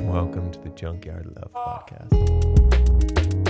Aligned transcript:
welcome 0.00 0.50
to 0.50 0.58
the 0.60 0.70
Junkyard 0.70 1.26
Love 1.36 1.52
Podcast. 1.52 3.41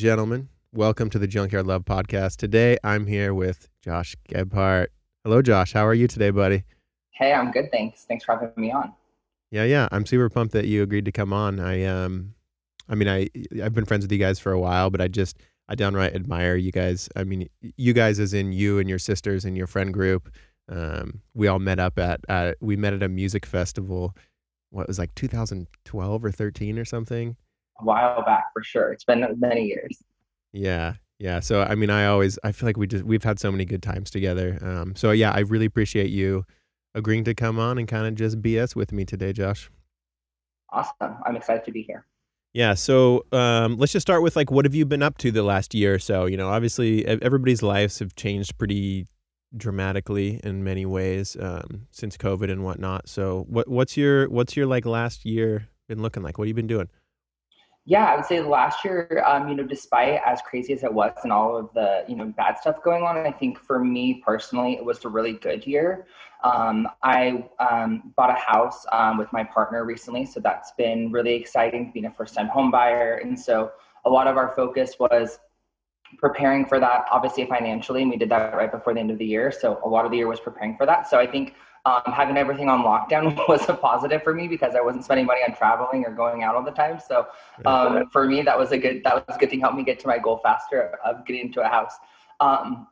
Gentlemen, 0.00 0.48
welcome 0.72 1.10
to 1.10 1.18
the 1.18 1.26
Junkyard 1.26 1.66
Love 1.66 1.84
Podcast. 1.84 2.36
Today 2.36 2.78
I'm 2.82 3.06
here 3.06 3.34
with 3.34 3.68
Josh 3.84 4.16
Gebhardt. 4.30 4.86
Hello, 5.24 5.42
Josh. 5.42 5.74
How 5.74 5.86
are 5.86 5.92
you 5.92 6.08
today, 6.08 6.30
buddy? 6.30 6.64
Hey, 7.10 7.34
I'm 7.34 7.50
good. 7.50 7.70
Thanks. 7.70 8.06
Thanks 8.08 8.24
for 8.24 8.32
having 8.32 8.52
me 8.56 8.72
on. 8.72 8.94
Yeah, 9.50 9.64
yeah. 9.64 9.88
I'm 9.92 10.06
super 10.06 10.30
pumped 10.30 10.54
that 10.54 10.64
you 10.64 10.82
agreed 10.82 11.04
to 11.04 11.12
come 11.12 11.34
on. 11.34 11.60
I 11.60 11.84
um 11.84 12.32
I 12.88 12.94
mean 12.94 13.08
I 13.08 13.28
I've 13.62 13.74
been 13.74 13.84
friends 13.84 14.02
with 14.02 14.10
you 14.10 14.16
guys 14.16 14.38
for 14.38 14.52
a 14.52 14.58
while, 14.58 14.88
but 14.88 15.02
I 15.02 15.08
just 15.08 15.36
I 15.68 15.74
downright 15.74 16.14
admire 16.14 16.56
you 16.56 16.72
guys. 16.72 17.10
I 17.14 17.24
mean 17.24 17.50
you 17.60 17.92
guys 17.92 18.18
as 18.18 18.32
in 18.32 18.52
you 18.52 18.78
and 18.78 18.88
your 18.88 18.98
sisters 18.98 19.44
and 19.44 19.54
your 19.54 19.66
friend 19.66 19.92
group. 19.92 20.34
Um 20.70 21.20
we 21.34 21.46
all 21.46 21.58
met 21.58 21.78
up 21.78 21.98
at 21.98 22.20
uh 22.26 22.54
we 22.62 22.74
met 22.74 22.94
at 22.94 23.02
a 23.02 23.08
music 23.10 23.44
festival 23.44 24.16
what 24.70 24.88
was 24.88 24.98
like 24.98 25.14
2012 25.14 26.24
or 26.24 26.30
13 26.30 26.78
or 26.78 26.86
something. 26.86 27.36
A 27.80 27.84
while 27.84 28.24
back 28.24 28.44
for 28.52 28.62
sure. 28.62 28.92
It's 28.92 29.04
been 29.04 29.24
many 29.38 29.64
years. 29.64 30.02
Yeah. 30.52 30.94
Yeah. 31.18 31.40
So 31.40 31.62
I 31.62 31.74
mean 31.74 31.90
I 31.90 32.06
always 32.06 32.38
I 32.44 32.52
feel 32.52 32.68
like 32.68 32.76
we 32.76 32.86
just 32.86 33.04
we've 33.04 33.22
had 33.22 33.38
so 33.38 33.50
many 33.50 33.64
good 33.64 33.82
times 33.82 34.10
together. 34.10 34.58
Um 34.62 34.94
so 34.96 35.10
yeah, 35.10 35.32
I 35.32 35.40
really 35.40 35.66
appreciate 35.66 36.10
you 36.10 36.44
agreeing 36.94 37.24
to 37.24 37.34
come 37.34 37.58
on 37.58 37.78
and 37.78 37.86
kind 37.86 38.06
of 38.06 38.14
just 38.14 38.40
BS 38.40 38.74
with 38.74 38.92
me 38.92 39.04
today, 39.04 39.32
Josh. 39.32 39.70
Awesome. 40.70 41.16
I'm 41.26 41.36
excited 41.36 41.64
to 41.64 41.72
be 41.72 41.82
here. 41.82 42.06
Yeah, 42.52 42.74
so 42.74 43.26
um, 43.30 43.76
let's 43.76 43.92
just 43.92 44.04
start 44.04 44.22
with 44.22 44.34
like, 44.34 44.50
what 44.50 44.64
have 44.64 44.74
you 44.74 44.84
been 44.84 45.04
up 45.04 45.18
to 45.18 45.30
the 45.30 45.44
last 45.44 45.72
year 45.72 45.94
or 45.94 45.98
so? 46.00 46.26
You 46.26 46.36
know, 46.36 46.48
obviously 46.48 47.06
everybody's 47.06 47.62
lives 47.62 48.00
have 48.00 48.16
changed 48.16 48.58
pretty 48.58 49.06
dramatically 49.56 50.40
in 50.42 50.64
many 50.64 50.84
ways 50.84 51.36
um, 51.38 51.86
since 51.90 52.16
COVID 52.16 52.50
and 52.50 52.64
whatnot. 52.64 53.08
So, 53.08 53.44
what 53.48 53.68
what's 53.68 53.96
your 53.96 54.28
what's 54.30 54.56
your 54.56 54.66
like 54.66 54.84
last 54.84 55.24
year 55.24 55.68
been 55.88 56.02
looking 56.02 56.24
like? 56.24 56.38
What 56.38 56.44
have 56.44 56.48
you 56.48 56.54
been 56.54 56.66
doing? 56.66 56.88
Yeah, 57.86 58.04
I 58.04 58.16
would 58.16 58.26
say 58.26 58.40
last 58.40 58.84
year, 58.84 59.24
um, 59.26 59.48
you 59.48 59.54
know, 59.54 59.64
despite 59.64 60.20
as 60.24 60.40
crazy 60.42 60.72
as 60.74 60.84
it 60.84 60.92
was 60.92 61.12
and 61.22 61.32
all 61.32 61.56
of 61.56 61.72
the, 61.72 62.04
you 62.06 62.14
know, 62.14 62.26
bad 62.26 62.58
stuff 62.58 62.82
going 62.84 63.02
on, 63.02 63.16
I 63.16 63.32
think 63.32 63.58
for 63.58 63.82
me 63.82 64.22
personally, 64.24 64.74
it 64.74 64.84
was 64.84 65.04
a 65.04 65.08
really 65.08 65.32
good 65.32 65.66
year. 65.66 66.06
Um, 66.44 66.86
I 67.02 67.48
um, 67.58 68.12
bought 68.16 68.30
a 68.30 68.34
house 68.34 68.84
um, 68.92 69.18
with 69.18 69.32
my 69.32 69.44
partner 69.44 69.84
recently, 69.84 70.26
so 70.26 70.40
that's 70.40 70.72
been 70.72 71.10
really 71.10 71.34
exciting, 71.34 71.90
being 71.92 72.06
a 72.06 72.10
first-time 72.10 72.48
home 72.48 72.70
buyer. 72.70 73.14
And 73.24 73.38
so 73.38 73.72
a 74.04 74.10
lot 74.10 74.26
of 74.26 74.36
our 74.36 74.52
focus 74.54 74.96
was 75.00 75.38
preparing 76.18 76.66
for 76.66 76.80
that, 76.80 77.06
obviously 77.10 77.46
financially, 77.46 78.02
and 78.02 78.10
we 78.10 78.16
did 78.16 78.28
that 78.30 78.54
right 78.54 78.70
before 78.70 78.94
the 78.94 79.00
end 79.00 79.10
of 79.10 79.18
the 79.18 79.26
year. 79.26 79.52
So 79.52 79.80
a 79.84 79.88
lot 79.88 80.04
of 80.04 80.10
the 80.10 80.16
year 80.16 80.26
was 80.26 80.40
preparing 80.40 80.76
for 80.76 80.86
that. 80.86 81.08
So 81.08 81.18
I 81.18 81.26
think 81.26 81.54
um, 81.86 82.02
having 82.06 82.36
everything 82.36 82.68
on 82.68 82.82
lockdown 82.82 83.36
was 83.48 83.68
a 83.68 83.74
positive 83.74 84.22
for 84.22 84.34
me 84.34 84.48
because 84.48 84.74
I 84.74 84.80
wasn't 84.80 85.04
spending 85.04 85.26
money 85.26 85.40
on 85.46 85.54
traveling 85.54 86.04
or 86.04 86.10
going 86.10 86.42
out 86.42 86.54
all 86.54 86.62
the 86.62 86.70
time. 86.70 86.98
So 87.06 87.26
um, 87.64 88.08
for 88.10 88.26
me, 88.26 88.42
that 88.42 88.58
was 88.58 88.72
a 88.72 88.78
good 88.78 89.02
that 89.04 89.26
was 89.26 89.36
a 89.36 89.38
good 89.38 89.50
thing. 89.50 89.60
Helped 89.60 89.76
me 89.76 89.84
get 89.84 89.98
to 90.00 90.06
my 90.06 90.18
goal 90.18 90.40
faster 90.42 90.98
of 91.04 91.24
getting 91.26 91.46
into 91.46 91.62
a 91.62 91.68
house. 91.68 91.94
Um, 92.40 92.86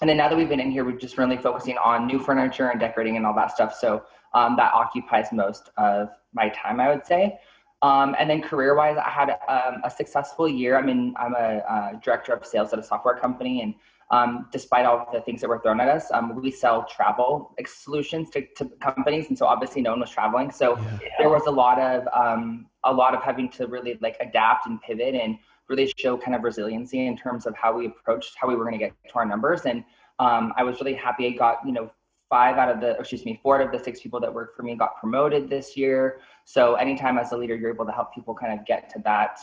and 0.00 0.08
then 0.08 0.16
now 0.16 0.28
that 0.28 0.36
we've 0.36 0.48
been 0.48 0.60
in 0.60 0.70
here, 0.70 0.84
we're 0.84 0.98
just 0.98 1.18
really 1.18 1.36
focusing 1.36 1.76
on 1.78 2.06
new 2.06 2.18
furniture 2.18 2.68
and 2.68 2.78
decorating 2.78 3.16
and 3.16 3.26
all 3.26 3.34
that 3.34 3.50
stuff. 3.50 3.74
So 3.74 4.04
um, 4.32 4.56
that 4.56 4.72
occupies 4.72 5.26
most 5.32 5.70
of 5.76 6.10
my 6.32 6.50
time, 6.50 6.80
I 6.80 6.88
would 6.88 7.04
say. 7.04 7.38
Um, 7.82 8.16
and 8.18 8.28
then 8.28 8.42
career-wise, 8.42 8.96
I 8.96 9.08
had 9.08 9.30
um, 9.48 9.80
a 9.84 9.90
successful 9.90 10.48
year. 10.48 10.76
I 10.76 10.82
mean, 10.82 11.14
I'm 11.16 11.34
a 11.34 11.62
uh, 11.68 11.92
director 12.02 12.32
of 12.32 12.44
sales 12.44 12.72
at 12.72 12.78
a 12.78 12.82
software 12.82 13.16
company, 13.16 13.62
and 13.62 13.74
um, 14.10 14.48
despite 14.50 14.86
all 14.86 15.08
the 15.12 15.20
things 15.20 15.40
that 15.42 15.48
were 15.48 15.60
thrown 15.60 15.80
at 15.80 15.88
us, 15.88 16.10
um, 16.12 16.34
we 16.34 16.50
sell 16.50 16.84
travel 16.84 17.54
solutions 17.66 18.30
to, 18.30 18.46
to 18.56 18.64
companies, 18.80 19.28
and 19.28 19.38
so 19.38 19.46
obviously 19.46 19.82
no 19.82 19.90
one 19.90 20.00
was 20.00 20.10
traveling. 20.10 20.50
So 20.50 20.76
Yeah. 20.78 21.08
there 21.18 21.28
was 21.28 21.46
a 21.46 21.50
lot 21.50 21.78
of 21.78 22.08
um, 22.12 22.66
a 22.84 22.92
lot 22.92 23.14
of 23.14 23.22
having 23.22 23.48
to 23.50 23.66
really 23.66 23.98
like 24.00 24.16
adapt 24.20 24.66
and 24.66 24.80
pivot 24.80 25.14
and 25.14 25.38
really 25.68 25.92
show 25.98 26.16
kind 26.16 26.34
of 26.34 26.42
resiliency 26.42 27.06
in 27.06 27.16
terms 27.16 27.46
of 27.46 27.54
how 27.54 27.76
we 27.76 27.86
approached 27.86 28.34
how 28.40 28.48
we 28.48 28.56
were 28.56 28.64
going 28.64 28.78
to 28.78 28.84
get 28.86 28.94
to 29.10 29.14
our 29.16 29.26
numbers. 29.26 29.66
And 29.66 29.84
um, 30.18 30.54
I 30.56 30.62
was 30.64 30.80
really 30.80 30.94
happy. 30.94 31.26
I 31.26 31.30
got 31.30 31.58
you 31.66 31.72
know 31.72 31.90
five 32.28 32.56
out 32.58 32.68
of 32.68 32.80
the 32.80 32.98
excuse 32.98 33.24
me 33.24 33.40
four 33.42 33.60
out 33.60 33.66
of 33.66 33.72
the 33.72 33.82
six 33.82 34.00
people 34.00 34.20
that 34.20 34.32
worked 34.32 34.56
for 34.56 34.62
me 34.62 34.74
got 34.74 34.96
promoted 34.98 35.48
this 35.48 35.76
year. 35.76 36.20
So 36.44 36.74
anytime 36.74 37.18
as 37.18 37.32
a 37.32 37.36
leader, 37.36 37.56
you're 37.56 37.72
able 37.72 37.86
to 37.86 37.92
help 37.92 38.14
people 38.14 38.34
kind 38.34 38.58
of 38.58 38.66
get 38.66 38.88
to 38.90 38.98
that 39.04 39.38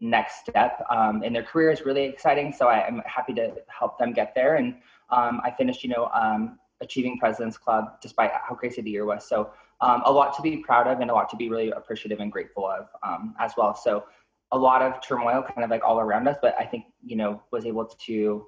next 0.00 0.40
step 0.40 0.84
um, 0.90 1.22
in 1.22 1.32
their 1.32 1.44
career 1.44 1.70
is 1.70 1.82
really 1.82 2.04
exciting. 2.04 2.52
So 2.52 2.66
I, 2.66 2.86
am 2.86 3.02
happy 3.06 3.32
to 3.34 3.54
help 3.68 3.98
them 3.98 4.12
get 4.12 4.34
there. 4.34 4.56
And 4.56 4.74
um, 5.10 5.40
I 5.44 5.52
finished, 5.52 5.84
you 5.84 5.90
know, 5.90 6.10
um, 6.12 6.58
achieving 6.80 7.18
President's 7.18 7.56
Club 7.56 8.00
despite 8.02 8.32
how 8.32 8.54
crazy 8.54 8.82
the 8.82 8.90
year 8.90 9.06
was. 9.06 9.26
So 9.26 9.50
um, 9.80 10.02
a 10.04 10.12
lot 10.12 10.36
to 10.36 10.42
be 10.42 10.58
proud 10.58 10.88
of 10.88 11.00
and 11.00 11.10
a 11.10 11.14
lot 11.14 11.28
to 11.30 11.36
be 11.36 11.48
really 11.48 11.70
appreciative 11.70 12.18
and 12.18 12.32
grateful 12.32 12.66
of 12.66 12.88
um, 13.02 13.34
as 13.38 13.52
well. 13.56 13.74
So 13.74 14.04
a 14.50 14.58
lot 14.58 14.82
of 14.82 15.00
turmoil 15.00 15.42
kind 15.42 15.64
of 15.64 15.70
like 15.70 15.82
all 15.84 16.00
around 16.00 16.26
us, 16.28 16.36
but 16.42 16.54
I 16.58 16.64
think, 16.64 16.84
you 17.04 17.16
know, 17.16 17.40
was 17.52 17.64
able 17.64 17.86
to, 17.86 18.46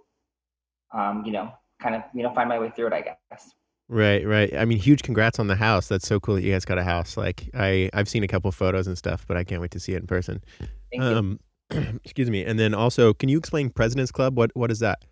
um, 0.92 1.24
you 1.24 1.32
know, 1.32 1.52
kind 1.80 1.94
of, 1.94 2.02
you 2.14 2.22
know, 2.22 2.34
find 2.34 2.48
my 2.48 2.58
way 2.58 2.70
through 2.74 2.88
it, 2.88 2.92
I 2.92 3.00
guess. 3.30 3.54
Right, 3.88 4.26
right. 4.26 4.54
I 4.56 4.64
mean, 4.64 4.78
huge 4.78 5.02
congrats 5.02 5.38
on 5.38 5.46
the 5.46 5.56
house. 5.56 5.88
That's 5.88 6.06
so 6.06 6.18
cool 6.18 6.36
that 6.36 6.42
you 6.42 6.52
guys 6.52 6.64
got 6.64 6.78
a 6.78 6.84
house. 6.84 7.16
Like, 7.16 7.50
I 7.54 7.90
I've 7.92 8.08
seen 8.08 8.24
a 8.24 8.28
couple 8.28 8.50
photos 8.50 8.86
and 8.86 8.96
stuff, 8.96 9.26
but 9.28 9.36
I 9.36 9.44
can't 9.44 9.60
wait 9.60 9.72
to 9.72 9.80
see 9.80 9.92
it 9.92 10.00
in 10.00 10.06
person. 10.06 10.42
Thank 10.90 11.02
you. 11.02 11.08
Um, 11.08 11.40
excuse 12.04 12.30
me. 12.30 12.44
And 12.44 12.58
then 12.58 12.74
also, 12.74 13.12
can 13.12 13.28
you 13.28 13.38
explain 13.38 13.70
President's 13.70 14.10
Club? 14.10 14.36
What 14.36 14.50
what 14.54 14.70
is 14.70 14.78
that? 14.78 15.04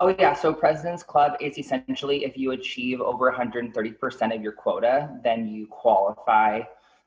Oh 0.00 0.14
yeah, 0.18 0.34
so 0.34 0.52
President's 0.52 1.02
Club 1.02 1.32
is 1.40 1.58
essentially 1.58 2.24
if 2.24 2.36
you 2.36 2.52
achieve 2.52 3.00
over 3.00 3.32
130% 3.32 4.34
of 4.34 4.42
your 4.42 4.52
quota, 4.52 5.10
then 5.24 5.48
you 5.48 5.66
qualify. 5.68 6.62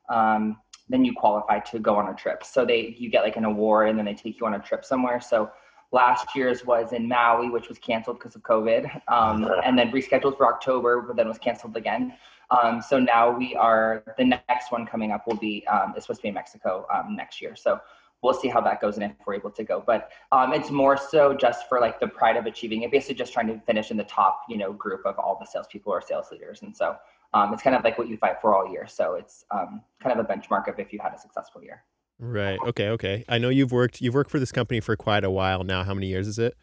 Um, 0.08 0.58
then 0.88 1.04
you 1.04 1.14
qualify 1.14 1.58
to 1.60 1.78
go 1.78 1.94
on 1.96 2.08
a 2.08 2.14
trip. 2.14 2.44
So 2.44 2.64
they 2.64 2.94
you 2.98 3.10
get 3.10 3.22
like 3.22 3.36
an 3.36 3.44
award, 3.44 3.88
and 3.90 3.98
then 3.98 4.06
they 4.06 4.14
take 4.14 4.40
you 4.40 4.46
on 4.46 4.54
a 4.54 4.58
trip 4.58 4.84
somewhere. 4.84 5.20
So 5.20 5.50
last 5.92 6.34
year's 6.34 6.64
was 6.64 6.92
in 6.92 7.06
Maui, 7.06 7.50
which 7.50 7.68
was 7.68 7.78
canceled 7.78 8.18
because 8.18 8.34
of 8.34 8.42
COVID, 8.42 9.00
um, 9.08 9.48
and 9.64 9.78
then 9.78 9.92
rescheduled 9.92 10.36
for 10.36 10.46
October, 10.46 11.02
but 11.02 11.16
then 11.16 11.28
was 11.28 11.38
canceled 11.38 11.76
again. 11.76 12.14
Um, 12.50 12.82
so 12.82 12.98
now 12.98 13.30
we 13.30 13.54
are 13.54 14.02
the 14.18 14.24
next 14.24 14.72
one 14.72 14.84
coming 14.86 15.10
up 15.10 15.26
will 15.26 15.36
be 15.36 15.66
um, 15.68 15.94
it's 15.96 16.04
supposed 16.04 16.20
to 16.20 16.22
be 16.22 16.28
in 16.28 16.34
Mexico 16.34 16.86
um, 16.92 17.16
next 17.16 17.40
year. 17.40 17.56
So 17.56 17.80
we'll 18.22 18.34
see 18.34 18.48
how 18.48 18.60
that 18.60 18.80
goes 18.80 18.96
and 18.96 19.04
if 19.04 19.12
we're 19.26 19.34
able 19.34 19.50
to 19.50 19.64
go. 19.64 19.82
But 19.84 20.10
um, 20.32 20.52
it's 20.52 20.70
more 20.70 20.96
so 20.96 21.34
just 21.34 21.68
for 21.68 21.80
like 21.80 21.98
the 21.98 22.08
pride 22.08 22.36
of 22.36 22.46
achieving 22.46 22.82
it. 22.82 22.90
Basically, 22.90 23.14
just 23.14 23.32
trying 23.32 23.48
to 23.48 23.58
finish 23.60 23.90
in 23.90 23.96
the 23.96 24.04
top, 24.04 24.42
you 24.48 24.56
know, 24.56 24.72
group 24.72 25.06
of 25.06 25.18
all 25.18 25.36
the 25.40 25.46
salespeople 25.46 25.92
or 25.92 26.00
sales 26.00 26.30
leaders. 26.30 26.62
And 26.62 26.76
so 26.76 26.96
um, 27.34 27.52
it's 27.52 27.62
kind 27.62 27.74
of 27.74 27.84
like 27.84 27.98
what 27.98 28.08
you 28.08 28.16
fight 28.16 28.40
for 28.40 28.54
all 28.54 28.70
year. 28.70 28.86
So 28.86 29.14
it's 29.14 29.44
um, 29.50 29.82
kind 30.02 30.18
of 30.18 30.24
a 30.24 30.28
benchmark 30.28 30.68
of 30.68 30.78
if 30.78 30.92
you 30.92 30.98
had 31.02 31.14
a 31.14 31.18
successful 31.18 31.62
year. 31.62 31.82
Right. 32.22 32.58
Okay. 32.64 32.90
Okay. 32.90 33.24
I 33.28 33.38
know 33.38 33.48
you've 33.48 33.72
worked 33.72 34.00
you've 34.00 34.14
worked 34.14 34.30
for 34.30 34.38
this 34.38 34.52
company 34.52 34.78
for 34.78 34.94
quite 34.94 35.24
a 35.24 35.30
while 35.30 35.64
now. 35.64 35.82
How 35.82 35.92
many 35.92 36.06
years 36.06 36.28
is 36.28 36.38
it? 36.38 36.56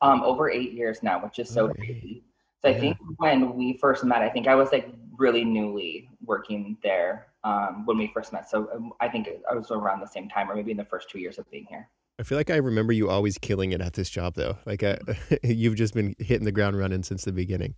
Um, 0.00 0.22
over 0.22 0.50
eight 0.50 0.72
years 0.72 1.02
now, 1.02 1.22
which 1.22 1.38
is 1.38 1.50
so 1.50 1.64
Over 1.64 1.74
crazy. 1.74 2.24
So 2.62 2.70
I 2.70 2.80
think 2.80 2.96
when 3.18 3.54
we 3.54 3.76
first 3.76 4.02
met, 4.02 4.22
I 4.22 4.30
think 4.30 4.48
I 4.48 4.54
was 4.54 4.72
like 4.72 4.88
really 5.18 5.44
newly 5.44 6.08
working 6.24 6.78
there 6.82 7.26
um, 7.44 7.84
when 7.84 7.98
we 7.98 8.10
first 8.14 8.32
met. 8.32 8.48
So 8.48 8.70
um, 8.74 8.94
I 8.98 9.08
think 9.10 9.28
I 9.50 9.54
was 9.54 9.70
around 9.70 10.00
the 10.00 10.06
same 10.06 10.30
time, 10.30 10.50
or 10.50 10.54
maybe 10.54 10.70
in 10.70 10.78
the 10.78 10.86
first 10.86 11.10
two 11.10 11.18
years 11.18 11.38
of 11.38 11.50
being 11.50 11.66
here. 11.68 11.86
I 12.18 12.22
feel 12.22 12.38
like 12.38 12.48
I 12.48 12.56
remember 12.56 12.94
you 12.94 13.10
always 13.10 13.36
killing 13.36 13.72
it 13.72 13.82
at 13.82 13.92
this 13.92 14.08
job 14.08 14.36
though. 14.36 14.56
Like 14.64 14.82
uh, 14.82 14.96
you've 15.42 15.76
just 15.76 15.92
been 15.92 16.14
hitting 16.18 16.46
the 16.46 16.52
ground 16.52 16.78
running 16.78 17.02
since 17.02 17.24
the 17.24 17.32
beginning. 17.32 17.74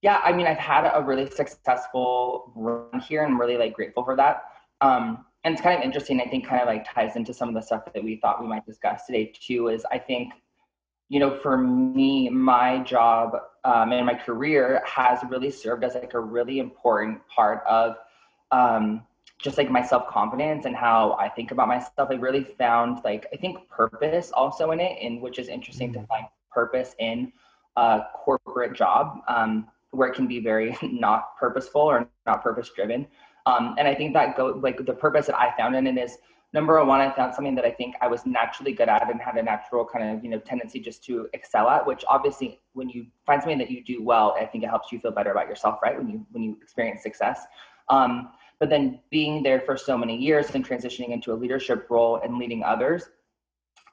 Yeah, 0.00 0.20
I 0.24 0.32
mean, 0.32 0.48
I've 0.48 0.58
had 0.58 0.90
a 0.92 1.00
really 1.00 1.30
successful 1.30 2.52
run 2.56 2.98
here 2.98 3.22
and 3.22 3.38
really 3.38 3.56
like 3.56 3.74
grateful 3.74 4.02
for 4.02 4.16
that. 4.16 4.42
Um, 4.80 5.24
and 5.44 5.54
it's 5.54 5.62
kind 5.62 5.78
of 5.78 5.84
interesting. 5.84 6.20
I 6.20 6.26
think 6.26 6.46
kind 6.46 6.62
of 6.62 6.68
like 6.68 6.86
ties 6.92 7.16
into 7.16 7.34
some 7.34 7.48
of 7.48 7.54
the 7.54 7.62
stuff 7.62 7.82
that 7.92 8.02
we 8.02 8.16
thought 8.16 8.40
we 8.40 8.46
might 8.46 8.64
discuss 8.64 9.06
today 9.06 9.32
too. 9.40 9.68
Is 9.68 9.84
I 9.90 9.98
think, 9.98 10.34
you 11.08 11.18
know, 11.18 11.38
for 11.38 11.58
me, 11.58 12.28
my 12.28 12.78
job 12.80 13.36
um, 13.64 13.92
and 13.92 14.06
my 14.06 14.14
career 14.14 14.82
has 14.86 15.20
really 15.28 15.50
served 15.50 15.84
as 15.84 15.94
like 15.94 16.14
a 16.14 16.20
really 16.20 16.58
important 16.58 17.20
part 17.28 17.64
of 17.66 17.96
um, 18.52 19.02
just 19.38 19.58
like 19.58 19.70
my 19.70 19.82
self 19.82 20.06
confidence 20.08 20.64
and 20.64 20.76
how 20.76 21.14
I 21.14 21.28
think 21.28 21.50
about 21.50 21.68
myself. 21.68 22.08
I 22.10 22.14
really 22.14 22.44
found 22.44 23.00
like 23.04 23.26
I 23.32 23.36
think 23.36 23.68
purpose 23.68 24.30
also 24.32 24.70
in 24.70 24.80
it, 24.80 24.96
and 25.02 25.20
which 25.20 25.38
is 25.38 25.48
interesting 25.48 25.90
mm-hmm. 25.92 26.02
to 26.02 26.06
find 26.06 26.26
purpose 26.52 26.94
in 26.98 27.32
a 27.76 28.02
corporate 28.14 28.74
job 28.74 29.20
um, 29.28 29.66
where 29.90 30.08
it 30.08 30.14
can 30.14 30.28
be 30.28 30.38
very 30.38 30.76
not 30.82 31.36
purposeful 31.36 31.82
or 31.82 32.08
not 32.26 32.42
purpose 32.42 32.70
driven. 32.74 33.08
Um, 33.46 33.74
and 33.78 33.88
I 33.88 33.94
think 33.94 34.12
that 34.14 34.36
go 34.36 34.58
like 34.62 34.84
the 34.84 34.92
purpose 34.92 35.26
that 35.26 35.38
I 35.38 35.56
found 35.56 35.74
in 35.74 35.86
it 35.86 35.98
is 35.98 36.18
number 36.52 36.82
one, 36.84 37.00
I 37.00 37.10
found 37.14 37.34
something 37.34 37.54
that 37.54 37.64
I 37.64 37.70
think 37.70 37.96
I 38.00 38.08
was 38.08 38.26
naturally 38.26 38.72
good 38.72 38.88
at 38.88 39.10
and 39.10 39.20
had 39.20 39.36
a 39.36 39.42
natural 39.42 39.84
kind 39.84 40.16
of 40.16 40.24
you 40.24 40.30
know 40.30 40.38
tendency 40.38 40.80
just 40.80 41.04
to 41.04 41.28
excel 41.32 41.68
at. 41.68 41.86
Which 41.86 42.04
obviously, 42.08 42.60
when 42.74 42.88
you 42.88 43.06
find 43.26 43.40
something 43.42 43.58
that 43.58 43.70
you 43.70 43.82
do 43.82 44.02
well, 44.02 44.36
I 44.38 44.46
think 44.46 44.64
it 44.64 44.68
helps 44.68 44.92
you 44.92 44.98
feel 45.00 45.12
better 45.12 45.32
about 45.32 45.48
yourself, 45.48 45.80
right? 45.82 45.96
When 45.96 46.08
you 46.08 46.26
when 46.32 46.42
you 46.42 46.58
experience 46.62 47.02
success. 47.02 47.40
Um, 47.88 48.30
but 48.58 48.70
then 48.70 49.00
being 49.10 49.42
there 49.42 49.60
for 49.60 49.76
so 49.76 49.98
many 49.98 50.16
years 50.16 50.54
and 50.54 50.66
transitioning 50.66 51.08
into 51.08 51.32
a 51.32 51.34
leadership 51.34 51.88
role 51.90 52.20
and 52.22 52.38
leading 52.38 52.62
others, 52.62 53.08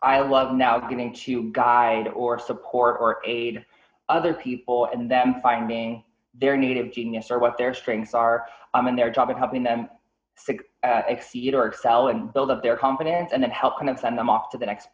I 0.04 0.19
love 0.19 0.56
now 0.56 0.80
getting 0.80 1.12
to 1.13 1.52
guide 1.52 2.10
or 2.10 2.38
support 2.38 2.98
or 3.00 3.18
aid 3.25 3.66
other 4.10 4.34
people 4.34 4.90
and 4.94 5.10
them 5.10 5.36
finding 5.42 6.04
their 6.34 6.58
native 6.58 6.92
genius 6.92 7.31
or 7.31 7.40
what 7.40 7.58
their 7.58 7.74
strengths 7.74 8.14
are 8.14 8.46
um, 8.74 8.88
in 8.88 8.96
their 8.96 9.10
job 9.10 9.30
and 9.30 9.38
helping 9.38 9.64
them 9.64 9.90
uh, 10.84 11.02
exceed 11.08 11.54
or 11.54 11.68
excel 11.68 12.08
and 12.08 12.34
build 12.34 12.52
up 12.52 12.64
their 12.64 12.78
confidence 12.78 13.31
and 13.34 13.44
then 13.44 13.50
help 13.52 13.78
kind 13.78 13.90
of 13.90 14.00
send 14.00 14.18
them 14.18 14.30
off 14.30 14.50
to 14.50 14.58
the 14.58 14.66
next 14.66 14.90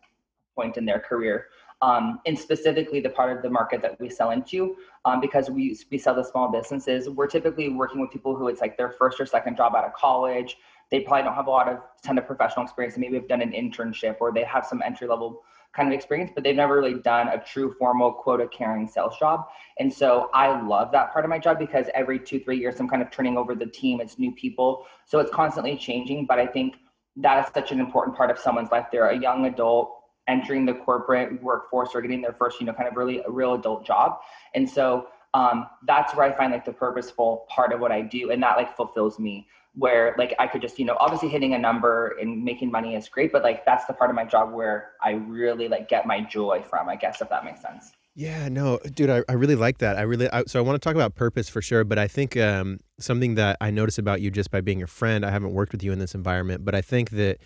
point 0.56 0.78
in 0.78 0.86
their 0.86 1.00
career. 1.00 1.48
Um, 1.82 2.22
and 2.26 2.40
specifically 2.40 3.02
the 3.02 3.10
part 3.10 3.36
of 3.36 3.44
the 3.44 3.50
market 3.50 3.82
that 3.82 4.00
we 4.00 4.10
sell 4.10 4.32
into 4.32 4.78
um, 5.04 5.20
because 5.20 5.50
we, 5.50 5.78
we 5.92 5.98
sell 5.98 6.16
to 6.16 6.24
small 6.24 6.50
businesses 6.50 7.10
we're 7.10 7.28
typically 7.28 7.68
working 7.68 8.00
with 8.00 8.12
people 8.12 8.36
who 8.36 8.48
it's 8.48 8.62
like 8.62 8.78
their 8.78 8.90
first 8.90 9.20
or 9.20 9.26
second 9.26 9.58
job 9.58 9.76
out 9.76 9.84
of 9.84 9.94
college. 9.94 10.58
They 10.90 11.02
probably 11.02 11.24
don't 11.24 11.36
have 11.36 11.48
a 11.48 11.52
lot 11.52 11.68
of 11.68 11.80
ton 12.04 12.18
of 12.18 12.26
professional 12.26 12.64
experience. 12.64 12.96
And 12.96 13.02
maybe 13.02 13.16
have 13.16 13.28
done 13.28 13.42
an 13.42 13.52
internship 13.52 14.16
or 14.22 14.32
they 14.32 14.44
have 14.46 14.66
some 14.66 14.82
entry 14.84 15.08
level 15.08 15.44
kind 15.75 15.89
of 15.89 15.94
experience, 15.94 16.31
but 16.33 16.44
they've 16.44 16.56
never 16.56 16.75
really 16.75 16.95
done 17.01 17.27
a 17.27 17.44
true 17.44 17.75
formal 17.77 18.13
quota 18.13 18.48
carrying 18.48 18.88
sales 18.88 19.18
job. 19.19 19.45
And 19.80 19.94
so 19.94 20.30
I 20.33 20.62
love 20.62 20.92
that 20.94 21.12
part 21.12 21.25
of 21.25 21.30
my 21.30 21.39
job 21.39 21.60
because 21.60 21.88
every 21.94 22.19
two, 22.19 22.39
three 22.39 22.57
years, 22.57 22.80
I'm 22.80 22.88
kind 22.88 23.01
of 23.01 23.12
turning 23.12 23.38
over 23.38 23.56
the 23.56 23.66
team. 23.66 24.00
It's 24.00 24.18
new 24.18 24.31
people. 24.31 24.86
So 25.06 25.19
it's 25.19 25.31
constantly 25.31 25.77
changing. 25.77 26.25
But 26.25 26.39
I 26.39 26.48
think 26.48 26.75
that 27.18 27.45
is 27.45 27.54
such 27.54 27.72
an 27.72 27.80
important 27.80 28.16
part 28.16 28.31
of 28.31 28.39
someone's 28.39 28.72
life. 28.72 28.88
They're 28.92 29.10
a 29.10 29.19
young 29.19 29.45
adult 29.45 29.92
entering 30.27 30.66
the 30.66 30.74
corporate 30.74 31.42
workforce 31.44 31.89
or 31.94 32.01
getting 32.01 32.22
their 32.22 32.33
first, 32.33 32.60
you 32.60 32.66
know, 32.66 32.74
kind 32.74 32.88
of 32.88 32.95
really 32.95 33.22
a 33.27 33.31
real 33.31 33.54
adult 33.54 33.86
job. 33.86 34.18
And 34.56 34.68
so 34.68 35.07
um, 35.33 35.68
that's 35.86 36.16
where 36.16 36.25
I 36.25 36.36
find 36.36 36.51
like 36.51 36.66
the 36.66 36.74
purposeful 36.74 37.45
part 37.50 37.74
of 37.74 37.80
what 37.80 37.92
I 37.92 38.01
do. 38.01 38.31
And 38.31 38.42
that 38.42 38.57
like 38.57 38.75
fulfills 38.75 39.19
me 39.19 39.48
where 39.75 40.16
like 40.18 40.33
I 40.39 40.48
could 40.48 40.62
just, 40.62 40.80
you 40.80 40.86
know, 40.86 40.98
obviously 41.00 41.30
hitting 41.30 41.54
a 41.54 41.60
number 41.60 42.16
and 42.19 42.44
making 42.44 42.72
money 42.72 42.95
is 42.95 43.10
great, 43.10 43.31
but 43.31 43.44
like 43.44 43.66
that's 43.66 43.86
the 43.86 43.94
part 43.94 44.10
of 44.10 44.16
my 44.16 44.24
job 44.24 44.54
where 44.54 44.92
I 45.04 45.12
really 45.12 45.68
like 45.68 45.89
get 45.89 46.07
my 46.07 46.22
joy 46.22 46.63
from, 46.68 46.89
I 46.89 46.95
guess, 46.95 47.22
if 47.22 47.30
that 47.30 47.44
makes 47.44 47.62
sense. 47.62 47.92
Yeah, 48.18 48.48
no, 48.48 48.80
dude, 48.94 49.10
I, 49.10 49.24
I 49.27 49.33
really 49.33 49.56
like 49.56 49.80
that. 49.80 49.98
I 49.98 50.04
really, 50.04 50.30
I, 50.31 50.44
so 50.48 50.57
I 50.57 50.62
want 50.62 50.81
to 50.81 50.86
talk 50.86 50.95
about 50.95 51.16
purpose 51.16 51.50
for 51.50 51.62
sure, 51.62 51.83
but 51.83 52.00
I 52.00 52.07
think 52.07 52.38
um, 52.38 52.80
something 52.98 53.36
that 53.36 53.57
I 53.60 53.72
notice 53.72 53.98
about 53.98 54.22
you 54.22 54.31
just 54.31 54.51
by 54.51 54.62
being 54.62 54.77
your 54.80 54.88
friend, 54.88 55.25
I 55.25 55.31
haven't 55.31 55.51
worked 55.51 55.74
with 55.74 55.83
you 55.83 55.92
in 55.92 56.00
this 56.00 56.16
environment, 56.16 56.63
but 56.63 56.74
I 56.74 56.81
think 56.81 57.10
that 57.12 57.39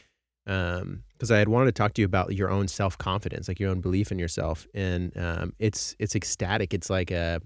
um 0.47 1.03
because 1.13 1.29
i 1.31 1.37
had 1.37 1.49
wanted 1.49 1.65
to 1.65 1.71
talk 1.73 1.93
to 1.93 2.01
you 2.01 2.05
about 2.05 2.33
your 2.33 2.49
own 2.49 2.67
self-confidence 2.67 3.47
like 3.47 3.59
your 3.59 3.69
own 3.69 3.81
belief 3.81 4.09
in 4.11 4.17
yourself 4.17 4.65
and 4.73 5.15
um 5.17 5.53
it's 5.59 5.95
it's 5.99 6.15
ecstatic 6.15 6.73
it's 6.73 6.89
like 6.89 7.11
a 7.11 7.39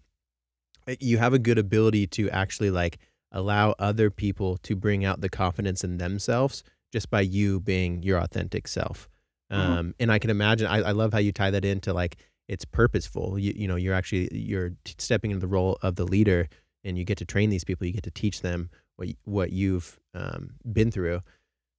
you 1.00 1.18
have 1.18 1.34
a 1.34 1.40
good 1.40 1.58
ability 1.58 2.08
to 2.08 2.30
actually 2.30 2.70
like 2.70 3.00
allow 3.34 3.76
other 3.80 4.10
people 4.10 4.58
to 4.58 4.76
bring 4.76 5.04
out 5.04 5.22
the 5.22 5.30
confidence 5.30 5.84
in 5.84 5.98
themselves 5.98 6.64
just 6.92 7.10
by 7.10 7.22
you 7.22 7.60
being 7.60 8.04
your 8.04 8.20
authentic 8.20 8.68
self. 8.68 9.10
Mm-hmm. 9.52 9.72
Um, 9.72 9.96
and 10.00 10.12
I 10.12 10.20
can 10.20 10.30
imagine, 10.30 10.68
I, 10.68 10.78
I 10.78 10.92
love 10.92 11.12
how 11.12 11.20
you 11.20 11.32
tie 11.32 11.52
that 11.52 11.66
into 11.66 11.92
like, 11.94 12.18
it's 12.48 12.66
purposeful. 12.66 13.40
You, 13.40 13.54
you 13.56 13.68
know, 13.68 13.76
you're 13.76 13.94
actually, 13.94 14.30
you're 14.32 14.70
t- 14.84 14.96
stepping 14.98 15.32
into 15.32 15.42
the 15.42 15.48
role 15.48 15.78
of 15.82 15.96
the 15.96 16.06
leader 16.06 16.48
and 16.84 16.98
you 16.98 17.04
get 17.04 17.18
to 17.18 17.26
train 17.26 17.50
these 17.50 17.64
people. 17.64 17.88
You 17.88 17.94
get 17.94 18.04
to 18.04 18.12
teach 18.12 18.42
them 18.42 18.70
what, 18.98 19.10
what 19.24 19.52
you've 19.52 20.00
um, 20.14 20.52
been 20.72 20.92
through. 20.92 21.22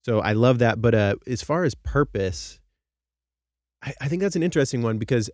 So 0.05 0.21
I 0.21 0.33
love 0.33 0.59
that. 0.59 0.83
But 0.83 0.95
uh, 0.95 1.15
as 1.27 1.43
far 1.43 1.65
as 1.65 1.75
purpose, 1.75 2.59
I, 3.83 3.95
I 4.01 4.09
think 4.09 4.23
that's 4.23 4.37
an 4.37 4.43
interesting 4.43 4.83
one 4.83 4.99
because 4.99 5.31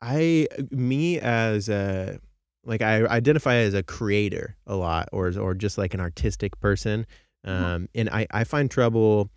I, 0.00 0.46
me 0.70 1.18
as 1.18 1.68
a, 1.68 2.20
like 2.64 2.82
I 2.82 3.04
identify 3.06 3.56
as 3.56 3.74
a 3.74 3.82
creator 3.82 4.56
a 4.66 4.76
lot, 4.76 5.08
or 5.12 5.32
or 5.38 5.54
just 5.54 5.78
like 5.78 5.94
an 5.94 6.00
artistic 6.00 6.58
person. 6.60 7.06
Mm-hmm. 7.46 7.64
Um, 7.64 7.88
and 7.94 8.08
I 8.10 8.26
I 8.30 8.44
find 8.44 8.70
trouble. 8.70 9.30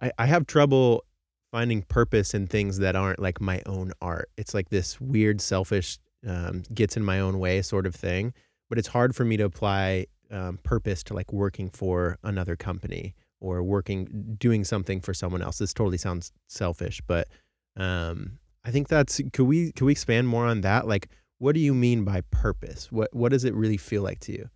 I 0.00 0.12
I 0.18 0.26
have 0.26 0.46
trouble 0.46 1.04
finding 1.52 1.82
purpose 1.82 2.34
in 2.34 2.46
things 2.46 2.78
that 2.78 2.96
aren't 2.96 3.20
like 3.20 3.40
my 3.40 3.62
own 3.66 3.92
art. 4.02 4.28
It's 4.36 4.54
like 4.54 4.70
this 4.70 5.00
weird, 5.00 5.40
selfish, 5.40 5.98
um, 6.26 6.64
gets 6.74 6.96
in 6.96 7.04
my 7.04 7.20
own 7.20 7.38
way 7.38 7.62
sort 7.62 7.86
of 7.86 7.94
thing. 7.94 8.34
But 8.68 8.78
it's 8.78 8.88
hard 8.88 9.14
for 9.14 9.24
me 9.24 9.36
to 9.36 9.44
apply 9.44 10.06
um, 10.30 10.58
purpose 10.64 11.02
to 11.04 11.14
like 11.14 11.32
working 11.32 11.70
for 11.70 12.18
another 12.24 12.56
company 12.56 13.14
or 13.40 13.62
working 13.62 14.36
doing 14.38 14.64
something 14.64 15.00
for 15.00 15.14
someone 15.14 15.42
else. 15.42 15.58
This 15.58 15.72
totally 15.74 15.98
sounds 15.98 16.32
selfish, 16.48 17.00
but 17.06 17.28
um, 17.76 18.38
I 18.64 18.70
think 18.70 18.88
that's 18.88 19.20
could 19.32 19.44
we 19.44 19.72
could 19.72 19.84
we 19.84 19.92
expand 19.92 20.26
more 20.26 20.46
on 20.46 20.62
that? 20.62 20.88
Like, 20.88 21.08
what 21.44 21.54
do 21.54 21.60
you 21.60 21.74
mean 21.74 22.04
by 22.04 22.22
purpose? 22.30 22.90
What 22.90 23.14
what 23.14 23.30
does 23.30 23.44
it 23.44 23.52
really 23.52 23.76
feel 23.76 24.00
like 24.00 24.18
to 24.20 24.32
you? 24.32 24.48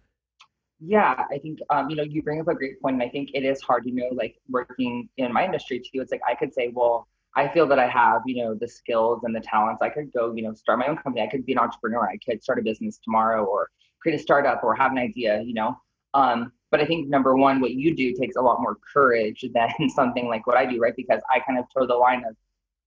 Yeah, 0.80 1.26
I 1.30 1.36
think 1.36 1.58
um, 1.68 1.90
you 1.90 1.96
know 1.96 2.02
you 2.02 2.22
bring 2.22 2.40
up 2.40 2.48
a 2.48 2.54
great 2.54 2.80
point, 2.80 2.94
and 2.94 3.02
I 3.02 3.10
think 3.10 3.28
it 3.34 3.44
is 3.44 3.60
hard 3.60 3.84
You 3.84 3.94
know. 3.94 4.08
Like 4.10 4.36
working 4.48 5.06
in 5.18 5.30
my 5.30 5.44
industry 5.44 5.80
too, 5.80 6.00
it's 6.00 6.10
like 6.10 6.22
I 6.26 6.34
could 6.34 6.54
say, 6.54 6.72
well, 6.72 7.06
I 7.36 7.46
feel 7.48 7.66
that 7.66 7.78
I 7.78 7.88
have 7.88 8.22
you 8.24 8.42
know 8.42 8.54
the 8.54 8.66
skills 8.66 9.24
and 9.24 9.36
the 9.36 9.40
talents. 9.40 9.82
I 9.82 9.90
could 9.90 10.10
go 10.14 10.32
you 10.34 10.42
know 10.42 10.54
start 10.54 10.78
my 10.78 10.86
own 10.86 10.96
company. 10.96 11.22
I 11.22 11.26
could 11.26 11.44
be 11.44 11.52
an 11.52 11.58
entrepreneur. 11.58 12.08
I 12.08 12.16
could 12.24 12.42
start 12.42 12.58
a 12.58 12.62
business 12.62 12.98
tomorrow, 13.04 13.44
or 13.44 13.68
create 14.00 14.18
a 14.18 14.22
startup, 14.22 14.64
or 14.64 14.74
have 14.74 14.90
an 14.90 14.98
idea. 14.98 15.42
You 15.42 15.52
know, 15.52 15.76
um, 16.14 16.52
but 16.70 16.80
I 16.80 16.86
think 16.86 17.10
number 17.10 17.36
one, 17.36 17.60
what 17.60 17.72
you 17.72 17.94
do 17.94 18.14
takes 18.14 18.36
a 18.36 18.40
lot 18.40 18.62
more 18.62 18.78
courage 18.94 19.44
than 19.52 19.90
something 19.90 20.26
like 20.26 20.46
what 20.46 20.56
I 20.56 20.64
do, 20.64 20.78
right? 20.80 20.96
Because 20.96 21.20
I 21.30 21.40
kind 21.40 21.58
of 21.58 21.66
toe 21.76 21.86
the 21.86 21.96
line 21.96 22.24
of 22.26 22.34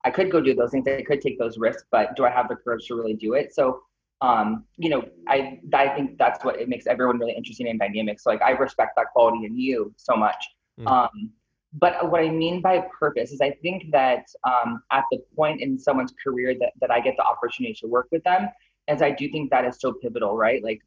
I 0.03 0.09
could 0.09 0.31
go 0.31 0.41
do 0.41 0.55
those 0.55 0.71
things. 0.71 0.87
I 0.87 1.03
could 1.03 1.21
take 1.21 1.37
those 1.37 1.57
risks, 1.57 1.83
but 1.91 2.15
do 2.15 2.25
I 2.25 2.31
have 2.31 2.47
the 2.47 2.55
courage 2.55 2.87
to 2.87 2.95
really 2.95 3.13
do 3.13 3.33
it? 3.33 3.53
So, 3.53 3.81
um, 4.21 4.65
you 4.77 4.89
know, 4.89 5.03
I 5.27 5.59
I 5.73 5.89
think 5.89 6.17
that's 6.17 6.45
what 6.45 6.59
it 6.59 6.69
makes 6.69 6.85
everyone 6.87 7.17
really 7.17 7.33
interesting 7.33 7.67
and 7.67 7.79
dynamic. 7.79 8.19
So, 8.19 8.29
like, 8.29 8.41
I 8.41 8.51
respect 8.51 8.91
that 8.97 9.07
quality 9.13 9.45
in 9.45 9.57
you 9.57 9.93
so 9.97 10.15
much. 10.15 10.43
Mm. 10.79 10.91
Um, 10.91 11.31
but 11.73 12.11
what 12.11 12.21
I 12.21 12.29
mean 12.29 12.61
by 12.61 12.85
purpose 12.99 13.31
is 13.31 13.41
I 13.41 13.51
think 13.61 13.91
that 13.91 14.25
um, 14.43 14.83
at 14.91 15.05
the 15.11 15.19
point 15.35 15.61
in 15.61 15.79
someone's 15.79 16.13
career 16.21 16.53
that, 16.59 16.73
that 16.81 16.91
I 16.91 16.99
get 16.99 17.15
the 17.17 17.23
opportunity 17.23 17.73
to 17.81 17.87
work 17.87 18.07
with 18.11 18.23
them, 18.23 18.49
as 18.87 19.01
I 19.01 19.11
do 19.11 19.31
think 19.31 19.49
that 19.51 19.65
is 19.65 19.77
so 19.79 19.93
pivotal, 19.93 20.35
right? 20.35 20.63
Like, 20.63 20.81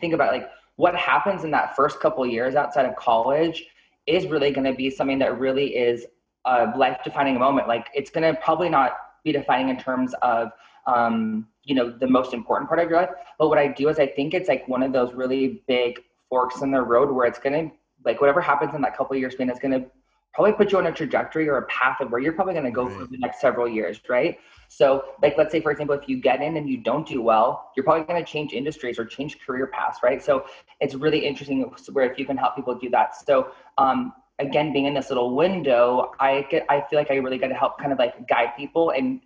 think 0.00 0.14
about 0.14 0.32
like 0.32 0.48
what 0.76 0.94
happens 0.94 1.44
in 1.44 1.50
that 1.52 1.74
first 1.74 2.00
couple 2.00 2.24
years 2.26 2.54
outside 2.54 2.86
of 2.86 2.94
college 2.96 3.64
is 4.06 4.26
really 4.26 4.50
going 4.50 4.66
to 4.66 4.74
be 4.74 4.90
something 4.90 5.18
that 5.18 5.38
really 5.38 5.74
is 5.74 6.06
a 6.46 6.76
life 6.76 6.98
defining 7.02 7.38
moment 7.38 7.66
like 7.66 7.86
it's 7.94 8.10
going 8.10 8.22
to 8.22 8.38
probably 8.42 8.68
not 8.68 8.92
be 9.24 9.32
defining 9.32 9.70
in 9.70 9.78
terms 9.78 10.14
of 10.20 10.50
um, 10.86 11.46
you 11.64 11.74
know 11.74 11.90
the 11.90 12.06
most 12.06 12.34
important 12.34 12.68
part 12.68 12.80
of 12.80 12.88
your 12.88 13.00
life. 13.00 13.10
But 13.38 13.48
what 13.48 13.58
i 13.58 13.68
do 13.68 13.88
is 13.88 13.98
i 13.98 14.06
think 14.06 14.34
it's 14.34 14.48
like 14.48 14.66
one 14.68 14.82
of 14.82 14.92
those 14.92 15.12
really 15.14 15.62
big 15.66 16.00
forks 16.28 16.62
in 16.62 16.70
the 16.70 16.82
road 16.82 17.10
where 17.10 17.26
it's 17.26 17.38
to 17.54 17.74
like 18.04 18.20
whatever 18.20 18.40
happens 18.40 18.74
in 18.74 18.82
that 18.82 18.96
couple 18.96 19.14
of 19.14 19.20
years 19.20 19.34
span 19.34 19.50
is 19.50 19.58
going 19.58 19.72
to 19.80 19.86
probably 20.34 20.52
put 20.52 20.72
you 20.72 20.78
on 20.78 20.86
a 20.86 20.92
trajectory 20.92 21.48
or 21.48 21.58
a 21.58 21.66
path 21.66 22.00
of 22.00 22.10
where 22.10 22.20
you're 22.20 22.32
probably 22.32 22.54
to 22.64 22.70
go 22.70 22.86
right. 22.86 22.98
for 22.98 23.06
the 23.06 23.18
next 23.18 23.40
several 23.40 23.68
years 23.68 24.00
right? 24.08 24.38
So 24.68 25.04
like 25.22 25.38
let's 25.38 25.52
say 25.52 25.60
for 25.60 25.70
example 25.70 25.94
if 25.94 26.08
you 26.08 26.20
get 26.20 26.42
in 26.42 26.56
and 26.56 26.68
you 26.68 26.78
don't 26.78 27.06
do 27.06 27.22
well 27.22 27.70
you're 27.76 27.84
probably 27.84 28.04
to 28.24 28.30
change 28.30 28.52
industries 28.52 28.98
or 28.98 29.04
change 29.04 29.38
career 29.40 29.68
paths 29.68 30.00
right? 30.02 30.22
So 30.22 30.44
it's 30.80 30.94
really 30.94 31.24
interesting 31.24 31.72
where 31.92 32.10
if 32.10 32.18
you 32.18 32.26
can 32.26 32.36
help 32.36 32.56
people 32.56 32.74
do 32.74 32.90
that. 32.90 33.16
So 33.16 33.52
um, 33.78 34.12
again 34.40 34.72
being 34.72 34.86
in 34.86 34.94
this 34.94 35.10
little 35.10 35.34
window 35.36 36.12
i 36.18 36.44
get 36.50 36.66
i 36.68 36.84
feel 36.90 36.98
like 36.98 37.10
i 37.10 37.14
really 37.14 37.38
got 37.38 37.48
to 37.48 37.54
help 37.54 37.78
kind 37.78 37.92
of 37.92 37.98
like 37.98 38.28
guide 38.28 38.50
people 38.56 38.90
and 38.90 39.20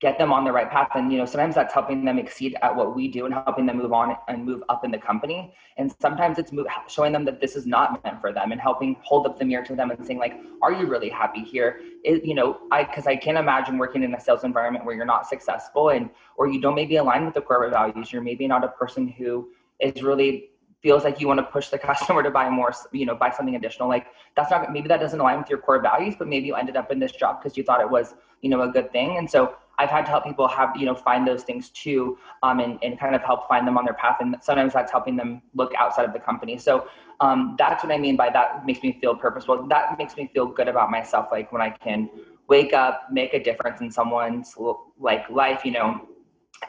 get 0.00 0.18
them 0.18 0.30
on 0.30 0.44
the 0.44 0.52
right 0.52 0.70
path 0.70 0.90
and 0.94 1.10
you 1.10 1.16
know 1.16 1.24
sometimes 1.24 1.54
that's 1.54 1.72
helping 1.72 2.04
them 2.04 2.18
exceed 2.18 2.54
at 2.60 2.74
what 2.74 2.94
we 2.94 3.08
do 3.08 3.24
and 3.24 3.32
helping 3.32 3.64
them 3.64 3.78
move 3.78 3.92
on 3.92 4.14
and 4.28 4.44
move 4.44 4.62
up 4.68 4.84
in 4.84 4.90
the 4.90 4.98
company 4.98 5.54
and 5.78 5.94
sometimes 6.00 6.38
it's 6.38 6.52
move, 6.52 6.66
showing 6.86 7.12
them 7.12 7.24
that 7.24 7.40
this 7.40 7.56
is 7.56 7.64
not 7.64 8.02
meant 8.04 8.20
for 8.20 8.30
them 8.30 8.52
and 8.52 8.60
helping 8.60 8.96
hold 9.02 9.26
up 9.26 9.38
the 9.38 9.44
mirror 9.44 9.64
to 9.64 9.74
them 9.74 9.90
and 9.90 10.06
saying 10.06 10.18
like 10.18 10.38
are 10.60 10.72
you 10.72 10.86
really 10.86 11.08
happy 11.08 11.42
here 11.42 11.80
it, 12.04 12.22
you 12.24 12.34
know 12.34 12.58
i 12.70 12.84
because 12.84 13.06
i 13.06 13.16
can't 13.16 13.38
imagine 13.38 13.78
working 13.78 14.02
in 14.02 14.12
a 14.14 14.20
sales 14.20 14.44
environment 14.44 14.84
where 14.84 14.94
you're 14.94 15.06
not 15.06 15.26
successful 15.26 15.88
and 15.88 16.10
or 16.36 16.46
you 16.46 16.60
don't 16.60 16.74
maybe 16.74 16.96
align 16.96 17.24
with 17.24 17.32
the 17.32 17.40
corporate 17.40 17.70
values 17.70 18.12
you're 18.12 18.22
maybe 18.22 18.46
not 18.46 18.62
a 18.64 18.68
person 18.68 19.08
who 19.08 19.48
is 19.80 20.02
really 20.02 20.50
feels 20.82 21.04
like 21.04 21.20
you 21.20 21.26
want 21.26 21.38
to 21.38 21.44
push 21.44 21.68
the 21.68 21.78
customer 21.90 22.22
to 22.22 22.30
buy 22.30 22.48
more, 22.48 22.72
you 22.92 23.06
know, 23.06 23.14
buy 23.14 23.30
something 23.30 23.56
additional. 23.56 23.88
Like 23.88 24.06
that's 24.36 24.50
not 24.50 24.72
maybe 24.72 24.88
that 24.88 25.00
doesn't 25.00 25.18
align 25.18 25.38
with 25.38 25.50
your 25.50 25.58
core 25.58 25.80
values, 25.80 26.14
but 26.18 26.28
maybe 26.28 26.46
you 26.46 26.54
ended 26.54 26.76
up 26.76 26.92
in 26.92 27.00
this 27.00 27.12
job 27.12 27.42
because 27.42 27.56
you 27.56 27.64
thought 27.64 27.80
it 27.80 27.90
was, 27.90 28.14
you 28.42 28.50
know, 28.50 28.62
a 28.62 28.68
good 28.68 28.92
thing. 28.92 29.16
And 29.16 29.28
so 29.28 29.56
I've 29.78 29.90
had 29.90 30.04
to 30.06 30.10
help 30.10 30.24
people 30.24 30.48
have, 30.48 30.76
you 30.76 30.86
know, 30.86 30.94
find 30.94 31.26
those 31.26 31.42
things 31.42 31.70
too, 31.70 32.18
um, 32.42 32.60
and, 32.60 32.78
and 32.82 32.98
kind 32.98 33.14
of 33.14 33.22
help 33.22 33.48
find 33.48 33.66
them 33.66 33.76
on 33.76 33.84
their 33.84 33.94
path. 33.94 34.16
And 34.20 34.36
sometimes 34.40 34.72
that's 34.72 34.90
helping 34.90 35.16
them 35.16 35.42
look 35.54 35.72
outside 35.78 36.04
of 36.04 36.12
the 36.12 36.18
company. 36.18 36.56
So 36.58 36.88
um, 37.20 37.56
that's 37.58 37.82
what 37.84 37.92
I 37.92 37.98
mean 37.98 38.16
by 38.16 38.30
that 38.30 38.64
makes 38.64 38.82
me 38.82 38.98
feel 39.00 39.14
purposeful. 39.14 39.66
That 39.68 39.96
makes 39.98 40.16
me 40.16 40.30
feel 40.32 40.46
good 40.46 40.68
about 40.68 40.90
myself. 40.90 41.28
Like 41.30 41.52
when 41.52 41.62
I 41.62 41.70
can 41.70 42.08
wake 42.48 42.72
up, 42.72 43.08
make 43.10 43.34
a 43.34 43.42
difference 43.42 43.80
in 43.80 43.90
someone's 43.90 44.54
like 44.98 45.28
life, 45.30 45.64
you 45.64 45.72
know, 45.72 46.08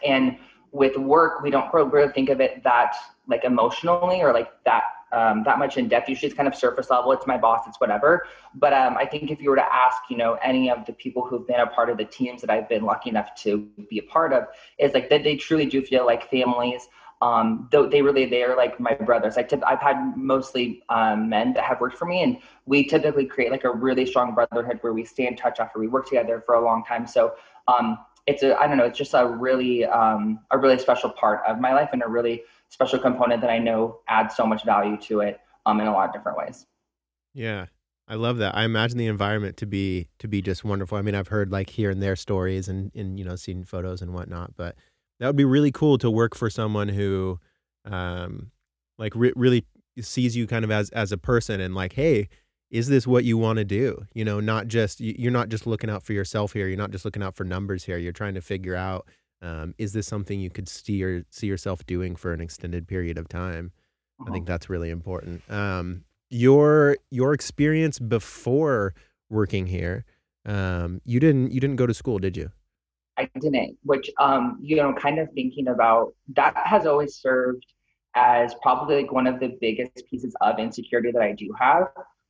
and 0.06 0.38
with 0.72 0.98
work, 0.98 1.42
we 1.42 1.50
don't 1.50 1.74
really 1.74 2.12
think 2.12 2.30
of 2.30 2.42
it 2.42 2.64
that 2.64 2.96
like 3.28 3.44
emotionally 3.44 4.22
or 4.22 4.34
like 4.34 4.50
that 4.66 4.84
um, 5.12 5.44
that 5.44 5.60
much 5.60 5.78
in 5.78 5.88
depth. 5.88 6.10
Usually 6.10 6.28
it's 6.28 6.36
kind 6.36 6.48
of 6.48 6.56
surface 6.56 6.90
level. 6.90 7.12
It's 7.12 7.28
my 7.28 7.38
boss, 7.38 7.68
it's 7.68 7.80
whatever. 7.80 8.26
But 8.56 8.74
um, 8.74 8.98
I 8.98 9.06
think 9.06 9.32
if 9.32 9.42
you 9.42 9.50
were 9.50 9.56
to 9.56 9.74
ask, 9.74 9.98
you 10.10 10.18
know, 10.18 10.34
any 10.44 10.70
of 10.70 10.86
the 10.86 10.94
people 10.94 11.26
who've 11.26 11.48
been 11.48 11.60
a 11.60 11.68
part 11.68 11.90
of 11.90 11.98
the 11.98 12.06
teams 12.06 12.42
that 12.42 12.50
I've 12.50 12.68
been 12.68 12.84
lucky 12.84 13.10
enough 13.10 13.36
to 13.44 13.68
be 13.90 14.00
a 14.00 14.04
part 14.04 14.34
of, 14.34 14.46
is 14.78 14.94
like 14.94 15.10
that 15.10 15.24
they 15.24 15.36
truly 15.36 15.66
do 15.66 15.82
feel 15.82 16.06
like 16.06 16.30
families. 16.30 16.88
Um, 17.20 17.68
though 17.72 17.90
they 17.90 18.04
really 18.04 18.26
they 18.26 18.44
are 18.44 18.56
like 18.56 18.80
my 18.80 18.94
brothers. 18.94 19.38
I 19.38 19.44
tip, 19.44 19.64
I've 19.66 19.80
had 19.82 20.16
mostly 20.16 20.84
um, 20.90 21.30
men 21.30 21.54
that 21.54 21.64
have 21.64 21.82
worked 21.82 21.98
for 21.98 22.06
me, 22.06 22.22
and 22.22 22.38
we 22.68 22.86
typically 22.86 23.26
create 23.26 23.50
like 23.50 23.64
a 23.64 23.72
really 23.72 24.06
strong 24.06 24.36
brotherhood 24.36 24.78
where 24.82 24.94
we 24.94 25.04
stay 25.04 25.26
in 25.26 25.36
touch 25.36 25.60
after 25.60 25.80
we 25.80 25.88
work 25.88 26.08
together 26.08 26.44
for 26.46 26.54
a 26.54 26.64
long 26.64 26.84
time. 26.86 27.08
So 27.08 27.34
um, 27.68 27.98
it's 28.28 28.44
a 28.44 28.56
I 28.60 28.68
don't 28.68 28.78
know, 28.78 28.86
it's 28.86 28.98
just 28.98 29.16
a 29.16 29.28
really 29.28 29.84
um, 29.86 30.42
a 30.52 30.60
really 30.60 30.78
special 30.78 31.10
part 31.10 31.42
of 31.48 31.60
my 31.60 31.74
life 31.74 31.90
and 31.92 32.04
a 32.04 32.08
really 32.08 32.44
special 32.70 33.00
component 33.00 33.42
that 33.42 33.50
I 33.50 33.60
know 33.60 34.00
adds 34.08 34.36
so 34.36 34.46
much 34.46 34.66
value 34.66 34.98
to 35.04 35.22
it 35.22 35.40
um, 35.66 35.80
in 35.80 35.88
a 35.88 35.92
lot 35.92 36.10
of 36.10 36.14
different 36.14 36.38
ways. 36.38 36.66
Yeah. 37.34 37.68
I 38.08 38.16
love 38.16 38.38
that. 38.38 38.56
I 38.56 38.64
imagine 38.64 38.98
the 38.98 39.08
environment 39.08 39.58
to 39.58 39.66
be 39.66 40.08
to 40.20 40.28
be 40.28 40.42
just 40.42 40.64
wonderful. 40.64 40.98
I 40.98 41.02
mean, 41.02 41.16
I've 41.16 41.28
heard 41.28 41.52
like 41.52 41.70
here 41.70 41.90
and 41.90 42.02
there 42.02 42.16
stories 42.16 42.70
and 42.70 42.92
and 42.96 43.20
you 43.20 43.26
know 43.26 43.36
seen 43.36 43.66
photos 43.66 44.02
and 44.02 44.14
whatnot, 44.14 44.56
but 44.56 44.76
that 45.20 45.28
would 45.28 45.36
be 45.36 45.46
really 45.46 45.72
cool 45.72 45.98
to 45.98 46.10
work 46.10 46.36
for 46.36 46.50
someone 46.50 46.88
who, 46.88 47.40
um, 47.86 48.52
like 48.98 49.14
re- 49.16 49.34
really 49.36 49.66
sees 50.00 50.38
you 50.38 50.48
kind 50.48 50.64
of 50.64 50.72
as 50.72 50.90
as 50.92 51.12
a 51.12 51.18
person 51.18 51.60
and 51.60 51.76
like, 51.76 51.94
hey, 51.94 52.30
is 52.72 52.88
this 52.88 53.06
what 53.06 53.26
you 53.26 53.38
want 53.38 53.58
to 53.58 53.66
do? 53.66 54.06
You 54.14 54.24
know, 54.24 54.40
not 54.40 54.68
just 54.68 55.02
you're 55.02 55.32
not 55.32 55.50
just 55.50 55.68
looking 55.68 55.90
out 55.90 56.04
for 56.04 56.14
yourself 56.14 56.54
here. 56.54 56.68
You're 56.68 56.78
not 56.78 56.92
just 56.92 57.04
looking 57.04 57.24
out 57.24 57.36
for 57.36 57.44
numbers 57.44 57.84
here. 57.84 57.98
You're 57.98 58.14
trying 58.14 58.36
to 58.36 58.42
figure 58.42 58.76
out 58.76 59.06
um, 59.42 59.76
is 59.78 59.94
this 59.94 60.08
something 60.08 60.40
you 60.40 60.50
could 60.50 60.68
see 60.68 61.04
or 61.04 61.24
see 61.30 61.48
yourself 61.48 61.86
doing 61.86 62.16
for 62.16 62.34
an 62.34 62.42
extended 62.42 62.88
period 62.88 63.18
of 63.18 63.28
time? 63.28 63.72
I 64.22 64.32
think 64.32 64.44
uh-huh. 64.44 64.54
that's 64.54 64.70
really 64.70 64.90
important. 64.90 65.42
Um, 65.50 66.04
your 66.30 66.98
your 67.12 67.34
experience 67.34 68.00
before 68.00 68.96
working 69.30 69.68
here, 69.68 70.06
um, 70.46 71.02
you 71.06 71.20
didn't 71.20 71.52
you 71.52 71.60
didn't 71.60 71.76
go 71.76 71.86
to 71.86 71.94
school, 71.94 72.20
did 72.20 72.36
you? 72.36 72.52
I 73.18 73.30
didn't. 73.40 73.78
Which 73.84 74.10
um, 74.20 74.58
you 74.62 74.76
know, 74.76 74.94
kind 74.94 75.20
of 75.20 75.30
thinking 75.34 75.68
about 75.68 76.14
that 76.36 76.56
has 76.58 76.86
always 76.86 77.16
served 77.16 77.66
as 78.16 78.56
probably 78.64 79.04
like 79.04 79.12
one 79.12 79.28
of 79.28 79.40
the 79.40 79.56
biggest 79.62 80.04
pieces 80.10 80.36
of 80.42 80.58
insecurity 80.58 81.12
that 81.12 81.22
I 81.22 81.34
do 81.34 81.54
have. 81.60 81.88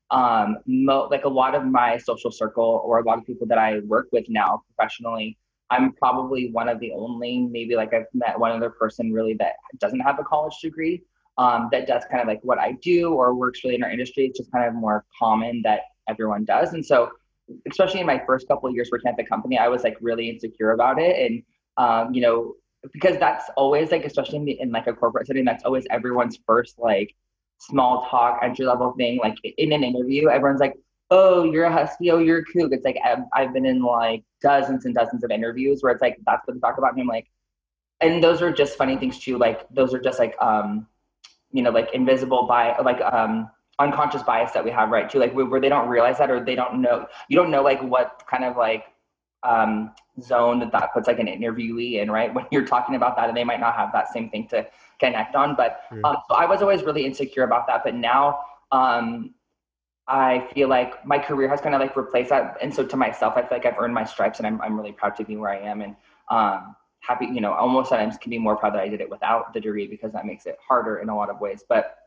Um, 0.10 0.58
mo- 0.66 1.08
like 1.12 1.26
a 1.26 1.30
lot 1.30 1.54
of 1.54 1.66
my 1.66 1.98
social 1.98 2.32
circle 2.32 2.82
or 2.86 3.00
a 3.00 3.04
lot 3.04 3.18
of 3.18 3.26
people 3.26 3.46
that 3.48 3.58
I 3.58 3.80
work 3.80 4.08
with 4.14 4.26
now 4.30 4.64
professionally 4.68 5.38
I'm 5.70 5.94
probably 5.94 6.50
one 6.52 6.70
of 6.70 6.80
the 6.80 6.92
only, 6.94 7.40
maybe 7.40 7.76
like 7.76 7.94
I've 7.94 8.06
met 8.14 8.40
one 8.40 8.52
other 8.52 8.70
person 8.70 9.12
really 9.12 9.34
that 9.36 9.54
doesn't 9.80 10.00
have 10.00 10.20
a 10.20 10.24
college 10.24 10.56
degree 10.62 11.04
um, 11.38 11.70
that 11.72 11.88
does 11.88 12.04
kind 12.10 12.22
of 12.22 12.28
like 12.28 12.40
what 12.44 12.58
I 12.58 12.74
do 12.82 13.14
or 13.14 13.36
works 13.36 13.64
really 13.64 13.76
in 13.76 13.84
our 13.84 13.92
industry. 13.92 14.26
It's 14.26 14.40
just 14.40 14.52
kind 14.52 14.66
of 14.66 14.74
more 14.74 15.06
common 15.20 15.62
that 15.64 15.82
everyone 16.08 16.46
does. 16.46 16.74
And 16.74 16.86
so, 16.86 17.12
especially 17.70 18.00
in 18.00 18.06
my 18.06 18.22
first 18.26 18.48
couple 18.48 18.68
of 18.70 18.76
years 18.76 18.90
working 18.92 19.10
at 19.10 19.18
the 19.18 19.24
company, 19.24 19.58
I 19.58 19.68
was 19.68 19.84
like 19.84 19.98
really 20.02 20.30
insecure 20.30 20.72
about 20.72 21.00
it. 21.00 21.16
And, 21.32 21.44
um, 21.78 22.14
you 22.14 22.22
know, 22.22 22.56
because 22.94 23.18
that's 23.18 23.46
always 23.56 23.92
like, 23.92 24.06
especially 24.06 24.38
in, 24.38 24.46
the, 24.46 24.60
in 24.60 24.72
like 24.72 24.88
a 24.88 24.94
corporate 24.94 25.28
setting, 25.28 25.46
that's 25.46 25.64
always 25.64 25.86
everyone's 25.90 26.40
first 26.46 26.80
like 26.80 27.14
small 27.60 28.08
talk 28.10 28.40
entry 28.42 28.66
level 28.66 28.94
thing. 28.98 29.20
Like 29.22 29.36
in 29.44 29.72
an 29.72 29.84
interview, 29.84 30.30
everyone's 30.30 30.60
like, 30.60 30.76
oh, 31.10 31.44
you're 31.44 31.66
a 31.66 31.72
husky, 31.72 32.12
oh, 32.12 32.20
you're 32.20 32.40
a 32.40 32.46
Coug. 32.46 32.74
It's 32.74 32.86
like 32.86 32.98
I've, 33.04 33.20
I've 33.34 33.54
been 33.54 33.66
in 33.66 33.82
like 33.82 34.24
dozens 34.42 34.86
and 34.86 34.94
dozens 34.94 35.24
of 35.24 35.32
interviews 35.32 35.82
where 35.82 35.92
it's 35.92 36.02
like 36.02 36.18
that's 36.26 36.46
what 36.48 36.54
they 36.54 36.60
talk 36.60 36.78
about. 36.78 36.94
And 36.94 37.02
I'm 37.02 37.08
like, 37.08 37.28
and 38.02 38.24
those 38.24 38.42
are 38.42 38.52
just 38.52 38.78
funny 38.78 38.98
things 38.98 39.20
too. 39.20 39.38
Like 39.38 39.68
those 39.70 39.94
are 39.94 40.00
just 40.00 40.20
like 40.20 40.36
um, 40.42 40.88
you 41.52 41.62
know, 41.62 41.72
like 41.72 41.94
invisible 41.94 42.48
by 42.48 42.78
like 42.80 43.02
um 43.02 43.50
unconscious 43.80 44.24
bias 44.24 44.52
that 44.52 44.64
we 44.64 44.72
have, 44.72 44.90
right? 44.90 45.10
Too 45.10 45.20
like 45.20 45.34
where 45.34 45.62
they 45.62 45.70
don't 45.70 45.88
realize 45.88 46.18
that 46.18 46.30
or 46.30 46.44
they 46.44 46.56
don't 46.56 46.82
know. 46.82 47.08
You 47.30 47.38
don't 47.38 47.52
know 47.52 47.64
like 47.64 47.82
what 47.82 48.24
kind 48.30 48.44
of 48.44 48.58
like 48.58 48.86
um 49.44 49.94
zone 50.22 50.60
that 50.60 50.72
that 50.72 50.94
puts 50.94 51.08
like 51.08 51.20
an 51.20 51.28
interviewee 51.28 52.02
in, 52.02 52.12
right? 52.12 52.34
When 52.34 52.46
you're 52.52 52.66
talking 52.66 52.96
about 52.96 53.16
that, 53.18 53.30
and 53.30 53.38
they 53.38 53.44
might 53.44 53.60
not 53.60 53.76
have 53.76 53.92
that 53.94 54.12
same 54.12 54.30
thing 54.30 54.48
to 54.50 54.68
connect 55.00 55.36
on. 55.36 55.56
But 55.56 55.82
um, 56.04 56.18
so 56.28 56.36
I 56.36 56.46
was 56.46 56.62
always 56.62 56.84
really 56.84 57.06
insecure 57.06 57.44
about 57.44 57.68
that. 57.68 57.84
But 57.84 57.96
now 57.96 58.40
um 58.72 59.34
I 60.08 60.48
feel 60.54 60.70
like 60.70 61.06
my 61.06 61.20
career 61.20 61.50
has 61.50 61.60
kind 61.60 61.76
of 61.76 61.82
like 61.82 61.98
replaced 61.98 62.30
that. 62.30 62.58
And 62.62 62.74
so 62.74 62.86
to 62.86 62.96
myself, 62.96 63.34
I 63.36 63.42
feel 63.42 63.58
like 63.58 63.66
I've 63.66 63.78
earned 63.78 63.94
my 63.94 64.06
stripes 64.06 64.40
and 64.40 64.48
I'm, 64.48 64.62
I'm 64.62 64.78
really 64.78 64.94
proud 64.94 65.16
to 65.18 65.26
be 65.26 65.36
where 65.36 65.50
I 65.50 65.60
am 65.60 65.82
and 65.82 65.96
um, 66.30 66.76
happy, 67.00 67.26
you 67.26 67.42
know, 67.42 67.54
almost 67.54 67.90
sometimes 67.90 68.18
can 68.18 68.30
be 68.30 68.38
more 68.38 68.56
proud 68.56 68.74
that 68.74 68.82
I 68.82 68.88
did 68.88 69.02
it 69.02 69.10
without 69.10 69.54
the 69.54 69.60
degree 69.60 69.88
because 69.88 70.14
that 70.14 70.26
makes 70.26 70.46
it 70.46 70.58
harder 70.66 71.00
in 71.00 71.10
a 71.10 71.16
lot 71.16 71.30
of 71.30 71.42
ways. 71.42 71.64
But 71.68 71.98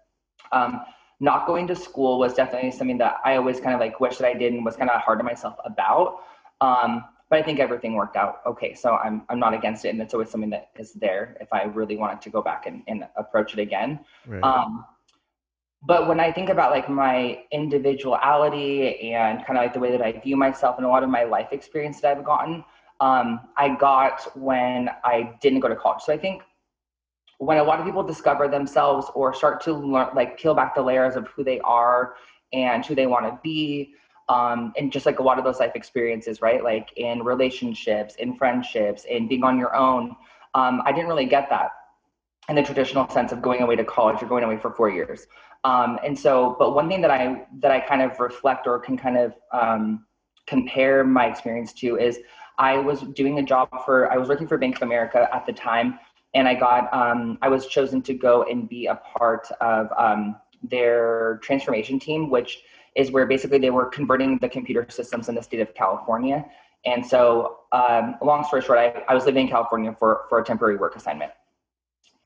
um, 0.53 0.81
not 1.21 1.47
going 1.47 1.67
to 1.67 1.77
school 1.77 2.19
was 2.19 2.33
definitely 2.33 2.71
something 2.71 2.99
that 2.99 3.17
I 3.25 3.37
always 3.37 3.61
kind 3.61 3.75
of 3.75 3.81
like 3.81 4.01
wish 4.01 4.17
that 4.17 4.27
I 4.27 4.35
did 4.35 4.55
and 4.55 4.65
was 4.65 4.77
kind 4.77 4.89
of 4.89 5.01
hard 5.03 5.19
to 5.19 5.25
myself 5.25 5.57
about. 5.65 6.21
Um, 6.63 7.05
but 7.29 7.39
I 7.39 7.43
think 7.43 7.61
everything 7.61 7.95
worked 7.95 8.17
out 8.17 8.41
okay. 8.47 8.75
So 8.75 8.97
I'm, 8.97 9.23
I'm 9.29 9.39
not 9.39 9.55
against 9.55 9.85
it. 9.85 9.91
And 9.91 10.01
it's 10.01 10.15
always 10.15 10.31
something 10.31 10.51
that 10.51 10.71
is 10.79 10.95
there 10.95 11.37
if 11.41 11.53
I 11.53 11.65
really 11.65 11.97
wanted 11.97 12.23
to 12.23 12.31
go 12.31 12.43
back 12.43 12.67
and, 12.67 12.83
and 12.89 13.05
approach 13.17 13.53
it 13.53 13.61
again. 13.61 14.01
Right. 14.27 14.43
But 15.83 16.09
when 16.09 16.21
I 16.21 16.31
think 16.31 16.51
about 16.51 16.73
like 16.73 16.91
my 16.91 17.43
individuality 17.53 19.13
and 19.13 19.45
kind 19.47 19.59
of 19.59 19.65
like 19.65 19.73
the 19.73 19.81
way 19.81 19.91
that 19.91 20.03
I 20.03 20.13
view 20.13 20.37
myself 20.37 20.77
and 20.77 20.85
a 20.85 20.89
lot 20.89 21.03
of 21.03 21.09
my 21.09 21.25
life 21.25 21.49
experience 21.53 22.01
that 22.03 22.17
I've 22.17 22.25
gotten, 22.25 22.65
um, 23.01 23.41
I 23.57 23.75
got 23.77 24.37
when 24.37 24.91
I 25.05 25.33
didn't 25.41 25.61
go 25.61 25.69
to 25.69 25.77
college. 25.77 26.03
So 26.03 26.13
I 26.13 26.19
think 26.19 26.43
when 27.39 27.57
a 27.57 27.63
lot 27.63 27.81
of 27.81 27.87
people 27.87 28.03
discover 28.03 28.47
themselves 28.47 29.07
or 29.15 29.33
start 29.33 29.63
to 29.63 29.73
learn, 29.73 30.09
like 30.15 30.39
peel 30.39 30.55
back 30.55 30.75
the 30.75 30.83
layers 30.83 31.17
of 31.17 31.27
who 31.29 31.43
they 31.43 31.61
are 31.61 32.15
and 32.53 32.85
who 32.85 32.95
they 32.95 33.07
want 33.07 33.25
to 33.25 33.39
be, 33.43 33.95
um, 34.29 34.75
and 34.77 34.93
just 34.93 35.07
like 35.07 35.19
a 35.19 35.23
lot 35.23 35.39
of 35.39 35.45
those 35.45 35.59
life 35.59 35.73
experiences, 35.75 36.43
right? 36.43 36.63
Like 36.63 36.91
in 36.97 37.25
relationships, 37.25 38.17
in 38.17 38.37
friendships, 38.37 39.05
in 39.05 39.27
being 39.27 39.43
on 39.43 39.59
your 39.59 39.75
own, 39.75 40.15
um, 40.55 40.83
I 40.85 40.93
didn't 40.93 41.09
really 41.09 41.25
get 41.25 41.49
that 41.49 41.71
in 42.51 42.57
the 42.57 42.63
traditional 42.63 43.09
sense 43.09 43.33
of 43.33 43.41
going 43.41 43.63
away 43.63 43.77
to 43.77 43.85
college 43.85 44.23
or 44.23 44.27
going 44.27 44.45
away 44.45 44.59
for 44.59 44.73
four 44.73 44.91
years. 44.91 45.27
Um, 45.65 45.99
and 46.05 46.19
so, 46.19 46.57
but 46.59 46.75
one 46.75 46.89
thing 46.89 47.03
that 47.03 47.11
I 47.11 47.47
that 47.59 47.71
I 47.71 47.81
kind 47.81 48.03
of 48.03 48.19
reflect 48.19 48.67
or 48.67 48.79
can 48.79 48.97
kind 48.97 49.19
of 49.19 49.35
um, 49.53 50.07
compare 50.47 51.05
my 51.05 51.27
experience 51.27 51.73
to 51.75 51.99
is 51.99 52.19
I 52.59 52.79
was 52.79 53.03
doing 53.15 53.39
a 53.39 53.43
job 53.43 53.69
for 53.85 54.11
I 54.11 54.17
was 54.17 54.29
working 54.29 54.47
for 54.47 54.57
Bank 54.59 54.77
of 54.77 54.83
America 54.83 55.29
at 55.33 55.45
the 55.47 55.53
time, 55.53 55.99
and 56.35 56.49
I 56.49 56.55
got 56.55 56.93
um, 56.95 57.39
I 57.43 57.49
was 57.49 57.67
chosen 57.67 58.01
to 58.03 58.15
go 58.15 58.45
and 58.45 58.69
be 58.69 58.87
a 58.87 58.97
part 58.97 59.51
of 59.61 59.89
um, 59.99 60.37
their 60.63 61.41
transformation 61.43 61.99
team, 61.99 62.31
which 62.31 62.63
is 62.97 63.11
where 63.11 63.27
basically 63.27 63.59
they 63.59 63.71
were 63.71 63.87
converting 63.87 64.39
the 64.39 64.49
computer 64.49 64.87
systems 64.89 65.29
in 65.29 65.35
the 65.35 65.43
state 65.43 65.61
of 65.61 65.75
California. 65.75 66.45
And 66.87 67.05
so, 67.07 67.59
um, 67.73 68.17
long 68.23 68.45
story 68.45 68.63
short, 68.63 68.79
I, 68.79 69.05
I 69.09 69.15
was 69.15 69.27
living 69.27 69.47
in 69.47 69.53
California 69.53 69.95
for 69.99 70.25
for 70.31 70.39
a 70.39 70.45
temporary 70.45 70.77
work 70.77 70.97
assignment, 70.97 71.33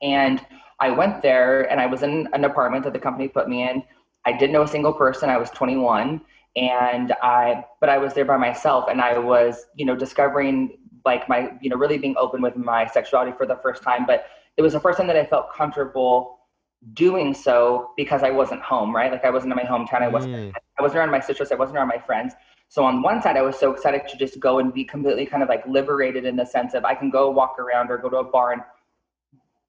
and 0.01 0.45
I 0.79 0.89
went 0.91 1.21
there 1.21 1.69
and 1.71 1.79
I 1.79 1.85
was 1.85 2.03
in 2.03 2.27
an 2.33 2.43
apartment 2.43 2.83
that 2.83 2.93
the 2.93 2.99
company 2.99 3.27
put 3.27 3.47
me 3.47 3.67
in. 3.67 3.83
I 4.25 4.31
didn't 4.33 4.51
know 4.51 4.63
a 4.63 4.67
single 4.67 4.93
person. 4.93 5.29
I 5.29 5.37
was 5.37 5.49
21 5.51 6.21
and 6.55 7.13
I, 7.21 7.65
but 7.79 7.89
I 7.89 7.97
was 7.97 8.13
there 8.13 8.25
by 8.25 8.37
myself 8.37 8.85
and 8.89 9.01
I 9.01 9.17
was, 9.17 9.65
you 9.75 9.85
know, 9.85 9.95
discovering 9.95 10.77
like 11.05 11.29
my, 11.29 11.51
you 11.61 11.69
know, 11.69 11.77
really 11.77 11.97
being 11.97 12.15
open 12.17 12.41
with 12.41 12.55
my 12.55 12.87
sexuality 12.87 13.31
for 13.37 13.45
the 13.45 13.57
first 13.57 13.83
time. 13.83 14.05
But 14.05 14.25
it 14.57 14.61
was 14.61 14.73
the 14.73 14.79
first 14.79 14.97
time 14.97 15.07
that 15.07 15.17
I 15.17 15.25
felt 15.25 15.53
comfortable 15.53 16.39
doing 16.93 17.33
so 17.33 17.91
because 17.95 18.23
I 18.23 18.31
wasn't 18.31 18.61
home, 18.61 18.95
right? 18.95 19.11
Like 19.11 19.25
I 19.25 19.29
wasn't 19.29 19.53
in 19.53 19.57
my 19.57 19.63
hometown. 19.63 20.01
I 20.01 20.07
wasn't, 20.07 20.35
mm. 20.35 20.53
I 20.77 20.81
wasn't 20.81 20.99
around 20.99 21.11
my 21.11 21.19
sisters. 21.19 21.51
I 21.51 21.55
wasn't 21.55 21.77
around 21.77 21.87
my 21.87 21.97
friends. 21.97 22.33
So 22.69 22.83
on 22.83 23.01
one 23.01 23.21
side, 23.21 23.37
I 23.37 23.41
was 23.41 23.57
so 23.57 23.71
excited 23.71 24.07
to 24.07 24.17
just 24.17 24.39
go 24.39 24.59
and 24.59 24.73
be 24.73 24.83
completely 24.83 25.25
kind 25.25 25.43
of 25.43 25.49
like 25.49 25.65
liberated 25.67 26.25
in 26.25 26.35
the 26.35 26.45
sense 26.45 26.73
of 26.73 26.83
I 26.83 26.95
can 26.95 27.09
go 27.09 27.29
walk 27.29 27.57
around 27.59 27.91
or 27.91 27.97
go 27.97 28.09
to 28.09 28.17
a 28.17 28.23
bar 28.23 28.53
and 28.53 28.61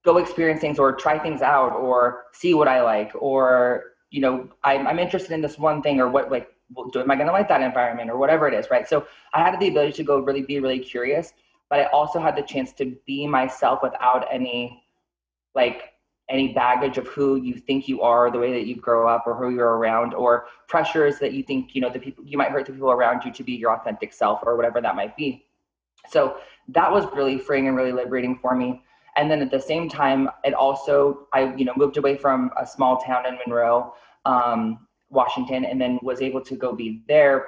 go 0.07 0.17
experience 0.19 0.61
things 0.61 0.79
or 0.79 0.93
try 0.93 1.19
things 1.19 1.43
out 1.43 1.73
or 1.73 2.25
see 2.33 2.55
what 2.55 2.69
I 2.69 2.81
like 2.81 3.13
or 3.15 3.83
you 4.11 4.21
know 4.21 4.49
I'm, 4.65 4.87
I'm 4.87 4.99
interested 4.99 5.33
in 5.33 5.43
this 5.43 5.59
one 5.59 5.83
thing 5.83 6.01
or 6.01 6.09
what 6.09 6.31
like 6.31 6.49
do 6.93 7.01
am 7.01 7.11
I 7.11 7.17
going 7.17 7.27
to 7.27 7.33
like 7.33 7.49
that 7.49 7.61
environment 7.61 8.09
or 8.11 8.17
whatever 8.17 8.49
it 8.49 8.55
is 8.55 8.71
right 8.71 8.89
so 8.89 9.07
I 9.35 9.41
had 9.43 9.59
the 9.61 9.69
ability 9.69 9.93
to 9.95 10.05
go 10.05 10.21
really 10.21 10.43
be 10.43 10.61
really 10.61 10.79
curious 10.79 11.33
but 11.69 11.81
I 11.81 11.85
also 11.87 12.21
had 12.21 12.37
the 12.37 12.43
chance 12.43 12.73
to 12.75 12.97
be 13.07 13.27
myself 13.27 13.81
without 13.83 14.27
any 14.31 14.85
like 15.55 15.93
any 16.29 16.53
baggage 16.53 16.99
of 16.99 17.07
who 17.07 17.37
you 17.37 17.55
think 17.55 17.87
you 17.87 18.03
are, 18.03 18.31
the 18.31 18.39
way 18.39 18.53
that 18.53 18.67
you 18.67 18.75
grow 18.75 19.09
up, 19.09 19.25
or 19.27 19.35
who 19.37 19.55
you're 19.55 19.77
around, 19.77 20.13
or 20.13 20.47
pressures 20.67 21.19
that 21.21 21.33
you 21.33 21.43
think 21.43 21.75
you 21.75 21.81
know 21.81 21.91
the 21.91 21.99
people 21.99 22.25
you 22.25 22.37
might 22.37 22.51
hurt 22.51 22.67
the 22.67 22.73
people 22.73 22.91
around 22.91 23.25
you 23.25 23.33
to 23.33 23.43
be 23.43 23.53
your 23.53 23.73
authentic 23.73 24.13
self, 24.13 24.41
or 24.45 24.57
whatever 24.57 24.81
that 24.81 24.97
might 24.97 25.17
be. 25.17 25.47
So 26.09 26.39
that 26.69 26.91
was 26.91 27.05
really 27.15 27.39
freeing 27.39 27.69
and 27.69 27.77
really 27.77 27.93
liberating 27.93 28.39
for 28.41 28.55
me. 28.55 28.83
And 29.17 29.31
then 29.31 29.41
at 29.41 29.51
the 29.51 29.61
same 29.61 29.89
time, 29.89 30.29
it 30.45 30.55
also 30.55 31.27
I 31.33 31.55
you 31.55 31.65
know 31.65 31.73
moved 31.77 31.97
away 31.97 32.17
from 32.17 32.51
a 32.61 32.67
small 32.67 32.99
town 32.99 33.27
in 33.27 33.39
Monroe, 33.47 33.95
um, 34.25 34.87
Washington, 35.11 35.65
and 35.65 35.81
then 35.81 35.99
was 36.03 36.21
able 36.21 36.41
to 36.43 36.57
go 36.57 36.75
be 36.75 37.03
there 37.09 37.47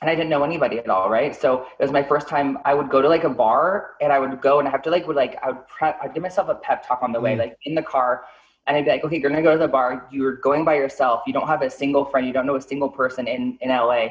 and 0.00 0.10
I 0.10 0.14
didn't 0.14 0.28
know 0.28 0.44
anybody 0.44 0.78
at 0.78 0.88
all, 0.88 1.08
right? 1.08 1.34
So 1.34 1.66
it 1.78 1.82
was 1.82 1.90
my 1.90 2.02
first 2.02 2.28
time. 2.28 2.58
I 2.64 2.74
would 2.74 2.90
go 2.90 3.00
to 3.00 3.08
like 3.08 3.24
a 3.24 3.30
bar, 3.30 3.94
and 4.00 4.12
I 4.12 4.18
would 4.18 4.40
go 4.42 4.58
and 4.58 4.68
I 4.68 4.70
have 4.70 4.82
to 4.82 4.90
like 4.90 5.06
would 5.06 5.16
like 5.16 5.38
I 5.42 5.52
would 5.52 5.66
prep. 5.68 5.98
I'd 6.02 6.12
give 6.12 6.22
myself 6.22 6.48
a 6.48 6.56
pep 6.56 6.86
talk 6.86 7.02
on 7.02 7.12
the 7.12 7.20
way, 7.20 7.34
mm. 7.34 7.38
like 7.38 7.56
in 7.64 7.74
the 7.74 7.82
car, 7.82 8.24
and 8.66 8.76
I'd 8.76 8.84
be 8.84 8.90
like, 8.90 9.04
okay, 9.04 9.18
you're 9.18 9.30
gonna 9.30 9.42
go 9.42 9.52
to 9.52 9.58
the 9.58 9.68
bar. 9.68 10.06
You're 10.10 10.36
going 10.36 10.64
by 10.64 10.74
yourself. 10.74 11.22
You 11.26 11.32
don't 11.32 11.46
have 11.46 11.62
a 11.62 11.70
single 11.70 12.04
friend. 12.04 12.26
You 12.26 12.32
don't 12.32 12.46
know 12.46 12.56
a 12.56 12.60
single 12.60 12.90
person 12.90 13.26
in 13.26 13.56
in 13.62 13.70
LA. 13.70 14.08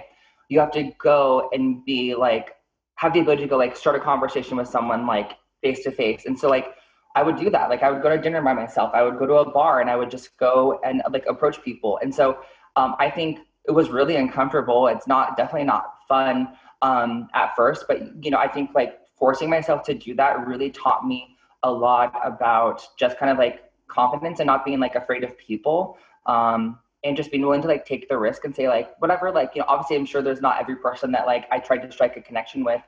You 0.49 0.59
have 0.59 0.71
to 0.71 0.91
go 0.97 1.49
and 1.53 1.85
be 1.85 2.15
like 2.15 2.55
have 2.95 3.13
the 3.13 3.19
ability 3.19 3.43
to 3.43 3.47
go 3.47 3.57
like 3.57 3.75
start 3.75 3.95
a 3.95 3.99
conversation 3.99 4.57
with 4.57 4.67
someone 4.67 5.05
like 5.05 5.33
face 5.61 5.83
to 5.83 5.91
face. 5.91 6.25
And 6.25 6.37
so 6.37 6.49
like 6.49 6.73
I 7.15 7.23
would 7.23 7.37
do 7.37 7.49
that. 7.49 7.69
Like 7.69 7.81
I 7.81 7.89
would 7.89 8.01
go 8.01 8.09
to 8.09 8.21
dinner 8.21 8.41
by 8.41 8.53
myself. 8.53 8.91
I 8.93 9.01
would 9.01 9.17
go 9.17 9.25
to 9.25 9.35
a 9.35 9.49
bar 9.49 9.79
and 9.79 9.89
I 9.89 9.95
would 9.95 10.11
just 10.11 10.37
go 10.37 10.79
and 10.83 11.01
like 11.11 11.25
approach 11.27 11.63
people. 11.63 11.97
And 12.01 12.13
so 12.13 12.39
um, 12.75 12.95
I 12.99 13.09
think 13.09 13.39
it 13.65 13.71
was 13.71 13.89
really 13.89 14.17
uncomfortable. 14.17 14.87
It's 14.87 15.07
not 15.07 15.37
definitely 15.37 15.65
not 15.65 15.93
fun 16.07 16.49
um, 16.81 17.29
at 17.33 17.55
first, 17.55 17.85
but 17.87 18.23
you 18.23 18.31
know, 18.31 18.37
I 18.37 18.47
think 18.47 18.71
like 18.75 18.99
forcing 19.17 19.49
myself 19.49 19.83
to 19.83 19.93
do 19.93 20.13
that 20.15 20.45
really 20.45 20.69
taught 20.69 21.07
me 21.07 21.37
a 21.63 21.71
lot 21.71 22.13
about 22.23 22.85
just 22.97 23.17
kind 23.17 23.31
of 23.31 23.37
like 23.37 23.63
confidence 23.87 24.39
and 24.39 24.47
not 24.47 24.65
being 24.65 24.79
like 24.79 24.95
afraid 24.95 25.23
of 25.23 25.37
people. 25.37 25.97
Um, 26.25 26.79
and 27.05 27.15
just 27.15 27.31
being 27.31 27.43
willing 27.43 27.61
to 27.61 27.67
like 27.67 27.85
take 27.85 28.09
the 28.09 28.17
risk 28.17 28.45
and 28.45 28.55
say 28.55 28.67
like 28.67 28.99
whatever 28.99 29.31
like 29.31 29.51
you 29.53 29.61
know 29.61 29.65
obviously 29.67 29.95
i'm 29.95 30.05
sure 30.07 30.23
there's 30.23 30.41
not 30.41 30.59
every 30.59 30.75
person 30.75 31.11
that 31.11 31.27
like 31.27 31.45
i 31.51 31.59
tried 31.59 31.77
to 31.77 31.91
strike 31.91 32.17
a 32.17 32.21
connection 32.21 32.63
with 32.63 32.81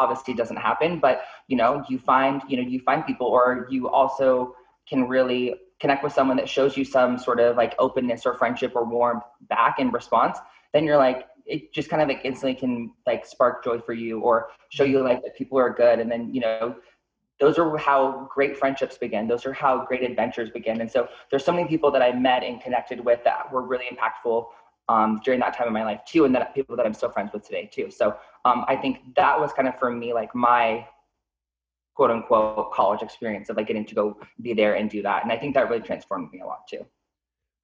obviously 0.00 0.34
doesn't 0.34 0.56
happen 0.56 0.98
but 0.98 1.22
you 1.48 1.56
know 1.56 1.82
you 1.88 1.98
find 1.98 2.42
you 2.48 2.56
know 2.56 2.66
you 2.74 2.80
find 2.80 3.06
people 3.06 3.26
or 3.26 3.66
you 3.70 3.88
also 3.88 4.54
can 4.88 5.06
really 5.06 5.54
connect 5.80 6.04
with 6.04 6.12
someone 6.12 6.36
that 6.36 6.48
shows 6.48 6.76
you 6.76 6.84
some 6.84 7.18
sort 7.18 7.40
of 7.40 7.56
like 7.56 7.74
openness 7.78 8.26
or 8.26 8.34
friendship 8.34 8.72
or 8.76 8.84
warmth 8.84 9.24
back 9.48 9.78
in 9.78 9.90
response, 9.90 10.38
then 10.72 10.84
you're 10.84 10.98
like, 10.98 11.26
it 11.46 11.72
just 11.72 11.88
kind 11.88 12.02
of 12.02 12.08
like 12.08 12.20
instantly 12.24 12.54
can 12.54 12.92
like 13.06 13.24
spark 13.24 13.64
joy 13.64 13.78
for 13.80 13.94
you 13.94 14.20
or 14.20 14.48
show 14.68 14.84
you 14.84 15.02
like 15.02 15.22
that 15.22 15.34
people 15.36 15.58
are 15.58 15.70
good. 15.70 15.98
And 15.98 16.12
then, 16.12 16.32
you 16.32 16.40
know, 16.40 16.76
those 17.40 17.58
are 17.58 17.76
how 17.78 18.28
great 18.32 18.58
friendships 18.58 18.98
begin. 18.98 19.26
Those 19.26 19.46
are 19.46 19.52
how 19.54 19.86
great 19.86 20.02
adventures 20.02 20.50
begin. 20.50 20.82
And 20.82 20.90
so 20.90 21.08
there's 21.30 21.44
so 21.44 21.52
many 21.52 21.66
people 21.66 21.90
that 21.92 22.02
I 22.02 22.12
met 22.12 22.44
and 22.44 22.60
connected 22.60 23.02
with 23.02 23.24
that 23.24 23.50
were 23.50 23.62
really 23.62 23.86
impactful 23.86 24.46
um, 24.88 25.20
during 25.24 25.40
that 25.40 25.56
time 25.56 25.66
in 25.66 25.72
my 25.72 25.84
life 25.84 26.00
too. 26.06 26.24
And 26.24 26.34
that 26.34 26.54
people 26.54 26.76
that 26.76 26.86
I'm 26.86 26.94
still 26.94 27.10
friends 27.10 27.32
with 27.32 27.44
today 27.44 27.70
too. 27.72 27.90
So 27.90 28.16
um, 28.44 28.64
I 28.68 28.76
think 28.76 29.14
that 29.16 29.38
was 29.38 29.52
kind 29.52 29.68
of 29.68 29.78
for 29.78 29.90
me, 29.90 30.12
like 30.12 30.34
my 30.34 30.86
quote 31.94 32.10
unquote 32.10 32.72
college 32.72 33.02
experience 33.02 33.50
of 33.50 33.56
like 33.56 33.66
getting 33.66 33.84
to 33.84 33.94
go 33.94 34.18
be 34.40 34.54
there 34.54 34.74
and 34.74 34.88
do 34.88 35.02
that. 35.02 35.22
And 35.22 35.30
I 35.30 35.36
think 35.36 35.54
that 35.54 35.68
really 35.68 35.82
transformed 35.82 36.32
me 36.32 36.40
a 36.40 36.46
lot 36.46 36.66
too. 36.68 36.86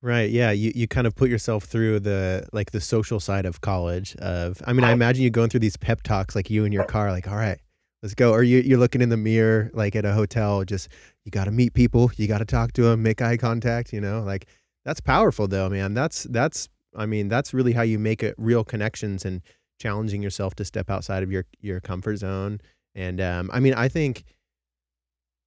Right. 0.03 0.31
Yeah. 0.31 0.51
You 0.51 0.73
you 0.75 0.87
kind 0.87 1.07
of 1.07 1.17
put 1.17 1.31
yourself 1.31 1.65
through 1.65 2.01
the 2.01 2.47
like 2.53 2.71
the 2.71 2.81
social 2.81 3.19
side 3.19 3.47
of 3.47 3.61
college. 3.63 4.15
Of 4.17 4.61
I 4.67 4.73
mean, 4.73 4.85
I 4.85 4.93
imagine 4.93 5.25
you 5.25 5.31
going 5.31 5.49
through 5.49 5.61
these 5.61 5.77
pep 5.77 6.03
talks 6.03 6.37
like 6.37 6.51
you 6.51 6.65
in 6.65 6.73
your 6.73 6.85
car, 6.85 7.11
like, 7.11 7.27
all 7.27 7.37
right, 7.37 7.59
let's 8.03 8.15
go. 8.15 8.33
Or 8.33 8.43
you 8.43 8.59
you're 8.59 8.79
looking 8.79 9.01
in 9.01 9.09
the 9.09 9.17
mirror 9.17 9.71
like 9.73 9.97
at 9.97 10.05
a 10.05 10.13
hotel, 10.13 10.65
just 10.65 10.91
you 11.25 11.31
got 11.31 11.45
to 11.45 11.51
meet 11.51 11.73
people, 11.73 12.11
you 12.17 12.29
got 12.29 12.39
to 12.39 12.45
talk 12.45 12.73
to 12.75 12.83
them, 12.83 13.03
make 13.03 13.23
eye 13.23 13.39
contact. 13.39 13.93
You 13.93 14.03
know, 14.03 14.23
like 14.23 14.47
that's 14.85 15.01
powerful 15.01 15.49
though, 15.49 15.71
man. 15.71 15.95
That's 15.95 16.25
that's 16.25 16.69
I 16.97 17.07
mean, 17.07 17.29
that's 17.29 17.55
really 17.55 17.73
how 17.73 17.83
you 17.83 17.99
make 17.99 18.23
it 18.23 18.35
real 18.39 18.65
connections 18.65 19.25
and 19.25 19.43
challenging 19.79 20.23
yourself 20.23 20.55
to 20.57 20.65
step 20.65 20.91
outside 20.91 21.23
of 21.23 21.31
your 21.31 21.45
your 21.61 21.81
comfort 21.81 22.17
zone 22.17 22.61
and 22.97 23.21
um, 23.21 23.51
I 23.53 23.61
mean, 23.61 23.75
I 23.75 23.89
think 23.89 24.25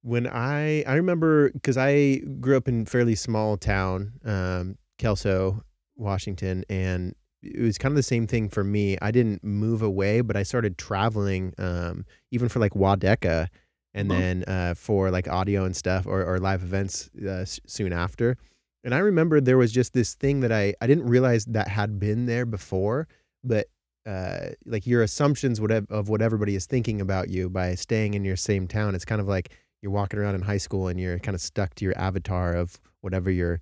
when 0.02 0.26
I 0.28 0.84
I 0.84 0.94
remember 0.94 1.50
because 1.50 1.76
I 1.76 2.18
grew 2.40 2.56
up 2.56 2.68
in 2.68 2.86
fairly 2.86 3.16
small 3.16 3.56
town, 3.56 4.12
um, 4.24 4.78
Kelso, 4.98 5.62
Washington, 5.96 6.64
and 6.70 7.14
it 7.42 7.60
was 7.60 7.76
kind 7.76 7.92
of 7.92 7.96
the 7.96 8.04
same 8.04 8.26
thing 8.28 8.48
for 8.48 8.62
me. 8.62 8.96
I 9.02 9.10
didn't 9.10 9.42
move 9.42 9.82
away, 9.82 10.20
but 10.20 10.36
I 10.36 10.44
started 10.44 10.78
traveling, 10.78 11.52
um, 11.58 12.06
even 12.30 12.48
for 12.48 12.60
like 12.60 12.74
Wadeka, 12.74 13.48
and 13.94 14.08
mm-hmm. 14.08 14.20
then 14.20 14.44
uh, 14.46 14.74
for 14.74 15.10
like 15.10 15.26
audio 15.26 15.64
and 15.64 15.74
stuff 15.74 16.06
or, 16.06 16.24
or 16.24 16.38
live 16.38 16.62
events 16.62 17.10
uh, 17.28 17.44
soon 17.44 17.92
after. 17.92 18.36
And 18.84 18.94
I 18.94 18.98
remember 18.98 19.40
there 19.40 19.58
was 19.58 19.72
just 19.72 19.92
this 19.92 20.14
thing 20.14 20.40
that 20.40 20.52
I 20.52 20.74
I 20.80 20.86
didn't 20.86 21.06
realize 21.06 21.44
that 21.46 21.68
had 21.68 21.98
been 21.98 22.26
there 22.26 22.46
before, 22.46 23.08
but 23.44 23.66
uh, 24.06 24.50
like 24.64 24.86
your 24.86 25.02
assumptions 25.02 25.60
whatever, 25.60 25.86
of 25.90 26.08
what 26.08 26.22
everybody 26.22 26.54
is 26.54 26.66
thinking 26.66 27.00
about 27.00 27.28
you 27.28 27.50
by 27.50 27.74
staying 27.74 28.14
in 28.14 28.24
your 28.24 28.36
same 28.36 28.66
town. 28.66 28.94
It's 28.94 29.04
kind 29.04 29.20
of 29.20 29.28
like 29.28 29.50
you're 29.82 29.92
walking 29.92 30.18
around 30.18 30.34
in 30.34 30.42
high 30.42 30.58
school 30.58 30.88
and 30.88 30.98
you're 30.98 31.18
kind 31.18 31.34
of 31.34 31.40
stuck 31.40 31.74
to 31.76 31.84
your 31.84 31.96
avatar 31.98 32.54
of 32.54 32.80
whatever 33.02 33.30
you're 33.30 33.60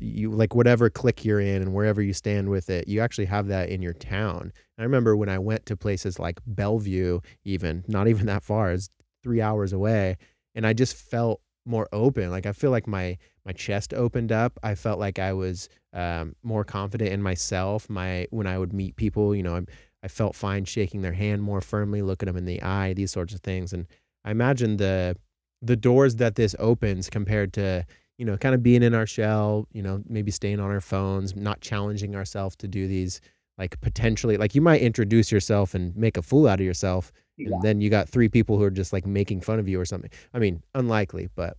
you 0.00 0.30
like 0.30 0.54
whatever 0.54 0.90
clique 0.90 1.24
you're 1.24 1.40
in 1.40 1.62
and 1.62 1.72
wherever 1.72 2.02
you 2.02 2.12
stand 2.12 2.48
with 2.48 2.68
it 2.68 2.88
you 2.88 3.00
actually 3.00 3.24
have 3.24 3.46
that 3.46 3.68
in 3.68 3.80
your 3.80 3.92
town 3.92 4.52
i 4.76 4.82
remember 4.82 5.16
when 5.16 5.28
i 5.28 5.38
went 5.38 5.64
to 5.64 5.76
places 5.76 6.18
like 6.18 6.40
bellevue 6.46 7.20
even 7.44 7.84
not 7.86 8.08
even 8.08 8.26
that 8.26 8.42
far 8.42 8.72
it's 8.72 8.90
three 9.22 9.40
hours 9.40 9.72
away 9.72 10.16
and 10.56 10.66
i 10.66 10.72
just 10.72 10.96
felt 10.96 11.40
more 11.64 11.88
open 11.92 12.28
like 12.28 12.44
i 12.44 12.52
feel 12.52 12.72
like 12.72 12.88
my 12.88 13.16
my 13.48 13.52
chest 13.52 13.94
opened 13.94 14.30
up 14.30 14.58
i 14.62 14.74
felt 14.74 15.00
like 15.00 15.18
i 15.18 15.32
was 15.32 15.68
um, 15.92 16.34
more 16.42 16.64
confident 16.64 17.12
in 17.12 17.22
myself. 17.22 17.88
My 17.88 18.26
when 18.30 18.46
I 18.46 18.58
would 18.58 18.72
meet 18.72 18.96
people, 18.96 19.34
you 19.34 19.42
know, 19.42 19.56
I, 19.56 19.62
I 20.02 20.08
felt 20.08 20.36
fine 20.36 20.64
shaking 20.64 21.02
their 21.02 21.12
hand 21.12 21.42
more 21.42 21.60
firmly, 21.60 22.02
looking 22.02 22.26
them 22.26 22.36
in 22.36 22.44
the 22.44 22.62
eye, 22.62 22.92
these 22.94 23.10
sorts 23.10 23.34
of 23.34 23.40
things. 23.40 23.72
And 23.72 23.86
I 24.24 24.30
imagine 24.30 24.76
the 24.76 25.16
the 25.62 25.76
doors 25.76 26.16
that 26.16 26.36
this 26.36 26.54
opens 26.58 27.10
compared 27.10 27.52
to 27.54 27.84
you 28.18 28.24
know 28.24 28.36
kind 28.36 28.54
of 28.54 28.62
being 28.62 28.82
in 28.82 28.94
our 28.94 29.06
shell, 29.06 29.66
you 29.72 29.82
know, 29.82 30.02
maybe 30.08 30.30
staying 30.30 30.60
on 30.60 30.70
our 30.70 30.80
phones, 30.80 31.34
not 31.34 31.60
challenging 31.60 32.14
ourselves 32.14 32.56
to 32.56 32.68
do 32.68 32.86
these 32.86 33.20
like 33.56 33.80
potentially 33.80 34.36
like 34.36 34.54
you 34.54 34.60
might 34.60 34.80
introduce 34.80 35.32
yourself 35.32 35.74
and 35.74 35.96
make 35.96 36.16
a 36.16 36.22
fool 36.22 36.46
out 36.46 36.60
of 36.60 36.66
yourself 36.66 37.10
yeah. 37.38 37.48
and 37.50 37.62
then 37.62 37.80
you 37.80 37.90
got 37.90 38.08
three 38.08 38.28
people 38.28 38.56
who 38.56 38.62
are 38.62 38.70
just 38.70 38.92
like 38.92 39.04
making 39.04 39.40
fun 39.40 39.58
of 39.58 39.68
you 39.68 39.80
or 39.80 39.84
something 39.84 40.10
i 40.32 40.38
mean 40.38 40.62
unlikely 40.76 41.28
but 41.34 41.56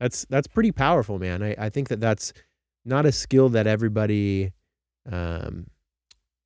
that's 0.00 0.24
that's 0.30 0.46
pretty 0.46 0.72
powerful 0.72 1.18
man. 1.18 1.42
I, 1.42 1.54
I 1.58 1.68
think 1.68 1.88
that 1.88 2.00
that's 2.00 2.32
not 2.84 3.06
a 3.06 3.12
skill 3.12 3.48
that 3.50 3.66
everybody 3.66 4.52
um 5.10 5.66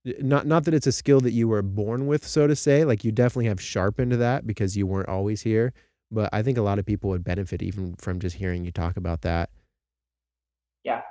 not 0.05 0.47
not 0.47 0.65
that 0.65 0.75
it's 0.75 0.87
a 0.87 0.93
skill 0.93 1.21
that 1.21 1.33
you 1.33 1.49
were 1.49 1.62
born 1.62 2.07
with 2.07 2.27
so 2.27 2.47
to 2.47 2.57
say. 2.57 2.85
Like 2.85 3.05
you 3.05 3.12
definitely 3.12 3.47
have 3.47 3.61
sharpened 3.61 4.12
that 4.12 4.47
because 4.47 4.77
you 4.77 4.87
weren't 4.87 5.09
always 5.09 5.43
here. 5.43 5.73
But 6.11 6.31
i 6.33 6.43
think 6.43 6.59
a 6.59 6.62
lot 6.62 6.79
of 6.79 6.87
people 6.87 7.11
would 7.11 7.25
benefit 7.25 7.62
even 7.62 7.95
from 7.97 8.21
just 8.21 8.37
hearing 8.37 8.65
you 8.65 8.73
talk 8.73 8.97
about 8.97 9.23
that. 9.23 9.51
Yeah. 10.85 11.03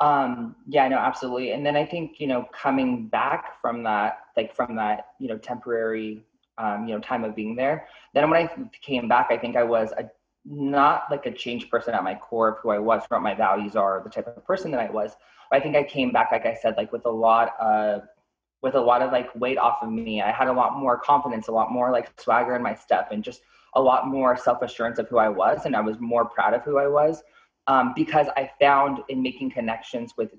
Um 0.00 0.56
yeah 0.66 0.88
no 0.88 0.98
absolutely. 0.98 1.52
And 1.52 1.66
then 1.66 1.76
i 1.76 1.84
think 1.84 2.20
you 2.20 2.26
know 2.26 2.46
coming 2.52 3.08
back 3.08 3.60
from 3.60 3.82
that 3.82 4.20
like 4.36 4.54
from 4.54 4.76
that 4.76 5.08
you 5.18 5.28
know 5.28 5.38
temporary 5.38 6.24
um 6.58 6.86
you 6.86 6.94
know 6.94 7.00
time 7.00 7.24
of 7.24 7.34
being 7.34 7.54
there 7.54 7.86
then 8.14 8.28
when 8.30 8.46
i 8.46 8.70
came 8.82 9.08
back 9.08 9.28
i 9.30 9.38
think 9.38 9.56
i 9.56 9.62
was 9.62 9.92
a 9.92 10.10
not 10.50 11.04
like 11.10 11.26
a 11.26 11.32
changed 11.32 11.70
person 11.70 11.94
at 11.94 12.02
my 12.02 12.14
core 12.14 12.48
of 12.48 12.58
who 12.58 12.70
I 12.70 12.78
was, 12.78 13.02
what 13.08 13.20
my 13.22 13.34
values 13.34 13.76
are, 13.76 14.00
the 14.02 14.10
type 14.10 14.26
of 14.26 14.44
person 14.44 14.70
that 14.70 14.80
I 14.80 14.90
was. 14.90 15.12
But 15.50 15.58
I 15.58 15.62
think 15.62 15.76
I 15.76 15.82
came 15.82 16.10
back, 16.10 16.32
like 16.32 16.46
I 16.46 16.54
said, 16.54 16.76
like 16.76 16.92
with 16.92 17.04
a 17.06 17.10
lot 17.10 17.52
of 17.60 18.02
with 18.60 18.74
a 18.74 18.80
lot 18.80 19.02
of 19.02 19.12
like 19.12 19.32
weight 19.36 19.58
off 19.58 19.78
of 19.82 19.90
me. 19.90 20.20
I 20.20 20.32
had 20.32 20.48
a 20.48 20.52
lot 20.52 20.76
more 20.78 20.98
confidence, 20.98 21.46
a 21.46 21.52
lot 21.52 21.70
more 21.70 21.92
like 21.92 22.20
swagger 22.20 22.56
in 22.56 22.62
my 22.62 22.74
step, 22.74 23.10
and 23.12 23.22
just 23.22 23.42
a 23.74 23.80
lot 23.80 24.08
more 24.08 24.36
self 24.36 24.62
assurance 24.62 24.98
of 24.98 25.08
who 25.08 25.18
I 25.18 25.28
was, 25.28 25.64
and 25.64 25.76
I 25.76 25.80
was 25.80 26.00
more 26.00 26.24
proud 26.24 26.54
of 26.54 26.62
who 26.62 26.78
I 26.78 26.86
was 26.86 27.22
um, 27.68 27.92
because 27.94 28.26
I 28.36 28.50
found 28.58 29.00
in 29.08 29.22
making 29.22 29.50
connections 29.50 30.14
with 30.16 30.30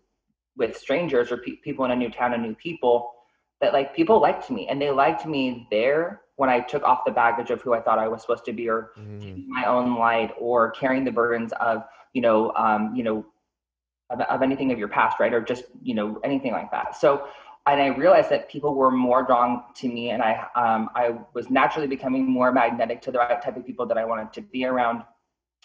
with 0.57 0.75
strangers 0.75 1.31
or 1.31 1.37
pe- 1.37 1.55
people 1.63 1.85
in 1.85 1.91
a 1.91 1.95
new 1.95 2.09
town 2.09 2.33
and 2.33 2.43
new 2.43 2.55
people 2.55 3.13
that 3.61 3.71
like 3.71 3.95
people 3.95 4.19
liked 4.19 4.49
me 4.49 4.67
and 4.67 4.81
they 4.81 4.89
liked 4.89 5.25
me 5.25 5.67
there 5.71 6.21
when 6.39 6.49
I 6.49 6.61
took 6.61 6.83
off 6.83 7.03
the 7.05 7.11
baggage 7.11 7.49
of 7.49 7.61
who 7.61 7.73
I 7.73 7.81
thought 7.81 7.99
I 7.99 8.07
was 8.07 8.21
supposed 8.21 8.45
to 8.45 8.53
be, 8.53 8.69
or 8.69 8.91
mm. 8.97 9.45
my 9.47 9.65
own 9.65 9.97
light, 9.97 10.31
or 10.39 10.71
carrying 10.71 11.03
the 11.03 11.11
burdens 11.11 11.51
of 11.59 11.83
you 12.13 12.21
know, 12.21 12.53
um, 12.55 12.95
you 12.95 13.03
know, 13.03 13.25
of, 14.09 14.21
of 14.21 14.41
anything 14.41 14.71
of 14.71 14.79
your 14.79 14.87
past, 14.87 15.19
right, 15.19 15.33
or 15.33 15.41
just 15.41 15.65
you 15.83 15.93
know 15.93 16.17
anything 16.23 16.53
like 16.53 16.71
that. 16.71 16.95
So, 16.95 17.27
and 17.67 17.81
I 17.81 17.87
realized 17.87 18.29
that 18.29 18.49
people 18.49 18.73
were 18.73 18.89
more 18.89 19.21
drawn 19.23 19.63
to 19.75 19.89
me, 19.89 20.11
and 20.11 20.23
I 20.23 20.47
um, 20.55 20.89
I 20.95 21.15
was 21.33 21.49
naturally 21.49 21.87
becoming 21.87 22.25
more 22.25 22.53
magnetic 22.53 23.01
to 23.01 23.11
the 23.11 23.17
right 23.19 23.41
type 23.41 23.57
of 23.57 23.65
people 23.65 23.85
that 23.87 23.97
I 23.97 24.05
wanted 24.05 24.31
to 24.31 24.41
be 24.41 24.63
around. 24.63 25.03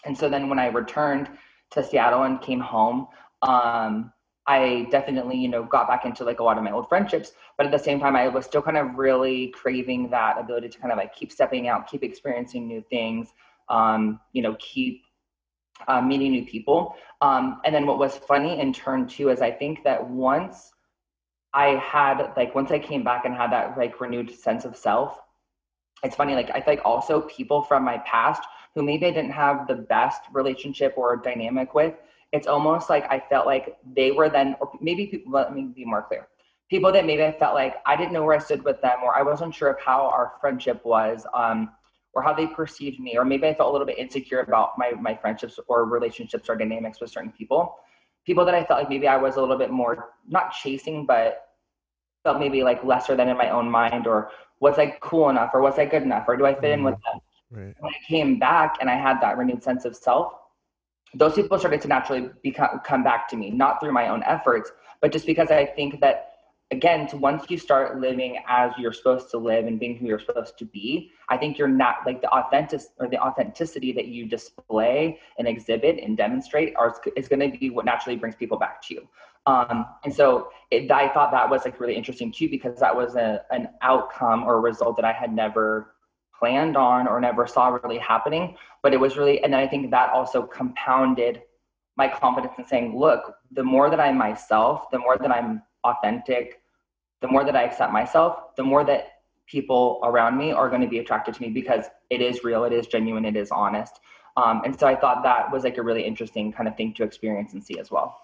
And 0.03 0.17
so 0.17 0.27
then 0.27 0.49
when 0.49 0.59
I 0.59 0.67
returned 0.67 1.29
to 1.71 1.85
Seattle 1.85 2.23
and 2.23 2.41
came 2.41 2.59
home, 2.59 3.07
um, 3.43 4.11
I 4.47 4.87
definitely, 4.91 5.37
you 5.37 5.47
know, 5.47 5.63
got 5.63 5.87
back 5.87 6.05
into 6.05 6.23
like 6.23 6.39
a 6.39 6.43
lot 6.43 6.57
of 6.57 6.63
my 6.63 6.71
old 6.71 6.87
friendships, 6.87 7.31
but 7.57 7.65
at 7.65 7.71
the 7.71 7.79
same 7.79 7.99
time, 7.99 8.15
I 8.15 8.27
was 8.27 8.45
still 8.45 8.61
kind 8.61 8.77
of 8.77 8.95
really 8.95 9.47
craving 9.49 10.09
that 10.11 10.37
ability 10.39 10.69
to 10.69 10.79
kind 10.79 10.91
of 10.91 10.97
like 10.97 11.15
keep 11.15 11.31
stepping 11.31 11.67
out, 11.67 11.89
keep 11.89 12.03
experiencing 12.03 12.67
new 12.67 12.83
things, 12.89 13.33
um, 13.69 14.19
you 14.33 14.43
know, 14.43 14.55
keep 14.59 15.03
um, 15.87 16.07
meeting 16.07 16.31
new 16.31 16.45
people. 16.45 16.95
Um, 17.21 17.59
and 17.65 17.73
then 17.73 17.85
what 17.87 17.97
was 17.97 18.17
funny 18.17 18.59
in 18.59 18.71
turn 18.71 19.07
too 19.07 19.29
is 19.29 19.41
I 19.41 19.51
think 19.51 19.83
that 19.83 20.07
once 20.07 20.71
I 21.53 21.69
had 21.77 22.33
like 22.37 22.53
once 22.53 22.71
I 22.71 22.79
came 22.79 23.03
back 23.03 23.25
and 23.25 23.33
had 23.33 23.51
that 23.51 23.77
like 23.77 23.99
renewed 23.99 24.29
sense 24.29 24.65
of 24.65 24.75
self, 24.75 25.19
it's 26.03 26.15
funny 26.15 26.35
like 26.35 26.51
I 26.51 26.61
think 26.61 26.81
also 26.85 27.21
people 27.21 27.63
from 27.63 27.83
my 27.83 27.97
past 27.99 28.43
who 28.75 28.83
maybe 28.83 29.07
I 29.07 29.11
didn't 29.11 29.31
have 29.31 29.67
the 29.67 29.75
best 29.75 30.21
relationship 30.33 30.93
or 30.97 31.15
dynamic 31.15 31.73
with, 31.73 31.95
it's 32.35 32.47
almost 32.47 32.89
like 32.89 33.05
I 33.09 33.19
felt 33.31 33.45
like 33.45 33.77
they 33.99 34.11
were 34.11 34.29
then, 34.29 34.55
or 34.59 34.71
maybe 34.81 35.07
people, 35.07 35.31
let 35.31 35.53
me 35.55 35.63
be 35.79 35.85
more 35.85 36.03
clear. 36.03 36.27
People 36.69 36.91
that 36.91 37.05
maybe 37.05 37.23
I 37.23 37.31
felt 37.31 37.53
like 37.53 37.75
I 37.85 37.95
didn't 37.95 38.13
know 38.13 38.23
where 38.23 38.35
I 38.35 38.39
stood 38.39 38.63
with 38.63 38.81
them, 38.81 38.97
or 39.03 39.15
I 39.15 39.21
wasn't 39.21 39.53
sure 39.53 39.69
of 39.69 39.79
how 39.79 39.99
our 40.07 40.33
friendship 40.41 40.83
was. 40.83 41.25
Um, 41.33 41.59
or 42.15 42.23
how 42.23 42.33
they 42.33 42.47
perceived 42.47 42.99
me, 42.99 43.17
or 43.17 43.25
maybe 43.25 43.45
I 43.45 43.53
felt 43.53 43.69
a 43.69 43.71
little 43.73 43.85
bit 43.85 43.97
insecure 43.97 44.39
about 44.39 44.77
my 44.77 44.91
my 44.91 45.13
friendships 45.15 45.59
or 45.67 45.85
relationships 45.85 46.49
or 46.49 46.55
dynamics 46.55 47.01
with 47.01 47.11
certain 47.11 47.31
people. 47.31 47.75
People 48.25 48.45
that 48.45 48.55
I 48.55 48.63
felt 48.63 48.79
like 48.79 48.89
maybe 48.89 49.07
I 49.07 49.17
was 49.17 49.35
a 49.35 49.41
little 49.41 49.57
bit 49.57 49.69
more 49.69 50.13
not 50.27 50.53
chasing, 50.53 51.05
but 51.05 51.41
felt 52.23 52.39
maybe 52.39 52.63
like 52.63 52.83
lesser 52.83 53.15
than 53.17 53.27
in 53.27 53.37
my 53.37 53.49
own 53.49 53.69
mind, 53.69 54.07
or 54.07 54.31
was 54.61 54.79
I 54.79 54.97
cool 55.01 55.29
enough, 55.29 55.51
or 55.53 55.61
was 55.61 55.77
I 55.77 55.85
good 55.85 56.03
enough, 56.03 56.23
or 56.27 56.37
do 56.37 56.45
I 56.45 56.55
fit 56.55 56.71
in 56.71 56.83
with 56.85 56.95
them? 57.05 57.19
Right. 57.51 57.75
When 57.79 57.93
I 57.93 57.97
came 58.07 58.39
back 58.39 58.77
and 58.79 58.89
I 58.89 58.95
had 58.95 59.19
that 59.21 59.37
renewed 59.37 59.61
sense 59.61 59.83
of 59.83 59.93
self, 59.93 60.33
those 61.15 61.33
people 61.33 61.57
started 61.57 61.81
to 61.81 61.87
naturally 61.87 62.29
become 62.43 62.81
come 62.85 63.03
back 63.03 63.27
to 63.29 63.35
me, 63.35 63.49
not 63.49 63.79
through 63.79 63.93
my 63.93 64.09
own 64.09 64.21
efforts, 64.23 64.71
but 65.01 65.11
just 65.11 65.25
because 65.25 65.49
I 65.49 65.65
think 65.65 66.01
that 66.01 66.35
again, 66.71 67.07
once 67.13 67.45
you 67.49 67.57
start 67.57 67.99
living 67.99 68.37
as 68.47 68.71
you're 68.77 68.93
supposed 68.93 69.29
to 69.31 69.37
live 69.37 69.65
and 69.65 69.79
being 69.79 69.95
who 69.95 70.07
you're 70.07 70.19
supposed 70.19 70.57
to 70.57 70.65
be, 70.65 71.11
I 71.29 71.37
think 71.37 71.57
you're 71.57 71.67
not 71.67 71.97
like 72.05 72.21
the 72.21 72.29
authentic 72.29 72.81
or 72.99 73.07
the 73.07 73.19
authenticity 73.19 73.91
that 73.93 74.07
you 74.07 74.25
display 74.25 75.19
and 75.37 75.47
exhibit 75.47 75.99
and 76.03 76.17
demonstrate 76.17 76.75
are, 76.75 76.95
is 77.15 77.27
going 77.27 77.51
to 77.51 77.57
be 77.57 77.69
what 77.69 77.85
naturally 77.85 78.17
brings 78.17 78.35
people 78.35 78.57
back 78.57 78.81
to 78.83 78.95
you. 78.95 79.07
Um, 79.45 79.85
and 80.03 80.13
so 80.13 80.49
it, 80.71 80.89
I 80.89 81.09
thought 81.13 81.31
that 81.31 81.49
was 81.49 81.65
like 81.65 81.79
really 81.79 81.95
interesting 81.95 82.31
too, 82.31 82.49
because 82.49 82.79
that 82.79 82.95
was 82.95 83.15
a, 83.15 83.43
an 83.51 83.69
outcome 83.83 84.43
or 84.43 84.55
a 84.55 84.59
result 84.59 84.95
that 84.95 85.05
I 85.05 85.13
had 85.13 85.33
never 85.33 85.94
planned 86.45 86.77
on 86.77 87.07
or 87.07 87.19
never 87.19 87.47
saw 87.47 87.67
really 87.69 87.97
happening. 87.97 88.55
But 88.83 88.93
it 88.93 88.99
was 88.99 89.17
really, 89.17 89.43
and 89.43 89.55
I 89.55 89.67
think 89.67 89.89
that 89.91 90.11
also 90.11 90.43
compounded 90.43 91.41
my 91.97 92.07
confidence 92.07 92.53
in 92.59 92.67
saying, 92.67 92.97
look, 92.97 93.35
the 93.51 93.63
more 93.63 93.89
that 93.89 93.99
I'm 93.99 94.17
myself, 94.17 94.91
the 94.91 94.99
more 94.99 95.17
that 95.17 95.31
I'm 95.31 95.63
authentic, 95.83 96.61
the 97.21 97.27
more 97.27 97.43
that 97.43 97.55
I 97.55 97.63
accept 97.63 97.91
myself, 97.91 98.55
the 98.57 98.63
more 98.63 98.83
that 98.83 99.21
people 99.47 99.99
around 100.03 100.37
me 100.37 100.51
are 100.51 100.69
going 100.69 100.81
to 100.81 100.87
be 100.87 100.99
attracted 100.99 101.33
to 101.35 101.41
me 101.41 101.49
because 101.49 101.85
it 102.11 102.21
is 102.21 102.43
real, 102.43 102.63
it 102.65 102.73
is 102.73 102.85
genuine, 102.85 103.25
it 103.25 103.35
is 103.35 103.49
honest. 103.49 103.99
Um, 104.37 104.61
and 104.65 104.77
so 104.77 104.85
I 104.85 104.95
thought 104.95 105.23
that 105.23 105.51
was 105.51 105.63
like 105.63 105.77
a 105.77 105.83
really 105.83 106.05
interesting 106.05 106.51
kind 106.51 106.67
of 106.67 106.75
thing 106.75 106.93
to 106.95 107.03
experience 107.03 107.53
and 107.53 107.63
see 107.63 107.79
as 107.79 107.89
well. 107.89 108.19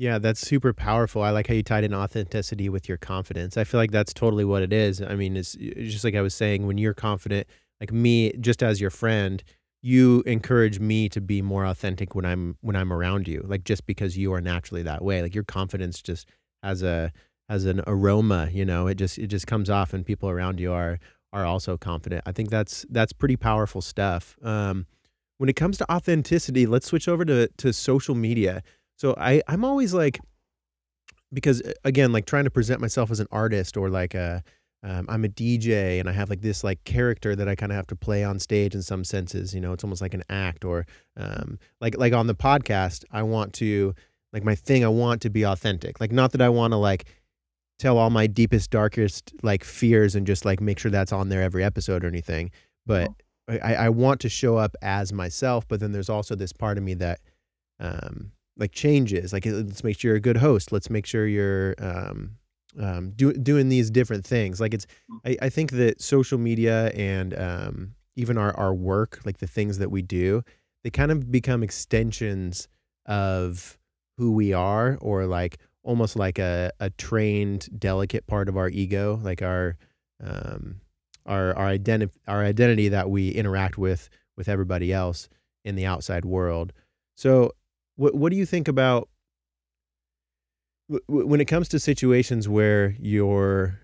Yeah, 0.00 0.18
that's 0.18 0.40
super 0.40 0.72
powerful. 0.72 1.22
I 1.22 1.28
like 1.28 1.46
how 1.46 1.52
you 1.52 1.62
tied 1.62 1.84
in 1.84 1.92
authenticity 1.92 2.70
with 2.70 2.88
your 2.88 2.96
confidence. 2.96 3.58
I 3.58 3.64
feel 3.64 3.78
like 3.78 3.90
that's 3.90 4.14
totally 4.14 4.46
what 4.46 4.62
it 4.62 4.72
is. 4.72 5.02
I 5.02 5.14
mean, 5.14 5.36
it's, 5.36 5.52
just 5.52 6.04
like 6.04 6.14
I 6.14 6.22
was 6.22 6.32
saying, 6.32 6.66
when 6.66 6.78
you're 6.78 6.94
confident, 6.94 7.46
like 7.82 7.92
me, 7.92 8.32
just 8.40 8.62
as 8.62 8.80
your 8.80 8.88
friend, 8.88 9.44
you 9.82 10.22
encourage 10.24 10.80
me 10.80 11.10
to 11.10 11.20
be 11.20 11.42
more 11.42 11.66
authentic 11.66 12.14
when 12.14 12.24
I'm 12.24 12.56
when 12.62 12.76
I'm 12.76 12.94
around 12.94 13.28
you. 13.28 13.44
Like 13.46 13.64
just 13.64 13.84
because 13.84 14.16
you 14.16 14.32
are 14.32 14.40
naturally 14.40 14.82
that 14.84 15.04
way. 15.04 15.20
Like 15.20 15.34
your 15.34 15.44
confidence 15.44 16.00
just 16.00 16.26
has 16.62 16.82
a 16.82 17.12
has 17.50 17.66
an 17.66 17.82
aroma, 17.86 18.48
you 18.50 18.64
know, 18.64 18.86
it 18.86 18.94
just 18.94 19.18
it 19.18 19.26
just 19.26 19.46
comes 19.46 19.68
off 19.68 19.92
and 19.92 20.06
people 20.06 20.30
around 20.30 20.60
you 20.60 20.72
are 20.72 20.98
are 21.34 21.44
also 21.44 21.76
confident. 21.76 22.22
I 22.24 22.32
think 22.32 22.48
that's 22.48 22.86
that's 22.88 23.12
pretty 23.12 23.36
powerful 23.36 23.82
stuff. 23.82 24.38
Um, 24.42 24.86
when 25.36 25.50
it 25.50 25.56
comes 25.56 25.76
to 25.76 25.92
authenticity, 25.92 26.64
let's 26.64 26.86
switch 26.86 27.06
over 27.06 27.26
to 27.26 27.48
to 27.58 27.74
social 27.74 28.14
media. 28.14 28.62
So 29.00 29.14
I 29.16 29.40
I'm 29.48 29.64
always 29.64 29.94
like 29.94 30.20
because 31.32 31.62
again, 31.84 32.12
like 32.12 32.26
trying 32.26 32.44
to 32.44 32.50
present 32.50 32.82
myself 32.82 33.10
as 33.10 33.18
an 33.18 33.28
artist 33.32 33.78
or 33.78 33.88
like 33.88 34.12
a 34.12 34.42
um, 34.82 35.06
I'm 35.08 35.24
a 35.24 35.28
DJ 35.28 36.00
and 36.00 36.08
I 36.08 36.12
have 36.12 36.28
like 36.28 36.42
this 36.42 36.62
like 36.62 36.84
character 36.84 37.34
that 37.34 37.48
I 37.48 37.54
kind 37.54 37.72
of 37.72 37.76
have 37.76 37.86
to 37.86 37.96
play 37.96 38.24
on 38.24 38.38
stage 38.38 38.74
in 38.74 38.82
some 38.82 39.04
senses. 39.04 39.54
You 39.54 39.60
know, 39.62 39.72
it's 39.72 39.84
almost 39.84 40.02
like 40.02 40.12
an 40.12 40.22
act 40.28 40.66
or 40.66 40.84
um, 41.16 41.58
like 41.80 41.96
like 41.96 42.12
on 42.12 42.26
the 42.26 42.34
podcast. 42.34 43.04
I 43.10 43.22
want 43.22 43.54
to 43.54 43.94
like 44.34 44.44
my 44.44 44.54
thing. 44.54 44.84
I 44.84 44.88
want 44.88 45.22
to 45.22 45.30
be 45.30 45.46
authentic. 45.46 45.98
Like 45.98 46.12
not 46.12 46.32
that 46.32 46.42
I 46.42 46.50
want 46.50 46.74
to 46.74 46.76
like 46.76 47.06
tell 47.78 47.96
all 47.96 48.10
my 48.10 48.26
deepest, 48.26 48.70
darkest 48.70 49.32
like 49.42 49.64
fears 49.64 50.14
and 50.14 50.26
just 50.26 50.44
like 50.44 50.60
make 50.60 50.78
sure 50.78 50.90
that's 50.90 51.12
on 51.12 51.30
there 51.30 51.42
every 51.42 51.64
episode 51.64 52.04
or 52.04 52.08
anything. 52.08 52.50
But. 52.84 53.08
I, 53.48 53.74
I 53.74 53.88
want 53.88 54.20
to 54.20 54.28
show 54.28 54.58
up 54.58 54.76
as 54.80 55.12
myself. 55.12 55.66
But 55.66 55.80
then 55.80 55.90
there's 55.90 56.08
also 56.08 56.36
this 56.36 56.52
part 56.52 56.78
of 56.78 56.84
me 56.84 56.94
that 56.94 57.18
um, 57.80 58.30
like 58.60 58.72
changes. 58.72 59.32
Like 59.32 59.46
let's 59.46 59.82
make 59.82 59.98
sure 59.98 60.10
you're 60.10 60.16
a 60.16 60.20
good 60.20 60.36
host. 60.36 60.70
Let's 60.70 60.90
make 60.90 61.06
sure 61.06 61.26
you're 61.26 61.74
um, 61.78 62.36
um, 62.78 63.10
do, 63.16 63.32
doing 63.32 63.68
these 63.68 63.90
different 63.90 64.24
things. 64.24 64.60
Like 64.60 64.74
it's, 64.74 64.86
mm. 65.10 65.18
I, 65.24 65.46
I 65.46 65.48
think 65.48 65.72
that 65.72 66.00
social 66.00 66.38
media 66.38 66.88
and 66.90 67.36
um, 67.36 67.94
even 68.14 68.38
our, 68.38 68.56
our 68.56 68.74
work, 68.74 69.20
like 69.24 69.38
the 69.38 69.46
things 69.46 69.78
that 69.78 69.90
we 69.90 70.02
do, 70.02 70.42
they 70.84 70.90
kind 70.90 71.10
of 71.10 71.32
become 71.32 71.62
extensions 71.62 72.68
of 73.06 73.78
who 74.18 74.32
we 74.32 74.52
are 74.52 74.98
or 75.00 75.26
like 75.26 75.58
almost 75.82 76.14
like 76.14 76.38
a, 76.38 76.70
a 76.78 76.90
trained 76.90 77.68
delicate 77.78 78.26
part 78.26 78.48
of 78.48 78.56
our 78.56 78.68
ego 78.68 79.18
like 79.22 79.40
our 79.40 79.76
um, 80.22 80.80
our 81.24 81.56
our 81.56 81.66
identity 81.66 82.12
our 82.28 82.44
identity 82.44 82.88
that 82.88 83.08
we 83.08 83.30
interact 83.30 83.78
with 83.78 84.10
with 84.36 84.48
everybody 84.48 84.92
else 84.92 85.28
in 85.64 85.76
the 85.76 85.86
outside 85.86 86.26
world 86.26 86.72
so 87.16 87.52
what 88.00 88.14
what 88.14 88.30
do 88.30 88.36
you 88.36 88.46
think 88.46 88.66
about 88.66 89.08
when 91.06 91.40
it 91.40 91.44
comes 91.44 91.68
to 91.68 91.78
situations 91.78 92.48
where 92.48 92.96
you're 92.98 93.78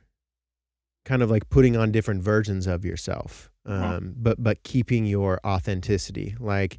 kind 1.05 1.23
of 1.23 1.31
like 1.31 1.49
putting 1.51 1.77
on 1.77 1.93
different 1.93 2.23
versions 2.23 2.67
of 2.67 2.85
yourself 2.85 3.51
um, 3.67 4.15
but 4.17 4.43
but 4.43 4.63
keeping 4.63 5.05
your 5.05 5.39
authenticity 5.47 6.35
like 6.41 6.79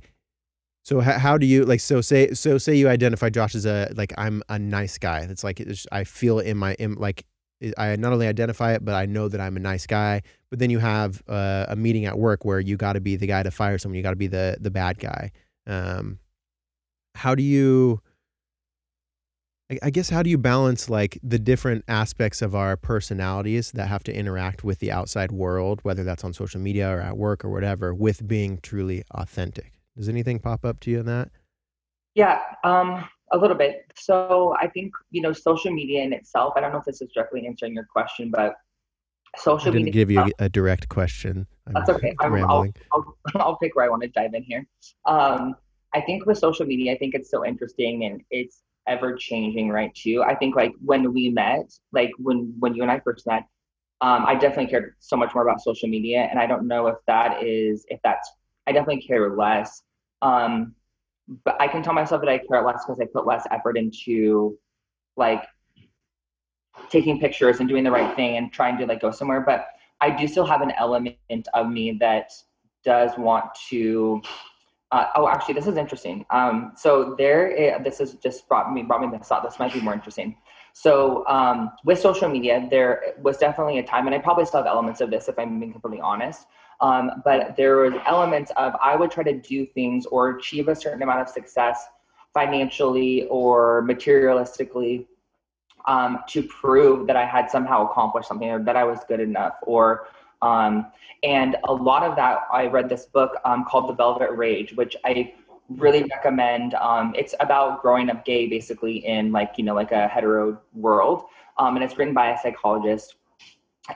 so 0.84 1.00
how, 1.00 1.19
how 1.19 1.38
do 1.38 1.45
you 1.45 1.63
like 1.63 1.80
so 1.80 2.02
say 2.02 2.34
so 2.34 2.58
say 2.58 2.73
you 2.73 2.89
identify 2.89 3.30
Josh 3.30 3.56
as 3.56 3.65
a 3.65 3.91
like 3.95 4.13
I'm 4.17 4.41
a 4.47 4.58
nice 4.58 4.97
guy. 4.97 5.26
That's 5.26 5.43
like 5.43 5.62
I 5.91 6.06
feel 6.06 6.39
in 6.39 6.56
my 6.56 6.76
in 6.80 6.93
like 6.93 7.26
I 7.78 7.93
not 7.97 8.13
only 8.13 8.26
identify 8.26 8.73
it, 8.73 8.86
but 8.86 8.95
I 8.95 9.06
know 9.06 9.28
that 9.28 9.41
I'm 9.41 9.58
a 9.58 9.60
nice 9.60 9.86
guy. 9.86 10.21
But 10.50 10.60
then 10.60 10.69
you 10.69 10.80
have 10.80 11.21
uh, 11.28 11.65
a 11.67 11.76
meeting 11.76 12.06
at 12.06 12.17
work 12.17 12.45
where 12.45 12.62
you 12.62 12.78
got 12.78 12.93
to 12.93 13.02
be 13.02 13.17
the 13.17 13.28
guy 13.28 13.43
to 13.43 13.52
fire 13.52 13.78
someone. 13.78 13.97
You 13.97 14.04
got 14.04 14.12
to 14.12 14.15
be 14.15 14.28
the 14.28 14.56
the 14.62 14.71
bad 14.71 14.97
guy. 14.97 15.32
Um, 15.65 16.19
how 17.17 17.36
do 17.36 17.43
you? 17.43 18.01
I 19.84 19.89
guess 19.89 20.10
how 20.10 20.23
do 20.23 20.30
you 20.30 20.38
balance 20.38 20.89
like 20.89 21.19
the 21.21 21.38
different 21.38 21.84
aspects 21.89 22.41
of 22.41 22.56
our 22.56 22.77
personalities 22.77 23.71
that 23.71 23.88
have 23.88 24.01
to 24.06 24.15
interact 24.15 24.63
with 24.63 24.80
the 24.80 24.93
outside 24.93 25.34
world, 25.34 25.82
whether 25.84 26.06
that's 26.06 26.23
on 26.23 26.32
social 26.32 26.62
media 26.62 26.89
or 26.89 27.01
at 27.01 27.17
work 27.17 27.43
or 27.43 27.49
whatever, 27.49 27.93
with 27.93 28.25
being 28.25 28.60
truly 28.63 29.03
authentic? 29.12 29.73
Does 29.97 30.08
anything 30.08 30.39
pop 30.39 30.63
up 30.63 30.80
to 30.82 30.91
you 30.91 31.01
in 31.01 31.06
that? 31.08 31.32
Yeah, 32.15 32.39
um, 32.63 33.03
a 33.34 33.38
little 33.38 33.58
bit. 33.58 33.91
So 33.95 34.56
I 34.58 34.67
think 34.67 34.93
you 35.12 35.21
know 35.21 35.34
social 35.34 35.73
media 35.73 36.01
in 36.03 36.13
itself. 36.13 36.53
I 36.56 36.62
don't 36.62 36.71
know 36.71 36.80
if 36.80 36.86
this 36.86 37.01
is 37.01 37.10
directly 37.13 37.45
answering 37.45 37.73
your 37.73 37.88
question, 37.91 38.32
but 38.32 38.56
social 39.36 39.69
I 39.69 39.71
didn't 39.71 39.86
media. 39.86 40.06
give 40.06 40.12
you 40.12 40.32
a 40.39 40.47
direct 40.47 40.88
question. 40.88 41.45
I'm 41.67 41.73
that's 41.73 41.89
okay. 41.89 42.15
i 42.21 42.30
will 42.30 42.71
I'll, 42.93 43.17
I'll 43.36 43.58
pick 43.58 43.75
where 43.75 43.84
I 43.84 43.89
want 43.89 44.03
to 44.03 44.08
dive 44.08 44.34
in 44.34 44.43
here. 44.43 44.65
Um, 45.06 45.56
I 45.93 46.02
think 46.02 46.26
with 46.26 46.38
social 46.38 46.65
media, 46.65 46.93
I 46.93 46.97
think 46.97 47.15
it's 47.15 47.30
so 47.30 47.45
interesting 47.45 48.06
and 48.06 48.21
it's 48.30 48.63
ever 48.88 49.15
changing, 49.15 49.69
right? 49.69 49.93
Too. 49.95 50.23
I 50.23 50.36
think 50.36 50.56
like 50.56 50.73
when 50.84 51.13
we 51.13 51.30
met, 51.30 51.71
like 51.91 52.12
when 52.17 52.54
when 52.60 52.76
you 52.76 52.84
and 52.84 52.91
I 52.91 53.00
first 53.00 53.26
met, 53.28 53.43
um, 54.02 54.26
I 54.26 54.36
definitely 54.36 54.67
cared 54.67 54.95
so 55.00 55.17
much 55.17 55.34
more 55.34 55.43
about 55.43 55.62
social 55.62 55.89
media, 55.89 56.28
and 56.30 56.39
I 56.39 56.45
don't 56.45 56.67
know 56.67 56.88
if 56.88 56.97
that 57.08 57.43
is 57.43 57.86
if 57.89 58.00
that's 58.04 58.30
I 58.67 58.71
definitely 58.71 59.02
care 59.02 59.36
less 59.36 59.82
um, 60.21 60.73
but 61.43 61.60
I 61.60 61.67
can 61.67 61.84
tell 61.84 61.93
myself 61.93 62.21
that 62.21 62.30
I 62.30 62.39
care 62.39 62.63
less 62.63 62.86
because 62.86 63.00
I 63.02 63.06
put 63.12 63.26
less 63.28 63.45
effort 63.52 63.78
into 63.78 64.58
like 65.15 65.43
taking 66.89 67.19
pictures 67.19 67.60
and 67.60 67.67
doing 67.67 67.84
the 67.84 67.91
right 67.91 68.15
thing 68.15 68.38
and 68.38 68.52
trying 68.52 68.78
to 68.78 68.86
like 68.86 69.02
go 69.02 69.12
somewhere. 69.12 69.41
But 69.41 69.67
I 70.00 70.10
do 70.10 70.28
still 70.28 70.45
have 70.45 70.62
an 70.62 70.71
element 70.71 71.17
of 71.54 71.69
me 71.69 71.97
that 72.00 72.32
does 72.84 73.12
want 73.17 73.45
to. 73.69 74.21
Uh, 74.91 75.08
oh, 75.15 75.28
actually, 75.28 75.54
this 75.54 75.67
is 75.67 75.76
interesting. 75.76 76.26
Um, 76.30 76.71
so 76.76 77.15
there, 77.17 77.80
this 77.84 78.00
has 78.00 78.13
just 78.15 78.47
brought 78.47 78.71
me 78.71 78.84
brought 78.84 79.02
me 79.02 79.17
this 79.17 79.28
thought. 79.28 79.43
This 79.43 79.60
might 79.60 79.73
be 79.73 79.82
more 79.82 79.93
interesting. 79.93 80.38
So 80.71 81.26
um, 81.28 81.71
with 81.84 82.00
social 82.00 82.30
media, 82.30 82.67
there 82.69 83.15
was 83.21 83.38
definitely 83.38 83.80
a 83.80 83.84
time, 83.84 84.06
and 84.06 84.15
I 84.15 84.19
probably 84.19 84.45
still 84.45 84.62
have 84.62 84.67
elements 84.67 85.02
of 85.02 85.10
this 85.10 85.28
if 85.28 85.38
I'm 85.38 85.60
being 85.60 85.71
completely 85.71 86.00
honest, 86.00 86.45
um, 86.82 87.23
but 87.26 87.58
there 87.58 87.78
was 87.78 87.93
elements 88.06 88.52
of 88.56 88.76
I 88.82 88.95
would 88.95 89.12
try 89.12 89.23
to 89.23 89.34
do 89.34 89.65
things 89.65 90.06
or 90.06 90.38
achieve 90.38 90.67
a 90.67 90.76
certain 90.76 91.02
amount 91.02 91.21
of 91.21 91.30
success 91.30 91.88
financially 92.34 93.28
or 93.30 93.84
materialistically 93.84 95.08
um, 95.88 96.19
to 96.28 96.43
prove 96.43 97.08
that 97.08 97.15
I 97.15 97.26
had 97.26 97.50
somehow 97.50 97.89
accomplished 97.89 98.28
something 98.28 98.50
or 98.50 98.63
that 98.63 98.76
I 98.76 98.84
was 98.84 99.00
good 99.08 99.19
enough 99.19 99.56
or 99.63 100.08
um, 100.41 100.88
and 101.23 101.58
a 101.65 101.73
lot 101.73 102.04
of 102.04 102.15
that 102.15 102.41
I 102.52 102.67
read 102.67 102.89
this 102.89 103.06
book 103.06 103.36
um, 103.45 103.65
called 103.65 103.89
The 103.89 103.93
Velvet 103.93 104.32
Rage, 104.32 104.73
which 104.76 104.95
I 105.04 105.34
really 105.69 106.04
recommend. 106.04 106.73
Um, 106.76 107.13
it's 107.17 107.34
about 107.39 107.82
growing 107.82 108.10
up 108.10 108.26
gay, 108.26 108.47
basically 108.47 109.06
in 109.06 109.32
like 109.32 109.54
you 109.58 109.63
know 109.63 109.73
like 109.73 109.91
a 109.91 110.08
hetero 110.08 110.60
world, 110.73 111.23
um, 111.58 111.76
and 111.76 111.84
it's 111.84 111.97
written 111.97 112.13
by 112.13 112.32
a 112.32 112.38
psychologist. 112.38 113.15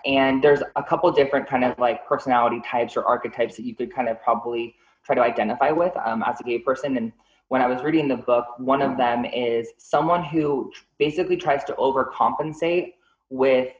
And 0.06 0.42
there's 0.42 0.62
a 0.78 0.84
couple 0.84 1.12
different 1.12 1.48
kind 1.50 1.66
of 1.66 1.78
like 1.78 2.08
personality 2.08 2.62
types 2.66 2.96
or 2.96 3.04
archetypes 3.04 3.58
that 3.58 3.66
you 3.66 3.76
could 3.76 3.94
kind 3.94 4.08
of 4.08 4.22
probably 4.22 4.76
try 5.04 5.16
to 5.16 5.22
identify 5.22 5.72
with 5.72 5.92
um, 6.06 6.24
as 6.26 6.40
a 6.40 6.44
gay 6.44 6.60
person. 6.60 6.96
And 6.96 7.12
when 7.50 7.62
I 7.62 7.68
was 7.68 7.84
reading 7.84 8.08
the 8.08 8.16
book, 8.16 8.46
one 8.58 8.82
of 8.82 8.96
them 8.98 9.26
is 9.26 9.68
someone 9.78 10.24
who 10.24 10.72
basically 10.98 11.36
tries 11.36 11.66
to 11.66 11.74
overcompensate 11.74 12.94
with 13.30 13.74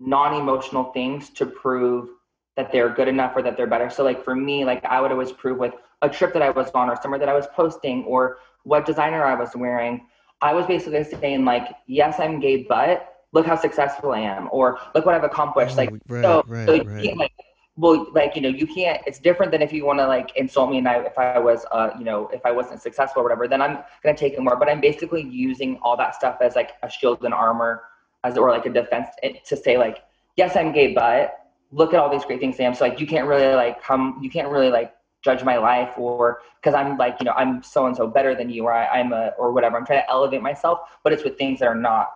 non-emotional 0.00 0.92
things 0.92 1.30
to 1.30 1.46
prove 1.46 2.08
that 2.56 2.72
they're 2.72 2.88
good 2.88 3.08
enough 3.08 3.32
or 3.36 3.42
that 3.42 3.56
they're 3.56 3.66
better. 3.66 3.90
So 3.90 4.02
like 4.02 4.24
for 4.24 4.34
me, 4.34 4.64
like 4.64 4.84
I 4.84 5.00
would 5.00 5.12
always 5.12 5.32
prove 5.32 5.58
with 5.58 5.74
a 6.02 6.08
trip 6.08 6.32
that 6.32 6.42
I 6.42 6.50
was 6.50 6.70
on 6.70 6.88
or 6.88 6.96
somewhere 7.00 7.20
that 7.20 7.28
I 7.28 7.34
was 7.34 7.46
posting 7.54 8.04
or 8.04 8.38
what 8.64 8.86
designer 8.86 9.24
I 9.24 9.34
was 9.34 9.50
wearing. 9.54 10.06
I 10.42 10.54
was 10.54 10.66
basically 10.66 11.04
saying 11.04 11.44
like, 11.44 11.68
yes, 11.86 12.18
I'm 12.18 12.40
gay, 12.40 12.64
but 12.68 13.20
look 13.32 13.46
how 13.46 13.56
successful 13.56 14.12
I 14.12 14.20
am, 14.20 14.48
or 14.50 14.78
look 14.94 15.06
what 15.06 15.14
I've 15.14 15.24
accomplished. 15.24 15.74
Oh, 15.74 15.76
like, 15.76 15.90
right, 16.08 16.22
so, 16.22 16.44
right, 16.46 16.66
so 16.66 16.84
right. 16.84 17.16
like, 17.16 17.32
well, 17.76 18.06
like 18.12 18.36
you 18.36 18.42
know, 18.42 18.48
you 18.48 18.66
can't. 18.66 19.00
It's 19.06 19.18
different 19.18 19.52
than 19.52 19.62
if 19.62 19.72
you 19.72 19.84
want 19.84 19.98
to 20.00 20.06
like 20.06 20.34
insult 20.36 20.70
me, 20.70 20.78
and 20.78 20.88
I, 20.88 20.96
if 21.00 21.18
I 21.18 21.38
was, 21.38 21.64
uh, 21.70 21.90
you 21.98 22.04
know, 22.04 22.28
if 22.28 22.44
I 22.44 22.50
wasn't 22.50 22.82
successful 22.82 23.20
or 23.20 23.24
whatever, 23.24 23.48
then 23.48 23.62
I'm 23.62 23.78
gonna 24.02 24.16
take 24.16 24.34
it 24.34 24.40
more. 24.40 24.56
But 24.56 24.68
I'm 24.68 24.80
basically 24.80 25.22
using 25.22 25.78
all 25.82 25.96
that 25.96 26.14
stuff 26.14 26.38
as 26.40 26.56
like 26.56 26.72
a 26.82 26.90
shield 26.90 27.24
and 27.24 27.32
armor, 27.32 27.82
as 28.24 28.36
or 28.36 28.50
like 28.50 28.66
a 28.66 28.70
defense 28.70 29.08
eh, 29.22 29.34
to 29.46 29.56
say 29.56 29.78
like, 29.78 29.98
yes, 30.36 30.56
I'm 30.56 30.72
gay, 30.72 30.92
but 30.94 31.38
look 31.72 31.94
at 31.94 32.00
all 32.00 32.10
these 32.10 32.24
great 32.24 32.40
things 32.40 32.58
I 32.60 32.64
am. 32.64 32.74
So 32.74 32.86
like, 32.86 33.00
you 33.00 33.06
can't 33.06 33.26
really 33.26 33.54
like 33.54 33.82
come, 33.82 34.18
you 34.22 34.30
can't 34.30 34.48
really 34.48 34.70
like 34.70 34.92
judge 35.22 35.44
my 35.44 35.56
life 35.58 35.96
or 35.98 36.40
because 36.60 36.74
I'm 36.74 36.96
like, 36.96 37.16
you 37.20 37.24
know, 37.24 37.32
I'm 37.32 37.62
so 37.62 37.86
and 37.86 37.96
so 37.96 38.06
better 38.06 38.34
than 38.34 38.50
you 38.50 38.64
or 38.64 38.72
I, 38.72 38.86
I'm 39.00 39.12
a 39.12 39.32
or 39.38 39.52
whatever. 39.52 39.76
I'm 39.76 39.86
trying 39.86 40.02
to 40.02 40.10
elevate 40.10 40.42
myself, 40.42 40.80
but 41.02 41.12
it's 41.12 41.24
with 41.24 41.38
things 41.38 41.60
that 41.60 41.66
are 41.66 41.74
not 41.74 42.10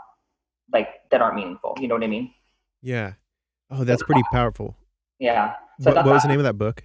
like 0.73 1.09
that 1.11 1.21
aren't 1.21 1.37
meaningful. 1.37 1.77
You 1.81 1.89
know 1.89 1.95
what 1.95 2.05
I 2.05 2.09
mean? 2.09 2.33
Yeah. 2.83 3.15
Oh, 3.71 3.85
that's 3.85 4.03
pretty 4.03 4.23
powerful. 4.31 4.77
Yeah. 5.19 5.55
So 5.81 5.93
what, 5.93 6.05
what 6.05 6.15
was 6.15 6.23
the 6.23 6.29
name 6.29 6.41
of 6.41 6.45
that 6.45 6.59
book? 6.59 6.83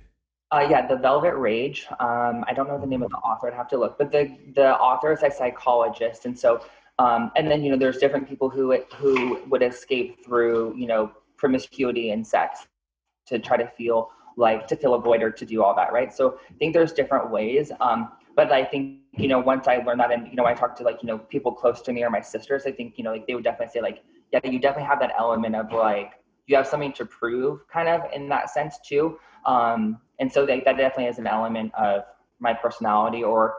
Uh, 0.51 0.65
yeah, 0.67 0.87
The 0.87 0.95
Velvet 0.95 1.35
Rage. 1.35 1.85
Um, 1.99 2.43
I 2.47 2.53
don't 2.55 2.67
know 2.67 2.79
the 2.79 2.87
name 2.87 3.03
of 3.03 3.11
the 3.11 3.17
author. 3.17 3.47
I'd 3.47 3.53
have 3.53 3.67
to 3.69 3.77
look, 3.77 3.97
but 3.99 4.11
the 4.11 4.35
the 4.55 4.75
author 4.77 5.11
is 5.11 5.21
a 5.21 5.29
psychologist, 5.29 6.25
and 6.25 6.37
so 6.37 6.65
um, 6.99 7.31
and 7.35 7.49
then 7.49 7.63
you 7.63 7.71
know 7.71 7.77
there's 7.77 7.97
different 7.97 8.29
people 8.29 8.49
who 8.49 8.77
who 8.95 9.41
would 9.49 9.63
escape 9.63 10.23
through 10.23 10.75
you 10.77 10.85
know 10.85 11.11
promiscuity 11.37 12.11
and 12.11 12.27
sex 12.27 12.67
to 13.25 13.39
try 13.39 13.57
to 13.57 13.67
feel 13.67 14.11
like 14.39 14.67
to 14.67 14.75
fill 14.75 14.93
a 14.93 14.99
void 14.99 15.21
or 15.21 15.31
to 15.31 15.45
do 15.45 15.63
all 15.63 15.75
that, 15.75 15.91
right? 15.91 16.13
So 16.13 16.39
I 16.49 16.53
think 16.57 16.73
there's 16.73 16.93
different 16.93 17.29
ways. 17.29 17.71
Um, 17.81 18.11
but 18.35 18.51
I 18.51 18.63
think, 18.63 18.99
you 19.17 19.27
know, 19.27 19.39
once 19.39 19.67
I 19.67 19.77
learned 19.77 19.99
that 19.99 20.13
and, 20.13 20.27
you 20.27 20.35
know, 20.35 20.45
I 20.45 20.53
talked 20.53 20.77
to 20.77 20.83
like, 20.83 21.03
you 21.03 21.07
know, 21.07 21.17
people 21.17 21.51
close 21.51 21.81
to 21.81 21.91
me 21.91 22.03
or 22.03 22.09
my 22.09 22.21
sisters, 22.21 22.63
I 22.65 22.71
think, 22.71 22.97
you 22.97 23.03
know, 23.03 23.11
like 23.11 23.27
they 23.27 23.35
would 23.35 23.43
definitely 23.43 23.73
say 23.73 23.81
like, 23.81 24.01
yeah, 24.31 24.39
you 24.43 24.59
definitely 24.59 24.87
have 24.87 24.99
that 25.01 25.11
element 25.19 25.55
of 25.55 25.73
like, 25.73 26.13
you 26.47 26.55
have 26.55 26.65
something 26.65 26.93
to 26.93 27.05
prove 27.05 27.67
kind 27.67 27.89
of 27.89 28.01
in 28.13 28.29
that 28.29 28.49
sense 28.49 28.79
too. 28.85 29.19
Um, 29.45 29.99
and 30.19 30.31
so 30.31 30.45
that, 30.45 30.63
that 30.63 30.77
definitely 30.77 31.07
is 31.07 31.19
an 31.19 31.27
element 31.27 31.73
of 31.75 32.03
my 32.39 32.53
personality 32.53 33.23
or 33.23 33.55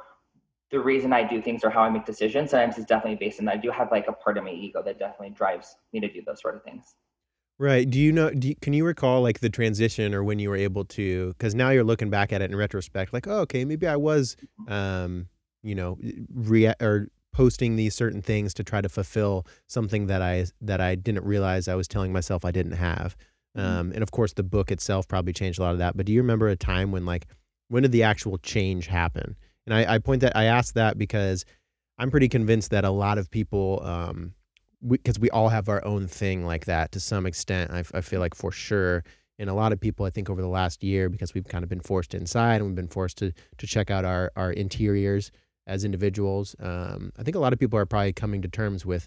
the 0.70 0.80
reason 0.80 1.12
I 1.12 1.24
do 1.24 1.42
things 1.42 1.64
or 1.64 1.70
how 1.70 1.80
I 1.80 1.90
make 1.90 2.06
decisions. 2.06 2.50
Sometimes 2.50 2.78
is 2.78 2.84
definitely 2.84 3.16
based 3.16 3.40
on 3.40 3.46
that. 3.46 3.54
I 3.54 3.58
do 3.58 3.70
have 3.70 3.90
like 3.90 4.06
a 4.08 4.12
part 4.12 4.38
of 4.38 4.44
my 4.44 4.50
ego 4.50 4.82
that 4.82 4.98
definitely 4.98 5.30
drives 5.30 5.76
me 5.92 6.00
to 6.00 6.12
do 6.12 6.22
those 6.24 6.40
sort 6.40 6.56
of 6.56 6.62
things. 6.62 6.94
Right. 7.58 7.88
Do 7.88 7.98
you 7.98 8.10
know? 8.12 8.30
Do 8.30 8.48
you, 8.48 8.54
can 8.56 8.72
you 8.72 8.86
recall 8.86 9.20
like 9.20 9.40
the 9.40 9.50
transition 9.50 10.14
or 10.14 10.24
when 10.24 10.38
you 10.38 10.48
were 10.48 10.56
able 10.56 10.84
to? 10.86 11.28
Because 11.34 11.54
now 11.54 11.70
you're 11.70 11.84
looking 11.84 12.08
back 12.08 12.32
at 12.32 12.40
it 12.40 12.50
in 12.50 12.56
retrospect, 12.56 13.12
like, 13.12 13.26
oh, 13.26 13.40
okay, 13.40 13.66
maybe 13.66 13.86
I 13.86 13.96
was, 13.96 14.36
um, 14.68 15.28
you 15.62 15.74
know, 15.74 15.98
rea- 16.32 16.74
or 16.80 17.08
posting 17.32 17.76
these 17.76 17.94
certain 17.94 18.22
things 18.22 18.54
to 18.54 18.64
try 18.64 18.80
to 18.80 18.88
fulfill 18.88 19.46
something 19.66 20.06
that 20.06 20.22
I 20.22 20.46
that 20.62 20.80
I 20.80 20.94
didn't 20.94 21.24
realize 21.24 21.68
I 21.68 21.74
was 21.74 21.86
telling 21.86 22.12
myself 22.12 22.44
I 22.44 22.50
didn't 22.50 22.72
have. 22.72 23.14
Mm-hmm. 23.56 23.66
Um, 23.66 23.92
and 23.92 24.02
of 24.02 24.10
course, 24.10 24.32
the 24.32 24.42
book 24.42 24.70
itself 24.70 25.06
probably 25.06 25.32
changed 25.32 25.58
a 25.58 25.62
lot 25.62 25.72
of 25.72 25.78
that. 25.78 25.96
But 25.96 26.06
do 26.06 26.12
you 26.12 26.22
remember 26.22 26.48
a 26.48 26.56
time 26.56 26.92
when 26.92 27.04
like 27.04 27.26
when 27.68 27.82
did 27.82 27.92
the 27.92 28.04
actual 28.04 28.38
change 28.38 28.86
happen? 28.86 29.36
And 29.70 29.78
I, 29.78 29.94
I 29.94 29.98
point 29.98 30.20
that 30.22 30.36
I 30.36 30.44
ask 30.44 30.74
that 30.74 30.98
because 30.98 31.44
I'm 31.96 32.10
pretty 32.10 32.28
convinced 32.28 32.72
that 32.72 32.84
a 32.84 32.90
lot 32.90 33.18
of 33.18 33.30
people 33.30 33.80
um, 33.84 34.34
because 34.88 35.18
we, 35.20 35.26
we, 35.26 35.30
all 35.30 35.48
have 35.48 35.68
our 35.68 35.84
own 35.84 36.08
thing 36.08 36.44
like 36.44 36.64
that 36.64 36.90
to 36.92 37.00
some 37.00 37.24
extent. 37.24 37.70
I, 37.70 37.84
I 37.94 38.00
feel 38.00 38.18
like 38.18 38.34
for 38.34 38.50
sure. 38.50 39.04
And 39.38 39.48
a 39.48 39.54
lot 39.54 39.72
of 39.72 39.80
people, 39.80 40.04
I 40.04 40.10
think, 40.10 40.28
over 40.28 40.42
the 40.42 40.48
last 40.48 40.82
year, 40.82 41.08
because 41.08 41.34
we've 41.34 41.46
kind 41.46 41.62
of 41.62 41.70
been 41.70 41.80
forced 41.80 42.14
inside 42.14 42.56
and 42.56 42.66
we've 42.66 42.74
been 42.74 42.88
forced 42.88 43.18
to 43.18 43.32
to 43.58 43.66
check 43.66 43.90
out 43.90 44.04
our 44.04 44.32
our 44.34 44.50
interiors 44.50 45.30
as 45.68 45.84
individuals. 45.84 46.56
Um, 46.58 47.12
I 47.16 47.22
think 47.22 47.36
a 47.36 47.40
lot 47.40 47.52
of 47.52 47.60
people 47.60 47.78
are 47.78 47.86
probably 47.86 48.12
coming 48.12 48.42
to 48.42 48.48
terms 48.48 48.84
with, 48.84 49.06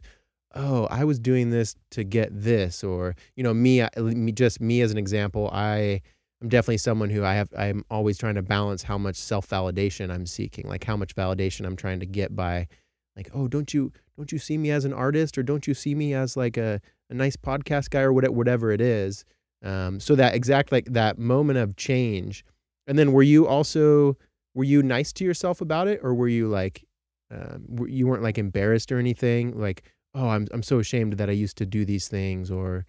oh, 0.56 0.86
I 0.86 1.04
was 1.04 1.20
doing 1.20 1.50
this 1.50 1.76
to 1.92 2.06
get 2.06 2.30
this, 2.32 2.84
or 2.84 3.16
you 3.36 3.44
know, 3.44 3.54
me, 3.54 3.86
me 3.98 4.32
just 4.32 4.62
me 4.62 4.82
as 4.82 4.92
an 4.92 4.98
example, 4.98 5.50
I 5.52 6.02
I'm 6.44 6.50
definitely 6.50 6.78
someone 6.78 7.10
who 7.10 7.24
I 7.24 7.36
have 7.36 7.48
I'm 7.58 7.86
always 7.90 8.18
trying 8.18 8.36
to 8.36 8.42
balance 8.42 8.84
how 8.84 8.98
much 8.98 9.16
self 9.16 9.48
validation 9.50 10.14
I'm 10.14 10.26
seeking, 10.26 10.68
like 10.68 10.84
how 10.84 10.98
much 10.98 11.16
validation 11.16 11.66
I'm 11.66 11.78
trying 11.78 12.02
to 12.02 12.06
get 12.06 12.36
by 12.36 12.68
like 13.16 13.30
oh 13.34 13.48
don't 13.48 13.74
you 13.74 13.94
don't 14.18 14.30
you 14.30 14.38
see 14.38 14.58
me 14.58 14.70
as 14.70 14.84
an 14.84 14.92
artist 14.92 15.38
or 15.38 15.44
don't 15.44 15.66
you 15.66 15.74
see 15.74 15.96
me 15.96 16.14
as 16.14 16.36
like 16.36 16.58
a, 16.58 16.82
a 17.10 17.14
nice 17.14 17.38
podcast 17.38 17.92
guy 17.92 18.02
or 18.02 18.12
whatever, 18.12 18.34
whatever 18.34 18.72
it 18.72 18.82
is? 18.82 19.24
Um, 19.64 20.02
so 20.02 20.16
that 20.16 20.36
exact 20.36 20.74
like 20.74 20.86
that 20.92 21.18
moment 21.18 21.60
of 21.60 21.78
change. 21.78 22.44
And 22.88 23.00
then 23.00 23.14
were 23.14 23.24
you 23.24 23.48
also 23.48 24.18
were 24.54 24.66
you 24.66 24.84
nice 24.84 25.14
to 25.14 25.24
yourself 25.24 25.62
about 25.62 25.88
it 25.88 26.02
or 26.04 26.14
were 26.14 26.28
you 26.28 26.50
like 26.50 26.84
um, 27.32 27.66
you 27.88 28.06
weren't 28.06 28.22
like 28.22 28.38
embarrassed 28.38 28.92
or 28.92 29.00
anything? 29.00 29.58
Like 29.58 29.84
oh 30.14 30.28
I'm, 30.28 30.48
I'm 30.52 30.64
so 30.64 30.80
ashamed 30.80 31.14
that 31.14 31.30
i 31.30 31.34
used 31.34 31.58
to 31.58 31.66
do 31.66 31.86
these 31.86 32.08
things 32.08 32.52
or 32.52 32.86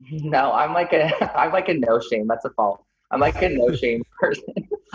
no 0.10 0.52
i'm 0.52 0.72
like 0.72 0.92
a 0.92 1.38
i'm 1.38 1.52
like 1.52 1.68
a 1.68 1.74
no 1.74 2.00
shame 2.00 2.26
that's 2.26 2.44
a 2.44 2.50
fault 2.50 2.84
i'm 3.10 3.20
like 3.20 3.40
a 3.42 3.48
no 3.48 3.74
shame 3.82 4.02
person 4.18 4.54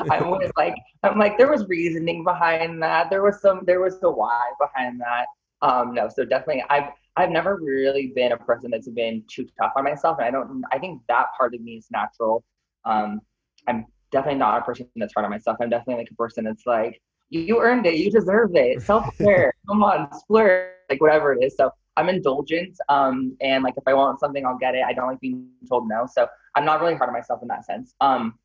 I 0.10 0.22
was 0.22 0.52
like, 0.58 0.76
I'm 1.04 1.18
like, 1.18 1.38
there 1.38 1.50
was 1.50 1.68
reasoning 1.68 2.24
behind 2.24 2.82
that. 2.84 3.10
There 3.10 3.24
was 3.24 3.41
some, 3.41 3.62
there 3.65 3.80
was 3.80 4.00
the 4.00 4.12
why 4.12 4.52
behind 4.60 5.00
that. 5.02 5.28
Um, 5.62 5.94
no, 5.94 6.10
so 6.10 6.26
definitely, 6.26 6.63
I've, 6.70 6.89
I've 7.15 7.30
never 7.30 7.58
really 7.62 8.12
been 8.13 8.34
a 8.34 8.38
person 8.38 8.72
that's 8.72 8.89
been 8.89 9.24
too 9.28 9.48
tough 9.60 9.72
on 9.76 9.86
myself, 9.86 10.18
and 10.20 10.28
I 10.28 10.32
don't. 10.32 10.63
I 10.72 10.80
think 10.80 11.02
that 11.08 11.28
part 11.38 11.56
of 11.56 11.62
me 11.62 11.78
is 11.78 11.88
natural. 11.89 12.44
Um, 12.84 13.22
I'm 13.68 13.86
definitely 14.12 14.39
not 14.39 14.62
a 14.62 14.65
person 14.65 14.88
that's 14.98 15.13
hard 15.13 15.24
on 15.24 15.32
myself. 15.32 15.58
I'm 15.62 15.70
definitely 15.70 16.04
like 16.04 16.12
a 16.12 16.15
person 16.15 16.44
that's 16.44 16.65
like, 16.65 17.02
you 17.30 17.62
earned 17.62 17.86
it, 17.86 17.96
you 17.96 18.12
deserve 18.12 18.56
it, 18.56 18.82
self 18.82 19.18
care, 19.18 19.54
come 19.68 19.82
on, 19.82 20.10
splurge, 20.20 20.72
like 20.89 21.02
whatever 21.02 21.34
it 21.34 21.44
is. 21.44 21.56
So 21.56 21.72
I'm 21.97 22.10
indulgent, 22.10 22.77
um, 22.89 23.38
and 23.41 23.63
like 23.63 23.75
if 23.77 23.84
I 23.88 23.93
want 23.93 24.19
something, 24.19 24.45
I'll 24.45 24.58
get 24.58 24.75
it. 24.75 24.84
I 24.86 24.93
don't 24.93 25.08
like 25.08 25.19
being 25.19 25.47
told 25.69 25.88
no, 25.88 26.08
so 26.12 26.27
I'm 26.55 26.65
not 26.65 26.81
really 26.81 26.95
hard 26.95 27.10
on 27.10 27.13
myself 27.13 27.41
in 27.41 27.47
that 27.47 27.65
sense. 27.65 27.95
Um, 28.01 28.38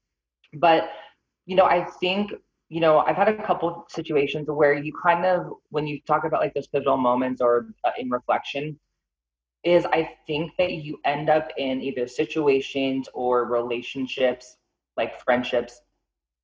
but 0.54 0.90
you 1.46 1.56
know, 1.56 1.64
I 1.64 1.84
think, 2.00 2.32
you 2.68 2.80
know, 2.80 2.98
I've 3.00 3.16
had 3.16 3.28
a 3.28 3.42
couple 3.44 3.84
situations 3.88 4.46
where 4.48 4.74
you 4.74 4.92
kind 5.02 5.24
of, 5.24 5.52
when 5.70 5.86
you 5.86 6.00
talk 6.06 6.24
about 6.24 6.40
like 6.40 6.54
those 6.54 6.68
pivotal 6.68 6.96
moments 6.96 7.40
or 7.40 7.74
uh, 7.84 7.90
in 7.98 8.08
reflection, 8.08 8.78
is 9.64 9.84
I 9.86 10.10
think 10.26 10.52
that 10.58 10.72
you 10.72 10.98
end 11.04 11.28
up 11.28 11.48
in 11.58 11.82
either 11.82 12.06
situations 12.06 13.08
or 13.12 13.46
relationships, 13.46 14.56
like 14.96 15.20
friendships 15.22 15.80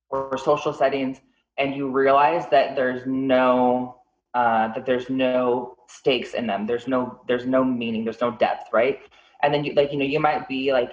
or 0.09 0.37
social 0.37 0.73
settings, 0.73 1.21
and 1.57 1.75
you 1.75 1.89
realize 1.89 2.47
that 2.49 2.75
there's 2.75 3.03
no 3.07 3.96
uh, 4.37 4.71
that 4.73 4.85
there's 4.85 5.09
no 5.09 5.75
stakes 5.87 6.35
in 6.35 6.45
them. 6.45 6.67
There's 6.67 6.87
no 6.87 7.21
there's 7.27 7.47
no 7.47 7.63
meaning. 7.63 8.03
There's 8.03 8.21
no 8.21 8.31
depth, 8.31 8.65
right? 8.71 8.99
And 9.41 9.51
then 9.51 9.63
you 9.63 9.73
like 9.73 9.91
you 9.91 9.97
know 9.97 10.05
you 10.05 10.19
might 10.19 10.47
be 10.47 10.71
like 10.71 10.91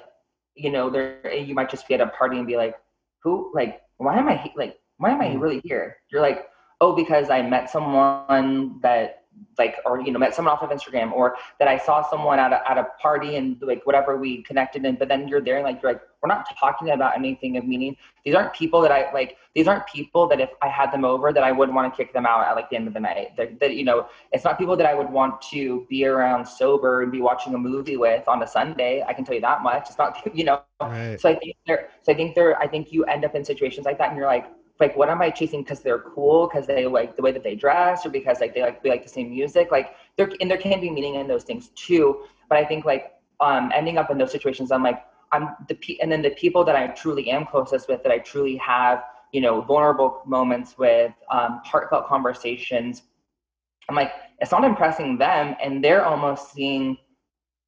you 0.55 0.71
know 0.71 0.89
there 0.89 1.35
you 1.49 1.55
might 1.55 1.69
just 1.69 1.87
be 1.87 1.93
at 1.95 2.01
a 2.01 2.07
party 2.07 2.39
and 2.39 2.47
be 2.47 2.57
like 2.57 2.75
who 3.23 3.53
like 3.55 3.83
why 3.99 4.17
am 4.17 4.29
I 4.29 4.51
like, 4.57 4.79
why 4.97 5.11
am 5.11 5.21
I 5.21 5.29
mm. 5.29 5.41
really 5.41 5.61
here? 5.63 5.97
You're 6.11 6.23
like, 6.23 6.47
oh, 6.81 6.97
because 6.97 7.29
I 7.29 7.43
met 7.43 7.69
someone 7.69 8.81
that 8.81 9.25
like 9.59 9.77
or 9.85 10.01
you 10.01 10.11
know 10.13 10.19
met 10.19 10.35
someone 10.35 10.55
off 10.55 10.63
of 10.63 10.71
instagram 10.71 11.11
or 11.11 11.37
that 11.59 11.67
i 11.67 11.77
saw 11.77 12.09
someone 12.09 12.39
at 12.39 12.53
a, 12.53 12.71
at 12.71 12.79
a 12.79 12.87
party 13.03 13.35
and 13.35 13.61
like 13.63 13.85
whatever 13.85 14.17
we 14.17 14.45
connected 14.45 14.85
in 14.85 14.95
but 14.95 15.09
then 15.09 15.27
you're 15.27 15.41
there 15.41 15.57
and 15.57 15.65
like 15.65 15.83
you're 15.83 15.93
like 15.93 16.03
we're 16.25 16.35
not 16.35 16.47
talking 16.59 16.91
about 16.91 17.15
anything 17.15 17.59
of 17.59 17.67
meaning. 17.67 17.95
These 18.25 18.35
aren't 18.35 18.55
people 18.55 18.81
that 18.81 18.91
i 18.91 19.13
like 19.13 19.37
these 19.55 19.69
aren't 19.69 19.87
people 19.87 20.27
that 20.29 20.41
if 20.41 20.49
i 20.63 20.69
had 20.69 20.91
them 20.91 21.05
over 21.05 21.31
that 21.35 21.45
i 21.45 21.53
wouldn't 21.53 21.77
want 21.77 21.93
to 21.93 21.95
kick 21.95 22.15
them 22.15 22.25
out 22.25 22.47
at 22.47 22.57
like 22.57 22.71
the 22.71 22.77
end 22.77 22.89
of 22.89 22.95
the 22.95 23.01
night. 23.01 23.37
That, 23.37 23.61
that 23.61 23.75
you 23.75 23.85
know 23.85 24.09
it's 24.33 24.45
not 24.45 24.59
people 24.59 24.77
that 24.77 24.87
i 24.87 24.95
would 24.95 25.11
want 25.11 25.43
to 25.53 25.87
be 25.91 26.07
around 26.07 26.47
sober 26.47 27.03
and 27.03 27.13
be 27.13 27.21
watching 27.21 27.55
a 27.55 27.59
movie 27.59 27.99
with 27.99 28.27
on 28.27 28.43
a 28.43 28.47
sunday 28.47 29.05
i 29.07 29.13
can 29.13 29.27
tell 29.27 29.35
you 29.35 29.43
that 29.43 29.63
much. 29.63 29.91
It's 29.91 29.99
not 29.99 30.19
you 30.35 30.45
know? 30.45 30.63
Right. 30.81 31.21
so 31.21 31.29
i 31.29 31.35
think 31.35 31.57
there 31.67 31.91
so 32.03 32.13
i 32.13 32.15
think 32.15 32.35
there 32.35 32.59
i 32.59 32.67
think 32.67 32.91
you 32.91 33.05
end 33.05 33.27
up 33.27 33.35
in 33.35 33.45
situations 33.45 33.85
like 33.85 33.99
that 33.99 34.09
and 34.09 34.17
you're 34.17 34.27
like 34.27 34.47
like 34.81 34.97
what 34.97 35.09
am 35.09 35.23
I 35.23 35.31
chasing 35.31 35.63
because 35.63 35.83
they're 35.83 36.01
cool 36.01 36.49
because 36.49 36.67
they 36.67 36.85
like 36.85 37.15
the 37.15 37.23
way 37.23 37.31
that 37.31 37.45
they 37.45 37.55
dress 37.55 38.05
or 38.05 38.11
because 38.11 38.41
like 38.41 38.55
they 38.55 38.63
like 38.63 38.83
we 38.83 38.91
like 38.91 39.05
the 39.05 39.09
same 39.09 39.31
music? 39.31 39.71
Like 39.71 39.95
there 40.17 40.29
and 40.41 40.51
there 40.51 40.59
can 40.59 40.81
be 40.81 40.91
meaning 40.91 41.15
in 41.15 41.29
those 41.29 41.45
things 41.45 41.69
too. 41.77 42.25
But 42.49 42.59
I 42.59 42.65
think 42.65 42.85
like 42.85 43.13
um 43.39 43.71
ending 43.73 43.99
up 43.99 44.11
in 44.11 44.19
those 44.19 44.33
situations 44.33 44.73
I'm 44.73 44.83
like 44.83 45.05
I'm 45.35 45.49
the 45.68 45.77
and 46.01 46.11
then 46.11 46.23
the 46.23 46.31
people 46.31 46.62
that 46.64 46.77
I 46.77 46.87
truly 46.88 47.31
am 47.31 47.44
closest 47.47 47.88
with 47.88 48.03
that 48.05 48.12
I 48.12 48.18
truly 48.18 48.57
have 48.57 49.03
you 49.35 49.40
know, 49.40 49.61
vulnerable 49.62 50.23
moments 50.27 50.79
with 50.79 51.12
um, 51.29 51.61
heartfelt 51.64 52.07
conversations. 52.07 53.03
I'm 53.88 53.97
like, 53.97 54.12
it's 54.38 54.53
not 54.53 54.62
impressing 54.62 55.18
them, 55.18 55.57
and 55.61 55.83
they're 55.83 56.05
almost 56.05 56.53
seeing 56.53 56.97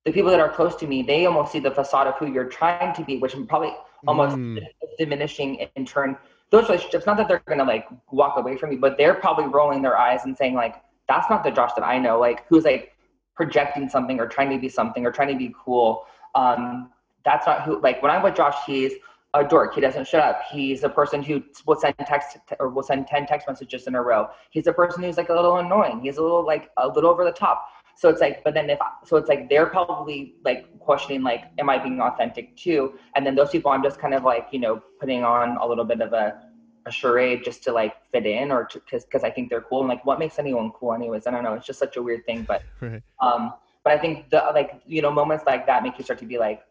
the 0.05 0.12
people 0.12 0.31
that 0.31 0.38
are 0.38 0.48
close 0.48 0.76
to 0.76 0.87
me. 0.87 1.02
They 1.02 1.26
almost 1.26 1.50
see 1.50 1.59
the 1.59 1.72
facade 1.72 2.07
of 2.07 2.14
who 2.18 2.26
you're 2.33 2.48
trying 2.48 2.94
to 2.94 3.05
be, 3.05 3.18
which 3.18 3.35
is 3.35 3.44
probably 3.48 3.74
almost 4.07 4.37
Mm. 4.37 4.64
diminishing 4.96 5.57
in 5.74 5.85
turn 5.85 6.16
those 6.50 6.68
relationships. 6.68 7.05
Not 7.05 7.16
that 7.16 7.26
they're 7.26 7.42
gonna 7.48 7.64
like 7.64 7.88
walk 8.12 8.38
away 8.38 8.57
from 8.57 8.70
you, 8.70 8.79
but 8.79 8.96
they're 8.96 9.14
probably 9.14 9.46
rolling 9.46 9.83
their 9.83 9.98
eyes 9.98 10.24
and 10.24 10.38
saying 10.38 10.55
like, 10.55 10.76
"That's 11.09 11.29
not 11.29 11.42
the 11.42 11.50
Josh 11.50 11.72
that 11.72 11.85
I 11.85 11.98
know." 11.98 12.20
Like, 12.20 12.46
who's 12.46 12.64
like 12.64 12.96
projecting 13.35 13.88
something 13.88 14.20
or 14.20 14.29
trying 14.29 14.50
to 14.50 14.59
be 14.59 14.68
something 14.68 15.05
or 15.05 15.11
trying 15.11 15.29
to 15.29 15.38
be 15.46 15.52
cool. 15.64 16.07
Um, 16.37 16.92
that's 17.27 17.47
not 17.47 17.62
who. 17.62 17.79
Like 17.83 18.03
when 18.03 18.11
I'm 18.11 18.23
with 18.23 18.37
Josh, 18.37 18.55
he's 18.67 18.93
a 19.35 19.45
dork. 19.45 19.75
He 19.75 19.83
doesn't 19.83 20.07
shut 20.07 20.23
up. 20.23 20.41
He's 20.51 20.85
a 20.85 20.89
person 20.89 21.23
who 21.23 21.43
will 21.67 21.77
send 21.77 21.95
text 21.99 22.39
or 22.59 22.71
will 22.71 22.85
send 22.85 23.07
ten 23.09 23.27
text 23.27 23.47
messages 23.47 23.87
in 23.87 23.95
a 23.97 24.03
row. 24.03 24.29
He's 24.51 24.67
a 24.67 24.73
person 24.73 25.03
who's 25.03 25.19
like 25.19 25.29
a 25.29 25.35
little 25.35 25.59
annoying. 25.59 26.01
He's 26.01 26.17
a 26.17 26.23
little 26.23 26.47
like 26.47 26.71
a 26.79 26.89
little 26.89 27.11
over 27.11 27.25
the 27.25 27.33
top. 27.33 27.69
So 27.97 28.09
it's 28.11 28.21
like, 28.21 28.45
but 28.45 28.55
then 28.55 28.71
if 28.71 28.79
so, 29.05 29.17
it's 29.17 29.29
like 29.29 29.51
they're 29.51 29.67
probably 29.67 30.37
like 30.45 30.79
questioning 30.79 31.23
like, 31.23 31.45
am 31.59 31.69
I 31.69 31.79
being 31.79 32.01
authentic 32.01 32.57
too? 32.57 32.95
And 33.15 33.27
then 33.27 33.35
those 33.35 33.51
people, 33.51 33.71
I'm 33.71 33.83
just 33.83 33.99
kind 33.99 34.15
of 34.15 34.23
like 34.23 34.49
you 34.53 34.61
know 34.61 34.83
putting 35.01 35.25
on 35.25 35.57
a 35.59 35.67
little 35.67 35.85
bit 35.85 36.01
of 36.01 36.12
a 36.15 36.41
a 36.87 36.91
charade 36.91 37.43
just 37.45 37.65
to 37.65 37.73
like 37.73 37.95
fit 38.12 38.25
in 38.27 38.53
or 38.53 38.69
because 38.73 39.05
because 39.05 39.25
I 39.25 39.31
think 39.31 39.51
they're 39.51 39.61
cool 39.61 39.81
and 39.81 39.89
like 39.89 40.05
what 40.07 40.21
makes 40.21 40.39
anyone 40.39 40.71
cool 40.71 40.95
anyways 40.95 41.27
I 41.27 41.33
don't 41.33 41.43
know 41.43 41.55
it's 41.55 41.67
just 41.67 41.81
such 41.81 41.97
a 41.97 42.03
weird 42.03 42.25
thing 42.25 42.43
but 42.43 42.62
Right. 42.81 43.03
um 43.21 43.55
but 43.83 43.93
I 43.93 43.99
think 43.99 44.31
the 44.31 44.41
like 44.55 44.81
you 44.87 45.03
know 45.03 45.11
moments 45.11 45.45
like 45.47 45.67
that 45.67 45.83
make 45.83 45.99
you 45.99 46.05
start 46.05 46.21
to 46.21 46.25
be 46.27 46.39
like 46.39 46.62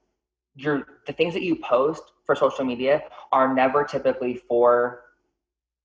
the 0.57 1.13
things 1.13 1.33
that 1.33 1.43
you 1.43 1.55
post 1.57 2.03
for 2.25 2.35
social 2.35 2.65
media 2.65 3.03
are 3.31 3.53
never 3.53 3.83
typically 3.83 4.35
for 4.47 5.01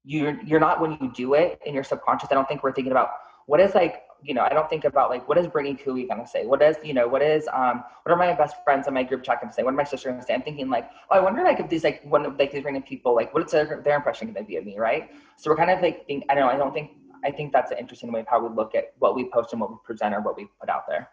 you're 0.05 0.41
you're 0.43 0.61
not 0.61 0.81
when 0.81 0.93
you 0.93 1.13
do 1.15 1.35
it 1.35 1.61
in 1.67 1.75
your 1.75 1.85
subconscious 1.85 2.29
I 2.31 2.35
don't 2.35 2.49
think 2.49 2.63
we're 2.63 2.73
thinking 2.73 2.93
about 2.93 3.11
what 3.47 3.61
is 3.61 3.75
like 3.75 4.05
you 4.23 4.35
know 4.35 4.43
I 4.43 4.51
don't 4.51 4.69
think 4.71 4.85
about 4.85 5.11
like 5.11 5.29
what 5.29 5.37
is 5.39 5.47
Brittany 5.47 5.77
Cooey 5.77 6.07
gonna 6.07 6.27
say? 6.27 6.47
What 6.47 6.63
is 6.63 6.77
you 6.83 6.95
know 6.95 7.09
what 7.09 7.23
is 7.23 7.49
um 7.53 7.85
what 8.03 8.13
are 8.13 8.17
my 8.17 8.33
best 8.35 8.57
friends 8.65 8.87
in 8.87 8.95
my 8.95 9.03
group 9.03 9.23
chat 9.23 9.41
gonna 9.41 9.53
say? 9.53 9.63
What 9.63 9.75
are 9.75 9.77
my 9.77 9.85
sister 9.85 10.11
gonna 10.11 10.23
say? 10.23 10.35
I'm 10.35 10.43
thinking 10.43 10.69
like 10.71 10.89
oh 11.11 11.17
I 11.17 11.21
wonder 11.21 11.43
like 11.43 11.61
if 11.61 11.69
these 11.69 11.85
like 11.85 12.03
one 12.05 12.25
of 12.25 12.39
like 12.39 12.53
these 12.53 12.65
random 12.65 12.83
people 12.83 13.15
like 13.15 13.35
what's 13.35 13.53
their, 13.53 13.83
their 13.85 13.97
impression 13.97 14.33
gonna 14.33 14.47
be 14.47 14.57
of 14.57 14.65
me 14.65 14.79
right? 14.79 15.11
So 15.37 15.51
we're 15.51 15.57
kind 15.57 15.71
of 15.71 15.81
like 15.83 16.07
think 16.07 16.25
I 16.31 16.35
don't 16.35 16.45
know 16.47 16.51
I 16.51 16.57
don't 16.57 16.73
think 16.73 16.93
I 17.25 17.31
think 17.31 17.53
that's 17.53 17.71
an 17.71 17.79
interesting 17.79 18.13
way 18.13 18.21
of 18.21 18.29
how 18.29 18.47
we 18.47 18.55
look 18.55 18.75
at 18.75 18.95
what 18.99 19.15
we 19.15 19.29
post 19.31 19.53
and 19.53 19.61
what 19.61 19.71
we 19.71 19.77
present 19.85 20.15
or 20.15 20.21
what 20.21 20.37
we 20.37 20.47
put 20.59 20.71
out 20.71 20.85
there. 20.89 21.11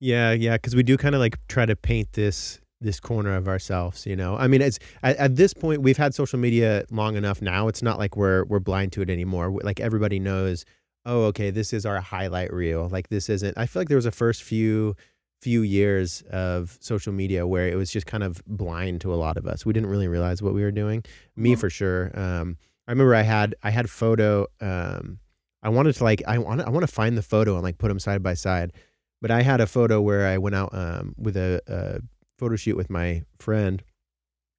Yeah, 0.00 0.32
yeah, 0.32 0.56
because 0.56 0.74
we 0.74 0.82
do 0.82 0.96
kind 0.96 1.14
of 1.14 1.20
like 1.20 1.36
try 1.46 1.66
to 1.66 1.76
paint 1.76 2.14
this 2.14 2.58
this 2.80 2.98
corner 3.00 3.34
of 3.36 3.46
ourselves, 3.48 4.06
you 4.06 4.16
know. 4.16 4.36
I 4.36 4.46
mean, 4.46 4.62
it's 4.62 4.78
at, 5.02 5.16
at 5.16 5.36
this 5.36 5.52
point 5.52 5.82
we've 5.82 5.96
had 5.98 6.14
social 6.14 6.38
media 6.38 6.84
long 6.90 7.16
enough 7.16 7.42
now. 7.42 7.68
It's 7.68 7.82
not 7.82 7.98
like 7.98 8.16
we're 8.16 8.44
we're 8.44 8.60
blind 8.60 8.92
to 8.92 9.02
it 9.02 9.10
anymore. 9.10 9.50
Like 9.62 9.80
everybody 9.80 10.18
knows, 10.18 10.64
oh, 11.04 11.24
okay, 11.24 11.50
this 11.50 11.72
is 11.72 11.84
our 11.84 12.00
highlight 12.00 12.52
reel. 12.52 12.88
Like 12.90 13.08
this 13.08 13.28
isn't. 13.28 13.56
I 13.58 13.66
feel 13.66 13.80
like 13.80 13.88
there 13.88 13.96
was 13.96 14.06
a 14.06 14.10
first 14.12 14.42
few 14.42 14.96
few 15.42 15.62
years 15.62 16.22
of 16.30 16.76
social 16.80 17.12
media 17.14 17.46
where 17.46 17.66
it 17.66 17.74
was 17.74 17.90
just 17.90 18.06
kind 18.06 18.22
of 18.22 18.42
blind 18.46 19.00
to 19.00 19.12
a 19.12 19.16
lot 19.16 19.38
of 19.38 19.46
us. 19.46 19.64
We 19.64 19.72
didn't 19.72 19.88
really 19.88 20.06
realize 20.08 20.42
what 20.42 20.52
we 20.52 20.62
were 20.62 20.70
doing. 20.70 21.02
Me 21.34 21.54
Mhm. 21.54 21.58
for 21.58 21.70
sure. 21.70 22.10
Um, 22.18 22.58
I 22.86 22.92
remember 22.92 23.14
I 23.14 23.22
had 23.22 23.54
I 23.62 23.70
had 23.70 23.88
photo. 23.90 24.46
Um, 24.60 25.18
I 25.62 25.68
wanted 25.68 25.94
to 25.96 26.04
like 26.04 26.22
I 26.26 26.38
want 26.38 26.62
I 26.62 26.70
want 26.70 26.86
to 26.86 26.92
find 26.92 27.16
the 27.16 27.22
photo 27.22 27.54
and 27.54 27.62
like 27.62 27.78
put 27.78 27.88
them 27.88 27.98
side 27.98 28.22
by 28.22 28.34
side. 28.34 28.72
But 29.22 29.30
I 29.30 29.42
had 29.42 29.60
a 29.60 29.66
photo 29.66 30.00
where 30.00 30.26
I 30.26 30.38
went 30.38 30.54
out 30.56 30.70
um, 30.74 31.14
with 31.18 31.36
a, 31.36 31.60
a 31.66 32.00
photo 32.40 32.56
shoot 32.56 32.76
with 32.76 32.90
my 32.90 33.22
friend, 33.38 33.82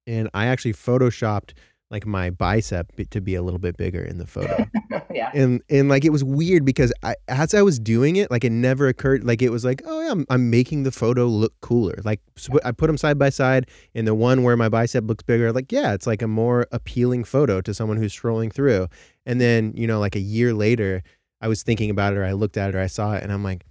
and 0.06 0.30
I 0.32 0.46
actually 0.46 0.74
photoshopped 0.74 1.52
like 1.90 2.06
my 2.06 2.30
bicep 2.30 2.90
to 3.10 3.20
be 3.20 3.34
a 3.34 3.42
little 3.42 3.58
bit 3.58 3.76
bigger 3.76 4.02
in 4.02 4.16
the 4.16 4.26
photo. 4.26 4.66
yeah 5.14 5.30
and 5.34 5.62
and 5.68 5.88
like 5.88 6.04
it 6.04 6.10
was 6.10 6.24
weird 6.24 6.64
because 6.64 6.92
I, 7.02 7.14
as 7.28 7.54
I 7.54 7.62
was 7.62 7.78
doing 7.78 8.16
it, 8.16 8.30
like 8.30 8.44
it 8.44 8.50
never 8.50 8.88
occurred. 8.88 9.24
Like 9.24 9.42
it 9.42 9.50
was 9.50 9.64
like, 9.64 9.82
oh 9.84 10.00
yeah, 10.00 10.10
I'm, 10.10 10.26
I'm 10.30 10.50
making 10.50 10.82
the 10.82 10.92
photo 10.92 11.26
look 11.26 11.52
cooler. 11.60 11.98
Like 12.04 12.20
so 12.36 12.58
I 12.64 12.72
put 12.72 12.86
them 12.86 12.96
side 12.96 13.18
by 13.18 13.30
side, 13.30 13.68
and 13.94 14.06
the 14.06 14.14
one 14.14 14.42
where 14.42 14.56
my 14.56 14.68
bicep 14.68 15.04
looks 15.04 15.22
bigger, 15.22 15.52
like 15.52 15.72
yeah, 15.72 15.92
it's 15.92 16.06
like 16.06 16.22
a 16.22 16.28
more 16.28 16.66
appealing 16.72 17.24
photo 17.24 17.60
to 17.60 17.74
someone 17.74 17.96
who's 17.96 18.14
scrolling 18.14 18.52
through. 18.52 18.88
And 19.26 19.40
then 19.40 19.72
you 19.76 19.86
know, 19.86 20.00
like 20.00 20.16
a 20.16 20.20
year 20.20 20.54
later, 20.54 21.02
I 21.40 21.48
was 21.48 21.62
thinking 21.62 21.90
about 21.90 22.14
it, 22.14 22.18
or 22.18 22.24
I 22.24 22.32
looked 22.32 22.56
at 22.56 22.70
it, 22.70 22.74
or 22.74 22.80
I 22.80 22.86
saw 22.86 23.14
it, 23.14 23.22
and 23.22 23.32
I'm 23.32 23.44
like, 23.44 23.64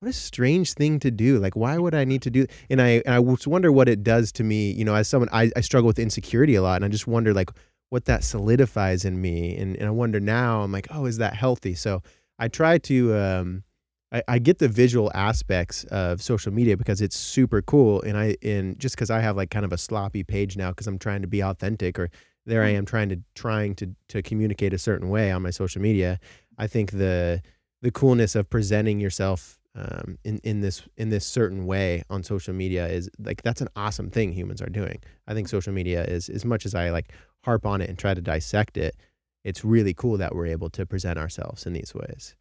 what 0.00 0.08
a 0.08 0.12
strange 0.12 0.72
thing 0.72 0.98
to 0.98 1.10
do. 1.10 1.38
Like 1.38 1.54
why 1.54 1.76
would 1.78 1.94
I 1.94 2.04
need 2.04 2.22
to 2.22 2.30
do? 2.30 2.46
And 2.68 2.80
I 2.80 3.02
and 3.06 3.14
I 3.14 3.22
just 3.22 3.46
wonder 3.46 3.70
what 3.70 3.88
it 3.88 4.02
does 4.02 4.32
to 4.32 4.44
me. 4.44 4.72
You 4.72 4.84
know, 4.84 4.94
as 4.94 5.08
someone, 5.08 5.28
I, 5.30 5.50
I 5.54 5.60
struggle 5.60 5.86
with 5.86 5.98
insecurity 5.98 6.54
a 6.54 6.62
lot, 6.62 6.76
and 6.76 6.84
I 6.84 6.88
just 6.88 7.06
wonder 7.06 7.34
like 7.34 7.50
what 7.90 8.06
that 8.06 8.24
solidifies 8.24 9.04
in 9.04 9.20
me. 9.20 9.56
And, 9.56 9.76
and 9.76 9.86
I 9.86 9.90
wonder 9.90 10.18
now, 10.18 10.62
I'm 10.62 10.72
like, 10.72 10.88
oh, 10.90 11.04
is 11.04 11.18
that 11.18 11.34
healthy? 11.34 11.74
So 11.74 12.02
I 12.38 12.48
try 12.48 12.78
to, 12.78 13.14
um, 13.16 13.64
I, 14.12 14.22
I 14.28 14.38
get 14.38 14.58
the 14.58 14.68
visual 14.68 15.10
aspects 15.14 15.84
of 15.84 16.22
social 16.22 16.52
media 16.52 16.76
because 16.76 17.00
it's 17.00 17.16
super 17.16 17.60
cool. 17.62 18.00
And 18.02 18.16
I, 18.16 18.36
and 18.42 18.78
just 18.78 18.96
cause 18.96 19.10
I 19.10 19.20
have 19.20 19.36
like 19.36 19.50
kind 19.50 19.64
of 19.64 19.72
a 19.72 19.78
sloppy 19.78 20.22
page 20.22 20.56
now, 20.56 20.72
cause 20.72 20.86
I'm 20.86 20.98
trying 20.98 21.22
to 21.22 21.28
be 21.28 21.42
authentic 21.42 21.98
or 21.98 22.10
there 22.46 22.62
I 22.62 22.70
am 22.70 22.86
trying 22.86 23.10
to, 23.10 23.20
trying 23.34 23.74
to, 23.76 23.94
to 24.08 24.22
communicate 24.22 24.72
a 24.72 24.78
certain 24.78 25.10
way 25.10 25.30
on 25.30 25.42
my 25.42 25.50
social 25.50 25.82
media. 25.82 26.18
I 26.58 26.68
think 26.68 26.92
the, 26.92 27.42
the 27.82 27.90
coolness 27.90 28.34
of 28.34 28.48
presenting 28.48 29.00
yourself 29.00 29.58
um, 29.74 30.18
in, 30.24 30.38
in 30.42 30.60
this 30.60 30.82
in 30.96 31.10
this 31.10 31.24
certain 31.24 31.64
way 31.64 32.02
on 32.10 32.22
social 32.22 32.52
media 32.52 32.88
is 32.88 33.08
like 33.20 33.42
that's 33.42 33.60
an 33.60 33.68
awesome 33.76 34.10
thing 34.10 34.32
humans 34.32 34.60
are 34.60 34.68
doing. 34.68 35.00
I 35.28 35.34
think 35.34 35.48
social 35.48 35.72
media 35.72 36.04
is 36.04 36.28
as 36.28 36.44
much 36.44 36.66
as 36.66 36.74
I 36.74 36.90
like 36.90 37.12
harp 37.44 37.66
on 37.66 37.80
it 37.80 37.88
and 37.88 37.98
try 37.98 38.14
to 38.14 38.20
dissect 38.20 38.76
it, 38.76 38.96
it's 39.44 39.64
really 39.64 39.94
cool 39.94 40.18
that 40.18 40.34
we're 40.34 40.46
able 40.46 40.70
to 40.70 40.84
present 40.84 41.18
ourselves 41.18 41.66
in 41.66 41.72
these 41.72 41.94
ways. 41.94 42.34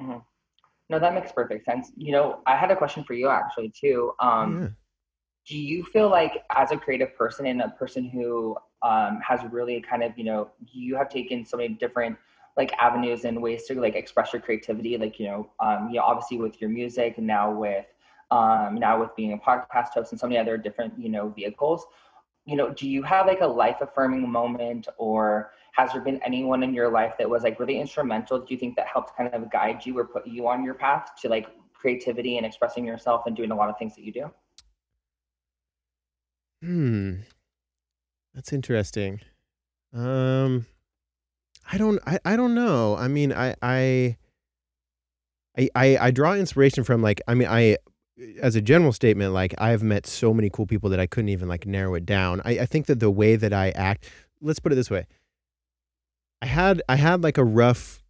Mhm. 0.00 0.24
No, 0.88 0.98
that 0.98 1.14
makes 1.14 1.32
perfect 1.32 1.64
sense. 1.64 1.92
You 1.96 2.12
know, 2.12 2.42
I 2.46 2.56
had 2.56 2.70
a 2.70 2.76
question 2.76 3.04
for 3.04 3.14
you 3.14 3.28
actually 3.28 3.70
too. 3.70 4.12
Um, 4.20 4.60
yeah. 4.60 4.68
do 5.46 5.58
you 5.58 5.84
feel 5.84 6.08
like 6.08 6.42
as 6.54 6.72
a 6.72 6.76
creative 6.76 7.16
person 7.16 7.46
and 7.46 7.62
a 7.62 7.68
person 7.70 8.08
who 8.08 8.56
um, 8.82 9.20
has 9.26 9.40
really 9.50 9.80
kind 9.80 10.02
of 10.02 10.16
you 10.18 10.24
know 10.24 10.50
you 10.72 10.96
have 10.96 11.08
taken 11.08 11.44
so 11.44 11.56
many 11.56 11.74
different 11.74 12.16
like 12.56 12.72
avenues 12.74 13.24
and 13.24 13.40
ways 13.40 13.64
to 13.64 13.80
like 13.80 13.94
express 13.94 14.32
your 14.32 14.42
creativity 14.42 14.96
like 14.98 15.18
you 15.18 15.26
know 15.26 15.50
um, 15.60 15.88
you 15.88 15.96
know 15.96 16.02
obviously 16.02 16.38
with 16.38 16.60
your 16.60 16.70
music 16.70 17.14
and 17.18 17.26
now 17.26 17.50
with 17.50 17.86
um, 18.30 18.76
now 18.76 19.00
with 19.00 19.14
being 19.16 19.32
a 19.32 19.38
podcast 19.38 19.88
host 19.94 20.12
and 20.12 20.20
so 20.20 20.26
many 20.26 20.38
other 20.38 20.56
different 20.56 20.92
you 20.98 21.08
know 21.08 21.28
vehicles 21.30 21.86
you 22.44 22.56
know 22.56 22.70
do 22.70 22.88
you 22.88 23.02
have 23.02 23.26
like 23.26 23.40
a 23.40 23.46
life 23.46 23.76
affirming 23.80 24.28
moment 24.30 24.88
or 24.98 25.52
has 25.72 25.92
there 25.92 26.02
been 26.02 26.20
anyone 26.24 26.62
in 26.62 26.74
your 26.74 26.90
life 26.90 27.14
that 27.18 27.28
was 27.28 27.42
like 27.42 27.58
really 27.58 27.78
instrumental 27.78 28.38
do 28.38 28.46
you 28.48 28.58
think 28.58 28.76
that 28.76 28.86
helped 28.86 29.16
kind 29.16 29.32
of 29.32 29.50
guide 29.50 29.84
you 29.86 29.98
or 29.98 30.04
put 30.04 30.26
you 30.26 30.48
on 30.48 30.64
your 30.64 30.74
path 30.74 31.10
to 31.20 31.28
like 31.28 31.48
creativity 31.72 32.36
and 32.36 32.46
expressing 32.46 32.84
yourself 32.84 33.22
and 33.26 33.36
doing 33.36 33.50
a 33.50 33.54
lot 33.54 33.68
of 33.68 33.78
things 33.78 33.94
that 33.94 34.04
you 34.04 34.12
do 34.12 34.30
Hmm. 36.62 37.14
That's 38.34 38.52
interesting. 38.52 39.20
Um 39.92 40.66
I 41.70 41.78
don't 41.78 42.00
I, 42.06 42.18
I 42.24 42.36
don't 42.36 42.54
know. 42.54 42.96
I 42.96 43.08
mean 43.08 43.32
I 43.32 43.54
I 43.62 44.16
I 45.56 45.98
I 46.00 46.10
draw 46.10 46.34
inspiration 46.34 46.84
from 46.84 47.02
like 47.02 47.20
I 47.28 47.34
mean 47.34 47.48
I 47.48 47.76
as 48.40 48.56
a 48.56 48.60
general 48.60 48.92
statement, 48.92 49.32
like 49.32 49.54
I've 49.58 49.82
met 49.82 50.06
so 50.06 50.32
many 50.32 50.50
cool 50.50 50.66
people 50.66 50.90
that 50.90 51.00
I 51.00 51.06
couldn't 51.06 51.30
even 51.30 51.48
like 51.48 51.66
narrow 51.66 51.94
it 51.94 52.06
down. 52.06 52.40
I, 52.44 52.60
I 52.60 52.66
think 52.66 52.86
that 52.86 53.00
the 53.00 53.10
way 53.10 53.36
that 53.36 53.52
I 53.52 53.70
act 53.70 54.08
let's 54.40 54.58
put 54.58 54.72
it 54.72 54.76
this 54.76 54.90
way. 54.90 55.06
I 56.40 56.46
had 56.46 56.82
I 56.88 56.96
had 56.96 57.22
like 57.22 57.38
a 57.38 57.44
rough 57.44 58.02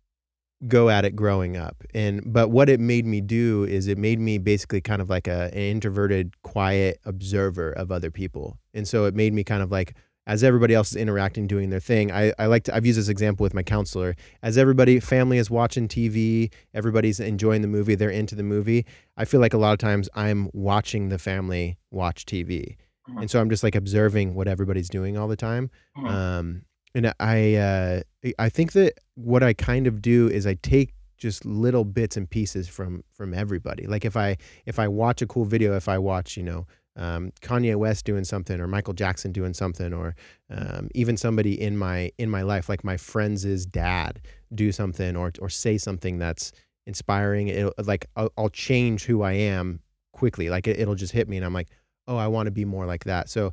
go 0.68 0.88
at 0.88 1.04
it 1.04 1.16
growing 1.16 1.56
up 1.56 1.82
and 1.92 2.22
but 2.24 2.48
what 2.50 2.68
it 2.68 2.78
made 2.78 3.04
me 3.04 3.20
do 3.20 3.64
is 3.64 3.88
it 3.88 3.98
made 3.98 4.20
me 4.20 4.38
basically 4.38 4.80
kind 4.80 5.02
of 5.02 5.10
like 5.10 5.26
a, 5.26 5.50
an 5.52 5.58
introverted 5.58 6.40
quiet 6.42 7.00
observer 7.04 7.72
of 7.72 7.90
other 7.90 8.12
people 8.12 8.56
and 8.72 8.86
so 8.86 9.04
it 9.04 9.14
made 9.14 9.34
me 9.34 9.42
kind 9.42 9.60
of 9.60 9.72
like 9.72 9.96
as 10.26 10.44
everybody 10.44 10.74
else 10.74 10.90
is 10.90 10.96
interacting 10.96 11.46
doing 11.46 11.70
their 11.70 11.80
thing 11.80 12.12
i, 12.12 12.32
I 12.38 12.46
like 12.46 12.64
to 12.64 12.74
i've 12.74 12.86
used 12.86 12.98
this 12.98 13.08
example 13.08 13.42
with 13.44 13.54
my 13.54 13.62
counselor 13.62 14.14
as 14.42 14.56
everybody 14.56 15.00
family 15.00 15.38
is 15.38 15.50
watching 15.50 15.88
tv 15.88 16.52
everybody's 16.74 17.18
enjoying 17.20 17.62
the 17.62 17.68
movie 17.68 17.94
they're 17.94 18.10
into 18.10 18.34
the 18.34 18.42
movie 18.42 18.86
i 19.16 19.24
feel 19.24 19.40
like 19.40 19.54
a 19.54 19.58
lot 19.58 19.72
of 19.72 19.78
times 19.78 20.08
i'm 20.14 20.48
watching 20.52 21.08
the 21.08 21.18
family 21.18 21.76
watch 21.90 22.24
tv 22.26 22.76
Mhm. 23.10 23.22
and 23.22 23.30
so 23.30 23.40
i'm 23.40 23.50
just 23.50 23.64
like 23.64 23.74
observing 23.74 24.34
what 24.34 24.46
everybody's 24.46 24.88
doing 24.88 25.16
all 25.18 25.26
the 25.26 25.36
time 25.36 25.70
Mhm. 25.98 26.08
um, 26.08 26.62
and 26.94 27.10
I, 27.18 27.54
uh, 27.54 28.00
I 28.38 28.50
think 28.50 28.72
that 28.72 28.92
what 29.14 29.42
I 29.42 29.54
kind 29.54 29.86
of 29.86 30.02
do 30.02 30.28
is 30.28 30.46
I 30.46 30.54
take 30.62 30.92
just 31.16 31.46
little 31.46 31.84
bits 31.86 32.18
and 32.18 32.28
pieces 32.28 32.68
from 32.68 33.02
from 33.14 33.32
everybody. 33.32 33.86
Like 33.86 34.04
if 34.04 34.14
I 34.14 34.36
if 34.66 34.78
I 34.78 34.88
watch 34.88 35.22
a 35.22 35.26
cool 35.26 35.46
video, 35.46 35.74
if 35.74 35.88
I 35.88 35.96
watch 35.96 36.36
you 36.36 36.42
know 36.42 36.66
um, 36.96 37.32
Kanye 37.40 37.76
West 37.76 38.04
doing 38.04 38.24
something 38.24 38.60
or 38.60 38.66
Michael 38.66 38.92
Jackson 38.92 39.32
doing 39.32 39.54
something 39.54 39.92
or 39.92 40.14
um, 40.50 40.88
even 40.94 41.16
somebody 41.16 41.60
in 41.60 41.76
my 41.76 42.12
in 42.18 42.28
my 42.28 42.42
life 42.42 42.68
like 42.68 42.84
my 42.84 42.96
friend's 42.96 43.66
dad 43.66 44.20
do 44.54 44.72
something 44.72 45.16
or 45.16 45.32
or 45.40 45.48
say 45.48 45.78
something 45.78 46.18
that's 46.18 46.52
inspiring. 46.86 47.48
It 47.48 47.72
like 47.86 48.06
I'll, 48.16 48.30
I'll 48.36 48.50
change 48.50 49.04
who 49.04 49.22
I 49.22 49.32
am 49.32 49.80
quickly. 50.12 50.50
Like 50.50 50.66
it, 50.66 50.78
it'll 50.78 50.94
just 50.94 51.12
hit 51.12 51.28
me 51.28 51.36
and 51.36 51.46
I'm 51.46 51.54
like, 51.54 51.68
oh, 52.06 52.16
I 52.16 52.26
want 52.28 52.46
to 52.46 52.50
be 52.50 52.64
more 52.64 52.86
like 52.86 53.04
that. 53.04 53.28
So 53.28 53.52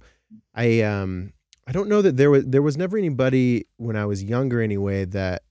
I 0.53 0.81
um 0.81 1.33
I 1.65 1.71
don't 1.71 1.87
know 1.87 2.01
that 2.01 2.17
there 2.17 2.31
was 2.31 2.45
there 2.45 2.61
was 2.61 2.77
never 2.77 2.97
anybody 2.97 3.67
when 3.77 3.95
I 3.95 4.05
was 4.05 4.23
younger 4.23 4.61
anyway 4.61 5.05
that 5.05 5.43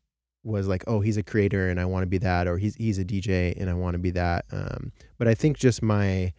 was 0.45 0.69
like, 0.69 0.85
oh, 0.87 1.01
he's 1.01 1.17
a 1.17 1.23
creator 1.23 1.69
and 1.69 1.81
I 1.81 1.85
want 1.85 2.03
to 2.03 2.07
be 2.07 2.19
that, 2.19 2.47
or 2.47 2.59
he's 2.59 2.75
he's 2.75 2.99
a 2.99 3.05
DJ 3.05 3.59
and 3.59 3.71
I 3.71 3.75
want 3.75 3.95
to 3.95 3.99
be 3.99 4.11
that. 4.11 4.45
Um, 4.53 4.93
but 5.17 5.29
I 5.29 5.35
think 5.35 5.57
just 5.57 5.83
my 5.83 6.33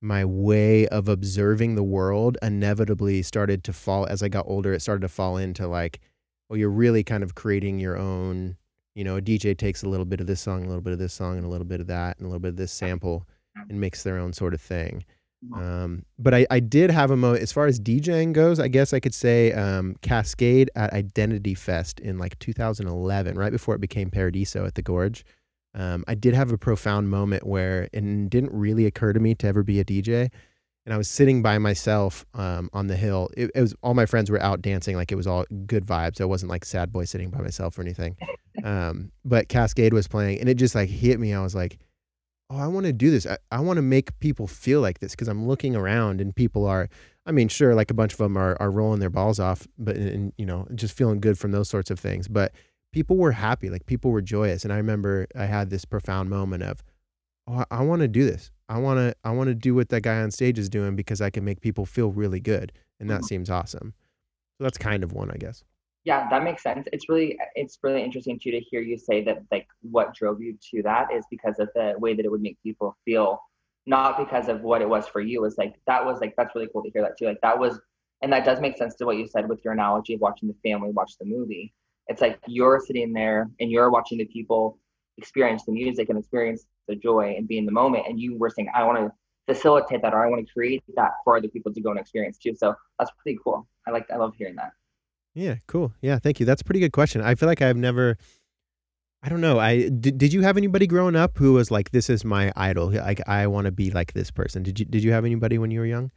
my 0.00 0.24
way 0.24 0.86
of 0.88 1.08
observing 1.08 1.74
the 1.74 1.82
world 1.82 2.38
inevitably 2.42 3.22
started 3.22 3.62
to 3.64 3.72
fall 3.72 4.06
as 4.06 4.22
I 4.22 4.28
got 4.28 4.46
older. 4.48 4.72
It 4.72 4.80
started 4.80 5.02
to 5.02 5.08
fall 5.08 5.36
into 5.36 5.66
like, 5.66 6.00
well, 6.48 6.58
you're 6.58 6.70
really 6.70 7.04
kind 7.04 7.22
of 7.22 7.34
creating 7.34 7.78
your 7.78 7.96
own. 7.96 8.56
You 8.94 9.04
know, 9.04 9.16
a 9.16 9.22
DJ 9.22 9.56
takes 9.56 9.82
a 9.82 9.88
little 9.88 10.06
bit 10.06 10.20
of 10.20 10.26
this 10.26 10.40
song, 10.40 10.64
a 10.64 10.66
little 10.66 10.82
bit 10.82 10.92
of 10.92 10.98
this 10.98 11.12
song, 11.12 11.36
and 11.36 11.46
a 11.46 11.48
little 11.48 11.66
bit 11.66 11.80
of 11.80 11.86
that, 11.88 12.18
and 12.18 12.26
a 12.26 12.28
little 12.28 12.40
bit 12.40 12.48
of 12.48 12.56
this 12.56 12.72
sample, 12.72 13.26
and 13.68 13.80
makes 13.80 14.02
their 14.02 14.18
own 14.18 14.32
sort 14.32 14.54
of 14.54 14.60
thing. 14.60 15.04
Um, 15.54 16.04
but 16.18 16.34
I, 16.34 16.46
I 16.50 16.60
did 16.60 16.90
have 16.90 17.10
a 17.10 17.16
moment 17.16 17.42
as 17.42 17.52
far 17.52 17.66
as 17.66 17.80
DJing 17.80 18.32
goes. 18.32 18.60
I 18.60 18.68
guess 18.68 18.92
I 18.92 19.00
could 19.00 19.14
say 19.14 19.52
um, 19.52 19.96
Kaskade 20.02 20.68
at 20.76 20.92
Identity 20.92 21.54
Fest 21.54 22.00
in 22.00 22.18
like 22.18 22.38
2011, 22.40 23.38
right 23.38 23.52
before 23.52 23.74
it 23.74 23.80
became 23.80 24.10
Paradiso 24.10 24.66
at 24.66 24.74
the 24.74 24.82
Gorge. 24.82 25.24
Um, 25.74 26.04
I 26.08 26.14
did 26.14 26.34
have 26.34 26.50
a 26.52 26.58
profound 26.58 27.10
moment 27.10 27.46
where 27.46 27.88
it 27.92 28.30
didn't 28.30 28.52
really 28.52 28.86
occur 28.86 29.12
to 29.12 29.20
me 29.20 29.34
to 29.36 29.46
ever 29.46 29.62
be 29.62 29.80
a 29.80 29.84
DJ. 29.84 30.30
And 30.86 30.94
I 30.94 30.96
was 30.96 31.08
sitting 31.08 31.42
by 31.42 31.58
myself 31.58 32.24
um, 32.34 32.70
on 32.72 32.86
the 32.86 32.96
hill. 32.96 33.28
It, 33.36 33.50
it, 33.54 33.60
was 33.60 33.74
all 33.82 33.94
my 33.94 34.06
friends 34.06 34.30
were 34.30 34.42
out 34.42 34.62
dancing, 34.62 34.96
like 34.96 35.12
it 35.12 35.16
was 35.16 35.26
all 35.26 35.44
good 35.66 35.84
vibes. 35.86 36.20
I 36.20 36.24
wasn't 36.24 36.50
like 36.50 36.64
sad 36.64 36.90
boy 36.90 37.04
sitting 37.04 37.30
by 37.30 37.40
myself 37.40 37.78
or 37.78 37.82
anything. 37.82 38.16
Um, 38.64 39.12
but 39.24 39.48
Kaskade 39.48 39.92
was 39.92 40.08
playing, 40.08 40.40
and 40.40 40.48
it 40.48 40.54
just 40.54 40.74
like 40.74 40.88
hit 40.88 41.20
me. 41.20 41.32
I 41.32 41.42
was 41.42 41.54
like, 41.54 41.78
oh, 42.50 42.58
I 42.58 42.66
want 42.66 42.86
to 42.86 42.92
do 42.92 43.10
this. 43.10 43.26
I, 43.26 43.38
I 43.50 43.60
want 43.60 43.76
to 43.76 43.82
make 43.82 44.18
people 44.18 44.46
feel 44.46 44.80
like 44.80 44.98
this 44.98 45.12
because 45.12 45.28
I'm 45.28 45.46
looking 45.46 45.76
around 45.76 46.20
and 46.20 46.34
people 46.34 46.66
are, 46.66 46.88
I 47.24 47.32
mean, 47.32 47.48
sure, 47.48 47.74
like 47.74 47.90
a 47.90 47.94
bunch 47.94 48.12
of 48.12 48.18
them 48.18 48.36
are, 48.36 48.56
are 48.60 48.70
rolling 48.70 49.00
their 49.00 49.10
balls 49.10 49.38
off, 49.38 49.66
but, 49.78 49.96
and, 49.96 50.32
you 50.36 50.44
know, 50.44 50.66
just 50.74 50.96
feeling 50.96 51.20
good 51.20 51.38
from 51.38 51.52
those 51.52 51.68
sorts 51.68 51.90
of 51.90 52.00
things. 52.00 52.26
But 52.26 52.52
people 52.92 53.16
were 53.16 53.32
happy, 53.32 53.70
like 53.70 53.86
people 53.86 54.10
were 54.10 54.22
joyous. 54.22 54.64
And 54.64 54.72
I 54.72 54.76
remember 54.76 55.26
I 55.36 55.46
had 55.46 55.70
this 55.70 55.84
profound 55.84 56.30
moment 56.30 56.62
of, 56.62 56.82
oh, 57.46 57.64
I, 57.70 57.78
I 57.78 57.82
want 57.82 58.02
to 58.02 58.08
do 58.08 58.24
this. 58.24 58.50
I 58.68 58.78
want 58.78 58.98
to, 58.98 59.14
I 59.24 59.30
want 59.30 59.48
to 59.48 59.54
do 59.54 59.74
what 59.74 59.88
that 59.88 60.02
guy 60.02 60.20
on 60.20 60.30
stage 60.30 60.58
is 60.58 60.68
doing 60.68 60.96
because 60.96 61.20
I 61.20 61.30
can 61.30 61.44
make 61.44 61.60
people 61.60 61.86
feel 61.86 62.10
really 62.10 62.40
good. 62.40 62.72
And 62.98 63.10
that 63.10 63.20
mm-hmm. 63.20 63.26
seems 63.26 63.50
awesome. 63.50 63.94
So 64.58 64.64
that's 64.64 64.78
kind 64.78 65.02
of 65.02 65.12
one, 65.12 65.30
I 65.30 65.36
guess 65.36 65.64
yeah 66.04 66.28
that 66.30 66.42
makes 66.42 66.62
sense 66.62 66.86
it's 66.92 67.08
really 67.08 67.38
it's 67.54 67.78
really 67.82 68.02
interesting 68.02 68.38
too 68.38 68.50
to 68.50 68.60
hear 68.60 68.80
you 68.80 68.96
say 68.96 69.22
that 69.22 69.42
like 69.50 69.66
what 69.82 70.14
drove 70.14 70.40
you 70.40 70.56
to 70.70 70.82
that 70.82 71.12
is 71.12 71.24
because 71.30 71.58
of 71.58 71.68
the 71.74 71.94
way 71.98 72.14
that 72.14 72.24
it 72.24 72.30
would 72.30 72.40
make 72.40 72.56
people 72.62 72.96
feel 73.04 73.40
not 73.86 74.18
because 74.18 74.48
of 74.48 74.62
what 74.62 74.82
it 74.82 74.88
was 74.88 75.06
for 75.06 75.20
you 75.20 75.44
it's 75.44 75.58
like 75.58 75.74
that 75.86 76.04
was 76.04 76.20
like 76.20 76.34
that's 76.36 76.54
really 76.54 76.68
cool 76.72 76.82
to 76.82 76.90
hear 76.90 77.02
that 77.02 77.18
too 77.18 77.26
like 77.26 77.40
that 77.42 77.58
was 77.58 77.78
and 78.22 78.32
that 78.32 78.44
does 78.44 78.60
make 78.60 78.76
sense 78.76 78.94
to 78.94 79.04
what 79.04 79.16
you 79.16 79.26
said 79.26 79.48
with 79.48 79.62
your 79.64 79.72
analogy 79.72 80.14
of 80.14 80.20
watching 80.20 80.48
the 80.48 80.70
family 80.70 80.90
watch 80.90 81.12
the 81.18 81.26
movie 81.26 81.72
it's 82.10 82.20
like 82.20 82.38
you're 82.46 82.80
sitting 82.84 83.12
there 83.12 83.50
and 83.60 83.70
you're 83.70 83.90
watching 83.90 84.18
the 84.18 84.26
people 84.26 84.78
experience 85.16 85.64
the 85.64 85.72
music 85.72 86.08
and 86.08 86.18
experience 86.18 86.66
the 86.88 86.96
joy 86.96 87.34
and 87.36 87.48
be 87.48 87.56
in 87.56 87.64
the 87.64 87.72
moment 87.72 88.04
and 88.08 88.20
you 88.20 88.36
were 88.36 88.50
saying 88.50 88.68
i 88.74 88.82
want 88.82 88.98
to 88.98 89.10
facilitate 89.46 90.02
that 90.02 90.12
or 90.12 90.24
i 90.24 90.28
want 90.28 90.46
to 90.46 90.52
create 90.52 90.82
that 90.94 91.12
for 91.24 91.36
other 91.36 91.48
people 91.48 91.72
to 91.72 91.80
go 91.80 91.90
and 91.90 91.98
experience 91.98 92.36
too 92.36 92.54
so 92.54 92.74
that's 92.98 93.10
pretty 93.22 93.38
cool 93.42 93.66
i 93.86 93.90
like 93.90 94.10
i 94.10 94.16
love 94.16 94.34
hearing 94.36 94.56
that 94.56 94.72
yeah, 95.34 95.56
cool. 95.66 95.92
Yeah, 96.02 96.18
thank 96.18 96.40
you. 96.40 96.46
That's 96.46 96.62
a 96.62 96.64
pretty 96.64 96.80
good 96.80 96.92
question. 96.92 97.22
I 97.22 97.34
feel 97.34 97.48
like 97.48 97.62
I've 97.62 97.76
never 97.76 98.16
I 99.22 99.28
don't 99.28 99.42
know. 99.42 99.58
I 99.58 99.90
did, 99.90 100.16
did 100.16 100.32
you 100.32 100.40
have 100.42 100.56
anybody 100.56 100.86
growing 100.86 101.14
up 101.14 101.36
who 101.36 101.52
was 101.52 101.70
like 101.70 101.90
this 101.90 102.08
is 102.08 102.24
my 102.24 102.52
idol? 102.56 102.90
Like 102.90 103.20
I 103.28 103.46
want 103.46 103.66
to 103.66 103.70
be 103.70 103.90
like 103.90 104.12
this 104.12 104.30
person. 104.30 104.62
Did 104.62 104.80
you 104.80 104.86
did 104.86 105.04
you 105.04 105.12
have 105.12 105.24
anybody 105.24 105.58
when 105.58 105.70
you 105.70 105.80
were 105.80 105.86
young? 105.86 106.10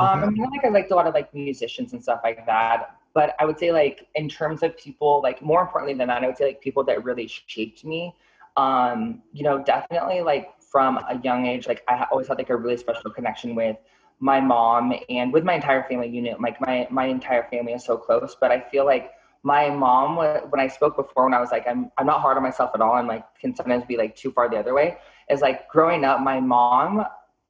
Um, 0.00 0.24
I 0.24 0.26
mean, 0.26 0.42
like 0.50 0.64
I 0.64 0.68
liked 0.68 0.90
a 0.90 0.94
lot 0.94 1.06
of 1.06 1.14
like 1.14 1.32
musicians 1.34 1.92
and 1.92 2.02
stuff 2.02 2.20
like 2.24 2.44
that. 2.46 2.96
But 3.14 3.34
I 3.38 3.44
would 3.44 3.58
say 3.58 3.72
like 3.72 4.08
in 4.14 4.28
terms 4.28 4.62
of 4.62 4.76
people, 4.76 5.20
like 5.22 5.42
more 5.42 5.60
importantly 5.62 5.94
than 5.94 6.08
that, 6.08 6.22
I 6.22 6.26
would 6.26 6.36
say 6.36 6.46
like 6.46 6.60
people 6.60 6.84
that 6.84 7.04
really 7.04 7.26
shaped 7.26 7.84
me. 7.84 8.14
Um, 8.56 9.22
you 9.32 9.42
know, 9.42 9.62
definitely 9.62 10.20
like 10.20 10.50
from 10.60 10.98
a 10.98 11.20
young 11.22 11.46
age, 11.46 11.66
like 11.66 11.82
I 11.88 12.06
always 12.10 12.28
had 12.28 12.38
like 12.38 12.50
a 12.50 12.56
really 12.56 12.76
special 12.76 13.10
connection 13.10 13.54
with 13.54 13.76
my 14.22 14.40
mom 14.40 14.94
and 15.08 15.32
with 15.32 15.42
my 15.42 15.54
entire 15.54 15.82
family 15.88 16.08
unit 16.08 16.40
like 16.40 16.60
my 16.60 16.86
my 16.92 17.06
entire 17.06 17.42
family 17.50 17.72
is 17.72 17.84
so 17.84 17.96
close 17.96 18.36
but 18.40 18.52
i 18.52 18.60
feel 18.70 18.86
like 18.86 19.10
my 19.42 19.68
mom 19.68 20.14
when 20.16 20.60
i 20.60 20.68
spoke 20.68 20.94
before 20.94 21.24
when 21.24 21.34
i 21.34 21.40
was 21.40 21.50
like 21.50 21.66
i'm, 21.66 21.90
I'm 21.98 22.06
not 22.06 22.20
hard 22.20 22.36
on 22.36 22.44
myself 22.44 22.70
at 22.72 22.80
all 22.80 22.96
and 22.98 23.08
like 23.08 23.24
can 23.40 23.52
sometimes 23.52 23.84
be 23.84 23.96
like 23.96 24.14
too 24.14 24.30
far 24.30 24.48
the 24.48 24.58
other 24.58 24.74
way 24.74 24.96
is 25.28 25.40
like 25.40 25.68
growing 25.68 26.04
up 26.04 26.20
my 26.20 26.38
mom 26.38 27.04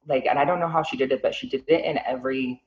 like 0.07 0.25
and 0.25 0.39
i 0.39 0.45
don't 0.45 0.59
know 0.59 0.67
how 0.67 0.81
she 0.81 0.97
did 0.97 1.11
it 1.11 1.21
but 1.21 1.35
she 1.35 1.47
did 1.47 1.63
it 1.67 1.85
in 1.85 1.99
every 2.07 2.62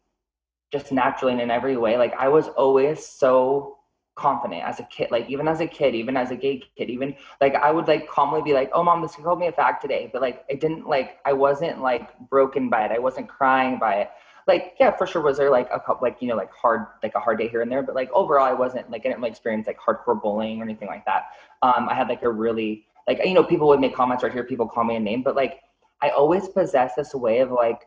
just 0.72 0.92
naturally 0.92 1.32
and 1.32 1.40
in 1.40 1.50
every 1.50 1.76
way 1.76 1.96
like 1.96 2.14
i 2.14 2.28
was 2.28 2.48
always 2.48 3.04
so 3.04 3.76
confident 4.16 4.64
as 4.64 4.80
a 4.80 4.82
kid, 4.84 5.10
like 5.10 5.28
even 5.30 5.46
as 5.46 5.60
a 5.60 5.66
kid, 5.66 5.94
even 5.94 6.16
as 6.16 6.30
a 6.30 6.36
gay 6.36 6.62
kid, 6.76 6.90
even 6.90 7.14
like 7.40 7.54
I 7.54 7.70
would 7.70 7.86
like 7.86 8.08
calmly 8.08 8.42
be 8.42 8.54
like, 8.54 8.70
oh 8.72 8.82
mom, 8.82 9.02
this 9.02 9.14
called 9.14 9.38
me 9.38 9.46
a 9.46 9.52
fact 9.52 9.82
today. 9.82 10.10
But 10.12 10.22
like 10.22 10.44
it 10.48 10.60
didn't 10.60 10.88
like 10.88 11.18
I 11.24 11.32
wasn't 11.34 11.80
like 11.80 12.18
broken 12.30 12.68
by 12.68 12.86
it. 12.86 12.90
I 12.90 12.98
wasn't 12.98 13.28
crying 13.28 13.78
by 13.78 13.96
it. 13.96 14.10
Like, 14.48 14.74
yeah, 14.80 14.96
for 14.96 15.06
sure 15.06 15.22
was 15.22 15.36
there 15.38 15.50
like 15.50 15.68
a 15.72 15.78
couple 15.78 15.98
like, 16.02 16.20
you 16.20 16.28
know, 16.28 16.36
like 16.36 16.52
hard 16.52 16.86
like 17.02 17.14
a 17.14 17.20
hard 17.20 17.38
day 17.38 17.48
here 17.48 17.60
and 17.60 17.70
there. 17.70 17.82
But 17.82 17.94
like 17.94 18.10
overall 18.12 18.46
I 18.46 18.54
wasn't 18.54 18.90
like 18.90 19.02
I 19.02 19.10
didn't 19.10 19.18
really 19.18 19.30
experience 19.30 19.66
like 19.66 19.78
hardcore 19.78 20.20
bullying 20.20 20.60
or 20.60 20.64
anything 20.64 20.88
like 20.88 21.04
that. 21.04 21.26
Um 21.62 21.88
I 21.88 21.94
had 21.94 22.08
like 22.08 22.22
a 22.22 22.30
really 22.30 22.86
like 23.06 23.20
you 23.24 23.34
know, 23.34 23.44
people 23.44 23.68
would 23.68 23.80
make 23.80 23.94
comments 23.94 24.24
right 24.24 24.32
here, 24.32 24.44
people 24.44 24.66
call 24.66 24.84
me 24.84 24.96
a 24.96 25.00
name, 25.00 25.22
but 25.22 25.36
like 25.36 25.60
I 26.02 26.08
always 26.10 26.48
possess 26.48 26.94
this 26.94 27.14
way 27.14 27.40
of 27.40 27.50
like 27.50 27.86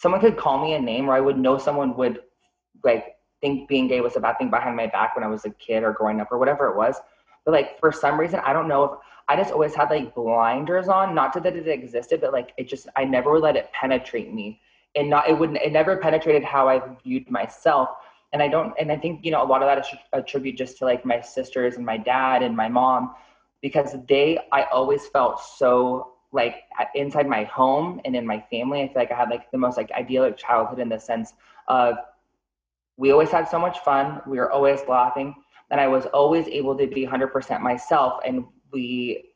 someone 0.00 0.20
could 0.20 0.38
call 0.38 0.64
me 0.64 0.72
a 0.72 0.80
name 0.80 1.10
or 1.10 1.12
I 1.12 1.20
would 1.20 1.38
know 1.38 1.58
someone 1.58 1.94
would 1.96 2.20
like 2.82 3.16
think 3.42 3.68
being 3.68 3.86
gay 3.86 4.00
was 4.00 4.16
a 4.16 4.20
bad 4.20 4.38
thing 4.38 4.48
behind 4.48 4.74
my 4.74 4.86
back 4.86 5.14
when 5.14 5.22
I 5.22 5.28
was 5.28 5.44
a 5.44 5.50
kid 5.50 5.82
or 5.82 5.92
growing 5.92 6.22
up 6.22 6.32
or 6.32 6.38
whatever 6.38 6.68
it 6.68 6.76
was. 6.76 6.96
But 7.44 7.52
like 7.52 7.78
for 7.78 7.92
some 7.92 8.18
reason, 8.18 8.40
I 8.40 8.54
don't 8.54 8.66
know 8.66 8.84
if 8.84 8.90
I 9.28 9.36
just 9.36 9.52
always 9.52 9.74
had 9.74 9.90
like 9.90 10.14
blinders 10.14 10.88
on, 10.88 11.14
not 11.14 11.34
to 11.34 11.40
that 11.40 11.54
it 11.54 11.68
existed, 11.68 12.22
but 12.22 12.32
like 12.32 12.52
it 12.56 12.66
just 12.66 12.88
I 12.96 13.04
never 13.04 13.38
let 13.38 13.56
it 13.56 13.70
penetrate 13.72 14.32
me. 14.32 14.60
And 14.96 15.10
not 15.10 15.28
it 15.28 15.38
wouldn't 15.38 15.58
it 15.58 15.70
never 15.70 15.98
penetrated 15.98 16.44
how 16.44 16.66
I 16.66 16.80
viewed 17.04 17.30
myself. 17.30 17.90
And 18.32 18.42
I 18.42 18.48
don't 18.48 18.72
and 18.80 18.90
I 18.90 18.96
think, 18.96 19.22
you 19.22 19.30
know, 19.30 19.42
a 19.42 19.44
lot 19.44 19.62
of 19.62 19.68
that 19.68 19.78
is 19.78 19.98
attribute 20.14 20.56
just 20.56 20.78
to 20.78 20.86
like 20.86 21.04
my 21.04 21.20
sisters 21.20 21.76
and 21.76 21.84
my 21.84 21.98
dad 21.98 22.42
and 22.42 22.56
my 22.56 22.68
mom 22.68 23.14
because 23.60 23.96
they 24.08 24.38
I 24.50 24.62
always 24.72 25.06
felt 25.08 25.42
so 25.42 26.12
like 26.32 26.56
uh, 26.78 26.84
inside 26.94 27.26
my 27.28 27.44
home 27.44 28.00
and 28.04 28.14
in 28.14 28.26
my 28.26 28.44
family. 28.50 28.82
I 28.82 28.86
feel 28.86 28.96
like 28.96 29.12
I 29.12 29.16
had 29.16 29.30
like 29.30 29.50
the 29.50 29.58
most 29.58 29.76
like 29.76 29.90
idyllic 29.92 30.36
childhood 30.36 30.78
in 30.78 30.88
the 30.88 30.98
sense 30.98 31.34
of 31.68 31.96
we 33.00 33.12
always 33.12 33.30
had 33.30 33.48
so 33.48 33.58
much 33.58 33.78
fun. 33.80 34.20
We 34.26 34.36
were 34.36 34.52
always 34.52 34.80
laughing. 34.86 35.34
And 35.70 35.80
I 35.80 35.88
was 35.88 36.04
always 36.06 36.46
able 36.48 36.76
to 36.76 36.86
be 36.86 37.06
100% 37.06 37.60
myself. 37.60 38.20
And 38.26 38.44
we, 38.72 39.32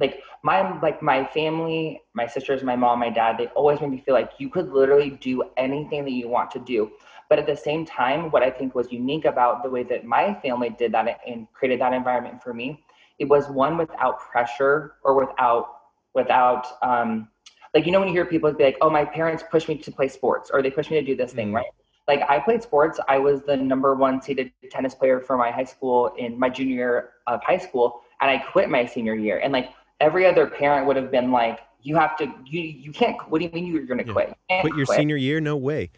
like, 0.00 0.22
my, 0.42 0.80
like, 0.80 1.02
my 1.02 1.26
family, 1.26 2.00
my 2.14 2.26
sisters, 2.26 2.62
my 2.62 2.76
mom, 2.76 3.00
my 3.00 3.10
dad, 3.10 3.36
they 3.36 3.48
always 3.48 3.80
made 3.80 3.90
me 3.90 3.98
feel 3.98 4.14
like 4.14 4.30
you 4.38 4.48
could 4.48 4.70
literally 4.70 5.10
do 5.10 5.42
anything 5.58 6.04
that 6.04 6.12
you 6.12 6.28
want 6.28 6.50
to 6.52 6.60
do. 6.60 6.90
But 7.28 7.38
at 7.38 7.46
the 7.46 7.56
same 7.56 7.84
time, 7.84 8.30
what 8.30 8.42
I 8.42 8.50
think 8.50 8.74
was 8.74 8.90
unique 8.90 9.26
about 9.26 9.62
the 9.62 9.68
way 9.68 9.82
that 9.82 10.06
my 10.06 10.32
family 10.40 10.70
did 10.70 10.92
that 10.92 11.20
and 11.26 11.46
created 11.52 11.82
that 11.82 11.92
environment 11.92 12.42
for 12.42 12.54
me, 12.54 12.82
it 13.18 13.28
was 13.28 13.50
one 13.50 13.76
without 13.76 14.18
pressure 14.18 14.94
or 15.04 15.14
without, 15.14 15.77
without, 16.20 16.64
um, 16.82 17.28
like 17.74 17.86
you 17.86 17.92
know 17.92 18.00
when 18.00 18.08
you 18.08 18.14
hear 18.18 18.26
people 18.34 18.52
be 18.52 18.64
like, 18.70 18.78
"Oh, 18.84 18.90
my 18.90 19.04
parents 19.04 19.42
pushed 19.50 19.68
me 19.68 19.76
to 19.86 19.90
play 19.98 20.08
sports," 20.08 20.50
or 20.52 20.62
they 20.62 20.70
pushed 20.70 20.90
me 20.90 21.00
to 21.00 21.06
do 21.10 21.16
this 21.16 21.32
thing, 21.32 21.48
mm-hmm. 21.48 21.62
right? 21.62 21.72
like 22.08 22.22
I 22.28 22.40
played 22.40 22.62
sports. 22.62 22.98
I 23.06 23.18
was 23.18 23.42
the 23.42 23.56
number 23.56 23.94
one 23.94 24.20
seeded 24.20 24.50
tennis 24.70 24.94
player 24.94 25.20
for 25.20 25.36
my 25.36 25.50
high 25.50 25.64
school 25.64 26.14
in 26.16 26.38
my 26.38 26.48
junior 26.48 26.74
year 26.74 27.10
of 27.26 27.40
high 27.44 27.58
school, 27.58 28.00
and 28.20 28.30
I 28.30 28.38
quit 28.38 28.70
my 28.70 28.86
senior 28.86 29.14
year. 29.14 29.38
And 29.38 29.52
like 29.52 29.68
every 30.00 30.26
other 30.26 30.46
parent 30.46 30.86
would 30.86 30.96
have 30.96 31.10
been 31.10 31.30
like, 31.30 31.60
"You 31.82 31.96
have 31.96 32.16
to, 32.16 32.24
you 32.46 32.62
you 32.62 32.92
can't. 32.92 33.16
What 33.30 33.38
do 33.38 33.44
you 33.44 33.52
mean 33.52 33.66
you're 33.66 33.84
going 33.84 33.98
to 33.98 34.06
yeah. 34.06 34.12
quit? 34.12 34.28
You 34.50 34.60
quit 34.62 34.74
your 34.74 34.86
quit. 34.86 34.96
senior 34.96 35.16
year? 35.16 35.40
No 35.40 35.56
way." 35.56 35.90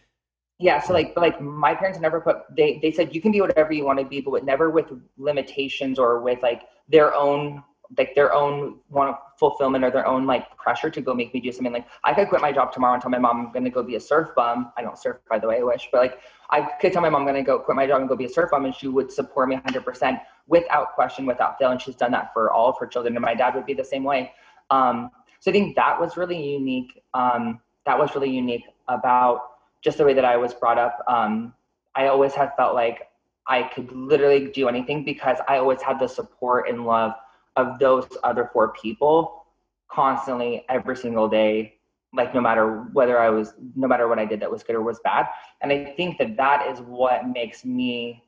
Yeah, 0.58 0.78
so 0.78 0.92
like, 0.92 1.16
like 1.16 1.40
my 1.40 1.74
parents 1.74 2.00
never 2.00 2.20
put. 2.20 2.38
They 2.54 2.80
they 2.82 2.90
said 2.90 3.14
you 3.14 3.22
can 3.22 3.32
be 3.32 3.40
whatever 3.40 3.72
you 3.72 3.84
want 3.84 4.00
to 4.00 4.04
be, 4.04 4.20
but 4.20 4.44
never 4.44 4.68
with 4.68 4.86
limitations 5.16 5.98
or 5.98 6.20
with 6.20 6.42
like 6.42 6.62
their 6.88 7.14
own 7.14 7.62
like 7.98 8.14
their 8.14 8.32
own 8.32 8.78
want 8.88 9.16
fulfillment 9.38 9.84
or 9.84 9.90
their 9.90 10.06
own 10.06 10.26
like 10.26 10.56
pressure 10.56 10.90
to 10.90 11.00
go 11.00 11.12
make 11.12 11.34
me 11.34 11.40
do 11.40 11.50
something 11.50 11.72
like 11.72 11.86
I 12.04 12.14
could 12.14 12.28
quit 12.28 12.40
my 12.40 12.52
job 12.52 12.72
tomorrow 12.72 12.94
and 12.94 13.02
tell 13.02 13.10
my 13.10 13.18
mom 13.18 13.46
I'm 13.46 13.52
gonna 13.52 13.70
go 13.70 13.82
be 13.82 13.96
a 13.96 14.00
surf 14.00 14.28
bum. 14.36 14.72
I 14.76 14.82
don't 14.82 14.98
surf 14.98 15.16
by 15.28 15.38
the 15.38 15.48
way, 15.48 15.58
I 15.58 15.62
wish, 15.62 15.88
but 15.90 15.98
like 15.98 16.20
I 16.50 16.62
could 16.80 16.92
tell 16.92 17.02
my 17.02 17.10
mom 17.10 17.22
I'm 17.22 17.26
gonna 17.26 17.42
go 17.42 17.58
quit 17.58 17.76
my 17.76 17.86
job 17.86 18.00
and 18.00 18.08
go 18.08 18.16
be 18.16 18.26
a 18.26 18.28
surf 18.28 18.50
bum 18.50 18.64
and 18.64 18.74
she 18.74 18.88
would 18.88 19.10
support 19.10 19.48
me 19.48 19.56
100% 19.56 20.20
without 20.46 20.94
question, 20.94 21.26
without 21.26 21.58
fail. 21.58 21.70
And 21.70 21.80
she's 21.80 21.96
done 21.96 22.12
that 22.12 22.32
for 22.32 22.52
all 22.52 22.68
of 22.68 22.78
her 22.78 22.86
children. 22.86 23.16
And 23.16 23.24
my 23.24 23.34
dad 23.34 23.54
would 23.54 23.66
be 23.66 23.74
the 23.74 23.84
same 23.84 24.04
way. 24.04 24.32
Um, 24.70 25.10
so 25.40 25.50
I 25.50 25.52
think 25.52 25.74
that 25.76 25.98
was 25.98 26.16
really 26.16 26.40
unique. 26.40 27.02
Um, 27.14 27.60
that 27.86 27.98
was 27.98 28.14
really 28.14 28.30
unique 28.30 28.64
about 28.88 29.40
just 29.82 29.98
the 29.98 30.04
way 30.04 30.12
that 30.12 30.24
I 30.24 30.36
was 30.36 30.52
brought 30.52 30.78
up. 30.78 31.02
Um, 31.08 31.54
I 31.94 32.08
always 32.08 32.34
had 32.34 32.52
felt 32.56 32.74
like 32.74 33.08
I 33.46 33.62
could 33.62 33.90
literally 33.90 34.50
do 34.50 34.68
anything 34.68 35.04
because 35.04 35.38
I 35.48 35.56
always 35.56 35.80
had 35.82 35.98
the 35.98 36.06
support 36.06 36.68
and 36.68 36.84
love 36.84 37.12
of 37.56 37.78
those 37.78 38.06
other 38.22 38.50
four 38.52 38.72
people 38.72 39.44
constantly 39.88 40.64
every 40.68 40.96
single 40.96 41.28
day 41.28 41.74
like 42.12 42.34
no 42.34 42.40
matter 42.40 42.88
whether 42.92 43.20
I 43.20 43.30
was, 43.30 43.54
no 43.76 43.86
matter 43.86 44.08
what 44.08 44.18
I 44.18 44.24
did 44.24 44.40
that 44.40 44.50
was 44.50 44.62
good 44.62 44.74
or 44.74 44.82
was 44.82 44.98
bad. 45.00 45.28
And 45.60 45.72
I 45.72 45.84
think 45.96 46.18
that 46.18 46.36
that 46.36 46.66
is 46.66 46.80
what 46.80 47.28
makes 47.28 47.64
me 47.64 48.24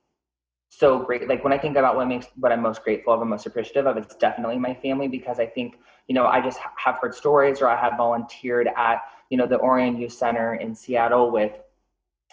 so 0.69 1.01
great. 1.01 1.29
Like 1.29 1.43
when 1.43 1.53
I 1.53 1.59
think 1.59 1.77
about 1.77 1.97
what 1.97 2.07
makes 2.07 2.27
what 2.37 2.53
I'm 2.53 2.63
most 2.63 2.83
grateful 2.83 3.13
of 3.13 3.21
and 3.21 3.29
most 3.29 3.45
appreciative 3.47 3.87
of, 3.87 3.97
it's 3.97 4.15
definitely 4.15 4.59
my 4.59 4.75
family 4.75 5.09
because 5.09 5.39
I 5.41 5.47
think, 5.47 5.79
you 6.07 6.15
know, 6.15 6.27
I 6.27 6.41
just 6.41 6.59
have 6.77 6.99
heard 7.01 7.15
stories 7.15 7.61
or 7.61 7.69
I 7.69 7.77
have 7.77 7.97
volunteered 7.97 8.69
at, 8.77 9.03
you 9.31 9.37
know, 9.37 9.47
the 9.47 9.59
Orion 9.59 9.99
Youth 9.99 10.13
Center 10.13 10.55
in 10.55 10.75
Seattle 10.75 11.31
with 11.31 11.53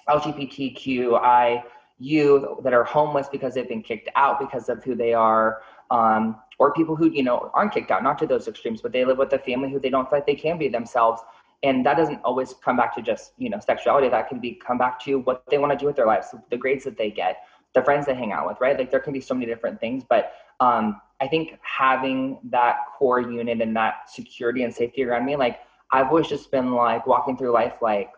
LGBTQI 0.07 1.63
youth 1.99 2.45
that 2.63 2.73
are 2.73 2.85
homeless 2.85 3.27
because 3.27 3.55
they've 3.55 3.67
been 3.67 3.83
kicked 3.83 4.09
out 4.15 4.39
because 4.39 4.69
of 4.69 4.83
who 4.83 4.95
they 4.95 5.13
are. 5.13 5.61
Um, 5.91 6.37
or 6.59 6.73
people 6.73 6.95
who, 6.95 7.09
you 7.09 7.23
know, 7.23 7.49
aren't 7.53 7.73
kicked 7.73 7.89
out, 7.89 8.03
not 8.03 8.19
to 8.19 8.27
those 8.27 8.47
extremes, 8.47 8.81
but 8.81 8.91
they 8.91 9.05
live 9.05 9.17
with 9.17 9.31
a 9.33 9.39
family 9.39 9.71
who 9.71 9.79
they 9.79 9.89
don't 9.89 10.09
feel 10.09 10.19
like 10.19 10.27
they 10.27 10.35
can 10.35 10.57
be 10.57 10.67
themselves. 10.67 11.21
And 11.63 11.85
that 11.85 11.97
doesn't 11.97 12.21
always 12.23 12.53
come 12.63 12.77
back 12.77 12.95
to 12.95 13.01
just 13.01 13.33
you 13.37 13.49
know 13.49 13.59
sexuality. 13.59 14.09
That 14.09 14.29
can 14.29 14.39
be 14.39 14.53
come 14.53 14.77
back 14.77 14.99
to 15.05 15.19
what 15.19 15.43
they 15.49 15.57
want 15.57 15.71
to 15.71 15.77
do 15.77 15.85
with 15.85 15.95
their 15.95 16.05
lives 16.05 16.33
the 16.49 16.57
grades 16.57 16.83
that 16.85 16.97
they 16.97 17.11
get 17.11 17.37
the 17.75 17.83
friends 17.83 18.05
they 18.05 18.15
hang 18.15 18.31
out 18.31 18.47
with 18.47 18.57
right? 18.59 18.77
Like 18.77 18.91
there 18.91 18.99
can 18.99 19.13
be 19.13 19.21
so 19.21 19.33
many 19.33 19.45
different 19.45 19.79
things. 19.79 20.03
But 20.07 20.33
um, 20.59 21.01
i 21.21 21.27
think 21.27 21.57
having 21.61 22.39
that 22.43 22.77
core 22.97 23.21
unit 23.21 23.61
and 23.61 23.75
that 23.75 24.09
security 24.09 24.63
and 24.63 24.73
safety 24.73 25.03
around 25.03 25.25
me 25.25 25.35
like 25.35 25.59
i've 25.91 26.07
always 26.07 26.27
just 26.27 26.51
been 26.51 26.73
like 26.73 27.05
walking 27.07 27.37
through 27.37 27.51
life 27.51 27.73
like 27.81 28.11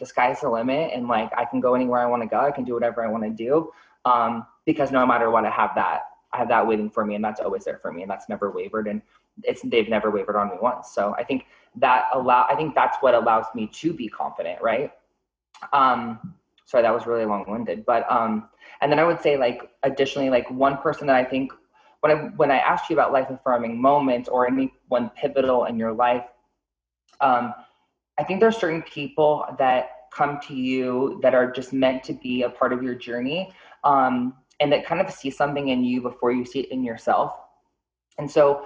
the 0.00 0.06
sky's 0.06 0.40
the 0.40 0.48
limit 0.48 0.90
and 0.94 1.06
like 1.08 1.30
i 1.36 1.44
can 1.44 1.60
go 1.60 1.74
anywhere 1.74 2.00
i 2.00 2.06
want 2.06 2.22
to 2.22 2.28
go. 2.28 2.40
I 2.40 2.50
can 2.50 2.64
do 2.64 2.74
whatever 2.74 3.04
i 3.04 3.08
want 3.08 3.24
to 3.24 3.30
do 3.30 3.70
um, 4.04 4.46
because 4.64 4.90
no 4.90 5.06
matter 5.06 5.30
what 5.30 5.44
i 5.44 5.50
have 5.50 5.70
that 5.74 6.02
i 6.32 6.38
have 6.38 6.48
that 6.48 6.66
waiting 6.66 6.90
for 6.90 7.04
me 7.04 7.14
and 7.14 7.24
that's 7.24 7.40
always 7.40 7.64
there 7.64 7.78
for 7.78 7.92
me 7.92 8.02
and 8.02 8.10
that's 8.10 8.28
never 8.28 8.50
wavered 8.50 8.88
and 8.88 9.02
it's 9.42 9.62
they've 9.62 9.88
never 9.88 10.10
wavered 10.10 10.36
on 10.36 10.48
me 10.48 10.56
once. 10.60 10.90
So 10.92 11.14
I 11.18 11.24
think 11.24 11.46
that 11.76 12.06
allow 12.12 12.46
I 12.50 12.56
think 12.56 12.74
that's 12.74 12.96
what 13.00 13.14
allows 13.14 13.46
me 13.54 13.68
to 13.74 13.92
be 13.92 14.08
confident, 14.08 14.60
right? 14.62 14.92
Um 15.72 16.34
sorry 16.64 16.82
that 16.82 16.94
was 16.94 17.06
really 17.06 17.24
long-winded. 17.24 17.84
But 17.86 18.10
um 18.10 18.48
and 18.80 18.90
then 18.90 18.98
I 18.98 19.04
would 19.04 19.20
say 19.20 19.36
like 19.36 19.70
additionally 19.82 20.30
like 20.30 20.50
one 20.50 20.78
person 20.78 21.06
that 21.06 21.16
I 21.16 21.24
think 21.24 21.52
when 22.00 22.12
I 22.12 22.20
when 22.36 22.50
I 22.50 22.58
asked 22.58 22.90
you 22.90 22.96
about 22.96 23.12
life 23.12 23.28
affirming 23.30 23.80
moments 23.80 24.28
or 24.28 24.46
any 24.46 24.72
one 24.88 25.10
pivotal 25.10 25.64
in 25.64 25.78
your 25.78 25.92
life, 25.92 26.24
um, 27.20 27.54
I 28.18 28.24
think 28.24 28.40
there's 28.40 28.56
certain 28.56 28.82
people 28.82 29.44
that 29.58 29.90
come 30.12 30.38
to 30.46 30.54
you 30.54 31.18
that 31.22 31.34
are 31.34 31.50
just 31.50 31.72
meant 31.72 32.02
to 32.04 32.12
be 32.14 32.42
a 32.42 32.50
part 32.50 32.72
of 32.72 32.82
your 32.82 32.94
journey 32.94 33.52
um, 33.84 34.34
and 34.60 34.72
that 34.72 34.86
kind 34.86 35.00
of 35.00 35.10
see 35.10 35.30
something 35.30 35.68
in 35.68 35.84
you 35.84 36.00
before 36.00 36.32
you 36.32 36.44
see 36.44 36.60
it 36.60 36.70
in 36.70 36.82
yourself 36.84 37.32
and 38.18 38.30
so 38.30 38.64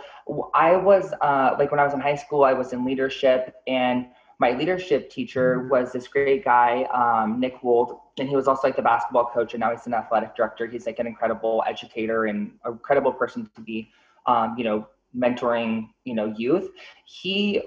I 0.54 0.76
was 0.76 1.12
uh, 1.20 1.56
like 1.58 1.70
when 1.70 1.80
I 1.80 1.84
was 1.84 1.94
in 1.94 2.00
high 2.00 2.14
school, 2.14 2.44
I 2.44 2.52
was 2.52 2.72
in 2.72 2.84
leadership, 2.84 3.56
and 3.66 4.06
my 4.38 4.52
leadership 4.52 5.10
teacher 5.10 5.58
mm-hmm. 5.58 5.70
was 5.70 5.92
this 5.92 6.06
great 6.08 6.44
guy, 6.44 6.84
um, 6.94 7.40
Nick 7.40 7.62
Wold, 7.62 7.98
and 8.18 8.28
he 8.28 8.36
was 8.36 8.46
also 8.46 8.68
like 8.68 8.76
the 8.76 8.82
basketball 8.82 9.26
coach, 9.26 9.54
and 9.54 9.60
now 9.60 9.70
he's 9.70 9.86
an 9.86 9.94
athletic 9.94 10.36
director. 10.36 10.66
He's 10.66 10.86
like 10.86 10.98
an 10.98 11.06
incredible 11.06 11.64
educator 11.66 12.26
and 12.26 12.52
a 12.64 12.70
incredible 12.70 13.12
person 13.12 13.48
to 13.54 13.60
be, 13.60 13.90
um, 14.26 14.54
you 14.56 14.64
know, 14.64 14.86
mentoring, 15.16 15.88
you 16.04 16.14
know, 16.14 16.32
youth. 16.36 16.68
He, 17.04 17.62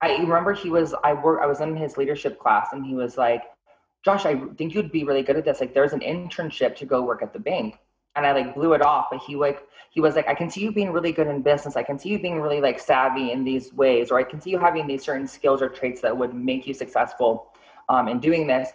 I 0.00 0.16
remember 0.16 0.52
he 0.52 0.68
was 0.68 0.94
I 1.04 1.12
work 1.14 1.40
I 1.42 1.46
was 1.46 1.60
in 1.60 1.76
his 1.76 1.96
leadership 1.96 2.40
class, 2.40 2.70
and 2.72 2.84
he 2.84 2.94
was 2.94 3.16
like, 3.16 3.42
"Josh, 4.04 4.26
I 4.26 4.36
think 4.56 4.74
you'd 4.74 4.92
be 4.92 5.04
really 5.04 5.22
good 5.22 5.36
at 5.36 5.44
this. 5.44 5.60
Like, 5.60 5.74
there's 5.74 5.92
an 5.92 6.00
internship 6.00 6.76
to 6.76 6.86
go 6.86 7.02
work 7.02 7.22
at 7.22 7.32
the 7.32 7.38
bank." 7.38 7.78
and 8.16 8.26
I 8.26 8.32
like 8.32 8.54
blew 8.54 8.72
it 8.74 8.82
off. 8.82 9.06
But 9.10 9.20
he 9.22 9.36
like 9.36 9.66
he 9.90 10.00
was 10.00 10.16
like, 10.16 10.28
I 10.28 10.34
can 10.34 10.50
see 10.50 10.60
you 10.62 10.72
being 10.72 10.90
really 10.90 11.12
good 11.12 11.26
in 11.26 11.42
business. 11.42 11.76
I 11.76 11.82
can 11.82 11.98
see 11.98 12.08
you 12.10 12.18
being 12.18 12.40
really 12.40 12.60
like 12.60 12.78
savvy 12.78 13.32
in 13.32 13.44
these 13.44 13.72
ways, 13.72 14.10
or 14.10 14.18
I 14.18 14.24
can 14.24 14.40
see 14.40 14.50
you 14.50 14.58
having 14.58 14.86
these 14.86 15.04
certain 15.04 15.26
skills 15.26 15.62
or 15.62 15.68
traits 15.68 16.00
that 16.02 16.16
would 16.16 16.34
make 16.34 16.66
you 16.66 16.74
successful 16.74 17.52
um, 17.88 18.08
in 18.08 18.20
doing 18.20 18.46
this. 18.46 18.70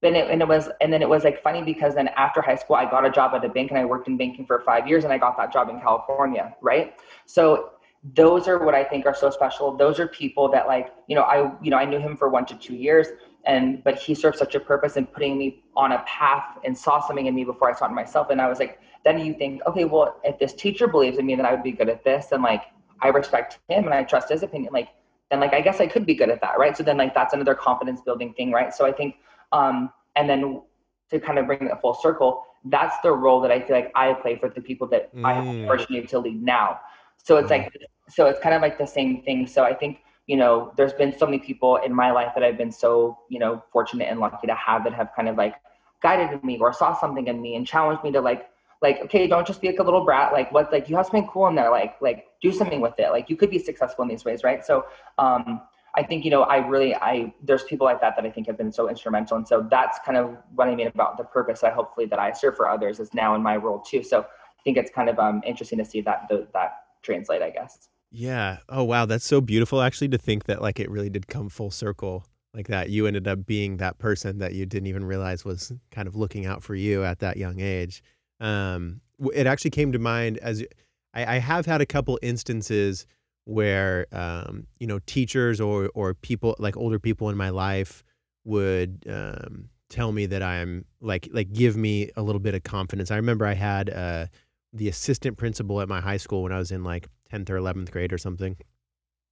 Then 0.00 0.14
it, 0.14 0.30
and 0.30 0.40
it 0.40 0.48
was 0.48 0.68
and 0.80 0.92
then 0.92 1.02
it 1.02 1.08
was 1.08 1.24
like 1.24 1.42
funny 1.42 1.62
because 1.62 1.94
then 1.94 2.08
after 2.08 2.40
high 2.40 2.54
school 2.54 2.76
I 2.76 2.88
got 2.88 3.04
a 3.04 3.10
job 3.10 3.34
at 3.34 3.44
a 3.44 3.48
bank 3.48 3.70
and 3.70 3.78
I 3.78 3.84
worked 3.84 4.06
in 4.06 4.16
banking 4.16 4.46
for 4.46 4.60
five 4.60 4.86
years 4.86 5.04
and 5.04 5.12
I 5.12 5.18
got 5.18 5.36
that 5.38 5.52
job 5.52 5.68
in 5.70 5.80
California, 5.80 6.54
right? 6.60 6.94
So 7.26 7.70
those 8.14 8.46
are 8.46 8.64
what 8.64 8.76
I 8.76 8.84
think 8.84 9.06
are 9.06 9.14
so 9.14 9.28
special. 9.28 9.76
Those 9.76 9.98
are 9.98 10.06
people 10.06 10.48
that 10.52 10.68
like, 10.68 10.94
you 11.08 11.16
know, 11.16 11.22
I 11.22 11.52
you 11.60 11.70
know, 11.72 11.76
I 11.76 11.84
knew 11.84 11.98
him 11.98 12.16
for 12.16 12.28
one 12.28 12.46
to 12.46 12.54
two 12.54 12.76
years 12.76 13.08
and 13.48 13.82
but 13.82 13.98
he 13.98 14.14
served 14.14 14.38
such 14.38 14.54
a 14.54 14.60
purpose 14.60 14.96
in 14.96 15.06
putting 15.06 15.36
me 15.36 15.64
on 15.74 15.92
a 15.92 15.98
path 16.06 16.58
and 16.64 16.76
saw 16.76 17.00
something 17.04 17.26
in 17.26 17.34
me 17.34 17.44
before 17.44 17.70
I 17.70 17.76
saw 17.76 17.86
it 17.86 17.88
in 17.88 17.94
myself. 17.94 18.28
And 18.30 18.40
I 18.40 18.48
was 18.48 18.58
like, 18.58 18.78
then 19.04 19.18
you 19.18 19.34
think, 19.34 19.62
okay, 19.66 19.84
well, 19.84 20.20
if 20.22 20.38
this 20.38 20.52
teacher 20.52 20.86
believes 20.86 21.18
in 21.18 21.26
me, 21.26 21.34
then 21.34 21.46
I 21.46 21.52
would 21.52 21.62
be 21.62 21.72
good 21.72 21.88
at 21.88 22.04
this, 22.04 22.30
and 22.30 22.42
like 22.42 22.62
I 23.00 23.08
respect 23.08 23.58
him 23.68 23.84
and 23.84 23.94
I 23.94 24.04
trust 24.04 24.28
his 24.28 24.42
opinion, 24.42 24.72
like 24.72 24.90
then 25.30 25.40
like 25.40 25.54
I 25.54 25.60
guess 25.60 25.80
I 25.80 25.86
could 25.86 26.06
be 26.06 26.14
good 26.14 26.30
at 26.30 26.40
that, 26.40 26.58
right? 26.58 26.76
So 26.76 26.82
then 26.82 26.96
like 26.96 27.14
that's 27.14 27.34
another 27.34 27.54
confidence 27.54 28.00
building 28.00 28.34
thing, 28.34 28.52
right? 28.52 28.72
So 28.72 28.86
I 28.86 28.92
think, 28.92 29.16
um, 29.52 29.90
and 30.16 30.28
then 30.28 30.62
to 31.10 31.20
kind 31.20 31.38
of 31.38 31.46
bring 31.46 31.62
it 31.62 31.72
full 31.80 31.94
circle, 31.94 32.44
that's 32.64 32.96
the 33.02 33.12
role 33.12 33.40
that 33.40 33.50
I 33.50 33.60
feel 33.60 33.76
like 33.76 33.92
I 33.94 34.14
play 34.14 34.36
for 34.36 34.48
the 34.48 34.60
people 34.60 34.86
that 34.88 35.14
mm. 35.14 35.24
I 35.24 35.34
have 35.34 35.44
the 35.44 35.66
opportunity 35.66 36.06
to 36.06 36.18
lead 36.18 36.42
now. 36.42 36.80
So 37.22 37.36
it's 37.36 37.48
mm. 37.48 37.50
like, 37.50 37.72
so 38.08 38.26
it's 38.26 38.40
kind 38.40 38.54
of 38.54 38.62
like 38.62 38.78
the 38.78 38.86
same 38.86 39.22
thing. 39.22 39.46
So 39.46 39.64
I 39.64 39.74
think 39.74 40.00
you 40.28 40.36
know, 40.36 40.72
there's 40.76 40.92
been 40.92 41.16
so 41.18 41.24
many 41.24 41.38
people 41.38 41.76
in 41.76 41.92
my 41.92 42.12
life 42.12 42.32
that 42.34 42.44
I've 42.44 42.58
been 42.58 42.70
so, 42.70 43.18
you 43.30 43.38
know, 43.38 43.64
fortunate 43.72 44.04
and 44.04 44.20
lucky 44.20 44.46
to 44.46 44.54
have 44.54 44.84
that 44.84 44.92
have 44.92 45.08
kind 45.16 45.26
of 45.26 45.36
like 45.36 45.54
guided 46.02 46.44
me 46.44 46.58
or 46.58 46.70
saw 46.72 46.94
something 46.94 47.26
in 47.26 47.40
me 47.40 47.56
and 47.56 47.66
challenged 47.66 48.04
me 48.04 48.12
to 48.12 48.20
like, 48.20 48.46
like, 48.82 49.00
okay, 49.04 49.26
don't 49.26 49.46
just 49.46 49.62
be 49.62 49.68
like 49.68 49.78
a 49.78 49.82
little 49.82 50.04
brat. 50.04 50.34
Like 50.34 50.52
what, 50.52 50.70
like 50.70 50.90
you 50.90 50.96
have 50.96 51.06
something 51.06 51.26
cool 51.32 51.48
in 51.48 51.54
there. 51.54 51.70
Like, 51.70 51.96
like 52.02 52.26
do 52.42 52.52
something 52.52 52.82
with 52.82 52.92
it. 52.98 53.10
Like 53.10 53.30
you 53.30 53.36
could 53.36 53.50
be 53.50 53.58
successful 53.58 54.02
in 54.02 54.08
these 54.08 54.26
ways. 54.26 54.44
Right. 54.44 54.62
So, 54.64 54.84
um, 55.16 55.62
I 55.96 56.02
think, 56.02 56.26
you 56.26 56.30
know, 56.30 56.42
I 56.42 56.58
really, 56.58 56.94
I, 56.94 57.32
there's 57.42 57.64
people 57.64 57.86
like 57.86 58.02
that 58.02 58.14
that 58.14 58.26
I 58.26 58.30
think 58.30 58.46
have 58.48 58.58
been 58.58 58.70
so 58.70 58.90
instrumental. 58.90 59.38
And 59.38 59.48
so 59.48 59.66
that's 59.68 59.98
kind 60.04 60.18
of 60.18 60.36
what 60.54 60.68
I 60.68 60.74
mean 60.74 60.88
about 60.88 61.16
the 61.16 61.24
purpose 61.24 61.60
that 61.60 61.72
hopefully 61.72 62.04
that 62.06 62.18
I 62.18 62.32
serve 62.32 62.54
for 62.54 62.68
others 62.68 63.00
is 63.00 63.14
now 63.14 63.34
in 63.34 63.42
my 63.42 63.56
role 63.56 63.80
too. 63.80 64.02
So 64.02 64.20
I 64.20 64.62
think 64.62 64.76
it's 64.76 64.90
kind 64.90 65.08
of 65.08 65.18
um, 65.18 65.42
interesting 65.46 65.78
to 65.78 65.86
see 65.86 66.02
that, 66.02 66.30
that 66.52 66.72
translate, 67.02 67.40
I 67.40 67.48
guess. 67.48 67.88
Yeah. 68.10 68.58
Oh 68.68 68.84
wow, 68.84 69.06
that's 69.06 69.24
so 69.26 69.40
beautiful 69.40 69.82
actually 69.82 70.08
to 70.08 70.18
think 70.18 70.44
that 70.44 70.62
like 70.62 70.80
it 70.80 70.90
really 70.90 71.10
did 71.10 71.28
come 71.28 71.48
full 71.48 71.70
circle 71.70 72.24
like 72.54 72.68
that. 72.68 72.90
You 72.90 73.06
ended 73.06 73.28
up 73.28 73.44
being 73.44 73.76
that 73.78 73.98
person 73.98 74.38
that 74.38 74.54
you 74.54 74.64
didn't 74.66 74.86
even 74.86 75.04
realize 75.04 75.44
was 75.44 75.72
kind 75.90 76.08
of 76.08 76.16
looking 76.16 76.46
out 76.46 76.62
for 76.62 76.74
you 76.74 77.04
at 77.04 77.18
that 77.20 77.36
young 77.36 77.60
age. 77.60 78.02
Um, 78.40 79.00
it 79.34 79.46
actually 79.46 79.72
came 79.72 79.92
to 79.92 79.98
mind 79.98 80.38
as 80.38 80.64
I, 81.12 81.36
I 81.36 81.38
have 81.38 81.66
had 81.66 81.80
a 81.80 81.86
couple 81.86 82.18
instances 82.22 83.06
where 83.44 84.06
um, 84.12 84.66
you 84.80 84.86
know 84.86 85.00
teachers 85.00 85.60
or 85.60 85.90
or 85.94 86.14
people 86.14 86.56
like 86.58 86.76
older 86.76 86.98
people 86.98 87.28
in 87.28 87.36
my 87.36 87.50
life 87.50 88.02
would 88.44 89.04
um, 89.08 89.68
tell 89.90 90.12
me 90.12 90.24
that 90.26 90.42
I'm 90.42 90.86
like 91.02 91.28
like 91.32 91.52
give 91.52 91.76
me 91.76 92.10
a 92.16 92.22
little 92.22 92.40
bit 92.40 92.54
of 92.54 92.62
confidence. 92.62 93.10
I 93.10 93.16
remember 93.16 93.44
I 93.44 93.54
had 93.54 93.90
uh, 93.90 94.26
the 94.72 94.88
assistant 94.88 95.36
principal 95.36 95.80
at 95.82 95.88
my 95.88 96.00
high 96.00 96.16
school 96.16 96.42
when 96.42 96.52
I 96.52 96.58
was 96.58 96.70
in 96.70 96.84
like 96.84 97.08
10th 97.32 97.50
or 97.50 97.58
11th 97.58 97.90
grade 97.90 98.12
or 98.12 98.18
something. 98.18 98.56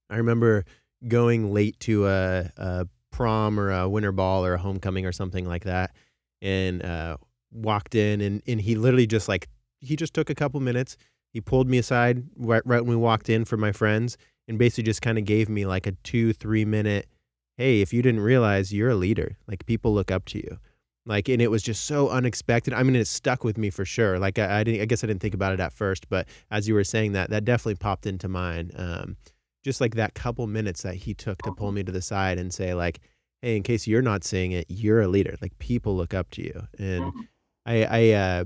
I 0.09 0.17
remember 0.17 0.65
going 1.07 1.53
late 1.53 1.79
to 1.81 2.07
a, 2.07 2.51
a 2.57 2.87
prom 3.11 3.59
or 3.59 3.71
a 3.71 3.89
winter 3.89 4.11
ball 4.11 4.45
or 4.45 4.53
a 4.53 4.57
homecoming 4.57 5.05
or 5.05 5.11
something 5.11 5.45
like 5.45 5.63
that 5.63 5.95
and 6.41 6.83
uh, 6.83 7.17
walked 7.51 7.95
in 7.95 8.21
and, 8.21 8.41
and 8.47 8.61
he 8.61 8.75
literally 8.75 9.07
just 9.07 9.27
like 9.27 9.47
he 9.79 9.95
just 9.95 10.13
took 10.13 10.29
a 10.29 10.35
couple 10.35 10.59
minutes. 10.59 10.97
He 11.33 11.41
pulled 11.41 11.69
me 11.69 11.77
aside 11.77 12.23
right, 12.35 12.63
right 12.65 12.81
when 12.81 12.89
we 12.89 12.95
walked 12.95 13.29
in 13.29 13.45
for 13.45 13.57
my 13.57 13.71
friends 13.71 14.17
and 14.47 14.57
basically 14.57 14.85
just 14.85 15.01
kind 15.01 15.17
of 15.17 15.25
gave 15.25 15.49
me 15.49 15.65
like 15.65 15.87
a 15.87 15.91
two 16.03 16.33
three 16.33 16.65
minute 16.65 17.07
hey 17.57 17.81
if 17.81 17.91
you 17.91 18.01
didn't 18.01 18.21
realize 18.21 18.73
you're 18.73 18.89
a 18.89 18.95
leader. 18.95 19.37
Like 19.47 19.65
people 19.65 19.93
look 19.93 20.11
up 20.11 20.25
to 20.25 20.37
you 20.37 20.57
like 21.07 21.29
and 21.29 21.41
it 21.41 21.49
was 21.49 21.63
just 21.63 21.85
so 21.85 22.09
unexpected. 22.09 22.73
I 22.73 22.83
mean 22.83 22.95
it 22.95 23.07
stuck 23.07 23.43
with 23.43 23.57
me 23.57 23.69
for 23.69 23.85
sure. 23.85 24.19
Like 24.19 24.37
i, 24.37 24.59
I 24.59 24.63
didn't 24.63 24.81
i 24.81 24.85
guess 24.85 25.03
i 25.03 25.07
didn't 25.07 25.21
think 25.21 25.33
about 25.33 25.53
it 25.53 25.59
at 25.59 25.73
first 25.73 26.09
but 26.09 26.27
as 26.51 26.67
you 26.67 26.73
were 26.73 26.83
saying 26.83 27.13
that 27.13 27.29
that 27.29 27.45
definitely 27.45 27.75
popped 27.75 28.05
into 28.05 28.27
mind 28.27 28.73
um, 28.75 29.17
just 29.63 29.81
like 29.81 29.95
that 29.95 30.13
couple 30.13 30.45
minutes 30.47 30.83
that 30.83 30.95
he 30.95 31.13
took 31.13 31.41
to 31.43 31.51
pull 31.51 31.71
me 31.71 31.83
to 31.83 31.91
the 31.91 32.01
side 32.01 32.37
and 32.37 32.53
say 32.53 32.73
like 32.73 32.99
hey 33.41 33.55
in 33.55 33.63
case 33.63 33.87
you're 33.87 34.01
not 34.01 34.23
seeing 34.23 34.51
it 34.51 34.65
you're 34.69 35.01
a 35.01 35.07
leader. 35.07 35.35
Like 35.41 35.57
people 35.59 35.95
look 35.95 36.13
up 36.13 36.29
to 36.31 36.43
you. 36.43 36.67
And 36.77 37.03
mm-hmm. 37.05 37.21
i 37.65 37.83
i 37.83 38.11
uh 38.11 38.45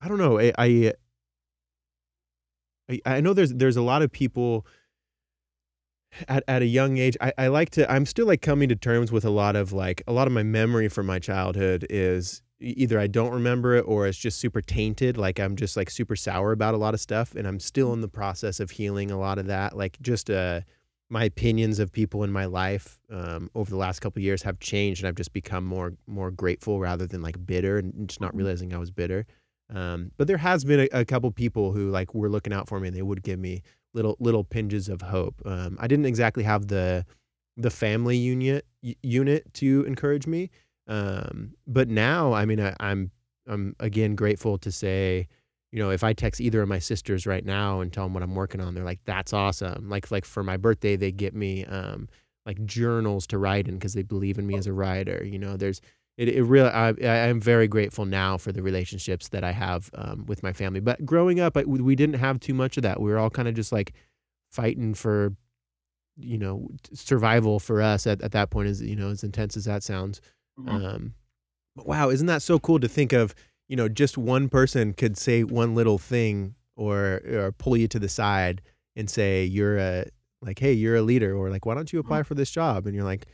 i 0.00 0.08
don't 0.08 0.18
know. 0.18 0.38
I 0.40 0.52
i 0.58 0.92
I 3.04 3.20
know 3.20 3.34
there's 3.34 3.52
there's 3.52 3.76
a 3.76 3.82
lot 3.82 4.02
of 4.02 4.10
people 4.10 4.66
at, 6.28 6.42
at 6.48 6.62
a 6.62 6.66
young 6.66 6.98
age 6.98 7.16
I, 7.20 7.32
I 7.38 7.48
like 7.48 7.70
to 7.70 7.90
i'm 7.90 8.06
still 8.06 8.26
like 8.26 8.42
coming 8.42 8.68
to 8.68 8.76
terms 8.76 9.12
with 9.12 9.24
a 9.24 9.30
lot 9.30 9.56
of 9.56 9.72
like 9.72 10.02
a 10.06 10.12
lot 10.12 10.26
of 10.26 10.32
my 10.32 10.42
memory 10.42 10.88
from 10.88 11.06
my 11.06 11.18
childhood 11.18 11.86
is 11.90 12.42
either 12.60 12.98
i 12.98 13.06
don't 13.06 13.32
remember 13.32 13.76
it 13.76 13.82
or 13.82 14.06
it's 14.06 14.18
just 14.18 14.38
super 14.38 14.60
tainted 14.60 15.16
like 15.16 15.38
i'm 15.38 15.56
just 15.56 15.76
like 15.76 15.90
super 15.90 16.16
sour 16.16 16.52
about 16.52 16.74
a 16.74 16.78
lot 16.78 16.94
of 16.94 17.00
stuff 17.00 17.34
and 17.34 17.46
i'm 17.46 17.60
still 17.60 17.92
in 17.92 18.00
the 18.00 18.08
process 18.08 18.60
of 18.60 18.70
healing 18.70 19.10
a 19.10 19.18
lot 19.18 19.38
of 19.38 19.46
that 19.46 19.76
like 19.76 19.96
just 20.00 20.30
uh 20.30 20.60
my 21.10 21.24
opinions 21.24 21.78
of 21.78 21.90
people 21.90 22.22
in 22.22 22.30
my 22.30 22.44
life 22.44 22.98
um, 23.10 23.48
over 23.54 23.70
the 23.70 23.76
last 23.76 24.00
couple 24.00 24.20
years 24.20 24.42
have 24.42 24.58
changed 24.58 25.02
and 25.02 25.08
i've 25.08 25.14
just 25.14 25.32
become 25.32 25.64
more 25.64 25.92
more 26.06 26.30
grateful 26.30 26.80
rather 26.80 27.06
than 27.06 27.22
like 27.22 27.46
bitter 27.46 27.78
and 27.78 28.08
just 28.08 28.20
not 28.20 28.30
mm-hmm. 28.30 28.38
realizing 28.38 28.74
i 28.74 28.78
was 28.78 28.90
bitter 28.90 29.24
um, 29.70 30.12
but 30.16 30.26
there 30.26 30.38
has 30.38 30.64
been 30.64 30.80
a, 30.80 31.00
a 31.00 31.04
couple 31.04 31.30
people 31.30 31.72
who 31.72 31.90
like 31.90 32.14
were 32.14 32.30
looking 32.30 32.52
out 32.52 32.68
for 32.68 32.80
me 32.80 32.88
and 32.88 32.96
they 32.96 33.02
would 33.02 33.22
give 33.22 33.38
me 33.38 33.62
little 33.94 34.16
little 34.20 34.44
pinches 34.44 34.88
of 34.88 35.02
hope. 35.02 35.40
Um, 35.44 35.76
I 35.80 35.86
didn't 35.86 36.06
exactly 36.06 36.42
have 36.44 36.68
the 36.68 37.04
the 37.56 37.70
family 37.70 38.16
unit 38.16 38.66
unit 39.02 39.52
to 39.54 39.84
encourage 39.86 40.26
me. 40.26 40.50
Um, 40.86 41.54
but 41.66 41.88
now, 41.88 42.32
I 42.32 42.44
mean, 42.44 42.60
I, 42.60 42.74
I'm 42.80 43.10
I'm 43.46 43.74
again 43.80 44.14
grateful 44.14 44.58
to 44.58 44.70
say, 44.72 45.28
you 45.72 45.78
know, 45.78 45.90
if 45.90 46.04
I 46.04 46.12
text 46.12 46.40
either 46.40 46.62
of 46.62 46.68
my 46.68 46.78
sisters 46.78 47.26
right 47.26 47.44
now 47.44 47.80
and 47.80 47.92
tell 47.92 48.04
them 48.04 48.14
what 48.14 48.22
I'm 48.22 48.34
working 48.34 48.60
on, 48.60 48.74
they're 48.74 48.84
like, 48.84 49.00
"That's 49.04 49.32
awesome!" 49.32 49.88
Like 49.88 50.10
like 50.10 50.24
for 50.24 50.42
my 50.42 50.56
birthday, 50.56 50.96
they 50.96 51.12
get 51.12 51.34
me 51.34 51.64
um, 51.66 52.08
like 52.46 52.64
journals 52.64 53.26
to 53.28 53.38
write 53.38 53.68
in 53.68 53.74
because 53.74 53.94
they 53.94 54.02
believe 54.02 54.38
in 54.38 54.46
me 54.46 54.56
as 54.56 54.66
a 54.66 54.72
writer. 54.72 55.22
You 55.24 55.38
know, 55.38 55.56
there's 55.56 55.80
it, 56.18 56.28
it 56.28 56.42
really 56.42 56.68
I, 56.68 56.88
I 56.88 57.28
am 57.28 57.40
very 57.40 57.68
grateful 57.68 58.04
now 58.04 58.36
for 58.36 58.50
the 58.52 58.60
relationships 58.60 59.28
that 59.28 59.44
I 59.44 59.52
have 59.52 59.88
um, 59.94 60.26
with 60.26 60.42
my 60.42 60.52
family. 60.52 60.80
But 60.80 61.06
growing 61.06 61.38
up, 61.38 61.56
I, 61.56 61.62
we 61.62 61.94
didn't 61.94 62.16
have 62.16 62.40
too 62.40 62.54
much 62.54 62.76
of 62.76 62.82
that. 62.82 63.00
We 63.00 63.10
were 63.10 63.18
all 63.18 63.30
kind 63.30 63.48
of 63.48 63.54
just 63.54 63.72
like 63.72 63.94
fighting 64.50 64.92
for 64.94 65.34
you 66.16 66.36
know 66.36 66.68
survival 66.92 67.60
for 67.60 67.80
us 67.80 68.06
at, 68.06 68.20
at 68.20 68.32
that 68.32 68.50
point. 68.50 68.68
Is 68.68 68.82
you 68.82 68.96
know 68.96 69.10
as 69.10 69.22
intense 69.22 69.56
as 69.56 69.64
that 69.64 69.84
sounds. 69.84 70.20
Mhm. 70.58 70.68
Um, 70.84 71.14
but 71.76 71.86
wow, 71.86 72.10
isn't 72.10 72.26
that 72.26 72.42
so 72.42 72.58
cool 72.58 72.80
to 72.80 72.88
think 72.88 73.12
of? 73.12 73.34
You 73.68 73.76
know, 73.76 73.88
just 73.88 74.18
one 74.18 74.48
person 74.48 74.94
could 74.94 75.16
say 75.16 75.44
one 75.44 75.76
little 75.76 75.98
thing 75.98 76.56
or 76.74 77.20
or 77.30 77.52
pull 77.52 77.76
you 77.76 77.86
to 77.88 77.98
the 78.00 78.08
side 78.08 78.60
and 78.96 79.08
say 79.08 79.44
you're 79.44 79.78
a 79.78 80.06
like, 80.42 80.58
hey, 80.58 80.72
you're 80.72 80.96
a 80.96 81.02
leader, 81.02 81.36
or 81.36 81.50
like, 81.50 81.64
why 81.64 81.74
don't 81.74 81.92
you 81.92 82.00
apply 82.00 82.22
for 82.24 82.34
this 82.34 82.50
job? 82.50 82.86
And 82.86 82.94
you're 82.94 83.04
like, 83.04 83.26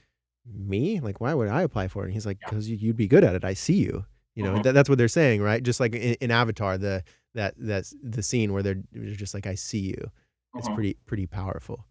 me? 0.46 1.00
Like, 1.00 1.20
why 1.20 1.34
would 1.34 1.48
I 1.48 1.62
apply 1.62 1.88
for 1.88 2.02
it? 2.02 2.06
And 2.06 2.14
he's 2.14 2.26
like, 2.26 2.38
Yeah. 2.42 2.48
because 2.50 2.68
you'd 2.68 2.96
be 2.96 3.08
good 3.08 3.24
at 3.24 3.34
it. 3.34 3.44
I 3.44 3.54
see 3.54 3.74
you. 3.74 4.04
You 4.34 4.42
know, 4.42 4.54
Mhm. 4.54 4.62
that, 4.64 4.72
that's 4.72 4.88
what 4.88 4.98
they're 4.98 5.08
saying, 5.08 5.42
right? 5.42 5.62
Just 5.62 5.80
like 5.80 5.94
in, 5.94 6.14
in 6.20 6.30
Avatar, 6.30 6.76
the 6.78 7.02
that 7.34 7.54
that's 7.58 7.94
the 8.02 8.22
scene 8.22 8.52
where 8.52 8.62
they're, 8.62 8.80
just 8.94 9.34
like, 9.34 9.46
I 9.46 9.54
see 9.54 9.80
you. 9.80 10.10
It's 10.56 10.68
Mhm. 10.68 10.74
pretty 10.74 10.94
pretty 11.06 11.26
powerful. 11.26 11.86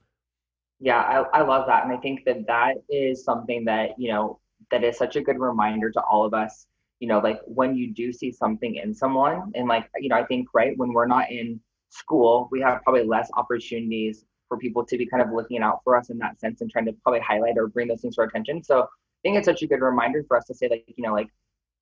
Yeah, 0.80 1.02
I, 1.02 1.40
I 1.40 1.42
love 1.44 1.68
that. 1.68 1.84
And 1.86 1.94
I 1.94 1.98
think 1.98 2.26
that 2.26 2.46
that 2.48 2.76
is 2.90 3.24
something 3.24 3.64
that, 3.66 3.92
you 3.98 4.10
know, 4.12 4.40
that 4.72 4.84
is 4.84 4.98
such 4.98 5.16
a 5.16 5.22
good 5.22 5.40
reminder 5.40 5.92
to 5.92 6.02
all 6.02 6.26
of 6.26 6.34
us, 6.34 6.68
you 7.00 7.08
know, 7.08 7.20
like 7.20 7.40
when 7.46 7.76
you 7.76 7.94
do 7.94 8.12
see 8.12 8.32
something 8.32 8.76
in 8.76 8.94
someone, 8.94 9.52
and 9.56 9.68
like, 9.68 9.90
you 9.98 10.10
know, 10.10 10.16
I 10.18 10.26
think, 10.26 10.48
right, 10.54 10.78
when 10.78 10.92
we're 10.94 11.08
not 11.08 11.32
in 11.32 11.60
school, 11.90 12.50
we 12.52 12.60
have 12.62 12.82
probably 12.84 13.04
less 13.06 13.30
opportunities 13.36 14.26
for 14.54 14.58
people 14.60 14.86
to 14.86 14.98
be 14.98 15.06
kind 15.08 15.24
of 15.24 15.32
looking 15.34 15.64
out 15.64 15.80
for 15.84 15.96
us 15.98 16.10
in 16.12 16.18
that 16.20 16.40
sense 16.40 16.62
and 16.62 16.70
trying 16.70 16.86
to 16.86 16.94
probably 17.02 17.20
highlight 17.22 17.58
or 17.58 17.68
bring 17.68 17.88
those 17.88 18.02
things 18.02 18.16
to 18.16 18.22
our 18.22 18.28
attention. 18.28 18.64
So 18.64 18.82
I 18.84 18.86
think 19.24 19.38
it's 19.38 19.46
such 19.46 19.64
a 19.64 19.68
good 19.68 19.82
reminder 19.82 20.24
for 20.28 20.38
us 20.38 20.46
to 20.46 20.54
say, 20.54 20.68
like, 20.70 20.86
you 20.96 21.04
know, 21.04 21.14
like, 21.14 21.30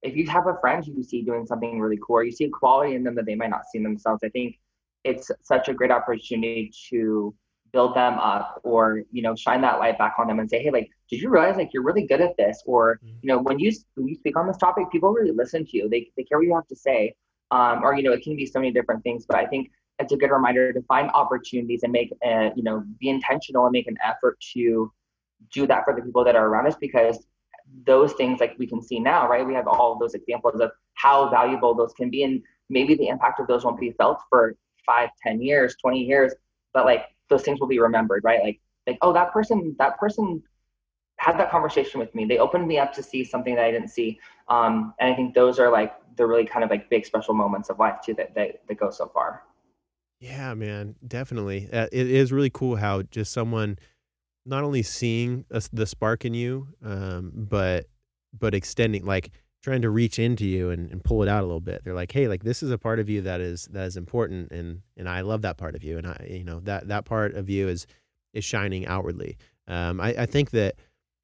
if 0.03 0.15
you 0.15 0.26
have 0.28 0.47
a 0.47 0.57
friend 0.61 0.86
you 0.88 1.03
see 1.03 1.22
doing 1.22 1.45
something 1.45 1.80
really 1.80 1.99
cool, 2.05 2.15
or 2.17 2.24
you 2.24 2.32
see 2.32 2.45
a 2.45 2.49
quality 2.49 2.95
in 2.95 3.03
them 3.03 3.15
that 3.15 3.26
they 3.26 3.36
might 3.36 3.49
not 3.49 3.63
see 3.72 3.78
in 3.80 3.84
themselves, 3.84 4.24
I 4.24 4.30
think 4.30 4.57
it's 5.03 5.32
such 5.41 5.67
a 5.67 5.74
great 5.74 5.91
opportunity 5.91 6.72
to 6.89 7.36
build 7.74 7.95
them 7.95 8.13
up 8.19 8.59
or 8.63 9.03
you 9.11 9.22
know 9.22 9.36
shine 9.36 9.61
that 9.61 9.80
light 9.80 9.97
back 9.97 10.15
on 10.19 10.28
them 10.28 10.39
and 10.39 10.49
say 10.49 10.61
hey 10.61 10.72
like 10.72 10.89
did 11.09 11.22
you 11.22 11.30
realize 11.30 11.55
like 11.55 11.69
you're 11.74 11.84
really 11.84 12.05
good 12.05 12.19
at 12.19 12.36
this 12.38 12.61
or 12.65 12.99
Mhm. 13.01 13.15
you 13.22 13.28
know 13.30 13.39
when 13.39 13.59
you 13.59 13.72
when 13.95 14.09
you 14.09 14.15
speak 14.15 14.36
on 14.36 14.45
this 14.45 14.57
topic 14.57 14.91
people 14.91 15.11
really 15.13 15.32
listen 15.32 15.65
to 15.65 15.78
you 15.78 15.88
they, 15.88 16.11
they 16.17 16.24
care 16.24 16.38
what 16.38 16.45
you 16.45 16.53
have 16.53 16.67
to 16.67 16.76
say 16.76 17.15
um, 17.51 17.82
or 17.84 17.95
you 17.95 18.03
know 18.03 18.11
it 18.11 18.24
can 18.24 18.36
be 18.36 18.45
so 18.45 18.59
many 18.59 18.74
different 18.74 19.01
things 19.03 19.26
but 19.26 19.38
i 19.38 19.45
think 19.45 19.72
it's 20.02 20.14
a 20.14 20.18
good 20.18 20.32
reminder 20.32 20.74
to 20.74 20.82
find 20.84 21.10
opportunities 21.14 21.84
and 21.84 21.91
make 21.91 22.14
uh, 22.26 22.49
you 22.56 22.64
know 22.64 22.84
be 22.99 23.10
intentional 23.10 23.66
and 23.66 23.72
make 23.72 23.88
an 23.88 23.97
effort 24.04 24.39
to 24.54 24.91
do 25.52 25.66
that 25.68 25.84
for 25.86 25.95
the 25.95 26.02
people 26.02 26.24
that 26.24 26.36
are 26.36 26.47
around 26.47 26.68
us 26.68 26.76
because 26.80 27.26
those 27.86 28.14
things 28.14 28.39
like 28.39 28.56
we 28.60 28.68
can 28.68 28.82
see 28.82 28.99
now 28.99 29.28
right? 29.28 29.45
We 29.45 29.54
have 29.54 29.68
all 29.68 29.97
those 29.97 30.14
examples 30.14 30.60
of 30.60 30.72
how 30.95 31.30
valuable 31.30 31.74
those 31.74 31.93
can 31.93 32.10
be 32.10 32.24
and 32.24 32.41
maybe 32.70 32.95
the 32.95 33.08
impact 33.08 33.39
of 33.39 33.47
those 33.47 33.64
won't 33.64 33.80
be 33.80 33.91
felt 33.91 34.20
for 34.30 34.56
five 34.86 35.10
ten 35.22 35.41
years 35.41 35.76
20 35.82 35.99
years 36.04 36.34
but 36.74 36.86
like 36.86 37.06
those 37.30 37.43
things 37.43 37.60
will 37.60 37.68
be 37.68 37.80
remembered 37.80 38.24
right? 38.24 38.41
Like 38.43 38.60
like 38.88 38.97
oh 39.02 39.14
that 39.14 39.32
person 39.32 39.76
that 39.80 39.97
person 39.99 40.41
had 41.18 41.38
that 41.38 41.52
conversation 41.52 41.99
with 41.99 42.14
me. 42.16 42.26
They 42.26 42.39
opened 42.39 42.68
me 42.68 42.80
up 42.80 42.91
to 42.93 43.04
see 43.04 43.24
something 43.24 43.54
that 43.54 43.66
i 43.66 43.70
didn't 43.70 43.89
see. 43.89 44.20
Um, 44.47 44.95
and 44.99 45.12
i 45.12 45.16
think 45.16 45.34
those 45.34 45.60
are 45.60 45.72
like 45.72 45.93
the 46.18 46.26
really 46.26 46.45
kind 46.45 46.64
of 46.64 46.70
like 46.70 46.89
big 46.89 47.06
special 47.06 47.34
moments 47.34 47.70
of 47.70 47.80
life 47.80 47.97
too 48.04 48.14
that 48.16 48.36
that, 48.36 48.62
that 48.68 48.76
go 48.76 48.89
so 48.89 49.08
far 49.08 49.43
Yeah, 50.22 50.53
man, 50.53 50.95
definitely. 51.07 51.67
Uh, 51.74 51.88
it 51.91 52.07
is 52.07 52.32
really 52.32 52.51
cool 52.51 52.76
how 52.76 53.01
just 53.01 53.32
someone 53.34 53.80
not 54.45 54.63
only 54.63 54.84
seeing 54.84 55.45
a 55.49 55.63
the 55.74 55.88
spark 55.88 56.26
in 56.26 56.36
you, 56.36 56.67
um, 56.86 57.32
but 57.36 57.88
but 58.38 58.53
extending, 58.53 59.03
like 59.03 59.32
trying 59.63 59.82
to 59.82 59.89
reach 59.89 60.19
into 60.19 60.45
you 60.45 60.69
and, 60.69 60.91
and 60.91 61.03
pull 61.03 61.24
it 61.24 61.30
out 61.30 61.41
a 61.43 61.47
little 61.47 61.59
bit. 61.59 61.84
They're 61.84 61.95
like, 61.95 62.11
hey, 62.11 62.28
like 62.28 62.43
this 62.43 62.61
is 62.61 62.69
a 62.72 62.78
part 62.78 62.99
of 62.99 63.09
you 63.09 63.22
that 63.24 63.41
is 63.41 63.67
that 63.72 63.86
is 63.86 63.97
important, 63.97 64.51
and 64.51 64.82
and 64.95 65.09
I 65.09 65.22
love 65.22 65.41
that 65.41 65.57
part 65.57 65.76
of 65.76 65.84
you, 65.84 65.97
and 65.97 66.05
I, 66.05 66.28
you 66.30 66.43
know, 66.43 66.59
that 66.61 66.88
that 66.89 67.05
part 67.05 67.34
of 67.34 67.49
you 67.49 67.67
is 67.67 67.88
is 68.34 68.45
shining 68.45 68.86
outwardly. 68.86 69.38
Um, 69.67 69.99
I, 69.99 70.09
I 70.19 70.26
think 70.28 70.51
that 70.51 70.76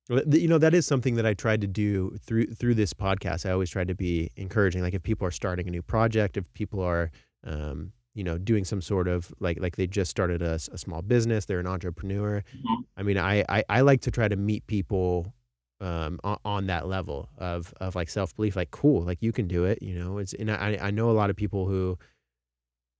you 0.09 0.47
know 0.47 0.57
that 0.57 0.73
is 0.73 0.87
something 0.87 1.15
that 1.15 1.25
I 1.27 1.35
tried 1.35 1.61
to 1.61 1.67
do 1.67 2.17
through 2.25 2.47
through 2.47 2.73
this 2.73 2.95
podcast. 2.95 3.45
I 3.47 3.51
always 3.51 3.69
tried 3.69 3.89
to 3.89 3.95
be 3.95 4.31
encouraging. 4.37 4.81
Like 4.81 4.95
if 4.95 5.03
people 5.03 5.27
are 5.27 5.31
starting 5.31 5.67
a 5.67 5.71
new 5.71 5.83
project, 5.83 6.37
if 6.37 6.51
people 6.55 6.81
are 6.81 7.11
um, 7.43 7.91
you 8.17 8.23
know 8.23 8.37
doing 8.37 8.65
some 8.65 8.81
sort 8.81 9.07
of 9.07 9.31
like 9.39 9.59
like 9.61 9.75
they 9.77 9.87
just 9.87 10.09
started 10.11 10.41
a, 10.41 10.55
a 10.71 10.77
small 10.77 11.01
business, 11.01 11.45
they're 11.45 11.59
an 11.59 11.67
entrepreneur. 11.67 12.43
Mhm. 12.55 12.83
I 12.97 13.03
mean, 13.03 13.17
I, 13.17 13.45
I 13.47 13.63
I 13.69 13.81
like 13.81 14.01
to 14.01 14.11
try 14.11 14.27
to 14.27 14.35
meet 14.35 14.65
people 14.67 15.33
um 15.79 16.19
on, 16.23 16.37
on 16.43 16.67
that 16.67 16.87
level 16.87 17.29
of 17.37 17.73
of 17.79 17.95
like 17.95 18.09
self 18.09 18.35
belief. 18.35 18.55
Like 18.55 18.71
cool, 18.71 19.03
like 19.03 19.19
you 19.21 19.31
can 19.31 19.47
do 19.47 19.65
it. 19.65 19.81
You 19.81 19.95
know, 19.99 20.17
it's 20.17 20.33
and 20.33 20.49
I 20.51 20.77
I 20.81 20.91
know 20.91 21.09
a 21.11 21.17
lot 21.21 21.29
of 21.29 21.35
people 21.35 21.67
who 21.67 21.97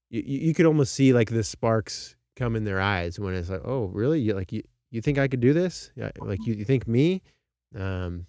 you 0.10 0.22
you 0.26 0.54
could 0.54 0.66
almost 0.66 0.94
see 0.94 1.14
like 1.14 1.30
the 1.30 1.44
sparks 1.44 2.16
come 2.36 2.56
in 2.56 2.64
their 2.64 2.80
eyes 2.80 3.20
when 3.20 3.34
it's 3.34 3.50
like, 3.50 3.62
oh 3.66 3.86
really? 3.86 4.20
You 4.22 4.34
like 4.36 4.52
you 4.52 4.62
you 4.92 5.02
think 5.02 5.18
I 5.18 5.28
could 5.28 5.42
do 5.42 5.54
this? 5.54 5.92
Yeah, 5.96 6.12
like 6.20 6.46
you, 6.46 6.54
you 6.54 6.64
think 6.64 6.88
me? 6.88 7.22
Um, 7.76 8.26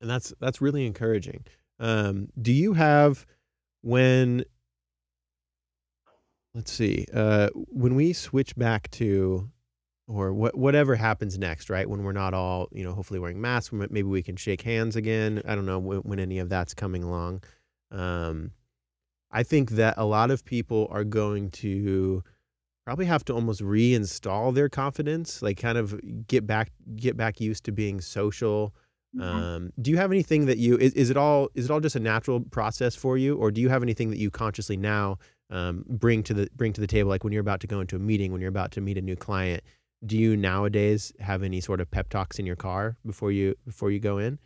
and 0.00 0.10
that's 0.10 0.34
that's 0.40 0.60
really 0.60 0.84
encouraging. 0.86 1.44
Um, 1.80 2.28
do 2.42 2.52
you 2.52 2.72
have 2.74 3.24
when 3.82 4.44
let's 6.58 6.72
see, 6.72 7.06
uh, 7.14 7.48
when 7.54 7.94
we 7.94 8.12
switch 8.12 8.56
back 8.56 8.90
to 8.90 9.48
or 10.08 10.32
what 10.32 10.58
whatever 10.58 10.96
happens 10.96 11.38
next, 11.38 11.70
right? 11.70 11.88
When 11.88 12.02
we're 12.02 12.10
not 12.10 12.34
all, 12.34 12.68
you 12.72 12.82
know, 12.82 12.92
hopefully 12.92 13.20
wearing 13.20 13.40
masks, 13.40 13.72
maybe 13.72 14.02
we 14.02 14.24
can 14.24 14.34
shake 14.34 14.62
hands 14.62 14.96
again. 14.96 15.40
I 15.46 15.54
don't 15.54 15.66
know 15.66 15.78
when, 15.78 16.00
when 16.00 16.18
any 16.18 16.40
of 16.40 16.48
that's 16.48 16.74
coming 16.74 17.04
along. 17.04 17.44
Um, 17.92 18.50
I 19.30 19.44
think 19.44 19.70
that 19.72 19.94
a 19.98 20.04
lot 20.04 20.32
of 20.32 20.44
people 20.44 20.88
are 20.90 21.04
going 21.04 21.52
to 21.52 22.24
probably 22.84 23.06
have 23.06 23.24
to 23.26 23.34
almost 23.34 23.60
reinstall 23.60 24.52
their 24.52 24.68
confidence, 24.68 25.40
like 25.42 25.58
kind 25.58 25.78
of 25.78 25.94
get 26.26 26.44
back 26.44 26.72
get 26.96 27.16
back 27.16 27.40
used 27.40 27.62
to 27.66 27.72
being 27.72 28.00
social. 28.00 28.74
Mhm. 29.14 29.22
Um, 29.22 29.72
do 29.80 29.92
you 29.92 29.96
have 29.96 30.10
anything 30.10 30.46
that 30.46 30.58
you 30.58 30.76
is, 30.76 30.92
is 30.94 31.08
it 31.08 31.16
all 31.16 31.50
is 31.54 31.66
it 31.66 31.70
all 31.70 31.80
just 31.80 31.94
a 31.94 32.00
natural 32.00 32.40
process 32.40 32.96
for 32.96 33.16
you, 33.16 33.36
or 33.36 33.52
do 33.52 33.60
you 33.60 33.68
have 33.68 33.84
anything 33.84 34.10
that 34.10 34.18
you 34.18 34.28
consciously 34.28 34.76
now 34.76 35.18
um, 35.50 35.84
bring 35.88 36.22
to 36.24 36.34
the 36.34 36.48
bring 36.54 36.72
to 36.72 36.80
the 36.80 36.86
table, 36.86 37.08
like 37.08 37.24
when 37.24 37.32
you're 37.32 37.40
about 37.40 37.60
to 37.60 37.66
go 37.66 37.80
into 37.80 37.96
a 37.96 37.98
meeting, 37.98 38.32
when 38.32 38.40
you're 38.40 38.48
about 38.48 38.72
to 38.72 38.80
meet 38.80 38.98
a 38.98 39.02
new 39.02 39.16
client? 39.16 39.62
Do 40.06 40.16
you 40.16 40.36
nowadays 40.36 41.12
have 41.18 41.42
any 41.42 41.60
sort 41.60 41.80
of 41.80 41.90
pep 41.90 42.08
talks 42.08 42.38
in 42.38 42.46
your 42.46 42.56
car 42.56 42.96
before 43.04 43.32
you 43.32 43.54
before 43.66 43.90
you 43.90 43.98
go 43.98 44.18
in? 44.18 44.38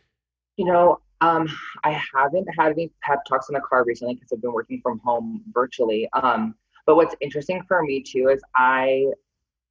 You 0.57 0.65
know, 0.65 0.99
um, 1.21 1.47
I 1.83 2.01
haven't 2.13 2.47
had 2.57 2.73
any 2.73 2.91
pep 3.01 3.19
talks 3.27 3.49
in 3.49 3.53
the 3.53 3.61
car 3.61 3.83
recently 3.85 4.15
because 4.15 4.29
I've 4.33 4.41
been 4.41 4.53
working 4.53 4.81
from 4.81 4.99
home 4.99 5.43
virtually. 5.53 6.09
Um, 6.13 6.55
but 6.85 6.95
what's 6.95 7.15
interesting 7.21 7.63
for 7.67 7.81
me 7.81 8.01
too 8.01 8.29
is 8.29 8.41
I 8.55 9.05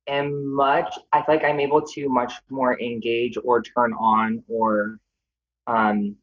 am 0.06 0.54
much, 0.54 0.98
I 1.12 1.22
feel 1.22 1.34
like 1.34 1.44
I'm 1.44 1.60
able 1.60 1.82
to 1.82 2.08
much 2.08 2.32
more 2.48 2.80
engage 2.80 3.36
or 3.44 3.62
turn 3.62 3.92
on 3.94 4.42
or 4.48 4.98
um, 5.66 6.16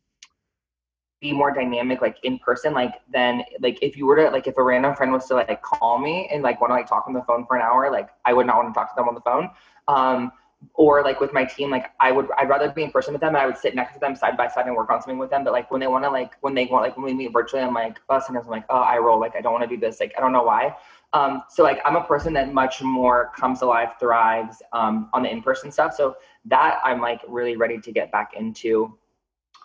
be 1.22 1.34
more 1.34 1.53
dynamic 1.53 2.01
like 2.01 2.17
in 2.24 2.39
person 2.39 2.74
like 2.74 2.93
then 3.11 3.43
like 3.61 3.78
if 3.82 3.97
you 3.97 4.05
were 4.05 4.15
to 4.15 4.30
like 4.30 4.47
if 4.47 4.57
a 4.57 4.63
random 4.63 4.95
friend 4.95 5.11
was 5.11 5.26
to 5.26 5.34
like 5.34 5.61
call 5.61 5.97
me 5.97 6.30
and 6.32 6.43
like 6.43 6.61
want 6.61 6.72
to 6.72 6.76
like 6.76 6.88
talk 6.88 7.05
on 7.07 7.13
the 7.13 7.22
phone 7.24 7.45
for 7.45 7.55
an 7.57 7.61
hour 7.61 7.91
like 7.91 8.09
i 8.26 8.34
would 8.34 8.45
not 8.45 8.57
want 8.57 8.74
to 8.74 8.74
talk 8.74 8.89
to 8.89 8.95
them 8.95 9.07
on 9.07 9.15
the 9.15 9.22
phone. 9.22 9.49
Um 9.88 10.32
or 10.74 11.03
like 11.03 11.22
with 11.22 11.32
my 11.32 11.45
team 11.45 11.70
like 11.70 11.91
i 12.01 12.11
would 12.11 12.28
i'd 12.38 12.49
rather 12.49 12.70
be 12.70 12.84
in 12.84 12.91
person 12.91 13.13
with 13.13 13.22
them 13.22 13.30
and 13.30 13.38
i 13.38 13.45
would 13.45 13.57
sit 13.57 13.76
next 13.76 13.93
to 13.93 13.99
them 13.99 14.13
side 14.13 14.36
by 14.36 14.45
side 14.45 14.65
and 14.65 14.76
work 14.76 14.89
on 14.89 15.01
something 15.01 15.17
with 15.17 15.30
them. 15.30 15.45
But 15.45 15.53
like 15.53 15.72
when 15.72 15.80
they 15.80 15.88
want 15.88 16.03
to 16.03 16.09
like 16.09 16.34
when 16.41 16.53
they 16.53 16.65
want 16.65 16.84
like 16.84 16.97
when 16.97 17.05
we 17.05 17.13
meet 17.13 17.32
virtually 17.32 17.61
i'm 17.61 17.74
like 17.74 17.99
oh 18.09 18.20
sometimes 18.20 18.45
i'm 18.45 18.51
like 18.51 18.65
oh 18.70 18.82
i 18.82 18.97
roll 18.97 19.20
like 19.20 19.36
i 19.36 19.41
don't 19.41 19.53
want 19.53 19.63
to 19.63 19.74
do 19.74 19.80
this 19.80 19.99
like 19.99 20.13
i 20.17 20.22
don't 20.22 20.34
know 20.34 20.43
why. 20.43 20.76
Um 21.13 21.43
so 21.49 21.63
like 21.63 21.80
i'm 21.86 21.95
a 21.95 22.03
person 22.03 22.34
that 22.34 22.53
much 22.53 22.82
more 22.82 23.32
comes 23.36 23.61
alive 23.61 23.93
thrives 23.99 24.61
um 24.74 25.09
on 25.13 25.24
the 25.24 25.32
in-person 25.32 25.72
stuff. 25.72 25.93
So 25.95 26.17
that 26.45 26.80
i'm 26.84 27.01
like 27.01 27.22
really 27.28 27.55
ready 27.55 27.80
to 27.80 27.91
get 27.91 28.11
back 28.11 28.34
into 28.38 28.97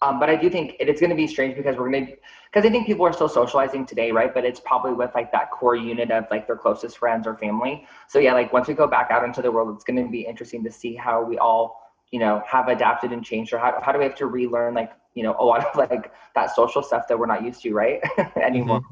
um, 0.03 0.19
but 0.19 0.29
I 0.29 0.37
do 0.37 0.51
think 0.51 0.77
it, 0.81 0.89
it's 0.89 1.01
going 1.01 1.11
to 1.11 1.17
be 1.17 1.27
strange 1.27 1.57
because 1.57 1.77
we're 1.77 1.91
going 1.91 2.07
to, 2.07 2.13
because 2.53 2.67
I 2.67 2.71
think 2.71 2.87
people 2.87 3.07
are 3.07 3.13
still 3.13 3.29
socializing 3.29 3.87
today, 3.87 4.13
right? 4.13 4.33
But 4.33 4.45
it's 4.45 4.61
probably 4.61 4.93
with 4.93 5.15
like 5.15 5.33
that 5.33 5.51
core 5.51 5.77
unit 5.77 6.11
of 6.11 6.25
like 6.31 6.47
their 6.47 6.57
closest 6.57 6.99
friends 6.99 7.27
or 7.27 7.37
family. 7.37 7.87
So 8.09 8.19
yeah, 8.19 8.35
like 8.35 8.53
once 8.53 8.69
we 8.69 8.75
go 8.75 8.87
back 8.87 9.11
out 9.11 9.25
into 9.25 9.43
the 9.43 9.51
world, 9.51 9.75
it's 9.75 9.85
going 9.85 10.05
to 10.05 10.11
be 10.11 10.23
interesting 10.23 10.63
to 10.65 10.71
see 10.71 10.95
how 10.95 11.23
we 11.23 11.39
all, 11.39 11.81
you 12.11 12.21
know, 12.21 12.43
have 12.47 12.69
adapted 12.69 13.13
and 13.13 13.25
changed, 13.25 13.53
or 13.53 13.59
how 13.59 13.81
how 13.83 13.93
do 13.93 13.99
we 13.99 14.05
have 14.05 14.15
to 14.17 14.27
relearn 14.27 14.75
like 14.75 14.93
you 15.15 15.23
know 15.23 15.35
a 15.39 15.45
lot 15.45 15.65
of 15.65 15.75
like 15.91 16.13
that 16.35 16.55
social 16.55 16.83
stuff 16.83 17.09
that 17.09 17.19
we're 17.19 17.27
not 17.27 17.43
used 17.43 17.63
to, 17.63 17.73
right? 17.73 18.01
Anymore. 18.37 18.83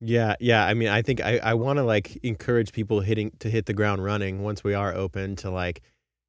Yeah, 0.00 0.36
yeah. 0.40 0.64
I 0.66 0.74
mean, 0.74 0.88
I 0.88 1.02
think 1.02 1.22
I, 1.22 1.38
I 1.38 1.54
want 1.54 1.78
to 1.78 1.82
like 1.82 2.16
encourage 2.22 2.72
people 2.72 3.00
hitting 3.00 3.32
to 3.40 3.48
hit 3.48 3.66
the 3.66 3.72
ground 3.72 4.04
running 4.04 4.42
once 4.42 4.62
we 4.62 4.74
are 4.74 4.94
open 4.94 5.36
to 5.36 5.50
like, 5.50 5.82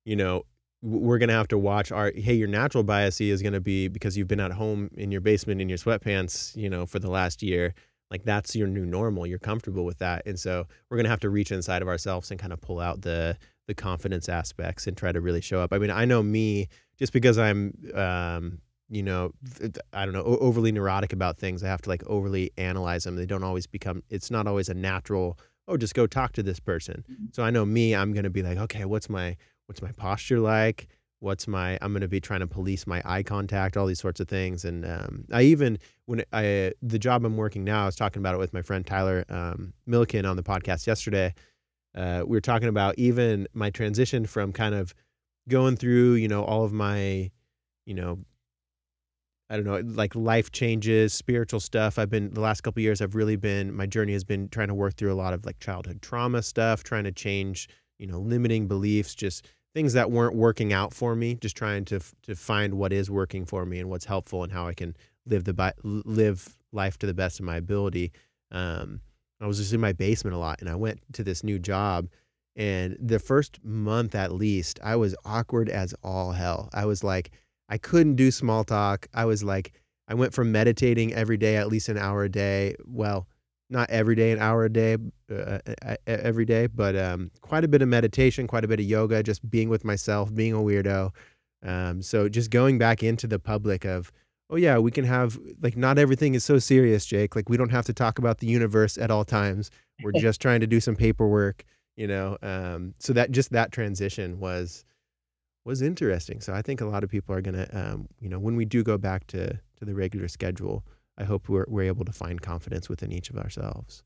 you 0.05 0.16
know, 0.16 0.45
we're 0.82 1.17
going 1.17 1.30
to 1.30 1.36
have 1.36 1.47
to 1.47 1.57
watch 1.57 1.91
our 1.91 2.11
hey 2.15 2.34
your 2.34 2.47
natural 2.47 2.84
bias 2.84 3.19
is 3.19 3.41
going 3.41 3.53
to 3.53 3.59
be 3.61 3.88
because 3.88 4.15
you've 4.15 4.28
been 4.28 4.39
at 4.39 4.51
home 4.51 4.89
in 4.95 5.11
your 5.11 5.21
basement 5.21 5.59
in 5.59 5.67
your 5.67 5.78
sweatpants 5.78 6.55
you 6.55 6.69
know 6.69 6.86
for 6.86 6.99
the 6.99 7.09
last 7.09 7.41
year 7.41 7.73
like 8.11 8.23
that's 8.23 8.55
your 8.55 8.67
new 8.67 8.86
normal 8.86 9.25
you're 9.25 9.39
comfortable 9.39 9.86
with 9.86 9.99
that. 9.99 10.25
And 10.25 10.39
so 10.39 10.65
we're 10.89 10.97
going 10.97 11.05
to 11.05 11.09
have 11.09 11.19
to 11.21 11.30
reach 11.30 11.51
inside 11.51 11.82
of 11.82 11.88
ourselves 11.88 12.32
and 12.32 12.39
kind 12.39 12.53
of 12.53 12.61
pull 12.61 12.80
out 12.80 13.01
the 13.01 13.38
the 13.67 13.73
confidence 13.73 14.30
aspects 14.30 14.88
and 14.88 14.95
try 14.95 15.11
to 15.11 15.19
really 15.19 15.41
show 15.41 15.59
up. 15.59 15.73
I 15.73 15.78
mean 15.78 15.91
i 15.91 16.05
know 16.05 16.23
me 16.23 16.67
just 16.97 17.13
because 17.13 17.38
i'm 17.38 17.73
um 17.93 18.59
you 18.89 19.03
know 19.03 19.34
i 19.91 20.05
don't 20.05 20.13
know 20.13 20.23
overly 20.23 20.71
neurotic 20.71 21.11
about 21.11 21.38
things 21.38 21.63
i 21.63 21.67
have 21.67 21.82
to 21.82 21.89
like 21.89 22.03
overly 22.07 22.51
analyze 22.57 23.03
them. 23.03 23.15
They 23.15 23.25
don't 23.25 23.43
always 23.43 23.67
become 23.67 24.03
it's 24.09 24.32
not 24.32 24.47
always 24.47 24.69
a 24.69 24.73
natural 24.73 25.38
oh 25.67 25.75
just 25.75 25.95
go 25.95 26.07
talk 26.07 26.32
to 26.34 26.43
this 26.43 26.59
person. 26.59 27.03
Mm-hmm. 27.11 27.25
so 27.34 27.43
i 27.43 27.49
know 27.49 27.65
me 27.65 27.93
i'm 27.93 28.13
going 28.13 28.23
to 28.23 28.30
be 28.30 28.41
like 28.41 28.57
okay 28.57 28.86
what's 28.86 29.09
my 29.09 29.36
what's 29.68 29.82
my 29.82 29.91
posture 29.93 30.39
like 30.39 30.88
what's 31.20 31.47
my 31.47 31.78
i'm 31.82 31.91
going 31.91 32.01
to 32.01 32.07
be 32.07 32.20
trying 32.20 32.39
to 32.39 32.47
police 32.47 32.86
my 32.88 33.01
eye 33.05 33.24
contact 33.24 33.78
all 33.78 33.86
these 33.86 33.99
sorts 33.99 34.20
of 34.20 34.28
things 34.28 34.65
and 34.65 34.86
um, 34.86 35.26
i 35.32 35.41
even 35.41 35.78
when 36.05 36.24
i 36.34 36.72
the 36.82 36.99
job 36.99 37.24
i'm 37.26 37.38
working 37.38 37.63
now 37.63 37.84
i 37.84 37.86
was 37.86 37.95
talking 37.95 38.22
about 38.22 38.34
it 38.34 38.38
with 38.38 38.53
my 38.53 38.61
friend 38.61 38.86
tyler 38.86 39.26
um, 39.30 39.74
milliken 39.86 40.26
on 40.26 40.36
the 40.36 40.43
podcast 40.43 40.88
yesterday 40.88 41.34
uh, 41.95 42.24
we 42.26 42.36
were 42.36 42.41
talking 42.41 42.68
about 42.68 42.93
even 42.97 43.47
my 43.53 43.70
transition 43.70 44.26
from 44.26 44.51
kind 44.51 44.76
of 44.76 44.93
going 45.49 45.76
through 45.76 46.13
you 46.13 46.28
know 46.28 46.43
all 46.43 46.63
of 46.63 46.74
my 46.74 47.30
you 47.86 47.93
know 47.93 48.20
I 49.49 49.55
don't 49.55 49.65
know, 49.65 49.80
like 49.95 50.13
life 50.13 50.51
changes, 50.51 51.13
spiritual 51.13 51.61
stuff. 51.61 51.97
I've 51.97 52.09
been 52.09 52.34
the 52.34 52.41
last 52.41 52.61
couple 52.61 52.82
years. 52.82 53.01
I've 53.01 53.15
really 53.15 53.38
been 53.38 53.74
my 53.74 53.86
journey 53.86 54.11
has 54.13 54.26
been 54.26 54.49
trying 54.49 54.68
to 54.68 54.74
work 54.74 54.95
through 54.95 55.13
a 55.13 55.15
lot 55.15 55.34
of 55.34 55.45
like 55.45 55.59
childhood 55.59 56.01
trauma 56.01 56.41
stuff, 56.41 56.84
trying 56.84 57.05
to 57.05 57.13
change, 57.13 57.70
you 57.97 58.07
know, 58.07 58.20
limiting 58.20 58.68
beliefs, 58.68 59.15
just 59.15 59.47
things 59.74 59.93
that 59.93 60.11
weren't 60.11 60.36
working 60.36 60.74
out 60.74 60.93
for 60.93 61.15
me. 61.15 61.36
Just 61.36 61.55
trying 61.55 61.86
to 61.86 61.99
to 62.24 62.36
find 62.36 62.76
what 62.76 62.93
is 62.93 63.09
working 63.09 63.45
for 63.45 63.65
me 63.65 63.80
and 63.80 63.89
what's 63.89 64.05
helpful 64.05 64.43
and 64.43 64.51
how 64.51 64.68
I 64.68 64.74
can 64.74 64.95
live 65.26 65.43
the 65.43 65.74
live 65.84 66.57
life 66.72 66.97
to 66.99 67.05
the 67.05 67.13
best 67.13 67.39
of 67.39 67.45
my 67.45 67.57
ability. 67.57 68.11
Um, 68.51 69.01
I 69.39 69.47
was 69.47 69.57
just 69.57 69.74
in 69.74 69.80
my 69.80 69.93
basement 69.93 70.36
a 70.36 70.39
lot, 70.39 70.61
and 70.61 70.70
I 70.70 70.76
went 70.76 70.99
to 71.13 71.24
this 71.24 71.43
new 71.43 71.59
job. 71.59 72.07
And 72.55 72.97
the 72.99 73.20
first 73.20 73.63
month 73.63 74.15
at 74.15 74.32
least, 74.32 74.80
I 74.84 74.95
was 74.95 75.15
awkward 75.26 75.70
as 75.70 75.93
all 76.03 76.32
hell. 76.32 76.70
I 76.74 76.86
was 76.86 77.03
like, 77.03 77.30
I 77.70 77.78
couldn't 77.78 78.15
do 78.15 78.32
small 78.32 78.63
talk. 78.63 79.07
I 79.13 79.26
was 79.26 79.43
like, 79.43 79.74
I 80.07 80.15
went 80.15 80.34
from 80.34 80.51
meditating 80.51 81.13
every 81.13 81.38
day, 81.38 81.57
at 81.57 81.68
least 81.68 81.89
an 81.89 81.97
hour 81.97 82.24
a 82.24 82.30
day. 82.30 82.76
Well, 82.86 83.28
not 83.70 83.89
every 83.89 84.15
day, 84.15 84.32
an 84.32 84.39
hour 84.39 84.65
a 84.65 84.70
day, 84.72 84.97
uh, 85.30 85.59
every 86.05 86.45
day, 86.45 86.68
but 86.68 86.95
um, 86.95 87.32
quite 87.41 87.63
a 87.63 87.68
bit 87.68 87.82
of 87.82 87.89
meditation, 87.89 88.47
quite 88.47 88.63
a 88.63 88.68
bit 88.68 88.80
of 88.80 88.86
yoga, 88.86 89.22
just 89.22 89.47
being 89.49 89.70
with 89.70 89.84
myself, 89.84 90.34
being 90.34 90.53
a 90.53 90.57
weirdo. 90.57 91.11
Um, 91.63 92.01
so 92.01 92.30
just 92.30 92.49
going 92.49 92.78
back 92.78 93.03
into 93.03 93.28
the 93.28 93.39
public 93.39 93.86
of, 93.86 94.11
oh 94.49 94.55
yeah, 94.55 94.78
we 94.78 94.91
can 94.91 95.03
have 95.03 95.38
like 95.61 95.76
not 95.76 95.97
everything 95.97 96.36
is 96.36 96.45
so 96.45 96.59
serious, 96.59 97.05
Jake. 97.05 97.36
Like 97.36 97.49
we 97.49 97.57
don't 97.57 97.72
have 97.72 97.86
to 97.86 97.93
talk 97.93 98.20
about 98.20 98.38
the 98.38 98.47
universe 98.47 98.97
at 98.97 99.11
all 99.11 99.26
times. 99.26 99.70
We're 100.01 100.11
just 100.15 100.41
trying 100.41 100.61
to 100.61 100.68
do 100.68 100.80
some 100.80 100.95
paperwork, 100.95 101.65
you 101.97 102.07
know. 102.07 102.38
Um, 102.41 102.93
so 102.99 103.13
that 103.13 103.32
just 103.32 103.51
that 103.51 103.72
transition 103.72 104.39
was 104.39 104.86
was 105.65 105.82
interesting. 105.82 106.39
So 106.39 106.53
I 106.53 106.61
think 106.61 106.80
a 106.80 106.86
lot 106.86 107.03
of 107.03 107.09
people 107.09 107.36
are 107.36 107.41
gonna, 107.41 107.68
um, 107.74 108.07
you 108.22 108.30
know, 108.30 108.39
when 108.39 108.55
we 108.55 108.63
do 108.63 108.84
go 108.84 108.97
back 108.97 109.28
to 109.28 109.49
to 109.49 109.86
the 109.86 109.93
regular 109.93 110.30
schedule, 110.30 110.86
I 111.18 111.24
hope 111.24 111.49
we're 111.49 111.65
we're 111.68 111.84
able 111.84 112.05
to 112.05 112.11
find 112.11 112.41
confidence 112.41 112.89
within 112.89 113.11
each 113.11 113.30
of 113.30 113.38
ourselves. 113.38 114.03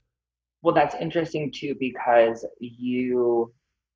Well, 0.61 0.75
that's 0.75 0.95
interesting 0.95 1.51
too 1.51 1.75
because 1.79 2.45
you, 2.59 3.51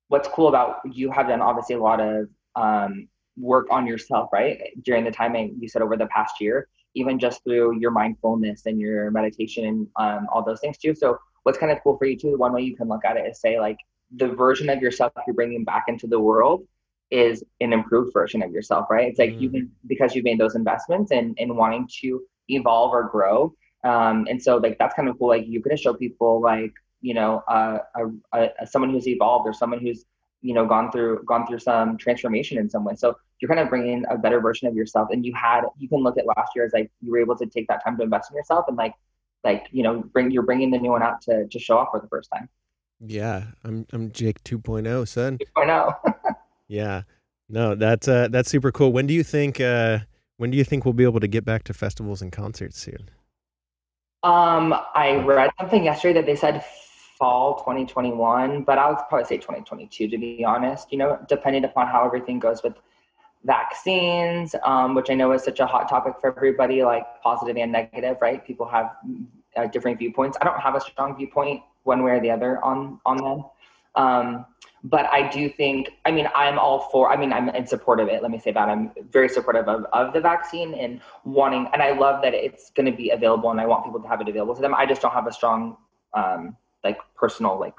what's 0.08 0.28
cool 0.28 0.48
about 0.48 0.80
you 0.92 1.10
have 1.12 1.28
done 1.28 1.40
obviously 1.40 1.76
a 1.76 1.80
lot 1.80 2.00
of 2.00 2.28
um, 2.56 3.08
work 3.36 3.68
on 3.70 3.86
yourself, 3.86 4.30
right? 4.32 4.58
During 4.82 5.04
the 5.04 5.10
time 5.10 5.34
you 5.60 5.68
said 5.68 5.82
over 5.82 5.96
the 5.96 6.06
past 6.06 6.40
year, 6.40 6.68
even 6.94 7.18
just 7.18 7.44
through 7.44 7.78
your 7.78 7.90
mindfulness 7.90 8.66
and 8.66 8.80
your 8.80 9.10
meditation 9.10 9.64
and 9.66 9.86
um, 9.96 10.26
all 10.32 10.42
those 10.42 10.60
things 10.60 10.78
too. 10.78 10.94
So 10.94 11.18
what's 11.44 11.58
kind 11.58 11.70
of 11.70 11.78
cool 11.84 11.96
for 11.98 12.06
you 12.06 12.16
too, 12.18 12.36
one 12.36 12.52
way 12.52 12.62
you 12.62 12.76
can 12.76 12.88
look 12.88 13.04
at 13.04 13.16
it 13.16 13.26
is 13.26 13.40
say 13.40 13.60
like 13.60 13.76
the 14.16 14.28
version 14.28 14.68
of 14.68 14.80
yourself 14.82 15.12
you're 15.26 15.34
bringing 15.34 15.64
back 15.64 15.84
into 15.88 16.06
the 16.06 16.18
world 16.18 16.66
is 17.10 17.44
an 17.60 17.72
improved 17.72 18.12
version 18.12 18.42
of 18.42 18.50
yourself, 18.50 18.86
right? 18.90 19.08
It's 19.08 19.18
like 19.18 19.34
Mm. 19.34 19.40
you 19.40 19.50
can 19.50 19.70
because 19.86 20.14
you've 20.14 20.24
made 20.24 20.38
those 20.40 20.56
investments 20.56 21.12
and 21.12 21.38
in 21.38 21.54
wanting 21.54 21.88
to 22.00 22.22
evolve 22.48 22.92
or 22.92 23.08
grow. 23.08 23.54
Um, 23.84 24.26
and 24.28 24.42
so 24.42 24.56
like 24.56 24.78
that's 24.78 24.94
kind 24.94 25.08
of 25.08 25.18
cool. 25.18 25.28
Like 25.28 25.46
you 25.46 25.62
could 25.62 25.78
show 25.78 25.94
people 25.94 26.40
like 26.40 26.72
you 27.00 27.14
know 27.14 27.42
uh, 27.48 27.78
a, 28.32 28.48
a, 28.60 28.66
someone 28.66 28.90
who's 28.90 29.06
evolved 29.06 29.46
or 29.46 29.52
someone 29.52 29.80
who's 29.80 30.04
you 30.42 30.54
know 30.54 30.66
gone 30.66 30.90
through 30.90 31.22
gone 31.24 31.46
through 31.46 31.60
some 31.60 31.96
transformation 31.96 32.58
in 32.58 32.68
some 32.68 32.84
way. 32.84 32.94
So 32.96 33.16
you're 33.40 33.48
kind 33.48 33.60
of 33.60 33.68
bringing 33.68 34.04
a 34.10 34.16
better 34.16 34.40
version 34.40 34.66
of 34.68 34.74
yourself. 34.74 35.08
And 35.10 35.24
you 35.24 35.34
had 35.34 35.62
you 35.78 35.88
can 35.88 36.00
look 36.00 36.18
at 36.18 36.26
last 36.26 36.52
year 36.54 36.64
as 36.64 36.72
like 36.72 36.90
you 37.00 37.12
were 37.12 37.18
able 37.18 37.36
to 37.36 37.46
take 37.46 37.68
that 37.68 37.84
time 37.84 37.96
to 37.98 38.02
invest 38.02 38.30
in 38.30 38.36
yourself 38.36 38.66
and 38.68 38.76
like 38.76 38.94
like 39.44 39.66
you 39.70 39.82
know 39.82 40.02
bring 40.12 40.30
you're 40.30 40.42
bringing 40.42 40.70
the 40.70 40.78
new 40.78 40.90
one 40.90 41.02
out 41.02 41.20
to 41.22 41.46
to 41.46 41.58
show 41.58 41.78
off 41.78 41.88
for 41.90 42.00
the 42.00 42.08
first 42.08 42.30
time. 42.34 42.48
Yeah, 43.00 43.44
I'm 43.62 43.86
I'm 43.92 44.10
Jake 44.10 44.42
2.0, 44.44 45.06
son. 45.06 45.38
I 45.56 45.64
know. 45.64 45.94
Yeah. 46.68 47.02
No, 47.48 47.74
that's 47.74 48.08
uh 48.08 48.28
that's 48.28 48.50
super 48.50 48.72
cool. 48.72 48.92
When 48.92 49.06
do 49.06 49.14
you 49.14 49.22
think 49.22 49.60
uh 49.60 50.00
when 50.36 50.50
do 50.50 50.56
you 50.56 50.64
think 50.64 50.84
we'll 50.84 50.94
be 50.94 51.04
able 51.04 51.20
to 51.20 51.28
get 51.28 51.44
back 51.44 51.64
to 51.64 51.74
festivals 51.74 52.22
and 52.22 52.32
concerts 52.32 52.78
soon? 52.78 53.10
Um, 54.22 54.74
I 54.94 55.22
read 55.24 55.50
something 55.58 55.84
yesterday 55.84 56.14
that 56.14 56.26
they 56.26 56.36
said 56.36 56.64
fall 57.18 57.56
2021, 57.56 58.62
but 58.62 58.78
I 58.78 58.88
would 58.88 58.98
probably 59.08 59.24
say 59.24 59.36
2022 59.36 60.08
to 60.08 60.18
be 60.18 60.44
honest. 60.44 60.92
You 60.92 60.98
know, 60.98 61.18
depending 61.28 61.64
upon 61.64 61.86
how 61.86 62.04
everything 62.04 62.38
goes 62.38 62.62
with 62.62 62.74
vaccines, 63.44 64.54
um, 64.64 64.94
which 64.94 65.10
I 65.10 65.14
know 65.14 65.32
is 65.32 65.44
such 65.44 65.60
a 65.60 65.66
hot 65.66 65.88
topic 65.88 66.14
for 66.20 66.34
everybody, 66.36 66.82
like 66.82 67.04
positive 67.22 67.56
and 67.56 67.72
negative, 67.72 68.18
right? 68.20 68.44
People 68.44 68.66
have 68.66 68.96
uh, 69.56 69.66
different 69.66 69.98
viewpoints. 69.98 70.36
I 70.40 70.44
don't 70.44 70.60
have 70.60 70.74
a 70.74 70.80
strong 70.80 71.16
viewpoint 71.16 71.62
one 71.84 72.02
way 72.02 72.12
or 72.12 72.20
the 72.20 72.30
other 72.30 72.62
on 72.64 73.00
on 73.06 73.16
them. 73.18 73.44
Um, 73.94 74.46
but 74.88 75.06
I 75.06 75.28
do 75.28 75.48
think, 75.48 75.90
I 76.04 76.12
mean, 76.12 76.28
I'm 76.34 76.60
all 76.60 76.88
for, 76.92 77.10
I 77.10 77.16
mean, 77.16 77.32
I'm 77.32 77.48
in 77.48 77.66
support 77.66 77.98
of 77.98 78.08
it. 78.08 78.22
Let 78.22 78.30
me 78.30 78.38
say 78.38 78.52
that. 78.52 78.68
I'm 78.68 78.92
very 79.10 79.28
supportive 79.28 79.68
of, 79.68 79.84
of 79.92 80.12
the 80.12 80.20
vaccine 80.20 80.74
and 80.74 81.00
wanting, 81.24 81.68
and 81.72 81.82
I 81.82 81.90
love 81.90 82.22
that 82.22 82.34
it's 82.34 82.70
going 82.70 82.86
to 82.86 82.96
be 82.96 83.10
available 83.10 83.50
and 83.50 83.60
I 83.60 83.66
want 83.66 83.84
people 83.84 84.00
to 84.00 84.06
have 84.06 84.20
it 84.20 84.28
available 84.28 84.54
to 84.54 84.62
them. 84.62 84.74
I 84.76 84.86
just 84.86 85.02
don't 85.02 85.12
have 85.12 85.26
a 85.26 85.32
strong, 85.32 85.76
um, 86.14 86.56
like 86.84 86.98
personal, 87.16 87.58
like, 87.58 87.74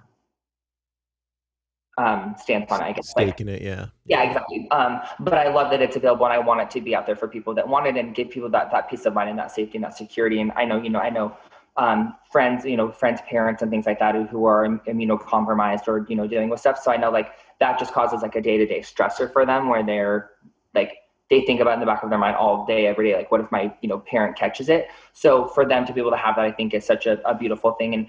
um, 1.97 2.35
stance 2.37 2.69
on 2.71 2.81
it, 2.81 2.85
I 2.85 2.91
guess. 2.91 3.13
Like, 3.15 3.29
Staking 3.29 3.47
it, 3.47 3.61
yeah. 3.61 3.85
yeah, 4.05 4.23
exactly. 4.23 4.67
Um, 4.71 4.99
but 5.21 5.35
I 5.35 5.47
love 5.47 5.71
that 5.71 5.81
it's 5.81 5.95
available 5.95 6.25
and 6.25 6.33
I 6.33 6.39
want 6.39 6.59
it 6.59 6.69
to 6.71 6.81
be 6.81 6.93
out 6.93 7.05
there 7.05 7.15
for 7.15 7.29
people 7.29 7.53
that 7.55 7.67
want 7.67 7.87
it 7.87 7.95
and 7.95 8.13
give 8.13 8.29
people 8.29 8.49
that, 8.49 8.69
that 8.71 8.89
peace 8.89 9.05
of 9.05 9.13
mind 9.13 9.29
and 9.29 9.39
that 9.39 9.51
safety 9.51 9.77
and 9.77 9.85
that 9.85 9.97
security. 9.97 10.41
And 10.41 10.51
I 10.57 10.65
know, 10.65 10.81
you 10.81 10.89
know, 10.89 10.99
I 10.99 11.09
know 11.09 11.37
um, 11.77 12.15
friends, 12.31 12.65
you 12.65 12.75
know, 12.75 12.91
friends, 12.91 13.21
parents, 13.29 13.61
and 13.61 13.71
things 13.71 13.85
like 13.85 13.99
that 13.99 14.15
who, 14.15 14.25
who 14.25 14.45
are 14.45 14.67
immunocompromised 14.67 15.87
or 15.87 16.05
you 16.09 16.15
know 16.15 16.27
dealing 16.27 16.49
with 16.49 16.59
stuff. 16.59 16.79
So 16.81 16.91
I 16.91 16.97
know 16.97 17.11
like 17.11 17.31
that 17.59 17.79
just 17.79 17.93
causes 17.93 18.21
like 18.21 18.35
a 18.35 18.41
day 18.41 18.57
to 18.57 18.65
day 18.65 18.79
stressor 18.81 19.31
for 19.31 19.45
them 19.45 19.69
where 19.69 19.83
they're 19.83 20.31
like 20.73 20.93
they 21.29 21.41
think 21.41 21.59
about 21.59 21.73
in 21.73 21.79
the 21.79 21.85
back 21.85 22.03
of 22.03 22.09
their 22.09 22.19
mind 22.19 22.35
all 22.35 22.65
day, 22.65 22.87
every 22.87 23.09
day. 23.11 23.17
Like, 23.17 23.31
what 23.31 23.41
if 23.41 23.51
my 23.51 23.73
you 23.81 23.89
know 23.89 23.99
parent 23.99 24.37
catches 24.37 24.69
it? 24.69 24.87
So 25.13 25.47
for 25.47 25.65
them 25.65 25.85
to 25.85 25.93
be 25.93 26.01
able 26.01 26.11
to 26.11 26.17
have 26.17 26.35
that, 26.35 26.45
I 26.45 26.51
think 26.51 26.73
is 26.73 26.85
such 26.85 27.05
a, 27.05 27.21
a 27.29 27.35
beautiful 27.35 27.73
thing, 27.73 27.93
and 27.93 28.07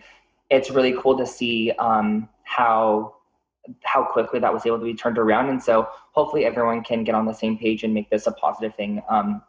it's 0.50 0.70
really 0.70 0.94
cool 0.98 1.16
to 1.18 1.26
see 1.26 1.72
um, 1.72 2.28
how 2.44 3.16
how 3.84 4.02
quickly 4.02 4.40
that 4.40 4.52
was 4.52 4.64
able 4.64 4.78
to 4.78 4.84
be 4.84 4.94
turned 4.94 5.18
around. 5.18 5.50
And 5.50 5.62
so 5.62 5.88
hopefully 6.12 6.46
everyone 6.46 6.82
can 6.82 7.04
get 7.04 7.14
on 7.14 7.26
the 7.26 7.34
same 7.34 7.58
page 7.58 7.84
and 7.84 7.92
make 7.92 8.08
this 8.08 8.26
a 8.26 8.32
positive 8.32 8.74
thing. 8.74 9.02
Um, 9.10 9.42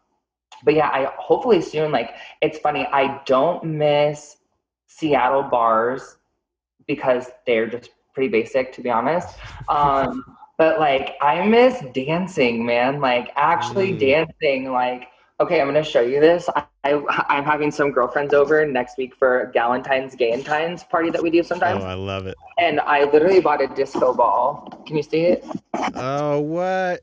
but 0.64 0.74
yeah, 0.74 0.90
I 0.90 1.12
hopefully 1.18 1.62
soon. 1.62 1.92
Like 1.92 2.16
it's 2.42 2.60
funny, 2.60 2.86
I 2.92 3.22
don't 3.26 3.64
miss 3.64 4.38
Seattle 4.88 5.44
bars 5.44 6.18
because 6.88 7.28
they're 7.46 7.68
just 7.68 7.92
pretty 8.14 8.30
basic, 8.30 8.74
to 8.74 8.82
be 8.82 8.90
honest. 8.90 9.38
Um, 9.68 10.24
but 10.58 10.80
like 10.80 11.16
I 11.22 11.46
miss 11.48 11.82
dancing, 11.94 12.66
man. 12.66 13.00
Like 13.00 13.32
actually 13.36 13.94
Mm. 13.94 14.00
dancing. 14.00 14.72
Like 14.72 15.08
okay, 15.42 15.62
I'm 15.62 15.68
gonna 15.68 15.84
show 15.84 16.02
you 16.02 16.20
this. 16.20 16.50
I, 16.56 16.66
I 16.84 17.26
I'm 17.30 17.44
having 17.46 17.72
some 17.72 17.92
girlfriends 17.92 18.34
over 18.34 18.66
next 18.66 18.98
week 18.98 19.16
for 19.16 19.52
Galentine's 19.56 20.16
Gayentine's 20.16 20.84
party 20.84 21.10
that 21.12 21.24
we 21.24 21.30
do 21.30 21.44
sometimes, 21.44 21.82
Oh, 21.84 21.88
I 21.88 21.94
love 21.94 22.26
it. 22.26 22.36
and 22.58 22.80
I 22.82 23.06
literally 23.06 23.40
bought 23.40 23.62
a 23.62 23.68
disco 23.68 24.14
ball. 24.14 24.68
Can 24.86 24.98
you 24.98 25.04
see 25.04 25.22
it? 25.22 25.46
Oh, 25.96 26.40
what? 26.42 27.02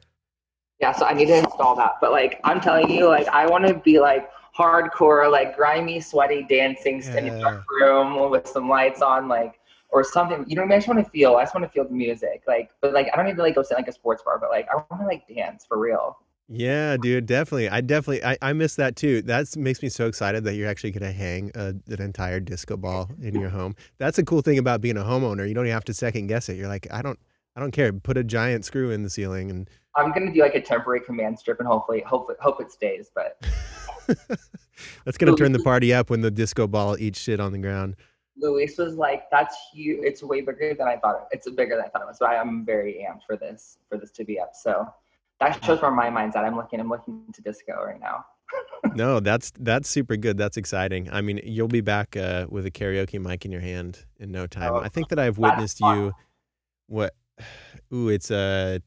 Yeah, 0.80 0.92
so 0.92 1.06
I 1.06 1.14
need 1.14 1.26
to 1.26 1.36
install 1.36 1.74
that. 1.76 1.92
But 2.00 2.12
like 2.12 2.40
I'm 2.44 2.60
telling 2.60 2.90
you, 2.90 3.08
like 3.08 3.28
I 3.28 3.46
want 3.46 3.66
to 3.66 3.74
be 3.74 3.98
like 4.00 4.30
hardcore, 4.56 5.30
like 5.30 5.56
grimy, 5.56 6.00
sweaty 6.00 6.46
dancing 6.48 7.02
in 7.02 7.28
a 7.28 7.40
dark 7.40 7.64
room 7.80 8.30
with 8.30 8.46
some 8.46 8.68
lights 8.68 9.02
on, 9.02 9.28
like 9.28 9.58
or 9.90 10.04
something. 10.04 10.44
You 10.46 10.56
know 10.56 10.62
what 10.62 10.66
I 10.66 10.68
mean? 10.68 10.76
I 10.76 10.78
just 10.78 10.88
want 10.88 11.04
to 11.04 11.10
feel. 11.10 11.36
I 11.36 11.42
just 11.42 11.54
want 11.54 11.64
to 11.64 11.70
feel 11.70 11.84
the 11.84 11.94
music. 11.94 12.42
Like, 12.46 12.70
but 12.80 12.92
like 12.92 13.08
I 13.12 13.16
don't 13.16 13.26
need 13.26 13.36
to 13.36 13.42
like 13.42 13.54
go 13.54 13.62
sit 13.62 13.72
in, 13.72 13.82
like 13.82 13.88
a 13.88 13.92
sports 13.92 14.22
bar, 14.22 14.38
but 14.38 14.50
like 14.50 14.68
I 14.70 14.76
want 14.76 15.00
to 15.00 15.06
like 15.06 15.26
dance 15.34 15.64
for 15.66 15.78
real. 15.78 16.18
Yeah, 16.48 16.96
dude, 16.96 17.26
definitely. 17.26 17.68
I 17.68 17.80
definitely 17.80 18.24
I, 18.24 18.36
I 18.40 18.52
miss 18.52 18.76
that 18.76 18.94
too. 18.94 19.22
That 19.22 19.56
makes 19.56 19.82
me 19.82 19.88
so 19.88 20.06
excited 20.06 20.44
that 20.44 20.54
you're 20.54 20.68
actually 20.68 20.92
gonna 20.92 21.12
hang 21.12 21.50
a, 21.54 21.74
an 21.88 22.00
entire 22.00 22.38
disco 22.38 22.76
ball 22.76 23.10
in 23.20 23.34
your 23.34 23.50
home. 23.50 23.74
That's 23.98 24.18
a 24.18 24.24
cool 24.24 24.42
thing 24.42 24.58
about 24.58 24.80
being 24.80 24.96
a 24.96 25.02
homeowner. 25.02 25.48
You 25.48 25.54
don't 25.54 25.64
even 25.64 25.74
have 25.74 25.84
to 25.84 25.94
second 25.94 26.28
guess 26.28 26.48
it. 26.48 26.56
You're 26.56 26.68
like, 26.68 26.86
I 26.92 27.02
don't 27.02 27.18
I 27.56 27.60
don't 27.60 27.72
care. 27.72 27.92
Put 27.92 28.16
a 28.16 28.22
giant 28.22 28.64
screw 28.64 28.90
in 28.90 29.02
the 29.02 29.10
ceiling 29.10 29.50
and 29.50 29.68
I'm 29.96 30.12
gonna 30.12 30.32
do 30.32 30.40
like 30.40 30.54
a 30.54 30.60
temporary 30.60 31.00
command 31.00 31.38
strip 31.38 31.58
and 31.58 31.68
hopefully, 31.68 32.02
hopefully, 32.06 32.36
hope 32.40 32.60
it 32.60 32.70
stays. 32.70 33.10
But 33.14 33.38
That's 35.04 35.16
gonna 35.18 35.36
turn 35.36 35.52
the 35.52 35.62
party 35.62 35.94
up 35.94 36.10
when 36.10 36.20
the 36.20 36.30
disco 36.30 36.66
ball 36.66 36.96
eats 36.98 37.18
shit 37.18 37.40
on 37.40 37.52
the 37.52 37.58
ground. 37.58 37.96
Luis 38.38 38.76
was 38.76 38.94
like, 38.96 39.30
"That's 39.30 39.56
huge. 39.72 40.00
It's 40.02 40.22
way 40.22 40.42
bigger 40.42 40.74
than 40.74 40.86
I 40.86 40.96
thought. 40.98 41.28
It. 41.32 41.36
It's 41.36 41.50
bigger 41.50 41.76
than 41.76 41.86
I 41.86 41.88
thought 41.88 42.02
it 42.02 42.08
was." 42.08 42.18
So 42.18 42.26
I 42.26 42.34
am 42.34 42.64
very 42.64 43.06
amped 43.08 43.22
for 43.26 43.36
this 43.36 43.78
for 43.88 43.98
this 43.98 44.10
to 44.12 44.24
be 44.24 44.38
up. 44.38 44.50
So 44.54 44.86
that 45.40 45.64
shows 45.64 45.80
where 45.80 45.90
my 45.90 46.10
mind's 46.10 46.36
at. 46.36 46.44
I'm 46.44 46.56
looking. 46.56 46.80
I'm 46.80 46.90
looking 46.90 47.22
to 47.32 47.42
disco 47.42 47.82
right 47.82 48.00
now. 48.00 48.24
no, 48.94 49.20
that's 49.20 49.52
that's 49.58 49.88
super 49.88 50.16
good. 50.16 50.36
That's 50.36 50.56
exciting. 50.56 51.08
I 51.10 51.22
mean, 51.22 51.40
you'll 51.44 51.68
be 51.68 51.80
back 51.80 52.16
uh, 52.16 52.46
with 52.48 52.66
a 52.66 52.70
karaoke 52.70 53.20
mic 53.20 53.44
in 53.44 53.52
your 53.52 53.62
hand 53.62 54.04
in 54.18 54.30
no 54.30 54.46
time. 54.46 54.72
Oh, 54.74 54.80
I 54.80 54.88
think 54.88 55.08
that 55.08 55.18
I've 55.18 55.38
witnessed 55.38 55.80
you. 55.80 56.12
What? 56.86 57.14
Ooh, 57.92 58.08
it's 58.08 58.30
uh 58.30 58.80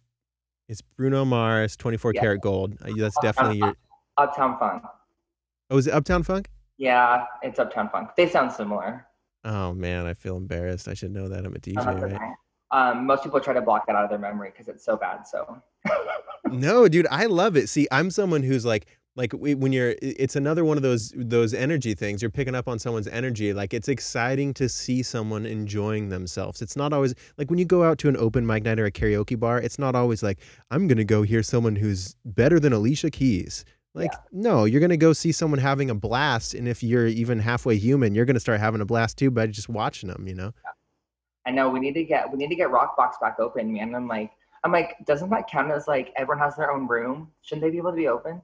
it's 0.70 0.82
Bruno 0.82 1.26
Mars, 1.26 1.76
24 1.76 2.14
Yeah. 2.14 2.22
karat 2.22 2.42
gold. 2.42 2.78
Uh, 2.82 2.92
That's 2.96 3.18
definitely 3.22 3.58
your. 3.58 3.76
Uptown 4.18 4.58
Funk. 4.58 4.84
Oh, 5.70 5.78
is 5.78 5.88
it 5.88 5.94
Uptown 5.94 6.24
Funk? 6.24 6.50
Yeah, 6.78 7.26
it's 7.42 7.60
Uptown 7.60 7.90
Funk. 7.90 8.12
They 8.16 8.30
sound 8.30 8.52
similar. 8.52 9.06
Oh 9.44 9.74
man, 9.74 10.06
I 10.06 10.14
feel 10.14 10.38
embarrassed. 10.38 10.88
I 10.88 10.94
should 10.94 11.12
know 11.12 11.28
that. 11.30 11.46
I'm 11.46 11.54
a 11.56 11.60
DJ, 11.60 11.78
Um, 11.86 12.00
right? 12.02 12.14
okay. 12.14 12.26
Um, 12.72 13.06
most 13.06 13.24
people 13.24 13.40
try 13.40 13.54
to 13.54 13.62
block 13.62 13.88
that 13.88 13.96
out 13.96 14.04
of 14.04 14.10
their 14.10 14.20
memory 14.20 14.52
because 14.52 14.68
it's 14.68 14.84
so 14.86 14.96
bad. 14.96 15.26
So 15.28 15.62
No, 16.52 16.88
dude, 16.88 17.08
I 17.10 17.26
love 17.26 17.56
it. 17.58 17.68
See, 17.70 17.88
I'm 17.92 18.12
someone 18.12 18.44
who's 18.44 18.66
like 18.66 18.86
like 19.16 19.34
when 19.34 19.74
you're 19.74 19.96
it's 20.02 20.36
another 20.36 20.64
one 20.64 20.78
of 20.78 20.84
those 20.84 21.12
those 21.16 21.54
energy 21.54 21.94
things. 21.94 22.22
You're 22.22 22.32
picking 22.32 22.56
up 22.56 22.68
on 22.68 22.80
someone's 22.80 23.08
energy. 23.08 23.54
Like 23.54 23.74
it's 23.74 23.90
exciting 23.90 24.54
to 24.56 24.70
see 24.70 25.04
someone 25.04 25.46
enjoying 25.46 26.10
themselves. 26.10 26.62
It's 26.62 26.76
not 26.76 26.94
always 26.94 27.14
like 27.38 27.50
when 27.50 27.60
you 27.60 27.66
go 27.66 27.84
out 27.84 27.98
to 28.00 28.10
an 28.10 28.18
open 28.18 28.46
mic 28.46 28.64
night 28.64 28.80
or 28.80 28.86
a 28.86 28.92
karaoke 28.92 29.38
bar, 29.38 29.60
it's 29.60 29.80
not 29.80 29.96
always 29.96 30.24
like 30.24 30.40
I'm 30.72 30.88
going 30.88 30.98
to 30.98 31.06
go 31.06 31.24
hear 31.24 31.44
someone 31.44 31.76
who's 31.76 32.16
better 32.26 32.60
than 32.60 32.72
Alicia 32.72 33.10
Keys. 33.10 33.66
Like 33.94 34.12
no, 34.32 34.66
you're 34.66 34.80
going 34.80 34.90
to 34.92 34.98
go 34.98 35.14
see 35.14 35.32
someone 35.32 35.60
having 35.60 35.90
a 35.90 35.96
blast 35.96 36.54
and 36.54 36.68
if 36.68 36.84
you're 36.84 37.08
even 37.08 37.40
halfway 37.40 37.78
human, 37.78 38.16
you're 38.16 38.26
going 38.26 38.36
to 38.36 38.40
start 38.40 38.60
having 38.60 38.82
a 38.82 38.86
blast 38.86 39.18
too 39.18 39.32
by 39.32 39.48
just 39.48 39.68
watching 39.68 40.10
them, 40.10 40.28
you 40.28 40.36
know. 40.36 40.54
I 41.46 41.52
know 41.52 41.70
we 41.70 41.80
need 41.80 41.96
to 41.96 42.04
get 42.04 42.32
we 42.32 42.38
need 42.38 42.50
to 42.50 42.56
get 42.56 42.70
Rockbox 42.70 43.20
back 43.20 43.40
open, 43.40 43.74
man. 43.74 43.96
I'm 43.96 44.08
like 44.08 44.32
I'm 44.64 44.72
like, 44.72 44.96
doesn't 45.06 45.30
that 45.30 45.50
count 45.50 45.72
as 45.72 45.88
like 45.88 46.14
everyone 46.16 46.44
has 46.44 46.56
their 46.56 46.72
own 46.72 46.88
room? 46.88 47.32
Shouldn't 47.42 47.64
they 47.64 47.72
be 47.72 47.78
able 47.78 47.92
to 47.92 47.98
be 47.98 48.08
open? 48.08 48.42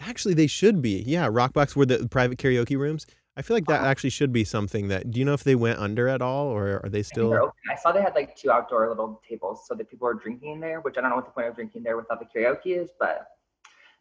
Actually, 0.00 0.34
they 0.34 0.46
should 0.46 0.82
be. 0.82 1.02
Yeah, 1.06 1.28
Rockbox 1.28 1.76
were 1.76 1.86
the 1.86 2.08
private 2.08 2.38
karaoke 2.38 2.76
rooms. 2.78 3.06
I 3.36 3.42
feel 3.42 3.56
like 3.56 3.66
that 3.66 3.82
actually 3.82 4.10
should 4.10 4.32
be 4.32 4.44
something 4.44 4.88
that. 4.88 5.10
Do 5.10 5.18
you 5.18 5.24
know 5.24 5.32
if 5.32 5.42
they 5.42 5.56
went 5.56 5.78
under 5.80 6.08
at 6.08 6.22
all, 6.22 6.46
or 6.46 6.80
are 6.84 6.88
they 6.88 7.00
I 7.00 7.02
think 7.02 7.14
they're 7.30 7.38
still? 7.40 7.54
I 7.70 7.74
saw 7.74 7.90
they 7.90 8.00
had 8.02 8.14
like 8.14 8.36
two 8.36 8.50
outdoor 8.50 8.88
little 8.88 9.20
tables 9.28 9.66
so 9.66 9.74
that 9.74 9.90
people 9.90 10.06
were 10.06 10.14
drinking 10.14 10.52
in 10.52 10.60
there, 10.60 10.80
which 10.80 10.96
I 10.98 11.00
don't 11.00 11.10
know 11.10 11.16
what 11.16 11.24
the 11.24 11.32
point 11.32 11.48
of 11.48 11.54
drinking 11.56 11.82
there 11.82 11.96
without 11.96 12.20
the 12.20 12.26
karaoke 12.26 12.76
is, 12.80 12.90
but 13.00 13.26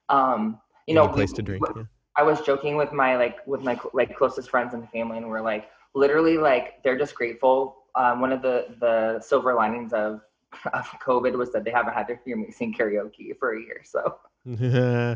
um, 0.10 0.60
you 0.88 0.94
know, 0.94 1.06
a 1.06 1.14
place 1.14 1.32
we- 1.32 1.36
to 1.38 1.42
drink? 1.42 1.68
we- 1.76 1.82
Yeah. 1.82 1.88
I 2.16 2.22
was 2.22 2.42
joking 2.42 2.76
with 2.76 2.92
my 2.94 3.18
like 3.18 3.38
with 3.48 3.62
my 3.64 3.80
like 3.94 4.16
closest 4.16 4.52
friends 4.52 4.76
and 4.76 4.88
family, 4.92 5.18
and 5.18 5.28
we're 5.28 5.42
like 5.42 5.70
literally 5.96 6.38
like 6.38 6.84
they're 6.84 6.98
just 6.98 7.16
grateful. 7.16 7.78
Um, 7.96 8.22
one 8.22 8.32
of 8.32 8.44
the 8.44 8.76
the 8.80 9.20
silver 9.20 9.56
linings 9.56 9.94
of 9.94 10.22
of 10.74 10.86
COVID 11.04 11.36
was 11.36 11.52
that 11.54 11.64
they 11.64 11.72
haven't 11.72 11.94
had 11.96 12.08
to 12.10 12.20
hear 12.24 12.38
me 12.44 12.52
sing 12.52 12.72
karaoke 12.72 13.36
for 13.40 13.56
a 13.56 13.60
year, 13.60 13.82
so 13.84 14.20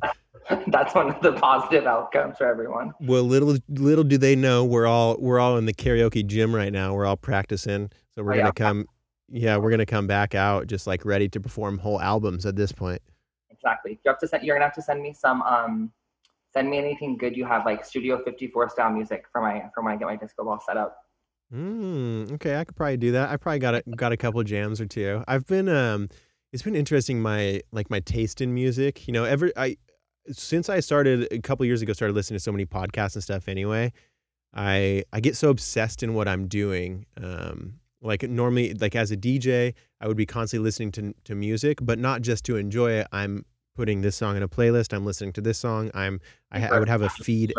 that's 0.68 0.94
one 0.96 1.10
of 1.10 1.22
the 1.22 1.34
positive 1.34 1.86
outcomes 1.86 2.38
for 2.38 2.46
everyone. 2.48 2.94
well, 3.02 3.24
little 3.24 3.58
little 3.70 4.04
do 4.04 4.18
they 4.18 4.36
know 4.36 4.64
we're 4.66 4.88
all 4.88 5.18
we're 5.20 5.40
all 5.40 5.58
in 5.58 5.66
the 5.66 5.74
karaoke 5.74 6.26
gym 6.26 6.54
right 6.56 6.72
now. 6.72 6.94
We're 6.94 7.06
all 7.06 7.18
practicing, 7.18 7.90
so 8.16 8.24
we're 8.24 8.34
Oh, 8.34 8.38
gonna 8.38 8.48
yeah. 8.48 8.52
come. 8.52 8.86
Yeah, 9.30 9.58
we're 9.58 9.72
gonna 9.72 9.86
come 9.86 10.08
back 10.08 10.36
out 10.36 10.68
just 10.68 10.88
like 10.88 11.04
ready 11.06 11.28
to 11.30 11.40
perform 11.40 11.78
whole 11.80 12.00
albums 12.00 12.46
at 12.46 12.56
this 12.56 12.72
point. 12.72 13.02
Exactly. 13.50 14.00
You 14.06 14.10
have 14.12 14.20
to 14.20 14.28
send. 14.28 14.44
You're 14.44 14.56
gonna 14.56 14.66
have 14.66 14.76
to 14.76 14.82
send 14.82 15.02
me 15.02 15.14
some. 15.14 15.42
Um, 15.42 15.92
send 16.54 16.70
me 16.70 16.78
anything 16.78 17.18
good 17.18 17.36
you 17.36 17.46
have, 17.46 17.66
like 17.66 17.84
Studio 17.84 18.24
54 18.24 18.70
style 18.70 18.92
music 18.92 19.26
for 19.32 19.42
my 19.42 19.66
for 19.76 19.84
when 19.84 19.94
I 19.94 19.98
get 19.98 20.06
my 20.06 20.16
disco 20.16 20.44
ball 20.46 20.60
set 20.66 20.78
up. 20.78 20.98
Mm, 21.54 22.34
okay, 22.34 22.58
I 22.60 22.64
could 22.66 22.76
probably 22.76 22.98
do 22.98 23.12
that. 23.14 23.30
I 23.30 23.38
probably 23.38 23.60
got 23.60 23.76
a, 23.76 23.84
got 23.96 24.12
a 24.12 24.18
couple 24.18 24.42
jams 24.44 24.82
or 24.82 24.86
two. 24.86 25.24
I've 25.28 25.46
been 25.48 25.70
um 25.70 26.10
it's 26.54 26.64
been 26.64 26.76
interesting 26.76 27.22
my 27.22 27.62
like 27.72 27.90
my 27.90 28.00
taste 28.02 28.42
in 28.42 28.54
music. 28.54 29.08
You 29.08 29.14
know, 29.14 29.24
every 29.24 29.52
I 29.58 29.78
since 30.32 30.69
I 30.69 30.80
started 30.80 31.28
a 31.32 31.39
couple 31.39 31.65
years 31.65 31.82
ago 31.82 31.93
started 31.93 32.13
listening 32.13 32.38
to 32.38 32.43
so 32.43 32.51
many 32.51 32.65
podcasts 32.65 33.15
and 33.15 33.23
stuff 33.23 33.47
anyway. 33.47 33.91
I 34.53 35.03
I 35.13 35.19
get 35.19 35.36
so 35.36 35.49
obsessed 35.49 36.03
in 36.03 36.13
what 36.13 36.28
I'm 36.28 36.47
doing. 36.47 37.05
Um 37.21 37.75
like 38.01 38.23
normally 38.23 38.73
like 38.75 38.95
as 38.95 39.11
a 39.11 39.17
DJ, 39.17 39.73
I 40.01 40.07
would 40.07 40.17
be 40.17 40.25
constantly 40.25 40.63
listening 40.63 40.91
to 40.93 41.13
to 41.25 41.36
music, 41.36 41.80
but 41.82 41.99
not 41.99 42.21
just 42.21 42.45
to 42.45 42.57
enjoy 42.57 42.91
it. 42.91 43.07
I'm 43.11 43.45
putting 43.75 44.01
this 44.01 44.15
song 44.15 44.38
in 44.38 44.43
a 44.43 44.47
playlist. 44.47 44.93
I'm 44.93 45.05
listening 45.05 45.34
to 45.34 45.41
this 45.41 45.57
song. 45.57 45.91
I'm 45.93 46.19
I, 46.51 46.67
I 46.67 46.80
would 46.80 46.89
have 46.89 47.01
a 47.01 47.09
feed 47.09 47.53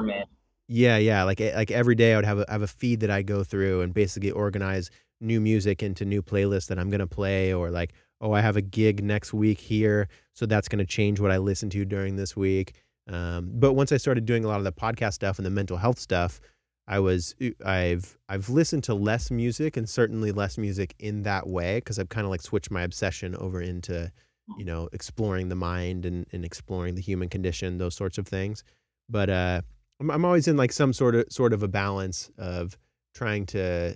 yeah, 0.68 0.98
yeah. 0.98 1.24
Like 1.24 1.40
eh, 1.40 1.54
like 1.56 1.70
every 1.70 1.94
day, 1.94 2.12
I 2.12 2.16
would 2.16 2.26
have 2.26 2.38
a 2.38 2.44
have 2.48 2.62
a 2.62 2.66
feed 2.66 3.00
that 3.00 3.10
I 3.10 3.22
go 3.22 3.42
through 3.42 3.80
and 3.80 3.92
basically 3.92 4.30
organize 4.30 4.90
new 5.20 5.40
music 5.40 5.82
into 5.82 6.04
new 6.04 6.22
playlists 6.22 6.66
that 6.66 6.78
I'm 6.78 6.90
gonna 6.90 7.06
play, 7.06 7.52
or 7.52 7.70
like, 7.70 7.94
oh, 8.20 8.32
I 8.32 8.40
have 8.40 8.56
a 8.56 8.62
gig 8.62 9.02
next 9.02 9.32
week 9.32 9.60
here, 9.60 10.08
so 10.34 10.46
that's 10.46 10.68
gonna 10.68 10.86
change 10.86 11.20
what 11.20 11.30
I 11.30 11.38
listen 11.38 11.70
to 11.70 11.84
during 11.84 12.16
this 12.16 12.36
week. 12.36 12.74
Um, 13.08 13.50
but 13.54 13.72
once 13.72 13.92
I 13.92 13.96
started 13.96 14.26
doing 14.26 14.44
a 14.44 14.48
lot 14.48 14.58
of 14.58 14.64
the 14.64 14.72
podcast 14.72 15.14
stuff 15.14 15.38
and 15.38 15.46
the 15.46 15.50
mental 15.50 15.76
health 15.76 15.98
stuff, 15.98 16.40
I 16.88 16.98
was 17.00 17.34
I've 17.64 18.18
I've 18.28 18.48
listened 18.48 18.84
to 18.84 18.94
less 18.94 19.30
music 19.30 19.76
and 19.76 19.88
certainly 19.88 20.32
less 20.32 20.56
music 20.56 20.94
in 20.98 21.22
that 21.22 21.46
way 21.46 21.78
because 21.78 21.98
I've 21.98 22.08
kind 22.08 22.24
of 22.24 22.30
like 22.30 22.40
switched 22.40 22.70
my 22.70 22.82
obsession 22.82 23.36
over 23.36 23.60
into 23.60 24.10
you 24.56 24.64
know 24.64 24.88
exploring 24.92 25.50
the 25.50 25.54
mind 25.54 26.06
and, 26.06 26.26
and 26.32 26.44
exploring 26.44 26.94
the 26.94 27.02
human 27.02 27.28
condition, 27.28 27.76
those 27.76 27.94
sorts 27.94 28.16
of 28.16 28.26
things. 28.26 28.64
But 29.10 29.28
uh, 29.28 29.60
I'm, 30.00 30.10
I'm 30.10 30.24
always 30.24 30.48
in 30.48 30.56
like 30.56 30.72
some 30.72 30.94
sort 30.94 31.14
of 31.14 31.26
sort 31.30 31.52
of 31.52 31.62
a 31.62 31.68
balance 31.68 32.30
of 32.38 32.78
trying 33.14 33.44
to 33.46 33.94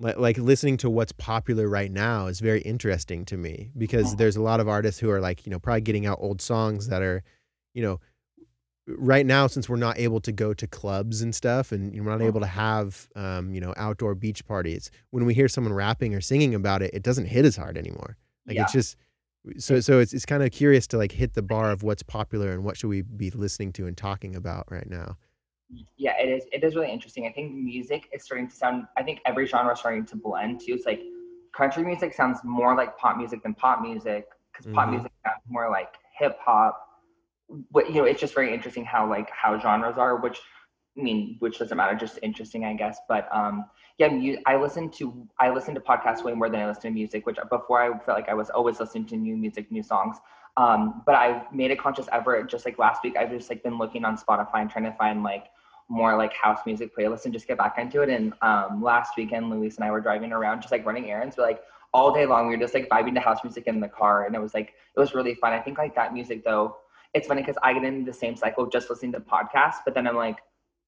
like, 0.00 0.16
like 0.18 0.38
listening 0.38 0.76
to 0.78 0.90
what's 0.90 1.12
popular 1.12 1.68
right 1.68 1.92
now 1.92 2.26
is 2.26 2.40
very 2.40 2.60
interesting 2.62 3.24
to 3.26 3.36
me 3.36 3.70
because 3.76 4.16
there's 4.16 4.36
a 4.36 4.42
lot 4.42 4.58
of 4.58 4.68
artists 4.68 5.00
who 5.00 5.10
are 5.10 5.20
like 5.20 5.46
you 5.46 5.50
know 5.50 5.58
probably 5.58 5.82
getting 5.82 6.06
out 6.06 6.18
old 6.20 6.40
songs 6.40 6.88
that 6.88 7.02
are 7.02 7.22
you 7.74 7.82
know 7.82 8.00
right 8.86 9.26
now 9.26 9.46
since 9.46 9.68
we're 9.68 9.76
not 9.76 9.98
able 9.98 10.20
to 10.20 10.32
go 10.32 10.52
to 10.52 10.66
clubs 10.66 11.22
and 11.22 11.34
stuff 11.34 11.70
and 11.70 11.92
we're 11.94 12.10
not 12.10 12.22
able 12.22 12.40
to 12.40 12.46
have 12.46 13.08
um, 13.14 13.54
you 13.54 13.60
know 13.60 13.72
outdoor 13.76 14.14
beach 14.14 14.44
parties 14.46 14.90
when 15.10 15.24
we 15.24 15.34
hear 15.34 15.48
someone 15.48 15.72
rapping 15.72 16.14
or 16.14 16.20
singing 16.20 16.54
about 16.54 16.82
it 16.82 16.90
it 16.92 17.02
doesn't 17.02 17.26
hit 17.26 17.44
as 17.44 17.54
hard 17.54 17.76
anymore 17.76 18.16
like 18.46 18.56
Yeah. 18.56 18.62
it's 18.64 18.72
just 18.72 18.96
so 19.58 19.80
so 19.80 20.00
it's 20.00 20.12
it's 20.12 20.26
kind 20.26 20.42
of 20.42 20.50
curious 20.50 20.86
to 20.88 20.98
like 20.98 21.12
hit 21.12 21.34
the 21.34 21.42
bar 21.42 21.70
of 21.70 21.82
what's 21.82 22.02
popular 22.02 22.52
and 22.52 22.64
what 22.64 22.76
should 22.76 22.88
we 22.88 23.02
be 23.02 23.30
listening 23.30 23.72
to 23.74 23.86
and 23.86 23.96
talking 23.96 24.34
about 24.36 24.70
right 24.70 24.88
now. 24.88 25.16
Yeah, 25.96 26.14
it 26.18 26.28
is. 26.28 26.44
It 26.52 26.64
is 26.64 26.74
really 26.74 26.90
interesting. 26.90 27.26
I 27.26 27.32
think 27.32 27.52
music 27.52 28.08
is 28.12 28.24
starting 28.24 28.48
to 28.48 28.56
sound. 28.56 28.86
I 28.96 29.02
think 29.02 29.20
every 29.26 29.46
genre 29.46 29.72
is 29.72 29.78
starting 29.78 30.06
to 30.06 30.16
blend 30.16 30.60
too. 30.60 30.74
It's 30.74 30.86
like 30.86 31.02
country 31.52 31.84
music 31.84 32.14
sounds 32.14 32.38
more 32.44 32.74
like 32.74 32.96
pop 32.96 33.16
music 33.16 33.42
than 33.42 33.54
pop 33.54 33.80
music 33.82 34.28
because 34.52 34.66
pop 34.66 34.88
Mhm. 34.88 34.92
music 34.92 35.12
sounds 35.24 35.42
more 35.48 35.70
like 35.70 35.94
hip 36.18 36.38
hop. 36.40 36.88
But 37.70 37.88
you 37.88 37.96
know, 37.96 38.04
it's 38.04 38.20
just 38.20 38.34
very 38.34 38.52
interesting 38.54 38.84
how 38.84 39.08
like 39.08 39.30
how 39.30 39.58
genres 39.58 39.98
are, 39.98 40.16
which 40.16 40.40
I 40.98 41.02
mean, 41.02 41.36
which 41.38 41.58
doesn't 41.58 41.76
matter, 41.76 41.94
just 41.96 42.18
interesting, 42.22 42.64
I 42.64 42.74
guess. 42.74 42.98
But 43.08 43.28
um, 43.34 43.66
yeah, 43.98 44.08
mu- 44.08 44.38
I 44.46 44.56
listen 44.56 44.90
to 44.92 45.28
I 45.38 45.50
listen 45.50 45.74
to 45.74 45.80
podcasts 45.80 46.24
way 46.24 46.32
more 46.34 46.48
than 46.48 46.60
I 46.60 46.66
listen 46.66 46.82
to 46.82 46.90
music. 46.90 47.26
Which 47.26 47.38
before 47.50 47.80
I 47.82 47.88
felt 47.98 48.16
like 48.18 48.28
I 48.28 48.34
was 48.34 48.50
always 48.50 48.80
listening 48.80 49.06
to 49.06 49.16
new 49.16 49.36
music, 49.36 49.70
new 49.70 49.82
songs. 49.82 50.16
Um, 50.56 51.02
but 51.06 51.14
I've 51.14 51.52
made 51.52 51.70
a 51.70 51.76
conscious 51.76 52.08
effort. 52.10 52.50
Just 52.50 52.64
like 52.64 52.78
last 52.78 53.04
week, 53.04 53.16
I've 53.16 53.30
just 53.30 53.50
like 53.50 53.62
been 53.62 53.78
looking 53.78 54.04
on 54.04 54.16
Spotify 54.16 54.62
and 54.62 54.70
trying 54.70 54.84
to 54.84 54.92
find 54.92 55.22
like 55.22 55.44
more 55.90 56.16
like 56.16 56.32
house 56.32 56.60
music 56.64 56.96
playlists 56.96 57.24
and 57.24 57.34
just 57.34 57.46
get 57.48 57.58
back 57.58 57.76
into 57.76 58.00
it. 58.02 58.08
And 58.08 58.32
um, 58.40 58.80
last 58.82 59.16
weekend, 59.16 59.50
Luis 59.50 59.76
and 59.76 59.84
I 59.84 59.90
were 59.90 60.00
driving 60.00 60.32
around, 60.32 60.62
just 60.62 60.72
like 60.72 60.86
running 60.86 61.10
errands, 61.10 61.36
but 61.36 61.42
like 61.42 61.62
all 61.92 62.14
day 62.14 62.24
long, 62.24 62.48
we 62.48 62.54
were 62.54 62.60
just 62.60 62.72
like 62.72 62.88
vibing 62.88 63.14
to 63.14 63.20
house 63.20 63.38
music 63.42 63.66
in 63.66 63.80
the 63.80 63.88
car, 63.88 64.26
and 64.26 64.34
it 64.34 64.40
was 64.40 64.54
like 64.54 64.74
it 64.96 65.00
was 65.00 65.14
really 65.14 65.34
fun. 65.34 65.52
I 65.52 65.58
think 65.58 65.76
like 65.76 65.94
that 65.96 66.14
music 66.14 66.44
though, 66.44 66.76
it's 67.12 67.26
funny 67.26 67.42
because 67.42 67.56
I 67.62 67.74
get 67.74 67.82
into 67.82 68.10
the 68.10 68.16
same 68.16 68.36
cycle 68.36 68.66
just 68.66 68.88
listening 68.88 69.12
to 69.12 69.20
podcasts, 69.20 69.78
but 69.84 69.94
then 69.94 70.06
I'm 70.06 70.16
like, 70.16 70.38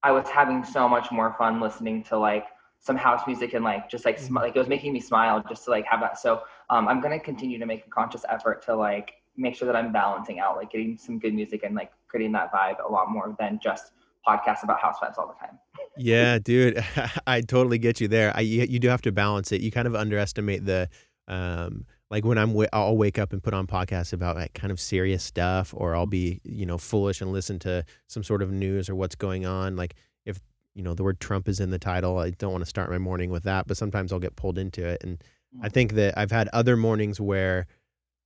I 0.04 0.12
was 0.12 0.28
having 0.28 0.64
so 0.64 0.88
much 0.88 1.10
more 1.10 1.34
fun 1.36 1.60
listening 1.60 2.04
to 2.04 2.18
like 2.18 2.46
some 2.78 2.96
house 2.96 3.22
music 3.26 3.54
and 3.54 3.64
like 3.64 3.90
just 3.90 4.04
like 4.04 4.18
sm- 4.18 4.36
like 4.36 4.54
it 4.54 4.58
was 4.58 4.68
making 4.68 4.92
me 4.92 5.00
smile 5.00 5.42
just 5.48 5.64
to 5.64 5.70
like 5.70 5.84
have 5.86 6.00
that. 6.00 6.18
So 6.18 6.42
um, 6.70 6.86
I'm 6.86 7.00
gonna 7.00 7.20
continue 7.20 7.58
to 7.58 7.66
make 7.66 7.86
a 7.86 7.90
conscious 7.90 8.24
effort 8.28 8.64
to 8.66 8.76
like 8.76 9.14
make 9.36 9.56
sure 9.56 9.66
that 9.66 9.74
I'm 9.74 9.92
balancing 9.92 10.38
out, 10.38 10.56
like 10.56 10.70
getting 10.70 10.96
some 10.96 11.18
good 11.18 11.34
music 11.34 11.64
and 11.64 11.74
like 11.74 11.90
creating 12.06 12.32
that 12.32 12.52
vibe 12.52 12.76
a 12.86 12.90
lot 12.90 13.10
more 13.10 13.34
than 13.40 13.58
just 13.60 13.92
podcasts 14.26 14.62
about 14.62 14.80
housewives 14.80 15.18
all 15.18 15.26
the 15.26 15.34
time. 15.34 15.58
Yeah, 15.96 16.38
dude, 16.42 16.84
I 17.26 17.40
totally 17.40 17.78
get 17.78 18.00
you 18.00 18.08
there. 18.08 18.32
I 18.34 18.40
you, 18.40 18.62
you 18.62 18.78
do 18.78 18.88
have 18.88 19.02
to 19.02 19.12
balance 19.12 19.52
it. 19.52 19.60
You 19.60 19.70
kind 19.70 19.86
of 19.86 19.94
underestimate 19.94 20.64
the 20.64 20.88
um 21.28 21.86
like 22.10 22.24
when 22.24 22.36
I'm 22.36 22.50
w- 22.50 22.68
I'll 22.72 22.96
wake 22.96 23.18
up 23.18 23.32
and 23.32 23.42
put 23.42 23.54
on 23.54 23.66
podcasts 23.66 24.12
about 24.12 24.36
like 24.36 24.52
kind 24.52 24.70
of 24.70 24.78
serious 24.80 25.22
stuff 25.22 25.72
or 25.76 25.94
I'll 25.94 26.06
be, 26.06 26.40
you 26.44 26.66
know, 26.66 26.76
foolish 26.76 27.20
and 27.20 27.32
listen 27.32 27.58
to 27.60 27.84
some 28.08 28.22
sort 28.22 28.42
of 28.42 28.50
news 28.50 28.90
or 28.90 28.94
what's 28.94 29.14
going 29.14 29.46
on 29.46 29.76
like 29.76 29.94
if 30.26 30.40
you 30.74 30.82
know 30.82 30.94
the 30.94 31.04
word 31.04 31.20
Trump 31.20 31.48
is 31.48 31.60
in 31.60 31.70
the 31.70 31.78
title, 31.78 32.18
I 32.18 32.30
don't 32.30 32.52
want 32.52 32.62
to 32.62 32.68
start 32.68 32.90
my 32.90 32.98
morning 32.98 33.30
with 33.30 33.44
that, 33.44 33.66
but 33.66 33.76
sometimes 33.76 34.12
I'll 34.12 34.18
get 34.18 34.36
pulled 34.36 34.58
into 34.58 34.86
it 34.86 35.02
and 35.02 35.22
I 35.60 35.68
think 35.68 35.92
that 35.94 36.16
I've 36.16 36.30
had 36.30 36.48
other 36.48 36.76
mornings 36.76 37.20
where 37.20 37.66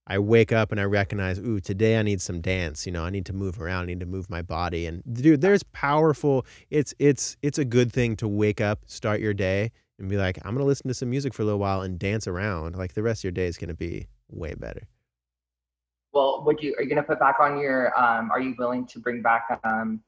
I 0.09 0.19
wake 0.19 0.53
up 0.53 0.71
and 0.71 0.79
I 0.79 0.85
recognize, 0.85 1.37
ooh, 1.37 1.59
today 1.59 1.99
I 1.99 2.01
need 2.01 2.21
some 2.21 2.39
dance. 2.39 2.85
You 2.85 2.93
know, 2.93 3.03
I 3.03 3.09
need 3.09 3.25
to 3.25 3.33
move 3.33 3.61
around, 3.61 3.83
I 3.83 3.85
need 3.87 3.99
to 3.99 4.05
move 4.05 4.29
my 4.29 4.41
body. 4.41 4.85
And 4.85 5.03
dude, 5.13 5.41
there's 5.41 5.63
powerful. 5.63 6.45
It's 6.69 6.93
it's 6.97 7.35
it's 7.41 7.57
a 7.57 7.65
good 7.65 7.91
thing 7.91 8.15
to 8.17 8.27
wake 8.27 8.61
up, 8.61 8.79
start 8.85 9.19
your 9.19 9.33
day, 9.33 9.71
and 9.99 10.07
be 10.07 10.15
like, 10.15 10.39
I'm 10.45 10.53
gonna 10.53 10.65
listen 10.65 10.87
to 10.87 10.93
some 10.93 11.09
music 11.09 11.33
for 11.33 11.41
a 11.41 11.45
little 11.45 11.59
while 11.59 11.81
and 11.81 11.99
dance 11.99 12.25
around. 12.25 12.77
Like 12.77 12.93
the 12.93 13.03
rest 13.03 13.19
of 13.19 13.23
your 13.25 13.31
day 13.31 13.47
is 13.47 13.57
gonna 13.57 13.73
be 13.73 14.07
way 14.29 14.53
better. 14.53 14.87
Well, 16.13 16.43
would 16.45 16.63
you 16.63 16.73
are 16.77 16.83
you 16.83 16.89
gonna 16.89 17.03
put 17.03 17.19
back 17.19 17.41
on 17.41 17.59
your 17.59 17.97
um 17.99 18.31
are 18.31 18.39
you 18.39 18.55
willing 18.57 18.87
to 18.87 18.99
bring 18.99 19.21
back 19.21 19.59
um 19.65 20.01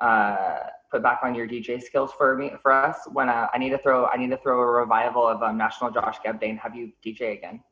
uh 0.00 0.60
put 0.90 1.02
back 1.02 1.20
on 1.22 1.34
your 1.34 1.46
DJ 1.46 1.82
skills 1.82 2.12
for 2.16 2.34
me 2.34 2.52
for 2.62 2.72
us 2.72 3.00
when 3.12 3.28
uh, 3.28 3.48
I 3.52 3.58
need 3.58 3.70
to 3.70 3.78
throw 3.78 4.06
I 4.06 4.16
need 4.16 4.30
to 4.30 4.38
throw 4.38 4.60
a 4.60 4.66
revival 4.66 5.26
of 5.26 5.42
um, 5.42 5.58
National 5.58 5.90
Josh 5.90 6.16
Geb 6.24 6.40
Day 6.40 6.48
and 6.48 6.58
have 6.60 6.74
you 6.74 6.92
DJ 7.04 7.36
again. 7.36 7.62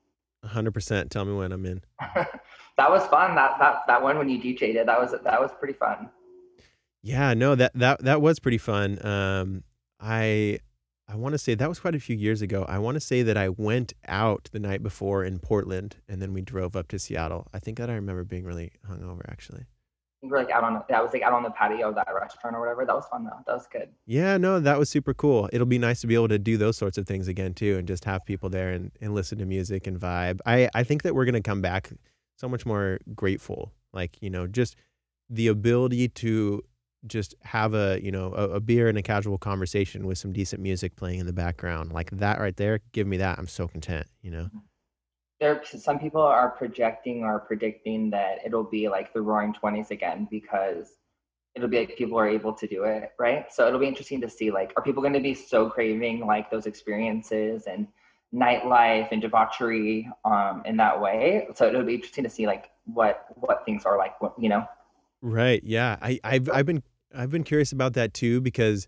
100%. 0.44 1.10
Tell 1.10 1.24
me 1.24 1.34
when 1.34 1.52
I'm 1.52 1.66
in. 1.66 1.82
that 2.76 2.90
was 2.90 3.06
fun. 3.06 3.34
That 3.34 3.58
that 3.58 3.82
that 3.86 4.02
one 4.02 4.18
when 4.18 4.28
you 4.28 4.38
DJ'd 4.38 4.76
it, 4.76 4.86
that 4.86 5.00
was 5.00 5.12
that 5.12 5.40
was 5.40 5.50
pretty 5.58 5.74
fun. 5.74 6.10
Yeah, 7.02 7.34
no, 7.34 7.54
that 7.54 7.72
that 7.74 8.02
that 8.04 8.20
was 8.20 8.38
pretty 8.38 8.58
fun. 8.58 9.04
Um 9.04 9.64
I 10.00 10.58
I 11.08 11.16
want 11.16 11.34
to 11.34 11.38
say 11.38 11.54
that 11.54 11.68
was 11.68 11.78
quite 11.78 11.94
a 11.94 12.00
few 12.00 12.16
years 12.16 12.42
ago. 12.42 12.64
I 12.68 12.78
want 12.78 12.94
to 12.94 13.00
say 13.00 13.22
that 13.22 13.36
I 13.36 13.50
went 13.50 13.92
out 14.08 14.48
the 14.52 14.58
night 14.58 14.82
before 14.82 15.24
in 15.24 15.38
Portland 15.38 15.96
and 16.08 16.22
then 16.22 16.32
we 16.32 16.40
drove 16.40 16.74
up 16.74 16.88
to 16.88 16.98
Seattle. 16.98 17.48
I 17.52 17.58
think 17.58 17.78
that 17.78 17.90
I 17.90 17.94
remember 17.94 18.24
being 18.24 18.44
really 18.44 18.72
hungover 18.88 19.22
actually. 19.28 19.66
We 20.22 20.28
were 20.28 20.38
like 20.38 20.50
out 20.50 20.62
on 20.62 20.80
that 20.88 21.02
was 21.02 21.12
like 21.12 21.22
out 21.22 21.32
on 21.32 21.42
the 21.42 21.50
patio 21.50 21.88
of 21.88 21.96
that 21.96 22.08
restaurant 22.14 22.54
or 22.54 22.60
whatever. 22.60 22.86
That 22.86 22.94
was 22.94 23.06
fun 23.06 23.24
though. 23.24 23.40
That 23.44 23.54
was 23.54 23.66
good. 23.66 23.88
Yeah, 24.06 24.36
no, 24.36 24.60
that 24.60 24.78
was 24.78 24.88
super 24.88 25.12
cool. 25.14 25.50
It'll 25.52 25.66
be 25.66 25.78
nice 25.78 26.00
to 26.02 26.06
be 26.06 26.14
able 26.14 26.28
to 26.28 26.38
do 26.38 26.56
those 26.56 26.76
sorts 26.76 26.96
of 26.96 27.06
things 27.06 27.26
again 27.26 27.54
too 27.54 27.76
and 27.76 27.88
just 27.88 28.04
have 28.04 28.24
people 28.24 28.48
there 28.48 28.70
and, 28.70 28.92
and 29.00 29.14
listen 29.14 29.38
to 29.38 29.44
music 29.44 29.88
and 29.88 29.98
vibe. 29.98 30.38
I, 30.46 30.70
I 30.74 30.84
think 30.84 31.02
that 31.02 31.14
we're 31.14 31.24
gonna 31.24 31.40
come 31.42 31.60
back 31.60 31.90
so 32.36 32.48
much 32.48 32.64
more 32.64 33.00
grateful. 33.14 33.72
Like, 33.92 34.16
you 34.20 34.30
know, 34.30 34.46
just 34.46 34.76
the 35.28 35.48
ability 35.48 36.08
to 36.08 36.62
just 37.06 37.34
have 37.42 37.74
a, 37.74 37.98
you 38.00 38.12
know, 38.12 38.32
a, 38.34 38.50
a 38.50 38.60
beer 38.60 38.88
and 38.88 38.96
a 38.96 39.02
casual 39.02 39.38
conversation 39.38 40.06
with 40.06 40.18
some 40.18 40.32
decent 40.32 40.62
music 40.62 40.94
playing 40.94 41.18
in 41.18 41.26
the 41.26 41.32
background. 41.32 41.92
Like 41.92 42.10
that 42.12 42.38
right 42.38 42.56
there, 42.56 42.80
give 42.92 43.06
me 43.06 43.16
that. 43.16 43.38
I'm 43.38 43.48
so 43.48 43.66
content, 43.66 44.06
you 44.22 44.30
know. 44.30 44.44
Mm-hmm. 44.44 44.58
There 45.42 45.60
some 45.64 45.98
people 45.98 46.22
are 46.22 46.50
projecting 46.50 47.24
or 47.24 47.40
predicting 47.40 48.10
that 48.10 48.38
it'll 48.46 48.62
be 48.62 48.88
like 48.88 49.12
the 49.12 49.20
roaring 49.20 49.52
20s 49.52 49.90
again 49.90 50.28
because 50.30 50.98
it'll 51.56 51.68
be 51.68 51.80
like 51.80 51.98
people 51.98 52.16
are 52.16 52.28
able 52.28 52.52
to 52.52 52.66
do 52.68 52.84
it 52.84 53.10
right? 53.18 53.52
So 53.52 53.66
it'll 53.66 53.80
be 53.80 53.88
interesting 53.88 54.20
to 54.20 54.30
see 54.30 54.52
like 54.52 54.72
are 54.76 54.82
people 54.82 55.02
going 55.02 55.14
to 55.14 55.20
be 55.20 55.34
so 55.34 55.68
craving 55.68 56.24
like 56.24 56.48
those 56.48 56.66
experiences 56.66 57.64
and 57.66 57.88
nightlife 58.32 59.08
and 59.10 59.20
debauchery 59.20 60.08
um 60.24 60.62
in 60.64 60.76
that 60.76 61.00
way? 61.00 61.48
So 61.56 61.66
it'll 61.66 61.82
be 61.82 61.96
interesting 61.96 62.22
to 62.22 62.30
see 62.30 62.46
like 62.46 62.70
what 62.84 63.26
what 63.34 63.64
things 63.66 63.84
are 63.84 63.98
like 63.98 64.14
you 64.38 64.48
know? 64.48 64.64
Right 65.22 65.62
yeah. 65.64 65.96
I 66.00 66.20
i've, 66.22 66.48
I've 66.50 66.66
been 66.66 66.84
i've 67.16 67.30
been 67.30 67.44
curious 67.44 67.72
about 67.72 67.94
that 67.94 68.14
too 68.14 68.40
because 68.40 68.86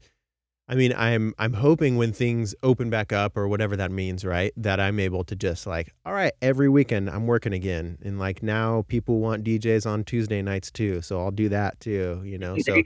I 0.66 0.74
mean, 0.74 0.94
I'm 0.96 1.34
I'm 1.38 1.52
hoping 1.52 1.96
when 1.96 2.12
things 2.12 2.54
open 2.62 2.88
back 2.88 3.12
up 3.12 3.36
or 3.36 3.48
whatever 3.48 3.76
that 3.76 3.90
means, 3.90 4.24
right? 4.24 4.52
That 4.56 4.80
I'm 4.80 4.98
able 4.98 5.22
to 5.24 5.36
just 5.36 5.66
like, 5.66 5.92
all 6.06 6.14
right, 6.14 6.32
every 6.40 6.70
weekend 6.70 7.10
I'm 7.10 7.26
working 7.26 7.52
again, 7.52 7.98
and 8.02 8.18
like 8.18 8.42
now 8.42 8.84
people 8.88 9.20
want 9.20 9.44
DJs 9.44 9.86
on 9.86 10.04
Tuesday 10.04 10.40
nights 10.40 10.70
too, 10.70 11.02
so 11.02 11.20
I'll 11.20 11.30
do 11.30 11.50
that 11.50 11.80
too, 11.80 12.22
you 12.24 12.38
know. 12.38 12.56
So 12.58 12.74
you 12.76 12.84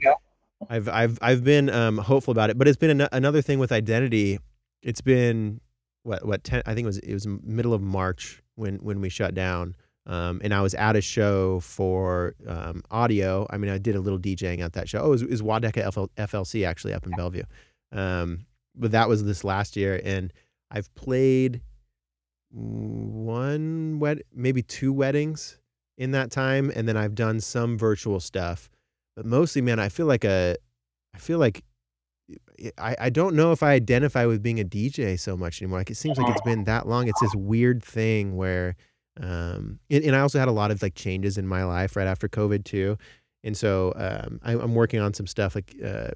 I've 0.69 0.89
I've 0.89 1.17
I've 1.21 1.43
been 1.43 1.69
um, 1.69 1.97
hopeful 1.97 2.33
about 2.33 2.49
it, 2.49 2.57
but 2.57 2.67
it's 2.67 2.77
been 2.77 3.01
an- 3.01 3.09
another 3.13 3.41
thing 3.41 3.59
with 3.59 3.71
identity. 3.71 4.39
It's 4.81 5.01
been 5.01 5.61
what 6.03 6.25
what 6.25 6.43
ten? 6.43 6.61
I 6.65 6.73
think 6.73 6.83
it 6.83 6.87
was 6.87 6.97
it 6.99 7.13
was 7.13 7.27
middle 7.27 7.73
of 7.73 7.81
March 7.81 8.41
when 8.55 8.75
when 8.77 8.99
we 8.99 9.07
shut 9.09 9.33
down. 9.33 9.75
Um, 10.05 10.41
and 10.43 10.55
I 10.55 10.61
was 10.61 10.73
at 10.73 10.95
a 10.95 11.01
show 11.01 11.59
for 11.59 12.33
um, 12.47 12.81
audio. 12.89 13.45
I 13.51 13.57
mean, 13.57 13.69
I 13.69 13.77
did 13.77 13.95
a 13.95 13.99
little 13.99 14.17
DJing 14.17 14.59
at 14.59 14.73
that 14.73 14.89
show. 14.89 15.01
Oh, 15.01 15.07
it 15.07 15.09
was, 15.09 15.21
it 15.21 15.29
was 15.29 15.41
Wadeka 15.43 15.93
FL, 15.93 16.05
FLC 16.17 16.65
actually 16.65 16.95
up 16.95 17.05
in 17.05 17.11
Bellevue. 17.11 17.43
Um, 17.91 18.45
but 18.75 18.91
that 18.91 19.09
was 19.09 19.23
this 19.23 19.43
last 19.43 19.75
year, 19.75 20.01
and 20.03 20.31
I've 20.71 20.93
played 20.95 21.61
one 22.51 23.99
wed, 23.99 24.23
maybe 24.33 24.61
two 24.61 24.93
weddings 24.93 25.57
in 25.97 26.11
that 26.11 26.31
time, 26.31 26.71
and 26.75 26.87
then 26.87 26.97
I've 26.97 27.15
done 27.15 27.39
some 27.39 27.77
virtual 27.77 28.19
stuff. 28.19 28.69
But 29.15 29.25
mostly, 29.25 29.61
man, 29.61 29.79
I 29.79 29.89
feel 29.89 30.05
like 30.05 30.23
a, 30.23 30.55
I 31.13 31.17
feel 31.17 31.39
like 31.39 31.63
I, 32.77 32.95
I 32.99 33.09
don't 33.09 33.35
know 33.35 33.51
if 33.51 33.63
I 33.63 33.71
identify 33.71 34.25
with 34.25 34.43
being 34.43 34.59
a 34.59 34.63
DJ 34.63 35.19
so 35.19 35.35
much 35.35 35.61
anymore. 35.61 35.79
Like 35.79 35.89
it 35.89 35.97
seems 35.97 36.17
like 36.17 36.29
it's 36.29 36.41
been 36.41 36.63
that 36.65 36.87
long. 36.87 37.07
It's 37.07 37.19
this 37.19 37.35
weird 37.35 37.83
thing 37.83 38.35
where, 38.37 38.75
um, 39.19 39.79
and, 39.89 40.03
and 40.03 40.15
I 40.15 40.19
also 40.19 40.39
had 40.39 40.47
a 40.47 40.53
lot 40.53 40.71
of 40.71 40.81
like 40.81 40.95
changes 40.95 41.37
in 41.37 41.47
my 41.47 41.63
life 41.63 41.95
right 41.95 42.07
after 42.07 42.27
COVID 42.27 42.63
too, 42.63 42.97
and 43.43 43.57
so 43.57 43.93
um, 43.95 44.39
I, 44.43 44.53
I'm 44.53 44.75
working 44.75 44.99
on 44.99 45.13
some 45.13 45.27
stuff 45.27 45.55
like 45.55 45.75
uh, 45.83 46.11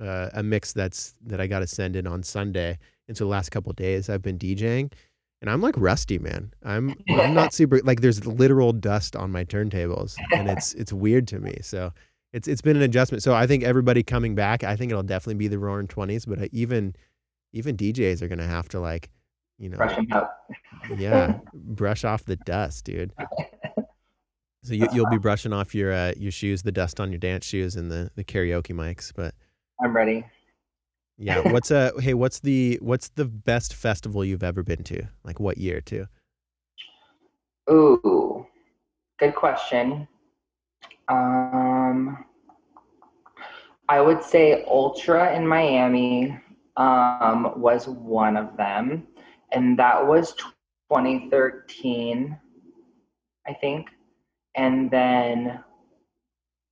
uh, 0.00 0.30
a 0.34 0.42
mix 0.42 0.72
that's 0.72 1.14
that 1.26 1.40
I 1.40 1.46
got 1.46 1.60
to 1.60 1.66
send 1.66 1.96
in 1.96 2.06
on 2.06 2.22
Sunday. 2.22 2.78
And 3.08 3.16
so 3.16 3.24
the 3.24 3.30
last 3.30 3.50
couple 3.50 3.72
days 3.72 4.08
I've 4.08 4.22
been 4.22 4.38
DJing, 4.38 4.92
and 5.40 5.50
I'm 5.50 5.60
like 5.60 5.74
rusty, 5.76 6.18
man. 6.18 6.52
I'm 6.64 6.94
I'm 7.10 7.34
not 7.34 7.52
super 7.54 7.80
like 7.82 8.00
there's 8.00 8.26
literal 8.26 8.72
dust 8.72 9.16
on 9.16 9.30
my 9.30 9.44
turntables, 9.44 10.16
and 10.32 10.48
it's 10.48 10.74
it's 10.74 10.92
weird 10.92 11.28
to 11.28 11.38
me. 11.38 11.58
So 11.62 11.92
it's 12.32 12.48
it's 12.48 12.62
been 12.62 12.76
an 12.76 12.82
adjustment. 12.82 13.22
So 13.22 13.34
I 13.34 13.46
think 13.46 13.64
everybody 13.64 14.02
coming 14.02 14.34
back, 14.34 14.64
I 14.64 14.76
think 14.76 14.90
it'll 14.90 15.02
definitely 15.02 15.34
be 15.34 15.48
the 15.48 15.58
roaring 15.58 15.88
twenties. 15.88 16.26
But 16.26 16.48
even 16.52 16.94
even 17.52 17.76
DJs 17.76 18.22
are 18.22 18.28
gonna 18.28 18.46
have 18.46 18.68
to 18.70 18.80
like, 18.80 19.10
you 19.58 19.68
know, 19.68 19.76
brushing 19.76 20.12
up 20.12 20.44
yeah, 20.96 21.38
brush 21.54 22.04
off 22.04 22.24
the 22.24 22.36
dust, 22.36 22.84
dude. 22.84 23.12
So 24.66 24.72
you, 24.72 24.88
you'll 24.94 25.10
be 25.10 25.18
brushing 25.18 25.52
off 25.52 25.74
your 25.74 25.92
uh, 25.92 26.14
your 26.16 26.32
shoes, 26.32 26.62
the 26.62 26.72
dust 26.72 26.98
on 26.98 27.12
your 27.12 27.18
dance 27.18 27.44
shoes, 27.44 27.76
and 27.76 27.90
the 27.90 28.10
the 28.14 28.24
karaoke 28.24 28.74
mics. 28.74 29.12
But 29.14 29.34
i'm 29.82 29.94
ready 29.94 30.24
yeah, 31.16 31.52
what's 31.52 31.70
a 31.70 31.92
hey, 32.00 32.14
what's 32.14 32.40
the 32.40 32.76
what's 32.82 33.10
the 33.10 33.24
best 33.24 33.74
festival 33.74 34.24
you've 34.24 34.42
ever 34.42 34.64
been 34.64 34.82
to? 34.82 35.06
Like 35.22 35.38
what 35.38 35.58
year 35.58 35.80
too? 35.80 36.08
ooh 37.70 38.46
good 39.18 39.34
question 39.34 40.06
um 41.08 42.24
i 43.88 44.00
would 44.00 44.22
say 44.22 44.64
ultra 44.66 45.34
in 45.34 45.46
miami 45.46 46.38
um 46.76 47.52
was 47.56 47.88
one 47.88 48.36
of 48.36 48.56
them 48.56 49.06
and 49.52 49.78
that 49.78 50.06
was 50.06 50.34
2013 50.34 52.38
i 53.46 53.52
think 53.52 53.88
and 54.56 54.90
then 54.90 55.62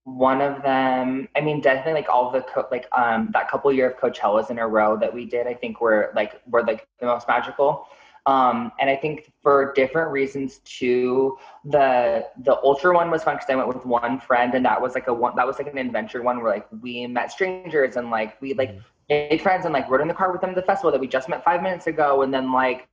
one 0.05 0.41
of 0.41 0.63
them 0.63 1.29
i 1.37 1.41
mean 1.41 1.61
definitely 1.61 1.93
like 1.93 2.09
all 2.09 2.31
the 2.31 2.41
co- 2.43 2.67
like 2.73 2.87
um 2.93 3.31
that 3.33 3.49
couple 3.49 3.73
year 3.73 3.91
of 3.91 3.97
coachellas 3.99 4.51
in 4.51 4.59
a 4.59 4.67
row 4.67 4.97
that 4.97 5.13
we 5.13 5.25
did 5.25 5.47
i 5.47 5.55
think 5.55 5.81
were 5.81 6.13
like 6.17 6.41
were 6.47 6.63
like 6.65 6.87
the 7.01 7.07
most 7.07 7.29
magical. 7.29 7.87
Um 8.27 8.73
and 8.81 8.91
i 8.91 8.97
think 8.97 9.33
for 9.43 9.73
different 9.75 10.11
reasons 10.11 10.59
too 10.65 11.39
the 11.65 12.27
the 12.43 12.57
ultra 12.63 12.93
one 12.95 13.11
was 13.11 13.23
fun 13.23 13.37
because 13.37 13.49
i 13.51 13.55
went 13.55 13.69
with 13.69 13.85
one 13.87 14.19
friend 14.19 14.55
and 14.55 14.65
that 14.65 14.81
was 14.81 14.95
like 14.95 15.07
a 15.07 15.15
one 15.15 15.37
that 15.37 15.47
was 15.47 15.59
like 15.59 15.69
an 15.69 15.79
adventure 15.79 16.23
one 16.23 16.43
where 16.43 16.53
like 16.53 16.67
we 16.81 17.07
met 17.07 17.31
strangers 17.31 17.97
and 17.97 18.11
like 18.11 18.41
we 18.41 18.55
like 18.55 18.77
made 19.09 19.41
friends 19.41 19.65
and 19.65 19.75
like 19.75 19.89
rode 19.89 20.01
in 20.01 20.09
the 20.09 20.15
car 20.15 20.33
with 20.33 20.41
them 20.41 20.51
to 20.51 20.61
the 20.61 20.67
festival 20.67 20.91
that 20.91 21.01
we 21.01 21.07
just 21.07 21.29
met 21.29 21.45
five 21.45 21.63
minutes 21.63 21.87
ago 21.87 22.23
and 22.23 22.33
then 22.35 22.53
like 22.53 22.89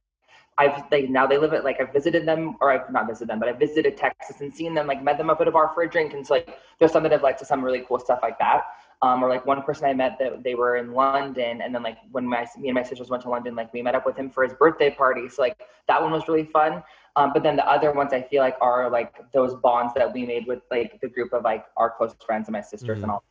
I've 0.60 0.84
like 0.92 1.10
now 1.10 1.26
they 1.26 1.38
live 1.38 1.54
at 1.54 1.64
like 1.64 1.80
I've 1.80 1.94
visited 1.94 2.26
them 2.28 2.58
or 2.60 2.70
I've 2.72 2.92
not 2.92 3.08
visited 3.08 3.30
them, 3.30 3.40
but 3.40 3.48
I've 3.48 3.58
visited 3.58 3.96
Texas 3.96 4.42
and 4.42 4.54
seen 4.54 4.74
them, 4.74 4.88
like 4.88 5.02
met 5.02 5.18
them 5.18 5.30
up 5.30 5.40
at 5.40 5.48
a 5.48 5.52
bar 5.52 5.72
for 5.74 5.84
a 5.84 5.90
drink. 5.90 6.14
And 6.14 6.28
so 6.28 6.34
like 6.36 6.60
there's 6.78 6.92
some 6.92 7.04
that 7.04 7.14
have 7.14 7.24
like 7.24 7.38
to 7.38 7.46
some 7.46 7.64
really 7.64 7.84
cool 7.88 7.98
stuff 8.00 8.20
like 8.22 8.38
that. 8.40 8.64
Um, 9.02 9.24
or 9.24 9.30
like 9.30 9.46
one 9.46 9.62
person 9.64 9.86
I 9.86 9.94
met 9.94 10.18
that 10.20 10.44
they 10.44 10.56
were 10.56 10.76
in 10.76 10.92
London, 10.92 11.62
and 11.62 11.74
then 11.74 11.82
like 11.84 11.98
when 12.12 12.28
my 12.28 12.46
me 12.58 12.68
and 12.68 12.76
my 12.76 12.84
sisters 12.84 13.10
went 13.10 13.24
to 13.24 13.30
London, 13.30 13.56
like 13.56 13.72
we 13.72 13.82
met 13.82 13.96
up 13.96 14.06
with 14.06 14.18
him 14.18 14.30
for 14.30 14.44
his 14.44 14.54
birthday 14.54 14.90
party. 14.92 15.30
So 15.30 15.42
like 15.42 15.58
that 15.88 16.02
one 16.02 16.12
was 16.12 16.28
really 16.28 16.44
fun. 16.44 16.84
Um, 17.16 17.32
but 17.34 17.42
then 17.42 17.56
the 17.56 17.66
other 17.66 17.94
ones 17.94 18.12
I 18.12 18.22
feel 18.24 18.42
like 18.42 18.58
are 18.60 18.90
like 18.90 19.16
those 19.32 19.56
bonds 19.56 19.94
that 19.96 20.14
we 20.14 20.26
made 20.26 20.46
with 20.48 20.60
like 20.70 21.00
the 21.00 21.08
group 21.08 21.32
of 21.32 21.44
like 21.46 21.66
our 21.78 21.90
close 21.90 22.14
friends 22.26 22.50
and 22.50 22.54
my 22.54 22.62
sisters 22.62 23.00
Mhm. 23.00 23.04
and 23.04 23.12
all, 23.12 23.24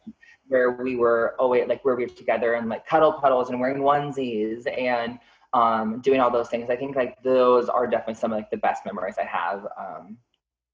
where 0.48 0.70
we 0.70 0.96
were 0.96 1.34
oh 1.38 1.48
wait 1.48 1.68
like 1.68 1.84
where 1.84 1.94
we 1.96 2.04
were 2.04 2.10
together 2.10 2.54
and 2.54 2.70
like 2.70 2.86
cuddle 2.86 3.12
puddles 3.12 3.50
and 3.50 3.60
wearing 3.60 3.82
onesies 3.82 4.66
and 4.78 5.18
um, 5.52 6.00
doing 6.00 6.20
all 6.20 6.30
those 6.30 6.48
things. 6.48 6.70
I 6.70 6.76
think 6.76 6.96
like 6.96 7.20
those 7.22 7.68
are 7.68 7.86
definitely 7.86 8.14
some 8.14 8.32
of 8.32 8.36
like 8.38 8.50
the 8.50 8.56
best 8.56 8.84
memories 8.84 9.16
I 9.18 9.24
have 9.24 9.66
um, 9.78 10.18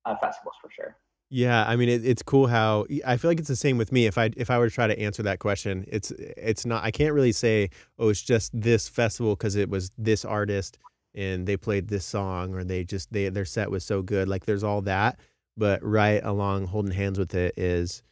of 0.05 0.19
festivals 0.21 0.55
for 0.61 0.71
sure. 0.71 0.97
Yeah, 1.31 1.65
I 1.67 1.77
mean 1.77 1.89
it, 1.89 2.05
it's 2.05 2.23
cool 2.23 2.47
how 2.47 2.87
I 3.05 3.17
feel 3.17 3.31
like 3.31 3.39
it's 3.39 3.49
the 3.49 3.57
same 3.57 3.79
with 3.79 3.93
me. 3.93 4.07
If 4.07 4.19
I 4.19 4.31
if 4.37 4.51
I 4.51 4.59
were 4.59 4.69
to 4.69 4.75
try 4.75 4.87
to 4.87 4.99
answer 4.99 5.23
that 5.25 5.39
question, 5.39 5.85
it's 5.89 6.11
it's 6.13 6.67
not. 6.67 6.85
I 6.85 6.91
can't 6.91 7.15
really 7.15 7.33
say 7.33 7.71
oh 7.99 8.11
it's 8.11 8.23
just 8.23 8.53
this 8.59 8.89
festival 8.89 9.35
because 9.35 9.57
it 9.57 9.69
was 9.69 9.91
this 9.99 10.25
artist 10.25 10.79
and 11.15 11.47
they 11.47 11.57
played 11.57 11.89
this 11.89 12.05
song 12.05 12.55
or 12.55 12.65
they 12.65 12.85
just 12.85 13.13
they 13.13 13.29
their 13.31 13.45
set 13.45 13.71
was 13.71 13.85
so 13.85 14.03
good. 14.03 14.29
Like 14.29 14.45
there's 14.45 14.65
all 14.65 14.83
that, 14.83 15.19
but 15.57 15.83
right 15.83 16.23
along 16.25 16.67
holding 16.67 16.93
hands 16.93 17.19
with 17.19 17.35
it 17.35 17.55
is, 17.57 18.03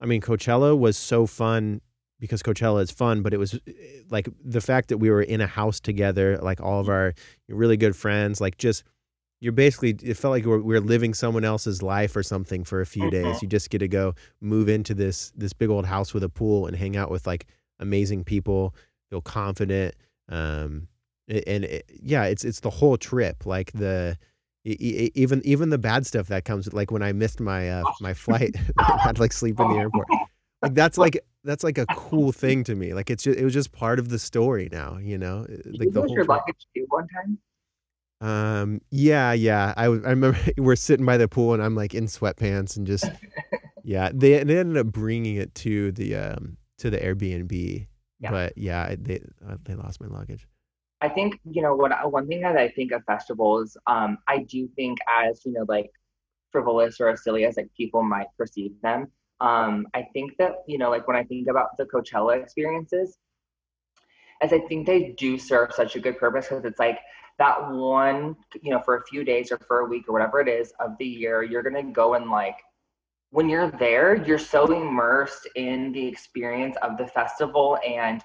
I 0.00 0.06
mean 0.06 0.20
Coachella 0.20 0.78
was 0.78 0.96
so 0.96 1.26
fun 1.26 1.80
because 2.22 2.40
Coachella 2.40 2.80
is 2.82 2.92
fun, 2.92 3.20
but 3.20 3.34
it 3.34 3.38
was 3.38 3.54
eh, 3.66 3.72
like 4.08 4.28
the 4.44 4.60
fact 4.60 4.88
that 4.90 4.98
we 4.98 5.10
were 5.10 5.22
in 5.22 5.40
a 5.40 5.46
house 5.48 5.80
together, 5.80 6.38
like 6.38 6.60
all 6.60 6.78
of 6.80 6.88
our 6.88 7.14
really 7.48 7.76
good 7.76 7.96
friends, 7.96 8.40
like 8.40 8.58
just 8.58 8.84
you're 9.40 9.52
basically 9.52 9.90
it 10.04 10.16
felt 10.16 10.30
like 10.30 10.44
we 10.44 10.50
we're, 10.52 10.60
we 10.60 10.76
are 10.76 10.80
living 10.80 11.14
someone 11.14 11.44
else's 11.44 11.82
life 11.82 12.14
or 12.14 12.22
something 12.22 12.62
for 12.62 12.80
a 12.80 12.86
few 12.86 13.08
Mhm. 13.08 13.10
days. 13.10 13.42
You 13.42 13.48
just 13.48 13.70
get 13.70 13.78
to 13.80 13.88
go 13.88 14.14
move 14.40 14.68
into 14.68 14.94
this 14.94 15.32
this 15.36 15.52
big 15.52 15.68
old 15.68 15.84
house 15.84 16.14
with 16.14 16.22
a 16.22 16.28
pool 16.28 16.66
and 16.68 16.76
hang 16.76 16.96
out 16.96 17.10
with 17.10 17.26
like 17.26 17.46
amazing 17.80 18.22
people, 18.22 18.72
feel 19.10 19.20
confident. 19.20 19.96
Um, 20.28 20.86
and 21.28 21.64
it, 21.64 21.90
yeah, 22.00 22.24
it's 22.26 22.44
it's 22.44 22.60
the 22.60 22.70
whole 22.70 22.96
trip. 22.96 23.44
Like 23.46 23.72
the 23.72 24.16
even 24.64 25.42
even 25.44 25.70
the 25.70 25.78
bad 25.78 26.06
stuff 26.06 26.28
that 26.28 26.44
comes 26.44 26.72
like 26.72 26.92
when 26.92 27.02
I 27.02 27.10
missed 27.12 27.40
my 27.40 27.68
uh, 27.68 27.84
my 28.00 28.14
flight, 28.14 28.54
I 28.78 28.98
had 29.02 29.16
to 29.16 29.22
like 29.22 29.32
sleep 29.32 29.58
in 29.58 29.68
the 29.70 29.76
airport. 29.84 30.06
Like 30.62 30.74
that's 30.74 30.96
like 30.98 31.18
that's 31.44 31.64
like 31.64 31.78
a 31.78 31.86
cool 31.86 32.32
thing 32.32 32.64
to 32.64 32.74
me. 32.74 32.94
Like 32.94 33.10
it's 33.10 33.22
just 33.24 33.38
it 33.38 33.44
was 33.44 33.52
just 33.54 33.72
part 33.72 33.98
of 33.98 34.08
the 34.08 34.18
story 34.18 34.68
now. 34.70 34.98
You 34.98 35.18
know, 35.18 35.44
Did 35.46 35.78
like 35.78 35.86
you 35.88 35.90
the 35.90 36.00
lose 36.00 36.08
whole 36.10 36.16
your 36.16 36.24
luggage 36.24 36.66
too 36.74 36.86
one 36.88 37.06
time? 37.08 37.38
Um, 38.20 38.80
yeah, 38.90 39.32
yeah. 39.32 39.74
I, 39.76 39.88
was- 39.88 40.04
I 40.04 40.10
remember 40.10 40.38
we're 40.58 40.76
sitting 40.76 41.04
by 41.04 41.16
the 41.16 41.26
pool 41.26 41.54
and 41.54 41.62
I'm 41.62 41.74
like 41.74 41.92
in 41.92 42.06
sweatpants 42.06 42.76
and 42.76 42.86
just, 42.86 43.04
yeah, 43.82 44.10
they, 44.14 44.44
they 44.44 44.58
ended 44.58 44.76
up 44.76 44.86
bringing 44.92 45.34
it 45.36 45.52
to 45.56 45.90
the, 45.90 46.14
um, 46.14 46.56
to 46.78 46.88
the 46.88 46.98
Airbnb, 46.98 47.86
Yeah. 48.20 48.30
but 48.30 48.56
yeah, 48.56 48.94
they, 48.96 49.20
uh, 49.44 49.56
they 49.64 49.74
lost 49.74 50.00
my 50.00 50.06
luggage. 50.06 50.46
I 51.00 51.08
think 51.08 51.40
you 51.50 51.62
know 51.62 51.74
what 51.74 51.90
I- 51.90 52.06
one 52.06 52.28
thing 52.28 52.42
that 52.42 52.56
I 52.56 52.68
think 52.68 52.92
of 52.92 53.02
festivals. 53.06 53.76
Um, 53.88 54.18
I 54.28 54.44
do 54.44 54.68
think 54.76 54.98
as 55.12 55.44
you 55.44 55.52
know 55.52 55.64
like 55.66 55.90
frivolous 56.52 57.00
or 57.00 57.08
as 57.08 57.24
silly 57.24 57.44
as 57.44 57.56
like 57.56 57.70
people 57.76 58.04
might 58.04 58.28
perceive 58.38 58.70
them. 58.84 59.08
Um, 59.42 59.88
I 59.92 60.06
think 60.12 60.36
that 60.38 60.62
you 60.68 60.78
know 60.78 60.88
like 60.88 61.06
when 61.08 61.16
I 61.16 61.24
think 61.24 61.48
about 61.48 61.76
the 61.76 61.84
Coachella 61.84 62.40
experiences, 62.40 63.18
as 64.40 64.52
I 64.52 64.60
think 64.60 64.86
they 64.86 65.14
do 65.18 65.36
serve 65.36 65.72
such 65.72 65.96
a 65.96 66.00
good 66.00 66.16
purpose 66.16 66.46
because 66.48 66.64
it's 66.64 66.78
like 66.78 67.00
that 67.38 67.70
one 67.70 68.36
you 68.62 68.70
know 68.70 68.80
for 68.80 68.96
a 68.96 69.04
few 69.04 69.24
days 69.24 69.50
or 69.50 69.58
for 69.66 69.80
a 69.80 69.84
week 69.86 70.04
or 70.08 70.12
whatever 70.12 70.40
it 70.40 70.48
is 70.48 70.72
of 70.78 70.92
the 70.98 71.06
year 71.06 71.42
you're 71.42 71.62
gonna 71.62 71.82
go 71.82 72.14
and 72.14 72.30
like 72.30 72.56
when 73.30 73.48
you're 73.48 73.70
there 73.72 74.14
you're 74.14 74.38
so 74.38 74.70
immersed 74.72 75.48
in 75.56 75.90
the 75.92 76.06
experience 76.06 76.76
of 76.82 76.96
the 76.98 77.06
festival 77.06 77.78
and 77.86 78.22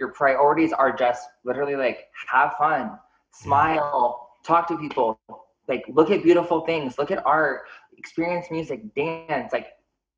your 0.00 0.12
priorities 0.12 0.72
are 0.72 0.94
just 0.94 1.28
literally 1.44 1.76
like 1.76 2.08
have 2.30 2.54
fun 2.58 2.98
smile 3.32 4.30
talk 4.44 4.66
to 4.66 4.76
people 4.76 5.20
like 5.68 5.84
look 5.88 6.10
at 6.10 6.22
beautiful 6.22 6.62
things 6.66 6.98
look 6.98 7.10
at 7.10 7.24
art 7.24 7.62
experience 7.96 8.46
music 8.50 8.82
dance 8.94 9.52
like 9.52 9.68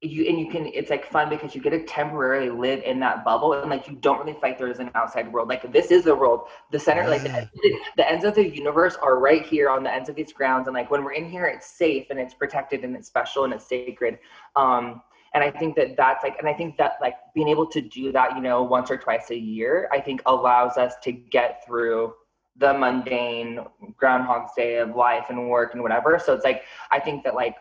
you 0.02 0.26
and 0.26 0.38
you 0.38 0.50
can 0.50 0.66
it's 0.66 0.88
like 0.88 1.04
fun 1.04 1.28
because 1.28 1.54
you 1.54 1.60
get 1.60 1.70
to 1.70 1.84
temporarily 1.84 2.48
live 2.48 2.82
in 2.84 2.98
that 3.00 3.22
bubble 3.22 3.52
and 3.52 3.68
like 3.68 3.86
you 3.86 3.96
don't 3.96 4.18
really 4.18 4.38
fight 4.40 4.58
there's 4.58 4.78
an 4.78 4.90
outside 4.94 5.30
world. 5.30 5.48
Like 5.48 5.70
this 5.72 5.90
is 5.90 6.04
the 6.04 6.14
world. 6.14 6.48
The 6.72 6.78
center 6.78 7.06
like 7.06 7.22
the, 7.22 7.48
the 7.96 8.10
ends 8.10 8.24
of 8.24 8.34
the 8.34 8.48
universe 8.48 8.96
are 9.02 9.18
right 9.18 9.44
here 9.44 9.68
on 9.68 9.82
the 9.82 9.92
ends 9.92 10.08
of 10.08 10.16
these 10.16 10.32
grounds 10.32 10.68
and 10.68 10.74
like 10.74 10.90
when 10.90 11.04
we're 11.04 11.12
in 11.12 11.30
here 11.30 11.46
it's 11.46 11.66
safe 11.66 12.06
and 12.10 12.18
it's 12.18 12.32
protected 12.32 12.82
and 12.82 12.96
it's 12.96 13.08
special 13.08 13.44
and 13.44 13.52
it's 13.52 13.68
sacred. 13.68 14.18
Um 14.56 15.02
and 15.32 15.44
i 15.44 15.50
think 15.50 15.76
that 15.76 15.96
that's 15.96 16.24
like 16.24 16.36
and 16.40 16.48
i 16.48 16.52
think 16.52 16.76
that 16.76 16.94
like 17.00 17.14
being 17.36 17.46
able 17.46 17.64
to 17.64 17.80
do 17.80 18.10
that 18.10 18.34
you 18.34 18.42
know 18.42 18.64
once 18.64 18.90
or 18.90 18.96
twice 18.96 19.30
a 19.30 19.36
year 19.36 19.88
i 19.92 20.00
think 20.00 20.20
allows 20.26 20.76
us 20.76 20.94
to 21.04 21.12
get 21.12 21.64
through 21.64 22.12
the 22.56 22.72
mundane 22.74 23.60
groundhog's 23.96 24.50
day 24.56 24.78
of 24.78 24.94
life 24.94 25.26
and 25.30 25.48
work 25.48 25.72
and 25.72 25.82
whatever. 25.82 26.20
So 26.24 26.34
it's 26.34 26.44
like 26.44 26.62
i 26.90 27.00
think 27.00 27.24
that 27.24 27.34
like 27.34 27.56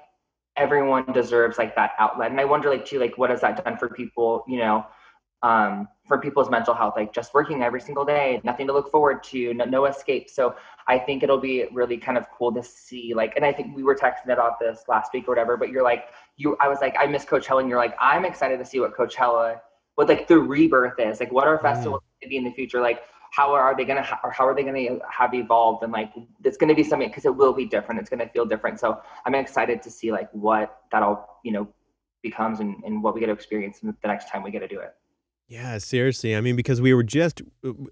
everyone 0.60 1.06
deserves 1.14 1.58
like 1.58 1.76
that 1.76 1.92
outlet 1.98 2.30
and 2.30 2.40
i 2.40 2.46
wonder 2.46 2.70
like 2.70 2.86
too 2.86 3.00
like 3.00 3.18
what 3.18 3.32
has 3.32 3.42
that 3.42 3.64
done 3.64 3.78
for 3.78 3.90
people 3.90 4.44
you 4.48 4.60
know 4.60 4.86
um, 5.42 5.88
for 6.06 6.18
people's 6.18 6.50
mental 6.50 6.74
health, 6.74 6.96
like 6.98 7.14
just 7.14 7.34
working 7.34 7.64
every 7.64 7.80
single 7.80 8.04
day, 8.04 8.42
nothing 8.44 8.68
to 8.68 8.74
look 8.74 8.92
forward 8.92 9.24
to, 9.26 9.54
no, 9.54 9.64
no 9.64 9.86
escape. 9.86 10.30
So 10.30 10.56
I 10.88 11.00
think 11.00 11.24
it'll 11.24 11.40
be 11.40 11.66
really 11.72 11.98
kind 11.98 12.18
of 12.18 12.30
cool 12.32 12.52
to 12.54 12.64
see, 12.64 13.14
like, 13.14 13.36
and 13.36 13.46
I 13.46 13.54
think 13.54 13.76
we 13.76 13.84
were 13.84 13.96
texting 13.96 14.34
about 14.34 14.60
this 14.60 14.84
last 14.90 15.14
week 15.14 15.28
or 15.28 15.32
whatever, 15.32 15.56
but 15.56 15.70
you're 15.70 15.84
like, 15.84 16.06
you, 16.36 16.58
I 16.60 16.68
was 16.68 16.80
like, 16.82 16.96
I 17.00 17.06
miss 17.06 17.24
Coachella, 17.26 17.62
and 17.62 17.70
you're 17.70 17.78
like, 17.78 17.96
I'm 18.02 18.26
excited 18.26 18.60
to 18.60 18.66
see 18.66 18.80
what 18.80 18.96
Coachella, 18.96 19.60
what 19.96 20.10
like 20.10 20.28
the 20.28 20.38
rebirth 20.38 21.00
is, 21.00 21.20
like, 21.20 21.32
what 21.32 21.48
are 21.48 21.58
festivals 21.60 22.02
going 22.02 22.24
to 22.24 22.30
be 22.30 22.38
in 22.38 22.44
the 22.44 22.52
future, 22.52 22.82
like. 22.82 23.04
How 23.32 23.54
are 23.54 23.76
they 23.76 23.86
gonna, 23.86 24.04
ha- 24.04 24.20
or 24.24 24.32
how 24.32 24.48
are 24.48 24.56
they 24.56 24.64
gonna 24.64 25.00
have 25.10 25.34
evolved, 25.34 25.84
and 25.84 25.92
like 25.92 26.12
it's 26.44 26.58
gonna 26.58 26.76
be 26.76 26.84
something 26.84 27.10
because 27.10 27.26
it 27.26 27.36
will 27.36 27.54
be 27.54 27.66
different. 27.66 28.00
It's 28.02 28.10
gonna 28.10 28.30
feel 28.30 28.46
different. 28.46 28.80
So 28.80 29.02
I'm 29.26 29.36
excited 29.36 29.82
to 29.84 29.92
see 29.92 30.12
like 30.12 30.30
what 30.32 30.82
that 30.92 31.04
all 31.04 31.30
you 31.44 31.52
know, 31.52 31.68
becomes 32.22 32.60
and, 32.60 32.76
and 32.84 33.02
what 33.04 33.14
we 33.14 33.20
get 33.20 33.28
to 33.28 33.34
experience 33.34 33.80
the 33.80 33.94
next 34.06 34.30
time 34.30 34.44
we 34.44 34.52
get 34.52 34.60
to 34.60 34.68
do 34.68 34.80
it. 34.80 34.94
Yeah, 35.48 35.80
seriously. 35.80 36.36
I 36.36 36.42
mean, 36.42 36.56
because 36.56 36.80
we 36.80 36.94
were 36.94 37.04
just, 37.04 37.42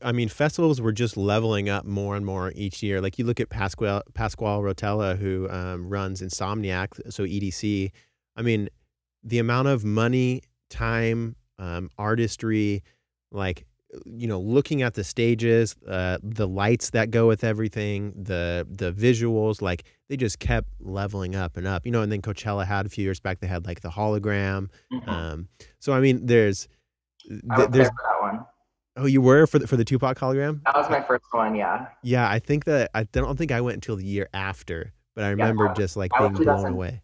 I 0.03 0.11
mean, 0.11 0.29
festivals 0.29 0.79
were 0.79 0.91
just 0.91 1.17
leveling 1.17 1.69
up 1.69 1.85
more 1.85 2.15
and 2.15 2.23
more 2.23 2.51
each 2.55 2.83
year. 2.83 3.01
Like 3.01 3.17
you 3.17 3.25
look 3.25 3.39
at 3.39 3.49
Pasquale, 3.49 4.03
Pasquale 4.13 4.61
Rotella, 4.61 5.17
who 5.17 5.49
um, 5.49 5.89
runs 5.89 6.21
Insomniac, 6.21 7.11
so 7.11 7.23
EDC. 7.23 7.91
I 8.35 8.41
mean, 8.43 8.69
the 9.23 9.39
amount 9.39 9.69
of 9.69 9.83
money, 9.83 10.43
time, 10.69 11.35
um, 11.57 11.89
artistry, 11.97 12.83
like, 13.31 13.65
you 14.05 14.27
know, 14.27 14.39
looking 14.39 14.81
at 14.81 14.95
the 14.95 15.03
stages, 15.03 15.75
uh, 15.87 16.17
the 16.21 16.47
lights 16.47 16.89
that 16.91 17.09
go 17.11 17.27
with 17.27 17.43
everything, 17.43 18.13
the 18.15 18.67
the 18.69 18.91
visuals, 18.91 19.61
like 19.61 19.83
they 20.09 20.17
just 20.17 20.39
kept 20.39 20.67
leveling 20.79 21.35
up 21.35 21.55
and 21.57 21.65
up. 21.65 21.85
You 21.85 21.91
know, 21.91 22.01
and 22.01 22.11
then 22.11 22.21
Coachella 22.21 22.65
had 22.65 22.85
a 22.85 22.89
few 22.89 23.03
years 23.03 23.19
back, 23.19 23.39
they 23.39 23.47
had 23.47 23.65
like 23.65 23.81
the 23.81 23.89
hologram. 23.89 24.69
Mhm. 24.91 25.07
Um, 25.07 25.47
so 25.79 25.93
I 25.93 25.99
mean, 26.01 26.25
there's 26.25 26.67
I 27.49 27.55
th- 27.57 27.69
there's 27.69 27.87
for 27.87 27.95
that 28.03 28.21
one. 28.21 28.45
oh 28.97 29.05
you 29.05 29.21
were 29.21 29.47
for 29.47 29.59
the 29.59 29.67
for 29.67 29.77
the 29.77 29.85
Tupac 29.85 30.17
hologram. 30.17 30.61
That 30.65 30.75
was 30.75 30.89
my 30.89 31.01
first 31.01 31.25
one. 31.31 31.55
Yeah. 31.55 31.87
Yeah, 32.03 32.29
I 32.29 32.39
think 32.39 32.65
that 32.65 32.91
I 32.93 33.03
don't 33.03 33.37
think 33.37 33.51
I 33.51 33.61
went 33.61 33.75
until 33.75 33.95
the 33.95 34.05
year 34.05 34.27
after, 34.33 34.91
but 35.15 35.23
I 35.23 35.29
remember 35.29 35.67
that- 35.67 35.77
just 35.77 35.95
like 35.95 36.11
being 36.17 36.33
blown 36.33 36.65
away. 36.73 37.01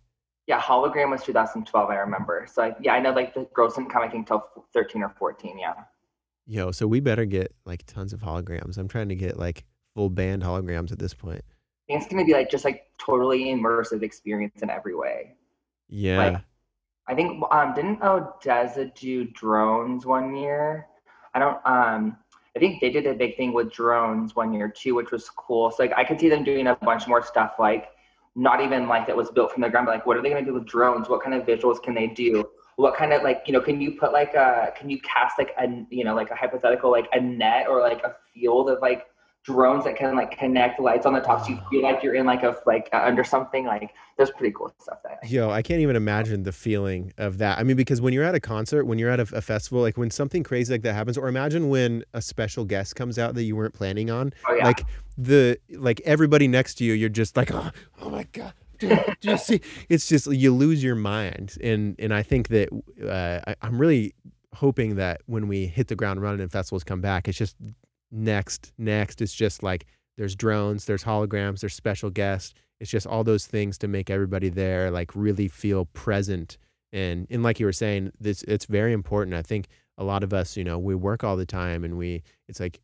Yeah, 0.47 0.59
hologram 0.59 1.11
was 1.11 1.23
2012. 1.23 1.89
I 1.89 1.95
remember. 1.95 2.45
So 2.51 2.61
like, 2.63 2.75
yeah, 2.81 2.93
I 2.95 2.99
know 2.99 3.11
like 3.11 3.33
the 3.33 3.47
girls 3.53 3.75
didn't 3.75 3.89
come 3.91 4.03
I 4.03 4.09
think 4.09 4.27
till 4.27 4.43
13 4.73 5.01
or 5.01 5.09
14. 5.17 5.57
Yeah. 5.57 5.73
Yo, 6.45 6.71
so 6.71 6.85
we 6.85 6.99
better 6.99 7.25
get 7.25 7.53
like 7.65 7.85
tons 7.85 8.13
of 8.13 8.21
holograms. 8.21 8.77
I'm 8.77 8.87
trying 8.87 9.09
to 9.09 9.15
get 9.15 9.39
like 9.39 9.63
full 9.95 10.09
band 10.09 10.43
holograms 10.43 10.91
at 10.91 10.99
this 10.99 11.13
point. 11.13 11.41
It's 11.87 12.07
gonna 12.07 12.25
be 12.25 12.33
like 12.33 12.49
just 12.49 12.65
like 12.65 12.83
totally 12.99 13.45
immersive 13.45 14.03
experience 14.03 14.61
in 14.61 14.69
every 14.69 14.95
way. 14.95 15.35
Yeah. 15.89 16.39
I 17.07 17.15
think 17.15 17.43
um 17.51 17.73
didn't 17.73 17.99
Odesza 17.99 18.93
do 18.95 19.25
drones 19.25 20.05
one 20.05 20.35
year? 20.35 20.87
I 21.33 21.39
don't 21.39 21.57
um 21.65 22.17
I 22.55 22.59
think 22.59 22.81
they 22.81 22.89
did 22.89 23.07
a 23.07 23.13
big 23.13 23.35
thing 23.35 23.53
with 23.53 23.71
drones 23.71 24.35
one 24.35 24.53
year 24.53 24.69
too, 24.69 24.95
which 24.95 25.11
was 25.11 25.29
cool. 25.29 25.71
So 25.71 25.83
like 25.83 25.93
I 25.95 26.03
could 26.03 26.19
see 26.19 26.29
them 26.29 26.43
doing 26.43 26.67
a 26.67 26.75
bunch 26.75 27.07
more 27.07 27.23
stuff 27.23 27.53
like 27.57 27.89
not 28.35 28.61
even 28.61 28.87
like 28.87 29.07
that 29.07 29.15
was 29.15 29.29
built 29.31 29.51
from 29.51 29.61
the 29.61 29.69
ground, 29.69 29.85
but 29.85 29.93
like 29.93 30.05
what 30.05 30.17
are 30.17 30.21
they 30.21 30.29
gonna 30.29 30.45
do 30.45 30.53
with 30.53 30.65
drones? 30.65 31.07
What 31.07 31.23
kind 31.23 31.33
of 31.33 31.45
visuals 31.45 31.81
can 31.81 31.93
they 31.93 32.07
do? 32.07 32.49
What 32.75 32.95
kind 32.95 33.13
of 33.13 33.23
like 33.23 33.43
you 33.45 33.53
know 33.53 33.61
can 33.61 33.79
you 33.81 33.91
put 33.99 34.13
like 34.13 34.33
a 34.33 34.73
can 34.77 34.89
you 34.89 34.99
cast 35.01 35.37
like 35.37 35.51
a 35.59 35.67
you 35.89 36.03
know 36.03 36.15
like 36.15 36.31
a 36.31 36.35
hypothetical 36.35 36.91
like 36.91 37.07
a 37.13 37.19
net 37.19 37.67
or 37.67 37.81
like 37.81 38.03
a 38.03 38.15
field 38.33 38.69
of 38.69 38.79
like 38.81 39.07
drones 39.43 39.83
that 39.83 39.97
can 39.97 40.15
like 40.15 40.31
connect 40.37 40.79
lights 40.79 41.05
on 41.05 41.13
the 41.13 41.19
top 41.19 41.45
so 41.45 41.51
you 41.51 41.59
feel 41.69 41.83
like 41.83 42.01
you're 42.01 42.15
in 42.15 42.25
like 42.25 42.43
a 42.43 42.55
like 42.65 42.87
uh, 42.93 43.01
under 43.03 43.25
something 43.25 43.65
like 43.65 43.93
there's 44.17 44.31
pretty 44.31 44.53
cool 44.57 44.73
stuff 44.79 44.99
that 45.03 45.19
Yo, 45.29 45.49
I 45.49 45.61
can't 45.61 45.79
even 45.79 45.95
imagine 45.95 46.43
the 46.43 46.51
feeling 46.51 47.13
of 47.17 47.37
that. 47.37 47.57
I 47.57 47.63
mean, 47.63 47.77
because 47.77 48.01
when 48.01 48.13
you're 48.13 48.25
at 48.25 48.35
a 48.35 48.41
concert, 48.41 48.85
when 48.85 48.99
you're 48.99 49.09
at 49.09 49.21
a, 49.21 49.37
a 49.37 49.41
festival, 49.41 49.81
like 49.81 49.97
when 49.97 50.11
something 50.11 50.43
crazy 50.43 50.73
like 50.73 50.81
that 50.81 50.93
happens, 50.93 51.17
or 51.17 51.29
imagine 51.29 51.69
when 51.69 52.03
a 52.13 52.21
special 52.21 52.65
guest 52.65 52.95
comes 52.97 53.17
out 53.17 53.33
that 53.35 53.43
you 53.43 53.55
weren't 53.55 53.73
planning 53.73 54.11
on, 54.11 54.33
oh 54.47 54.53
yeah 54.53 54.65
like 54.65 54.85
the 55.17 55.57
like 55.69 56.01
everybody 56.01 56.47
next 56.47 56.75
to 56.75 56.83
you, 56.83 56.93
you're 56.93 57.09
just 57.09 57.37
like, 57.37 57.53
oh, 57.53 57.71
oh 58.01 58.09
my 58.09 58.23
god. 58.33 58.53
You 59.21 59.37
see? 59.37 59.61
It's 59.89 60.07
just 60.07 60.27
you 60.27 60.53
lose 60.53 60.83
your 60.83 60.95
mind, 60.95 61.57
and 61.61 61.95
and 61.99 62.13
I 62.13 62.23
think 62.23 62.49
that 62.49 62.69
uh, 63.01 63.39
I, 63.51 63.55
I'm 63.61 63.79
really 63.79 64.13
hoping 64.53 64.95
that 64.95 65.21
when 65.25 65.47
we 65.47 65.65
hit 65.65 65.87
the 65.87 65.95
ground 65.95 66.21
running 66.21 66.41
and 66.41 66.51
festivals 66.51 66.83
come 66.83 67.01
back, 67.01 67.27
it's 67.27 67.37
just 67.37 67.55
next, 68.11 68.71
next. 68.77 69.21
It's 69.21 69.33
just 69.33 69.63
like 69.63 69.85
there's 70.17 70.35
drones, 70.35 70.85
there's 70.85 71.03
holograms, 71.03 71.61
there's 71.61 71.73
special 71.73 72.09
guests. 72.09 72.53
It's 72.79 72.91
just 72.91 73.07
all 73.07 73.23
those 73.23 73.47
things 73.47 73.77
to 73.79 73.87
make 73.87 74.09
everybody 74.09 74.49
there 74.49 74.91
like 74.91 75.15
really 75.15 75.47
feel 75.47 75.85
present. 75.85 76.57
And 76.91 77.27
and 77.29 77.43
like 77.43 77.59
you 77.59 77.65
were 77.65 77.73
saying, 77.73 78.11
this 78.19 78.43
it's 78.43 78.65
very 78.65 78.93
important. 78.93 79.35
I 79.35 79.41
think 79.41 79.67
a 79.97 80.03
lot 80.03 80.23
of 80.23 80.33
us, 80.33 80.57
you 80.57 80.63
know, 80.63 80.77
we 80.77 80.95
work 80.95 81.23
all 81.23 81.37
the 81.37 81.45
time, 81.45 81.83
and 81.83 81.97
we 81.97 82.23
it's 82.47 82.59
like, 82.59 82.79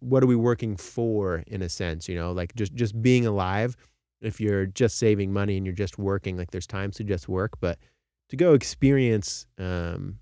what 0.00 0.22
are 0.22 0.26
we 0.26 0.36
working 0.36 0.76
for 0.76 1.42
in 1.46 1.62
a 1.62 1.68
sense? 1.68 2.08
You 2.08 2.16
know, 2.16 2.32
like 2.32 2.54
just 2.54 2.74
just 2.74 3.00
being 3.00 3.26
alive. 3.26 3.76
If 4.20 4.40
you're 4.40 4.66
just 4.66 4.98
saving 4.98 5.32
money 5.32 5.56
and 5.56 5.64
you're 5.64 5.74
just 5.74 5.98
working, 5.98 6.36
like 6.36 6.50
there's 6.50 6.66
times 6.66 6.96
to 6.96 7.04
just 7.04 7.28
work, 7.28 7.52
but 7.60 7.78
to 8.28 8.36
go 8.36 8.54
experience 8.54 9.46
um 9.58 10.18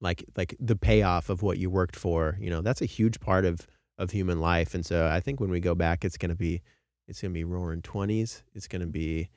like 0.00 0.24
like 0.36 0.56
the 0.58 0.76
payoff 0.76 1.28
of 1.28 1.42
what 1.42 1.58
you 1.58 1.70
worked 1.70 1.96
for 1.96 2.36
you 2.40 2.50
know 2.50 2.60
that's 2.60 2.82
a 2.82 2.86
huge 2.86 3.20
part 3.20 3.44
of 3.44 3.66
of 3.98 4.10
human 4.10 4.40
life 4.40 4.74
and 4.74 4.84
so 4.84 5.06
i 5.06 5.20
think 5.20 5.40
when 5.40 5.50
we 5.50 5.60
go 5.60 5.74
back 5.74 6.04
it's 6.04 6.16
going 6.16 6.30
to 6.30 6.34
be 6.36 6.62
it's 7.06 7.20
going 7.20 7.30
to 7.32 7.34
be 7.34 7.44
roaring 7.44 7.82
20s 7.82 8.42
it's 8.54 8.66
going 8.66 8.80
to 8.80 8.86
be 8.86 9.28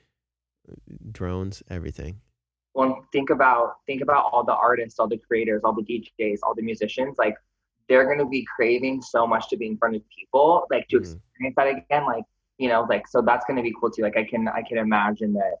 uh, 0.70 0.74
drones 1.12 1.62
everything 1.68 2.20
well 2.74 3.04
think 3.12 3.30
about 3.30 3.76
think 3.86 4.00
about 4.02 4.24
all 4.32 4.42
the 4.42 4.54
artists 4.54 4.98
all 4.98 5.08
the 5.08 5.18
creators 5.18 5.60
all 5.64 5.74
the 5.74 5.82
djs 5.82 6.38
all 6.42 6.54
the 6.54 6.62
musicians 6.62 7.16
like 7.18 7.36
they're 7.88 8.06
going 8.06 8.18
to 8.18 8.24
be 8.24 8.46
craving 8.56 9.02
so 9.02 9.26
much 9.26 9.48
to 9.50 9.56
be 9.58 9.66
in 9.66 9.76
front 9.76 9.94
of 9.94 10.02
people 10.08 10.66
like 10.70 10.88
to 10.88 10.96
Mhm. 10.96 11.00
experience 11.00 11.54
that 11.56 11.68
again 11.68 12.06
like 12.06 12.24
you 12.58 12.68
know, 12.68 12.86
like 12.88 13.06
so 13.08 13.22
that's 13.22 13.44
going 13.46 13.56
to 13.56 13.62
be 13.62 13.74
cool 13.80 13.90
too. 13.90 14.02
Like 14.02 14.16
I 14.16 14.24
can 14.24 14.48
I 14.48 14.62
can 14.62 14.78
imagine 14.78 15.32
that 15.34 15.56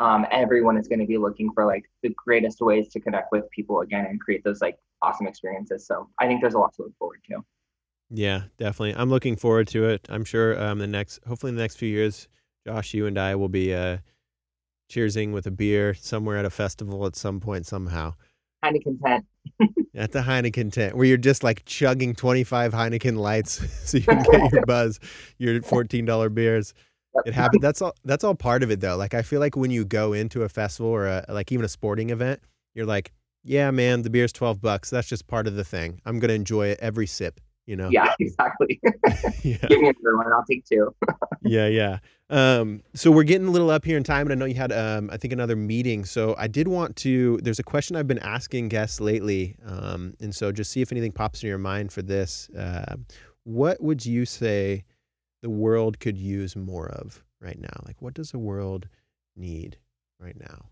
um, 0.00 0.26
everyone 0.30 0.76
is 0.76 0.88
going 0.88 0.98
to 0.98 1.06
be 1.06 1.18
looking 1.18 1.52
for 1.52 1.64
like 1.64 1.84
the 2.02 2.14
greatest 2.24 2.60
ways 2.60 2.88
to 2.88 3.00
connect 3.00 3.30
with 3.30 3.48
people 3.50 3.80
again 3.80 4.06
and 4.06 4.20
create 4.20 4.42
those 4.44 4.60
like 4.60 4.76
awesome 5.00 5.26
experiences. 5.26 5.86
So 5.86 6.08
I 6.18 6.26
think 6.26 6.40
there's 6.40 6.54
a 6.54 6.58
lot 6.58 6.74
to 6.74 6.82
look 6.82 6.96
forward 6.98 7.20
to. 7.30 7.44
Yeah, 8.10 8.42
definitely. 8.58 8.94
I'm 8.94 9.08
looking 9.08 9.36
forward 9.36 9.68
to 9.68 9.88
it. 9.88 10.06
I'm 10.10 10.24
sure 10.24 10.62
um, 10.62 10.78
the 10.78 10.86
next, 10.86 11.20
hopefully, 11.26 11.50
in 11.50 11.56
the 11.56 11.62
next 11.62 11.76
few 11.76 11.88
years, 11.88 12.28
Josh, 12.66 12.92
you 12.92 13.06
and 13.06 13.18
I 13.18 13.34
will 13.34 13.48
be 13.48 13.74
uh, 13.74 13.98
cheersing 14.90 15.32
with 15.32 15.46
a 15.46 15.50
beer 15.50 15.94
somewhere 15.94 16.36
at 16.36 16.44
a 16.44 16.50
festival 16.50 17.06
at 17.06 17.16
some 17.16 17.40
point 17.40 17.66
somehow. 17.66 18.14
kind 18.62 18.76
of 18.76 18.82
tent. 19.02 19.24
At 19.94 20.12
the 20.12 20.20
Heineken 20.20 20.72
tent, 20.72 20.96
where 20.96 21.04
you're 21.04 21.16
just 21.16 21.42
like 21.44 21.64
chugging 21.66 22.14
25 22.14 22.72
Heineken 22.72 23.16
lights 23.18 23.62
so 23.88 23.98
you 23.98 24.04
can 24.04 24.22
get 24.22 24.52
your 24.52 24.62
buzz, 24.66 24.98
your 25.38 25.60
$14 25.60 26.34
beers. 26.34 26.74
It 27.26 27.34
happened. 27.34 27.62
That's 27.62 27.82
all. 27.82 27.94
That's 28.04 28.24
all 28.24 28.34
part 28.34 28.62
of 28.62 28.70
it, 28.70 28.80
though. 28.80 28.96
Like 28.96 29.14
I 29.14 29.22
feel 29.22 29.40
like 29.40 29.56
when 29.56 29.70
you 29.70 29.84
go 29.84 30.12
into 30.12 30.42
a 30.42 30.48
festival 30.48 30.90
or 30.90 31.06
a, 31.06 31.24
like 31.28 31.52
even 31.52 31.64
a 31.64 31.68
sporting 31.68 32.10
event, 32.10 32.40
you're 32.74 32.86
like, 32.86 33.12
yeah, 33.44 33.70
man, 33.70 34.02
the 34.02 34.10
beer's 34.10 34.32
12 34.32 34.60
bucks. 34.60 34.90
That's 34.90 35.08
just 35.08 35.26
part 35.26 35.46
of 35.46 35.54
the 35.54 35.64
thing. 35.64 36.00
I'm 36.06 36.18
gonna 36.18 36.32
enjoy 36.32 36.68
it 36.68 36.78
every 36.80 37.06
sip. 37.06 37.40
You 37.66 37.76
know. 37.76 37.88
Yeah, 37.90 38.12
exactly. 38.20 38.80
yeah. 39.42 39.56
Give 39.68 39.80
me 39.80 39.88
another 39.88 40.16
one. 40.16 40.32
I'll 40.32 40.44
take 40.44 40.64
two. 40.64 40.94
yeah, 41.42 41.66
yeah. 41.66 41.98
Um, 42.30 42.82
so 42.94 43.10
we're 43.10 43.24
getting 43.24 43.46
a 43.46 43.50
little 43.50 43.70
up 43.70 43.84
here 43.84 43.96
in 43.96 44.04
time, 44.04 44.26
and 44.26 44.32
I 44.32 44.34
know 44.36 44.46
you 44.46 44.54
had, 44.54 44.72
um, 44.72 45.10
I 45.12 45.16
think, 45.16 45.32
another 45.32 45.54
meeting. 45.54 46.04
So 46.04 46.34
I 46.38 46.48
did 46.48 46.66
want 46.66 46.96
to. 46.96 47.38
There's 47.42 47.58
a 47.58 47.64
question 47.64 47.94
I've 47.94 48.08
been 48.08 48.18
asking 48.18 48.68
guests 48.68 49.00
lately, 49.00 49.56
um, 49.64 50.14
and 50.20 50.34
so 50.34 50.50
just 50.50 50.70
see 50.72 50.80
if 50.80 50.92
anything 50.92 51.12
pops 51.12 51.42
in 51.42 51.48
your 51.48 51.58
mind 51.58 51.92
for 51.92 52.02
this. 52.02 52.48
Uh, 52.50 52.96
what 53.44 53.82
would 53.82 54.04
you 54.04 54.24
say 54.24 54.84
the 55.42 55.50
world 55.50 56.00
could 56.00 56.16
use 56.16 56.56
more 56.56 56.88
of 56.88 57.22
right 57.40 57.60
now? 57.60 57.82
Like, 57.86 58.00
what 58.00 58.14
does 58.14 58.30
the 58.30 58.38
world 58.38 58.88
need 59.36 59.76
right 60.18 60.38
now? 60.38 60.71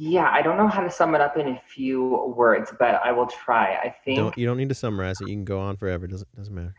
Yeah, 0.00 0.30
I 0.30 0.42
don't 0.42 0.56
know 0.56 0.68
how 0.68 0.80
to 0.80 0.90
sum 0.90 1.16
it 1.16 1.20
up 1.20 1.36
in 1.36 1.48
a 1.48 1.60
few 1.66 2.32
words, 2.36 2.72
but 2.78 3.00
I 3.04 3.10
will 3.10 3.26
try. 3.26 3.74
I 3.74 3.92
think 4.04 4.18
Don't 4.18 4.38
you 4.38 4.46
don't 4.46 4.56
need 4.56 4.68
to 4.68 4.74
summarize 4.76 5.20
it. 5.20 5.26
You 5.28 5.34
can 5.34 5.44
go 5.44 5.58
on 5.58 5.76
forever. 5.76 6.06
Doesn't 6.06 6.32
doesn't 6.36 6.54
matter. 6.54 6.72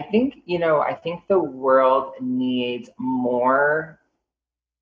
I 0.00 0.02
think, 0.10 0.42
you 0.46 0.58
know, 0.58 0.80
I 0.80 0.94
think 0.94 1.28
the 1.28 1.38
world 1.38 2.14
needs 2.20 2.90
more 2.98 4.00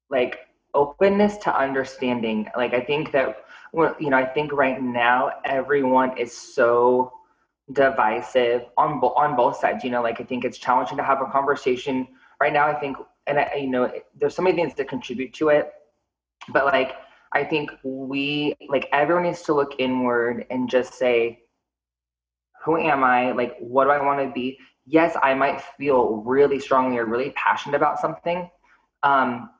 like 0.09 0.47
openness 0.73 1.37
to 1.39 1.55
understanding. 1.55 2.49
Like 2.57 2.73
I 2.73 2.81
think 2.81 3.13
that 3.13 3.45
well, 3.75 3.95
you 4.01 4.09
know, 4.09 4.17
I 4.17 4.25
think 4.25 4.51
right 4.55 4.83
now 4.83 5.33
everyone 5.45 6.17
is 6.17 6.35
so 6.35 7.13
divisive 7.73 8.63
on 8.79 8.99
bo- 8.99 9.13
on 9.13 9.37
both 9.37 9.59
sides. 9.59 9.85
You 9.85 9.91
know, 9.91 10.01
like 10.01 10.23
I 10.23 10.25
think 10.25 10.47
it's 10.47 10.57
challenging 10.57 10.97
to 10.97 11.03
have 11.03 11.21
a 11.21 11.27
conversation 11.27 12.09
right 12.41 12.53
now. 12.53 12.67
I 12.67 12.81
think, 12.81 12.97
and 13.27 13.39
I, 13.39 13.57
you 13.57 13.69
know, 13.69 13.93
there's 14.19 14.35
so 14.35 14.41
many 14.41 14.57
things 14.57 14.75
that 14.77 14.89
contribute 14.89 15.35
to 15.35 15.51
it, 15.51 15.71
but 16.49 16.65
like 16.65 16.93
I 17.33 17.45
think 17.45 17.71
we 17.83 18.57
like 18.69 18.89
everyone 18.93 19.25
needs 19.25 19.43
to 19.43 19.55
look 19.55 19.75
inward 19.79 20.47
and 20.51 20.69
just 20.69 20.95
say, 20.95 21.43
who 22.65 22.79
am 22.79 23.05
I? 23.05 23.33
Like, 23.33 23.57
what 23.59 23.85
do 23.85 23.91
I 23.91 24.03
want 24.03 24.27
to 24.27 24.33
be? 24.33 24.59
Yes, 24.87 25.17
I 25.23 25.35
might 25.35 25.61
feel 25.61 26.23
really 26.25 26.59
strongly 26.59 26.99
or 26.99 27.05
really 27.05 27.31
passionate 27.31 27.77
about 27.77 28.01
something, 28.01 28.51
um, 29.03 29.51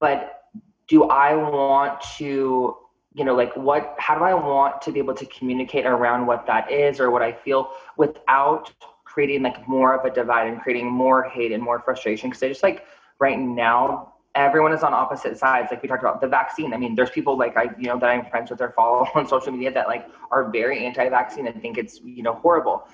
but 0.00 0.44
do 0.88 1.04
I 1.04 1.34
want 1.34 2.00
to 2.18 2.76
you 3.14 3.24
know 3.24 3.34
like 3.34 3.56
what 3.56 3.94
how 3.98 4.18
do 4.18 4.24
i 4.24 4.34
want 4.34 4.82
to 4.82 4.90
be 4.90 4.98
able 4.98 5.14
to 5.14 5.24
communicate 5.26 5.86
around 5.86 6.26
what 6.26 6.46
that 6.46 6.70
is 6.70 7.00
or 7.00 7.10
what 7.10 7.22
i 7.22 7.32
feel 7.32 7.70
without 7.96 8.72
creating 9.04 9.42
like 9.42 9.66
more 9.68 9.94
of 9.94 10.04
a 10.04 10.12
divide 10.12 10.48
and 10.48 10.60
creating 10.60 10.90
more 10.90 11.22
hate 11.22 11.52
and 11.52 11.62
more 11.62 11.78
frustration 11.78 12.28
because 12.28 12.42
i 12.42 12.48
just 12.48 12.62
like 12.62 12.84
right 13.20 13.38
now 13.38 14.13
everyone 14.34 14.72
is 14.72 14.82
on 14.82 14.92
opposite 14.92 15.38
sides 15.38 15.68
like 15.70 15.82
we 15.82 15.88
talked 15.88 16.02
about 16.02 16.20
the 16.20 16.26
vaccine 16.26 16.74
i 16.74 16.76
mean 16.76 16.94
there's 16.94 17.10
people 17.10 17.38
like 17.38 17.56
i 17.56 17.64
you 17.78 17.86
know 17.86 17.98
that 17.98 18.10
i'm 18.10 18.24
friends 18.26 18.50
with 18.50 18.60
or 18.60 18.70
follow 18.70 19.06
on 19.14 19.26
social 19.26 19.52
media 19.52 19.72
that 19.72 19.86
like 19.86 20.08
are 20.30 20.50
very 20.50 20.84
anti-vaccine 20.84 21.46
and 21.46 21.60
think 21.62 21.78
it's 21.78 22.00
you 22.02 22.22
know 22.22 22.34
horrible. 22.34 22.88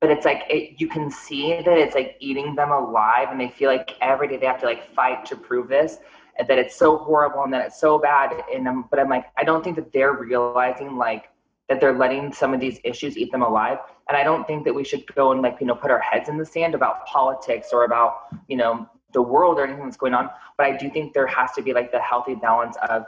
But 0.00 0.10
it's 0.10 0.24
like 0.24 0.42
it, 0.48 0.80
you 0.80 0.86
can 0.86 1.10
see 1.10 1.54
that 1.54 1.78
it's 1.78 1.94
like 1.94 2.16
eating 2.20 2.54
them 2.54 2.70
alive 2.70 3.28
and 3.30 3.40
they 3.40 3.48
feel 3.48 3.68
like 3.68 3.96
every 4.00 4.28
day 4.28 4.36
they 4.36 4.46
have 4.46 4.60
to 4.60 4.66
like 4.66 4.94
fight 4.94 5.24
to 5.26 5.34
prove 5.34 5.68
this 5.68 5.98
and 6.38 6.46
that 6.46 6.56
it's 6.56 6.76
so 6.76 6.98
horrible 6.98 7.42
and 7.42 7.52
that 7.52 7.66
it's 7.66 7.80
so 7.80 7.98
bad. 7.98 8.44
And 8.54 8.68
I'm, 8.68 8.84
but 8.90 9.00
i'm 9.00 9.08
like 9.08 9.26
i 9.36 9.42
don't 9.42 9.64
think 9.64 9.76
that 9.76 9.92
they're 9.92 10.12
realizing 10.12 10.96
like 10.96 11.30
that 11.68 11.80
they're 11.80 11.98
letting 11.98 12.32
some 12.32 12.54
of 12.54 12.60
these 12.60 12.78
issues 12.84 13.16
eat 13.16 13.32
them 13.32 13.42
alive. 13.42 13.78
And 14.08 14.16
i 14.16 14.22
don't 14.22 14.46
think 14.46 14.64
that 14.66 14.74
we 14.74 14.84
should 14.84 15.04
go 15.14 15.32
and 15.32 15.42
like 15.42 15.56
you 15.60 15.66
know 15.66 15.74
put 15.74 15.90
our 15.90 16.00
heads 16.10 16.28
in 16.28 16.36
the 16.36 16.46
sand 16.46 16.74
about 16.76 17.04
politics 17.06 17.70
or 17.72 17.84
about 17.84 18.12
you 18.46 18.56
know 18.56 18.88
the 19.12 19.22
world 19.22 19.58
or 19.58 19.64
anything 19.64 19.84
that's 19.84 19.96
going 19.96 20.14
on 20.14 20.28
but 20.56 20.66
i 20.66 20.76
do 20.76 20.90
think 20.90 21.12
there 21.12 21.26
has 21.26 21.52
to 21.52 21.62
be 21.62 21.72
like 21.72 21.90
the 21.90 22.00
healthy 22.00 22.34
balance 22.34 22.76
of 22.88 23.04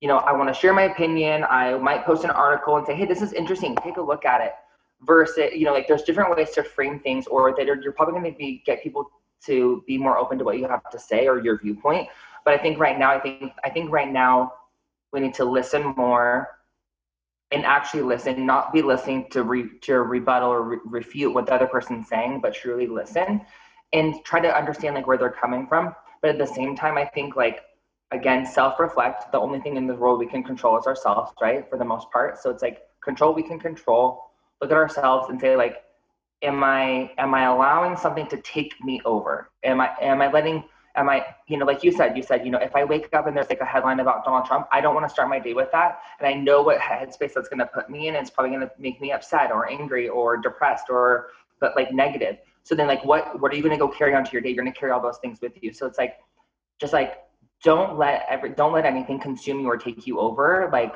you 0.00 0.08
know 0.08 0.18
i 0.18 0.32
want 0.32 0.48
to 0.48 0.54
share 0.54 0.72
my 0.72 0.82
opinion 0.82 1.44
i 1.50 1.76
might 1.78 2.04
post 2.04 2.24
an 2.24 2.30
article 2.30 2.76
and 2.76 2.86
say 2.86 2.94
hey 2.94 3.06
this 3.06 3.22
is 3.22 3.32
interesting 3.32 3.76
take 3.76 3.96
a 3.96 4.02
look 4.02 4.24
at 4.24 4.40
it 4.40 4.52
versus 5.02 5.50
you 5.54 5.64
know 5.64 5.72
like 5.72 5.86
there's 5.88 6.02
different 6.02 6.34
ways 6.36 6.50
to 6.50 6.62
frame 6.62 6.98
things 7.00 7.26
or 7.26 7.54
that 7.56 7.66
you're 7.66 7.92
probably 7.92 8.18
going 8.18 8.32
to 8.32 8.38
be 8.38 8.62
get 8.66 8.82
people 8.82 9.10
to 9.44 9.82
be 9.86 9.96
more 9.96 10.18
open 10.18 10.38
to 10.38 10.44
what 10.44 10.58
you 10.58 10.68
have 10.68 10.88
to 10.90 10.98
say 10.98 11.26
or 11.26 11.40
your 11.40 11.58
viewpoint. 11.58 12.08
But 12.44 12.54
I 12.54 12.58
think 12.58 12.78
right 12.78 12.98
now, 12.98 13.10
I 13.10 13.20
think 13.20 13.52
I 13.64 13.70
think 13.70 13.90
right 13.90 14.10
now 14.10 14.52
we 15.12 15.20
need 15.20 15.34
to 15.34 15.44
listen 15.44 15.94
more 15.96 16.48
and 17.50 17.64
actually 17.64 18.02
listen, 18.02 18.46
not 18.46 18.72
be 18.72 18.80
listening 18.80 19.28
to 19.30 19.42
re, 19.42 19.68
to 19.80 20.02
rebuttal 20.02 20.50
or 20.50 20.62
re, 20.62 20.78
refute 20.84 21.34
what 21.34 21.46
the 21.46 21.54
other 21.54 21.66
person's 21.66 22.06
saying, 22.08 22.40
but 22.40 22.54
truly 22.54 22.86
listen 22.86 23.40
and 23.92 24.14
try 24.24 24.40
to 24.40 24.56
understand 24.56 24.94
like 24.94 25.06
where 25.06 25.18
they're 25.18 25.30
coming 25.30 25.66
from. 25.66 25.94
But 26.22 26.30
at 26.30 26.38
the 26.38 26.46
same 26.46 26.76
time, 26.76 26.96
I 26.96 27.04
think 27.04 27.36
like 27.36 27.62
again, 28.12 28.44
self-reflect. 28.44 29.30
The 29.32 29.38
only 29.38 29.60
thing 29.60 29.76
in 29.76 29.86
the 29.86 29.94
world 29.94 30.18
we 30.18 30.26
can 30.26 30.42
control 30.42 30.78
is 30.78 30.86
ourselves, 30.86 31.32
right? 31.40 31.68
For 31.70 31.78
the 31.78 31.84
most 31.84 32.10
part. 32.10 32.38
So 32.38 32.50
it's 32.50 32.62
like 32.62 32.82
control 33.02 33.32
we 33.32 33.42
can 33.42 33.58
control. 33.58 34.30
Look 34.60 34.70
at 34.70 34.76
ourselves 34.76 35.30
and 35.30 35.40
say 35.40 35.56
like, 35.56 35.84
am 36.42 36.62
I 36.64 37.12
am 37.18 37.34
I 37.34 37.44
allowing 37.44 37.96
something 37.96 38.26
to 38.28 38.36
take 38.38 38.74
me 38.82 39.00
over? 39.04 39.50
Am 39.64 39.80
I 39.80 39.90
am 40.00 40.22
I 40.22 40.30
letting 40.30 40.64
am 40.96 41.08
I, 41.08 41.24
you 41.46 41.56
know, 41.56 41.66
like 41.66 41.84
you 41.84 41.92
said, 41.92 42.16
you 42.16 42.22
said, 42.22 42.44
you 42.44 42.50
know, 42.50 42.58
if 42.58 42.74
I 42.74 42.84
wake 42.84 43.12
up 43.14 43.26
and 43.26 43.36
there's 43.36 43.48
like 43.48 43.60
a 43.60 43.64
headline 43.64 44.00
about 44.00 44.24
Donald 44.24 44.44
Trump, 44.44 44.66
I 44.72 44.80
don't 44.80 44.94
want 44.94 45.06
to 45.06 45.12
start 45.12 45.28
my 45.28 45.38
day 45.38 45.54
with 45.54 45.70
that. 45.72 46.00
And 46.18 46.28
I 46.28 46.34
know 46.34 46.62
what 46.62 46.78
headspace 46.78 47.32
that's 47.34 47.48
going 47.48 47.58
to 47.58 47.66
put 47.66 47.90
me 47.90 48.08
in. 48.08 48.14
It's 48.14 48.30
probably 48.30 48.50
going 48.56 48.62
to 48.62 48.72
make 48.78 49.00
me 49.00 49.12
upset 49.12 49.52
or 49.52 49.70
angry 49.70 50.08
or 50.08 50.36
depressed 50.36 50.86
or, 50.90 51.28
but 51.60 51.76
like 51.76 51.92
negative. 51.92 52.38
So 52.62 52.74
then 52.74 52.86
like, 52.86 53.04
what, 53.04 53.40
what 53.40 53.52
are 53.52 53.56
you 53.56 53.62
going 53.62 53.74
to 53.74 53.78
go 53.78 53.88
carry 53.88 54.14
on 54.14 54.24
to 54.24 54.32
your 54.32 54.40
day? 54.40 54.50
You're 54.50 54.62
going 54.62 54.72
to 54.72 54.78
carry 54.78 54.92
all 54.92 55.02
those 55.02 55.18
things 55.18 55.40
with 55.40 55.52
you. 55.60 55.72
So 55.72 55.86
it's 55.86 55.98
like, 55.98 56.18
just 56.80 56.92
like, 56.92 57.18
don't 57.62 57.98
let 57.98 58.24
every, 58.28 58.50
don't 58.50 58.72
let 58.72 58.86
anything 58.86 59.18
consume 59.18 59.60
you 59.60 59.68
or 59.68 59.76
take 59.76 60.06
you 60.06 60.18
over. 60.20 60.68
Like 60.72 60.94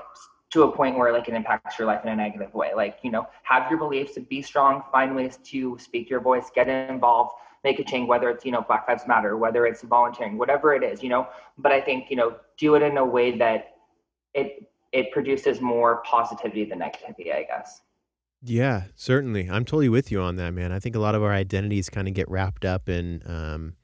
to 0.55 0.63
a 0.63 0.73
point 0.73 0.97
where 0.97 1.13
like 1.13 1.29
it 1.29 1.35
impacts 1.35 1.79
your 1.79 1.89
life 1.89 2.05
in 2.05 2.11
a 2.11 2.17
negative 2.17 2.55
way. 2.55 2.73
Like, 2.75 2.99
you 3.03 3.11
know, 3.11 3.27
have 3.43 3.69
your 3.69 3.79
beliefs, 3.79 4.17
be 4.31 4.41
strong, 4.41 4.83
find 4.93 5.15
ways 5.17 5.39
to 5.45 5.77
speak 5.81 6.09
your 6.09 6.21
voice, 6.21 6.51
get 6.55 6.69
involved, 6.69 7.33
make 7.65 7.81
a 7.81 7.85
change, 7.85 8.09
whether 8.09 8.31
it's, 8.31 8.45
you 8.45 8.53
know, 8.53 8.63
Black 8.63 8.87
Lives 8.87 9.05
Matter, 9.09 9.37
whether 9.37 9.67
it's 9.67 9.83
volunteering, 9.83 10.39
whatever 10.39 10.75
it 10.75 10.85
is, 10.85 11.03
you 11.03 11.09
know. 11.09 11.27
But 11.59 11.73
I 11.73 11.81
think, 11.81 12.09
you 12.09 12.17
know, 12.17 12.37
do 12.57 12.77
it 12.77 12.83
in 12.83 12.99
a 12.99 13.05
way 13.05 13.37
that 13.39 13.75
it 14.33 14.71
it 14.93 15.11
produces 15.11 15.61
more 15.61 16.03
positivity 16.05 16.65
than 16.65 16.79
negativity, 16.79 17.35
I 17.35 17.43
guess. 17.43 17.81
Yeah, 18.47 18.85
certainly. 18.95 19.49
I'm 19.49 19.65
totally 19.65 19.89
with 19.89 20.13
you 20.13 20.21
on 20.21 20.37
that, 20.37 20.51
man. 20.53 20.71
I 20.71 20.79
think 20.79 20.95
a 20.97 20.99
lot 20.99 21.15
of 21.15 21.23
our 21.23 21.33
identities 21.33 21.89
kind 21.89 22.07
of 22.09 22.15
get 22.15 22.29
wrapped 22.29 22.65
up 22.65 22.89
in 22.89 23.23
um, 23.25 23.75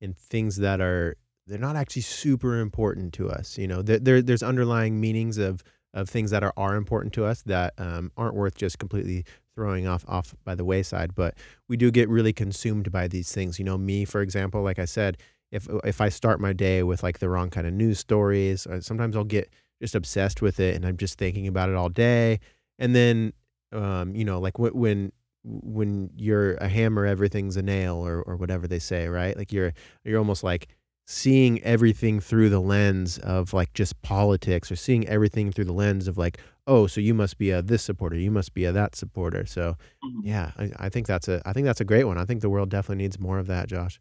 in 0.00 0.12
things 0.12 0.56
that 0.56 0.80
are 0.80 1.16
they're 1.46 1.58
not 1.58 1.74
actually 1.76 2.02
super 2.02 2.58
important 2.60 3.14
to 3.14 3.30
us. 3.30 3.56
You 3.56 3.66
know, 3.66 3.80
there, 3.82 3.98
there 3.98 4.20
there's 4.22 4.42
underlying 4.42 5.00
meanings 5.00 5.38
of 5.38 5.62
of 5.94 6.08
things 6.08 6.30
that 6.32 6.44
are, 6.44 6.52
are 6.56 6.76
important 6.76 7.14
to 7.14 7.24
us 7.24 7.42
that 7.42 7.72
um, 7.78 8.12
aren't 8.16 8.34
worth 8.34 8.56
just 8.56 8.78
completely 8.78 9.24
throwing 9.54 9.86
off 9.86 10.04
off 10.06 10.34
by 10.44 10.54
the 10.54 10.64
wayside. 10.66 11.14
But 11.14 11.34
we 11.68 11.78
do 11.78 11.90
get 11.90 12.08
really 12.10 12.34
consumed 12.34 12.92
by 12.92 13.08
these 13.08 13.32
things. 13.32 13.58
You 13.58 13.64
know, 13.64 13.78
me, 13.78 14.04
for 14.04 14.20
example, 14.20 14.62
like 14.62 14.78
I 14.78 14.84
said, 14.84 15.16
if 15.50 15.66
if 15.82 16.02
I 16.02 16.10
start 16.10 16.40
my 16.40 16.52
day 16.52 16.82
with 16.82 17.02
like 17.02 17.20
the 17.20 17.30
wrong 17.30 17.48
kind 17.48 17.66
of 17.66 17.72
news 17.72 17.98
stories, 17.98 18.66
uh, 18.66 18.82
sometimes 18.82 19.16
I'll 19.16 19.24
get 19.24 19.48
just 19.80 19.94
obsessed 19.94 20.42
with 20.42 20.60
it, 20.60 20.76
and 20.76 20.84
I'm 20.84 20.98
just 20.98 21.16
thinking 21.16 21.46
about 21.46 21.70
it 21.70 21.74
all 21.74 21.88
day. 21.88 22.38
And 22.78 22.94
then, 22.94 23.32
um, 23.72 24.14
you 24.14 24.24
know, 24.24 24.38
like 24.40 24.54
w- 24.54 24.72
when 24.74 25.12
when 25.44 26.10
you're 26.16 26.54
a 26.56 26.68
hammer, 26.68 27.06
everything's 27.06 27.56
a 27.56 27.62
nail, 27.62 27.96
or 27.96 28.22
or 28.22 28.36
whatever 28.36 28.66
they 28.68 28.78
say, 28.78 29.08
right? 29.08 29.36
Like 29.36 29.52
you're 29.52 29.72
you're 30.04 30.18
almost 30.18 30.42
like 30.44 30.68
seeing 31.06 31.60
everything 31.62 32.20
through 32.20 32.48
the 32.48 32.60
lens 32.60 33.18
of 33.18 33.52
like 33.52 33.72
just 33.72 34.00
politics 34.02 34.70
or 34.70 34.76
seeing 34.76 35.08
everything 35.08 35.50
through 35.50 35.64
the 35.64 35.72
lens 35.72 36.06
of 36.06 36.16
like 36.16 36.38
oh 36.68 36.86
so 36.86 37.00
you 37.00 37.12
must 37.12 37.36
be 37.36 37.50
a 37.50 37.60
this 37.60 37.82
supporter 37.82 38.14
you 38.16 38.30
must 38.30 38.54
be 38.54 38.64
a 38.64 38.70
that 38.70 38.94
supporter 38.94 39.44
so 39.44 39.76
Mhm. 40.04 40.20
yeah 40.22 40.52
I, 40.56 40.70
I 40.78 40.88
think 40.88 41.08
that's 41.08 41.26
a 41.26 41.42
i 41.44 41.52
think 41.52 41.64
that's 41.64 41.80
a 41.80 41.84
great 41.84 42.04
one 42.04 42.16
i 42.16 42.24
think 42.24 42.42
the 42.42 42.50
world 42.50 42.68
definitely 42.68 43.02
needs 43.02 43.18
more 43.18 43.40
of 43.40 43.48
that 43.48 43.66
josh 43.66 43.98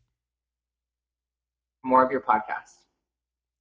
More 1.84 2.04
of 2.06 2.12
your 2.12 2.22
podcast. 2.22 2.76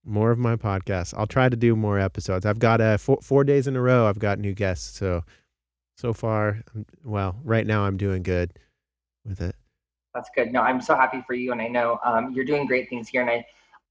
more 0.05 0.30
of 0.30 0.39
my 0.39 0.56
podcast 0.56 1.14
i'll 1.16 1.26
try 1.26 1.48
to 1.48 1.56
do 1.56 1.74
more 1.74 1.98
episodes 1.98 2.44
i've 2.44 2.59
got 2.59 2.82
uh, 2.82 2.98
four, 2.98 3.18
four 3.22 3.44
days 3.44 3.66
in 3.66 3.76
a 3.76 3.80
row 3.80 4.06
i've 4.09 4.18
got 4.18 4.39
new 4.39 4.52
guests 4.52 4.98
so 4.98 5.22
so 5.99 6.12
far 6.12 6.62
I'm- 6.75 6.87
well 7.05 7.37
right 7.45 7.66
now 7.66 7.85
i'm 7.85 7.97
doing 7.97 8.23
good 8.23 8.53
with 9.27 9.41
it 9.41 9.57
That's 10.15 10.31
good. 10.35 10.53
No, 10.53 10.62
I'm 10.62 10.81
so 10.81 10.97
happy 10.97 11.23
for 11.27 11.35
you, 11.35 11.53
and 11.53 11.61
I 11.61 11.69
know 11.69 12.01
um, 12.03 12.33
you're 12.33 12.45
doing 12.45 12.66
great 12.66 12.89
things 12.89 13.09
here, 13.09 13.23
and 13.23 13.31
I. 13.31 13.45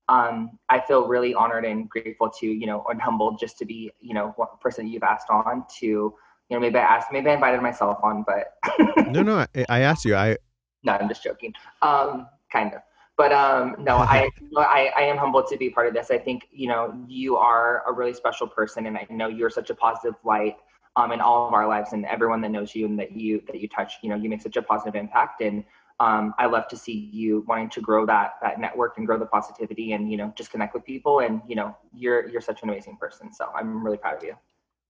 Um, 0.10 0.58
I 0.70 0.80
feel 0.80 1.06
really 1.06 1.34
honored 1.34 1.66
and 1.66 1.90
grateful 1.90 2.30
to, 2.40 2.48
you 2.48 2.66
know, 2.66 2.86
and 2.90 3.02
humbled 3.02 3.40
just 3.40 3.58
to 3.60 3.66
be, 3.66 3.92
you 4.00 4.14
know, 4.14 4.32
one 4.38 4.48
person 4.62 4.88
you've 4.88 5.04
asked 5.04 5.30
on 5.30 5.66
to, 5.80 5.86
you 5.86 6.16
know, 6.50 6.60
maybe 6.62 6.78
I 6.78 6.82
asked, 6.96 7.12
maybe 7.12 7.30
I 7.30 7.34
invited 7.34 7.62
myself 7.62 7.98
on, 8.02 8.24
but 8.26 8.54
no, 9.12 9.22
no, 9.22 9.36
I, 9.40 9.66
I 9.68 9.80
asked 9.82 10.06
you. 10.06 10.16
I 10.16 10.38
no, 10.84 10.94
I'm 10.94 11.10
just 11.10 11.24
joking. 11.24 11.54
Um, 11.82 12.28
kind 12.52 12.74
of. 12.74 12.82
But 13.18 13.34
um, 13.34 13.76
no, 13.80 13.98
I, 14.16 14.30
I 14.58 14.92
I 14.96 15.02
am 15.02 15.18
humbled 15.18 15.48
to 15.50 15.58
be 15.58 15.70
part 15.70 15.88
of 15.88 15.94
this. 15.94 16.10
I 16.10 16.18
think 16.18 16.48
you 16.52 16.70
know 16.70 16.98
you 17.08 17.36
are 17.36 17.84
a 17.86 17.92
really 17.92 18.14
special 18.14 18.48
person, 18.48 18.86
and 18.88 18.98
I 18.98 19.06
know 19.10 19.28
you're 19.28 19.50
such 19.50 19.70
a 19.70 19.76
positive 19.76 20.16
light 20.24 20.56
um, 20.98 21.12
in 21.12 21.22
all 21.22 21.48
of 21.48 21.54
our 21.54 21.68
lives, 21.68 21.94
and 21.94 22.06
everyone 22.06 22.42
that 22.42 22.50
knows 22.50 22.76
you 22.76 22.86
and 22.86 23.00
that 23.00 23.12
you 23.12 23.42
that 23.48 23.62
you 23.62 23.70
touch. 23.70 23.94
You 24.02 24.10
know, 24.10 24.16
you 24.16 24.30
make 24.30 24.42
such 24.42 24.58
a 24.58 24.62
positive 24.62 24.96
impact, 24.96 25.42
and 25.42 25.64
um, 26.00 26.34
I 26.38 26.48
love 26.48 26.68
to 26.70 26.78
see 26.78 27.10
you 27.14 27.46
wanting 27.48 27.70
to 27.70 27.82
grow 27.82 28.06
that 28.08 28.34
that 28.42 28.60
network 28.60 28.98
and 28.98 29.06
grow 29.06 29.18
the 29.18 29.28
positivity, 29.28 29.94
and 29.94 30.12
you 30.12 30.18
know, 30.18 30.34
just 30.36 30.52
connect 30.52 30.74
with 30.74 30.84
people. 30.84 31.20
And 31.20 31.42
you 31.48 31.56
know, 31.56 31.78
you're 31.94 32.28
you're 32.28 32.42
such 32.42 32.64
an 32.64 32.70
amazing 32.70 32.98
person. 32.98 33.32
So 33.32 33.50
I'm 33.56 33.86
really 33.86 33.98
proud 33.98 34.18
of 34.18 34.24
you. 34.24 34.36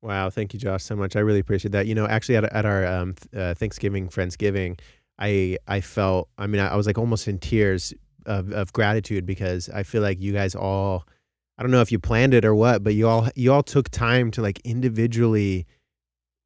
Wow, 0.02 0.30
thank 0.30 0.54
you, 0.54 0.60
Josh, 0.60 0.84
so 0.84 0.96
much. 0.96 1.16
I 1.16 1.20
really 1.20 1.40
appreciate 1.40 1.72
that. 1.72 1.88
You 1.88 1.96
know, 1.96 2.08
actually, 2.08 2.38
at 2.38 2.46
at 2.46 2.66
our 2.66 2.86
um, 2.86 3.16
uh, 3.36 3.54
Thanksgiving 3.54 4.08
Friendsgiving, 4.08 4.80
I 5.20 5.58
I 5.68 5.82
felt. 5.82 6.30
I 6.38 6.48
mean, 6.48 6.62
I, 6.62 6.76
was 6.76 6.88
like 6.88 6.98
almost 6.98 7.28
in 7.28 7.38
tears 7.38 7.94
of, 8.26 8.52
of 8.52 8.72
gratitude 8.72 9.26
because 9.26 9.70
I 9.70 9.84
feel 9.84 10.02
like 10.02 10.22
you 10.22 10.32
guys 10.32 10.56
all 10.56 11.06
I 11.58 11.64
don't 11.64 11.72
know 11.72 11.82
if 11.82 11.92
you 11.92 12.00
planned 12.00 12.34
it 12.34 12.46
or 12.46 12.54
what, 12.54 12.84
but 12.84 12.94
you 12.94 13.08
all 13.08 13.30
you 13.36 13.52
all 13.52 13.64
took 13.64 13.90
time 13.90 14.32
to 14.32 14.42
like 14.42 14.60
individually 14.64 15.66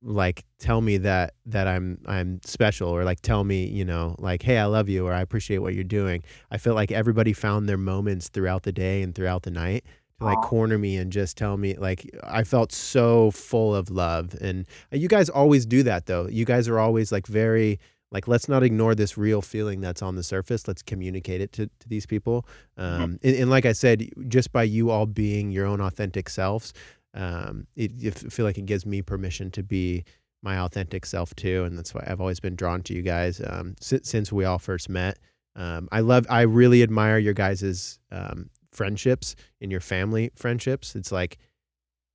like 0.03 0.45
tell 0.59 0.81
me 0.81 0.97
that 0.97 1.35
that 1.45 1.67
I'm 1.67 1.99
I'm 2.05 2.41
special 2.43 2.89
or 2.89 3.03
like 3.03 3.21
tell 3.21 3.43
me, 3.43 3.67
you 3.67 3.85
know, 3.85 4.15
like 4.19 4.41
hey, 4.41 4.57
I 4.57 4.65
love 4.65 4.89
you 4.89 5.05
or 5.05 5.13
I 5.13 5.21
appreciate 5.21 5.59
what 5.59 5.73
you're 5.73 5.83
doing. 5.83 6.23
I 6.49 6.57
feel 6.57 6.73
like 6.73 6.91
everybody 6.91 7.33
found 7.33 7.69
their 7.69 7.77
moments 7.77 8.29
throughout 8.29 8.63
the 8.63 8.71
day 8.71 9.01
and 9.01 9.13
throughout 9.13 9.43
the 9.43 9.51
night 9.51 9.85
to 10.19 10.25
like 10.25 10.41
corner 10.41 10.77
me 10.77 10.97
and 10.97 11.11
just 11.11 11.37
tell 11.37 11.57
me 11.57 11.75
like 11.75 12.09
I 12.23 12.43
felt 12.43 12.71
so 12.71 13.31
full 13.31 13.75
of 13.75 13.89
love 13.89 14.35
and 14.39 14.65
you 14.91 15.07
guys 15.07 15.29
always 15.29 15.65
do 15.65 15.83
that 15.83 16.05
though. 16.05 16.27
You 16.27 16.45
guys 16.45 16.67
are 16.67 16.79
always 16.79 17.11
like 17.11 17.27
very 17.27 17.79
like 18.11 18.27
let's 18.27 18.49
not 18.49 18.63
ignore 18.63 18.93
this 18.93 19.17
real 19.17 19.41
feeling 19.41 19.81
that's 19.81 20.01
on 20.01 20.15
the 20.15 20.23
surface 20.23 20.67
let's 20.67 20.81
communicate 20.81 21.41
it 21.41 21.51
to, 21.53 21.67
to 21.79 21.89
these 21.89 22.05
people 22.05 22.45
mm-hmm. 22.77 23.03
um, 23.03 23.19
and, 23.23 23.35
and, 23.35 23.49
like 23.49 23.65
i 23.65 23.71
said 23.71 24.09
just 24.27 24.51
by 24.51 24.63
you 24.63 24.89
all 24.89 25.05
being 25.05 25.51
your 25.51 25.65
own 25.65 25.79
authentic 25.79 26.29
selves 26.29 26.73
um, 27.13 27.67
it, 27.75 27.91
it 27.99 28.31
feel 28.31 28.45
like 28.45 28.57
it 28.57 28.65
gives 28.65 28.85
me 28.85 29.01
permission 29.01 29.51
to 29.51 29.63
be 29.63 30.03
my 30.43 30.59
authentic 30.59 31.05
self 31.05 31.35
too 31.35 31.63
and 31.65 31.77
that's 31.77 31.93
why 31.93 32.03
i've 32.07 32.21
always 32.21 32.39
been 32.39 32.55
drawn 32.55 32.81
to 32.81 32.93
you 32.93 33.01
guys 33.01 33.41
um, 33.47 33.75
since, 33.79 34.09
since 34.09 34.31
we 34.31 34.45
all 34.45 34.59
first 34.59 34.89
met 34.89 35.19
um, 35.55 35.87
i 35.91 35.99
love 35.99 36.25
i 36.29 36.41
really 36.41 36.83
admire 36.83 37.17
your 37.17 37.33
guys's 37.33 37.99
um, 38.11 38.49
friendships 38.71 39.35
and 39.61 39.71
your 39.71 39.81
family 39.81 40.31
friendships 40.35 40.95
it's 40.95 41.11
like 41.11 41.37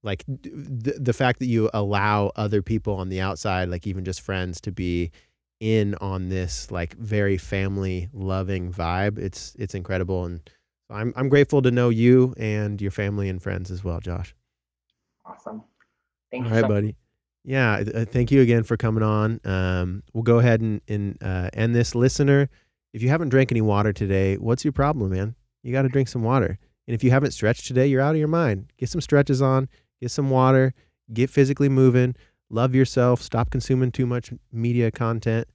like 0.03 0.25
the, 0.27 0.95
the 0.99 1.13
fact 1.13 1.41
that 1.41 1.47
you 1.47 1.69
allow 1.75 2.31
other 2.37 2.63
people 2.63 2.95
on 2.95 3.09
the 3.09 3.21
outside 3.21 3.69
like 3.69 3.87
even 3.87 4.05
just 4.05 4.21
friends 4.21 4.61
to 4.61 4.73
be 4.73 5.11
in 5.61 5.95
on 5.97 6.29
this 6.29 6.71
like 6.71 6.95
very 6.95 7.39
family 7.39 8.09
loving 8.13 8.73
vibe. 8.73 9.19
It's 9.19 9.55
it's 9.59 9.75
incredible, 9.75 10.25
and 10.25 10.41
I'm 10.91 11.13
I'm 11.17 11.29
grateful 11.29 11.63
to 11.63 11.71
know 11.71 11.89
you 11.89 12.35
and 12.37 12.81
your 12.81 12.91
family 12.91 13.29
and 13.29 13.43
friends 13.43 13.71
as 13.71 13.83
well, 13.83 14.01
Josh. 14.01 14.35
Awesome. 15.27 15.63
Thank 16.31 16.45
All 16.45 16.51
you. 16.51 16.57
All 16.57 16.63
right, 16.63 16.69
so- 16.69 16.75
buddy. 16.75 16.97
Yeah, 17.49 17.85
thank 18.07 18.33
you 18.33 18.41
again 18.41 18.65
for 18.65 18.77
coming 18.77 19.05
on. 19.05 19.41
Um, 19.45 20.03
we'll 20.13 20.25
go 20.25 20.41
ahead 20.41 20.61
and, 20.63 20.81
and 20.89 21.17
uh, 21.23 21.49
end 21.53 21.77
this. 21.77 21.95
Listener, 21.95 22.49
if 22.93 23.05
you 23.05 23.09
haven't 23.09 23.29
drank 23.29 23.53
any 23.53 23.61
water 23.61 23.93
today, 23.93 24.35
what's 24.37 24.65
your 24.65 24.73
problem, 24.73 25.13
man? 25.13 25.37
You 25.63 25.71
got 25.71 25.83
to 25.83 25.89
drink 25.89 26.09
some 26.09 26.25
water. 26.25 26.59
And 26.89 26.95
if 26.97 27.05
you 27.05 27.13
haven't 27.13 27.31
stretched 27.31 27.69
today, 27.69 27.87
you're 27.87 28.01
out 28.01 28.17
of 28.17 28.19
your 28.19 28.27
mind. 28.27 28.73
Get 28.79 28.89
some 28.89 29.01
stretches 29.01 29.41
on, 29.43 29.69
get 30.01 30.11
some 30.11 30.29
water, 30.29 30.75
get 31.13 31.31
physically 31.31 31.69
moving 31.69 32.17
love 32.51 32.75
yourself, 32.75 33.23
stop 33.23 33.51
consuming 33.51 33.91
too 33.91 34.07
much 34.07 34.33
media 34.53 34.91
content, 34.91 35.49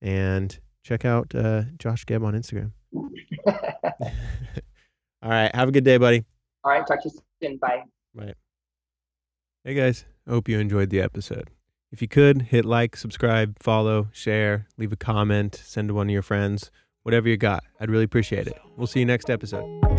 and 0.00 0.58
check 0.82 1.04
out 1.04 1.34
uh, 1.34 1.62
Josh 1.78 2.04
Gebb 2.04 2.24
on 2.24 2.34
Instagram. 2.34 2.72
All 5.22 5.30
right. 5.30 5.54
Have 5.54 5.68
a 5.68 5.72
good 5.72 5.84
day, 5.84 5.98
buddy. 5.98 6.24
All 6.64 6.72
right. 6.72 6.86
Talk 6.86 7.02
to 7.02 7.08
you 7.08 7.20
soon. 7.40 7.56
Bye. 7.58 7.84
Bye. 8.14 8.34
Hey, 9.64 9.74
guys. 9.74 10.06
I 10.26 10.30
hope 10.30 10.48
you 10.48 10.58
enjoyed 10.58 10.90
the 10.90 11.00
episode. 11.00 11.48
If 11.92 12.02
you 12.02 12.08
could, 12.08 12.42
hit 12.42 12.64
like, 12.64 12.96
subscribe, 12.96 13.56
follow, 13.60 14.08
share, 14.10 14.66
leave 14.76 14.90
a 14.92 14.96
comment, 14.96 15.54
send 15.54 15.86
to 15.86 15.94
one 15.94 16.08
of 16.08 16.12
your 16.12 16.22
friends, 16.22 16.72
whatever 17.04 17.28
you 17.28 17.36
got. 17.36 17.62
I'd 17.78 17.88
really 17.88 18.02
appreciate 18.02 18.48
it. 18.48 18.58
We'll 18.76 18.88
see 18.88 18.98
you 18.98 19.06
next 19.06 19.30
episode. 19.30 19.91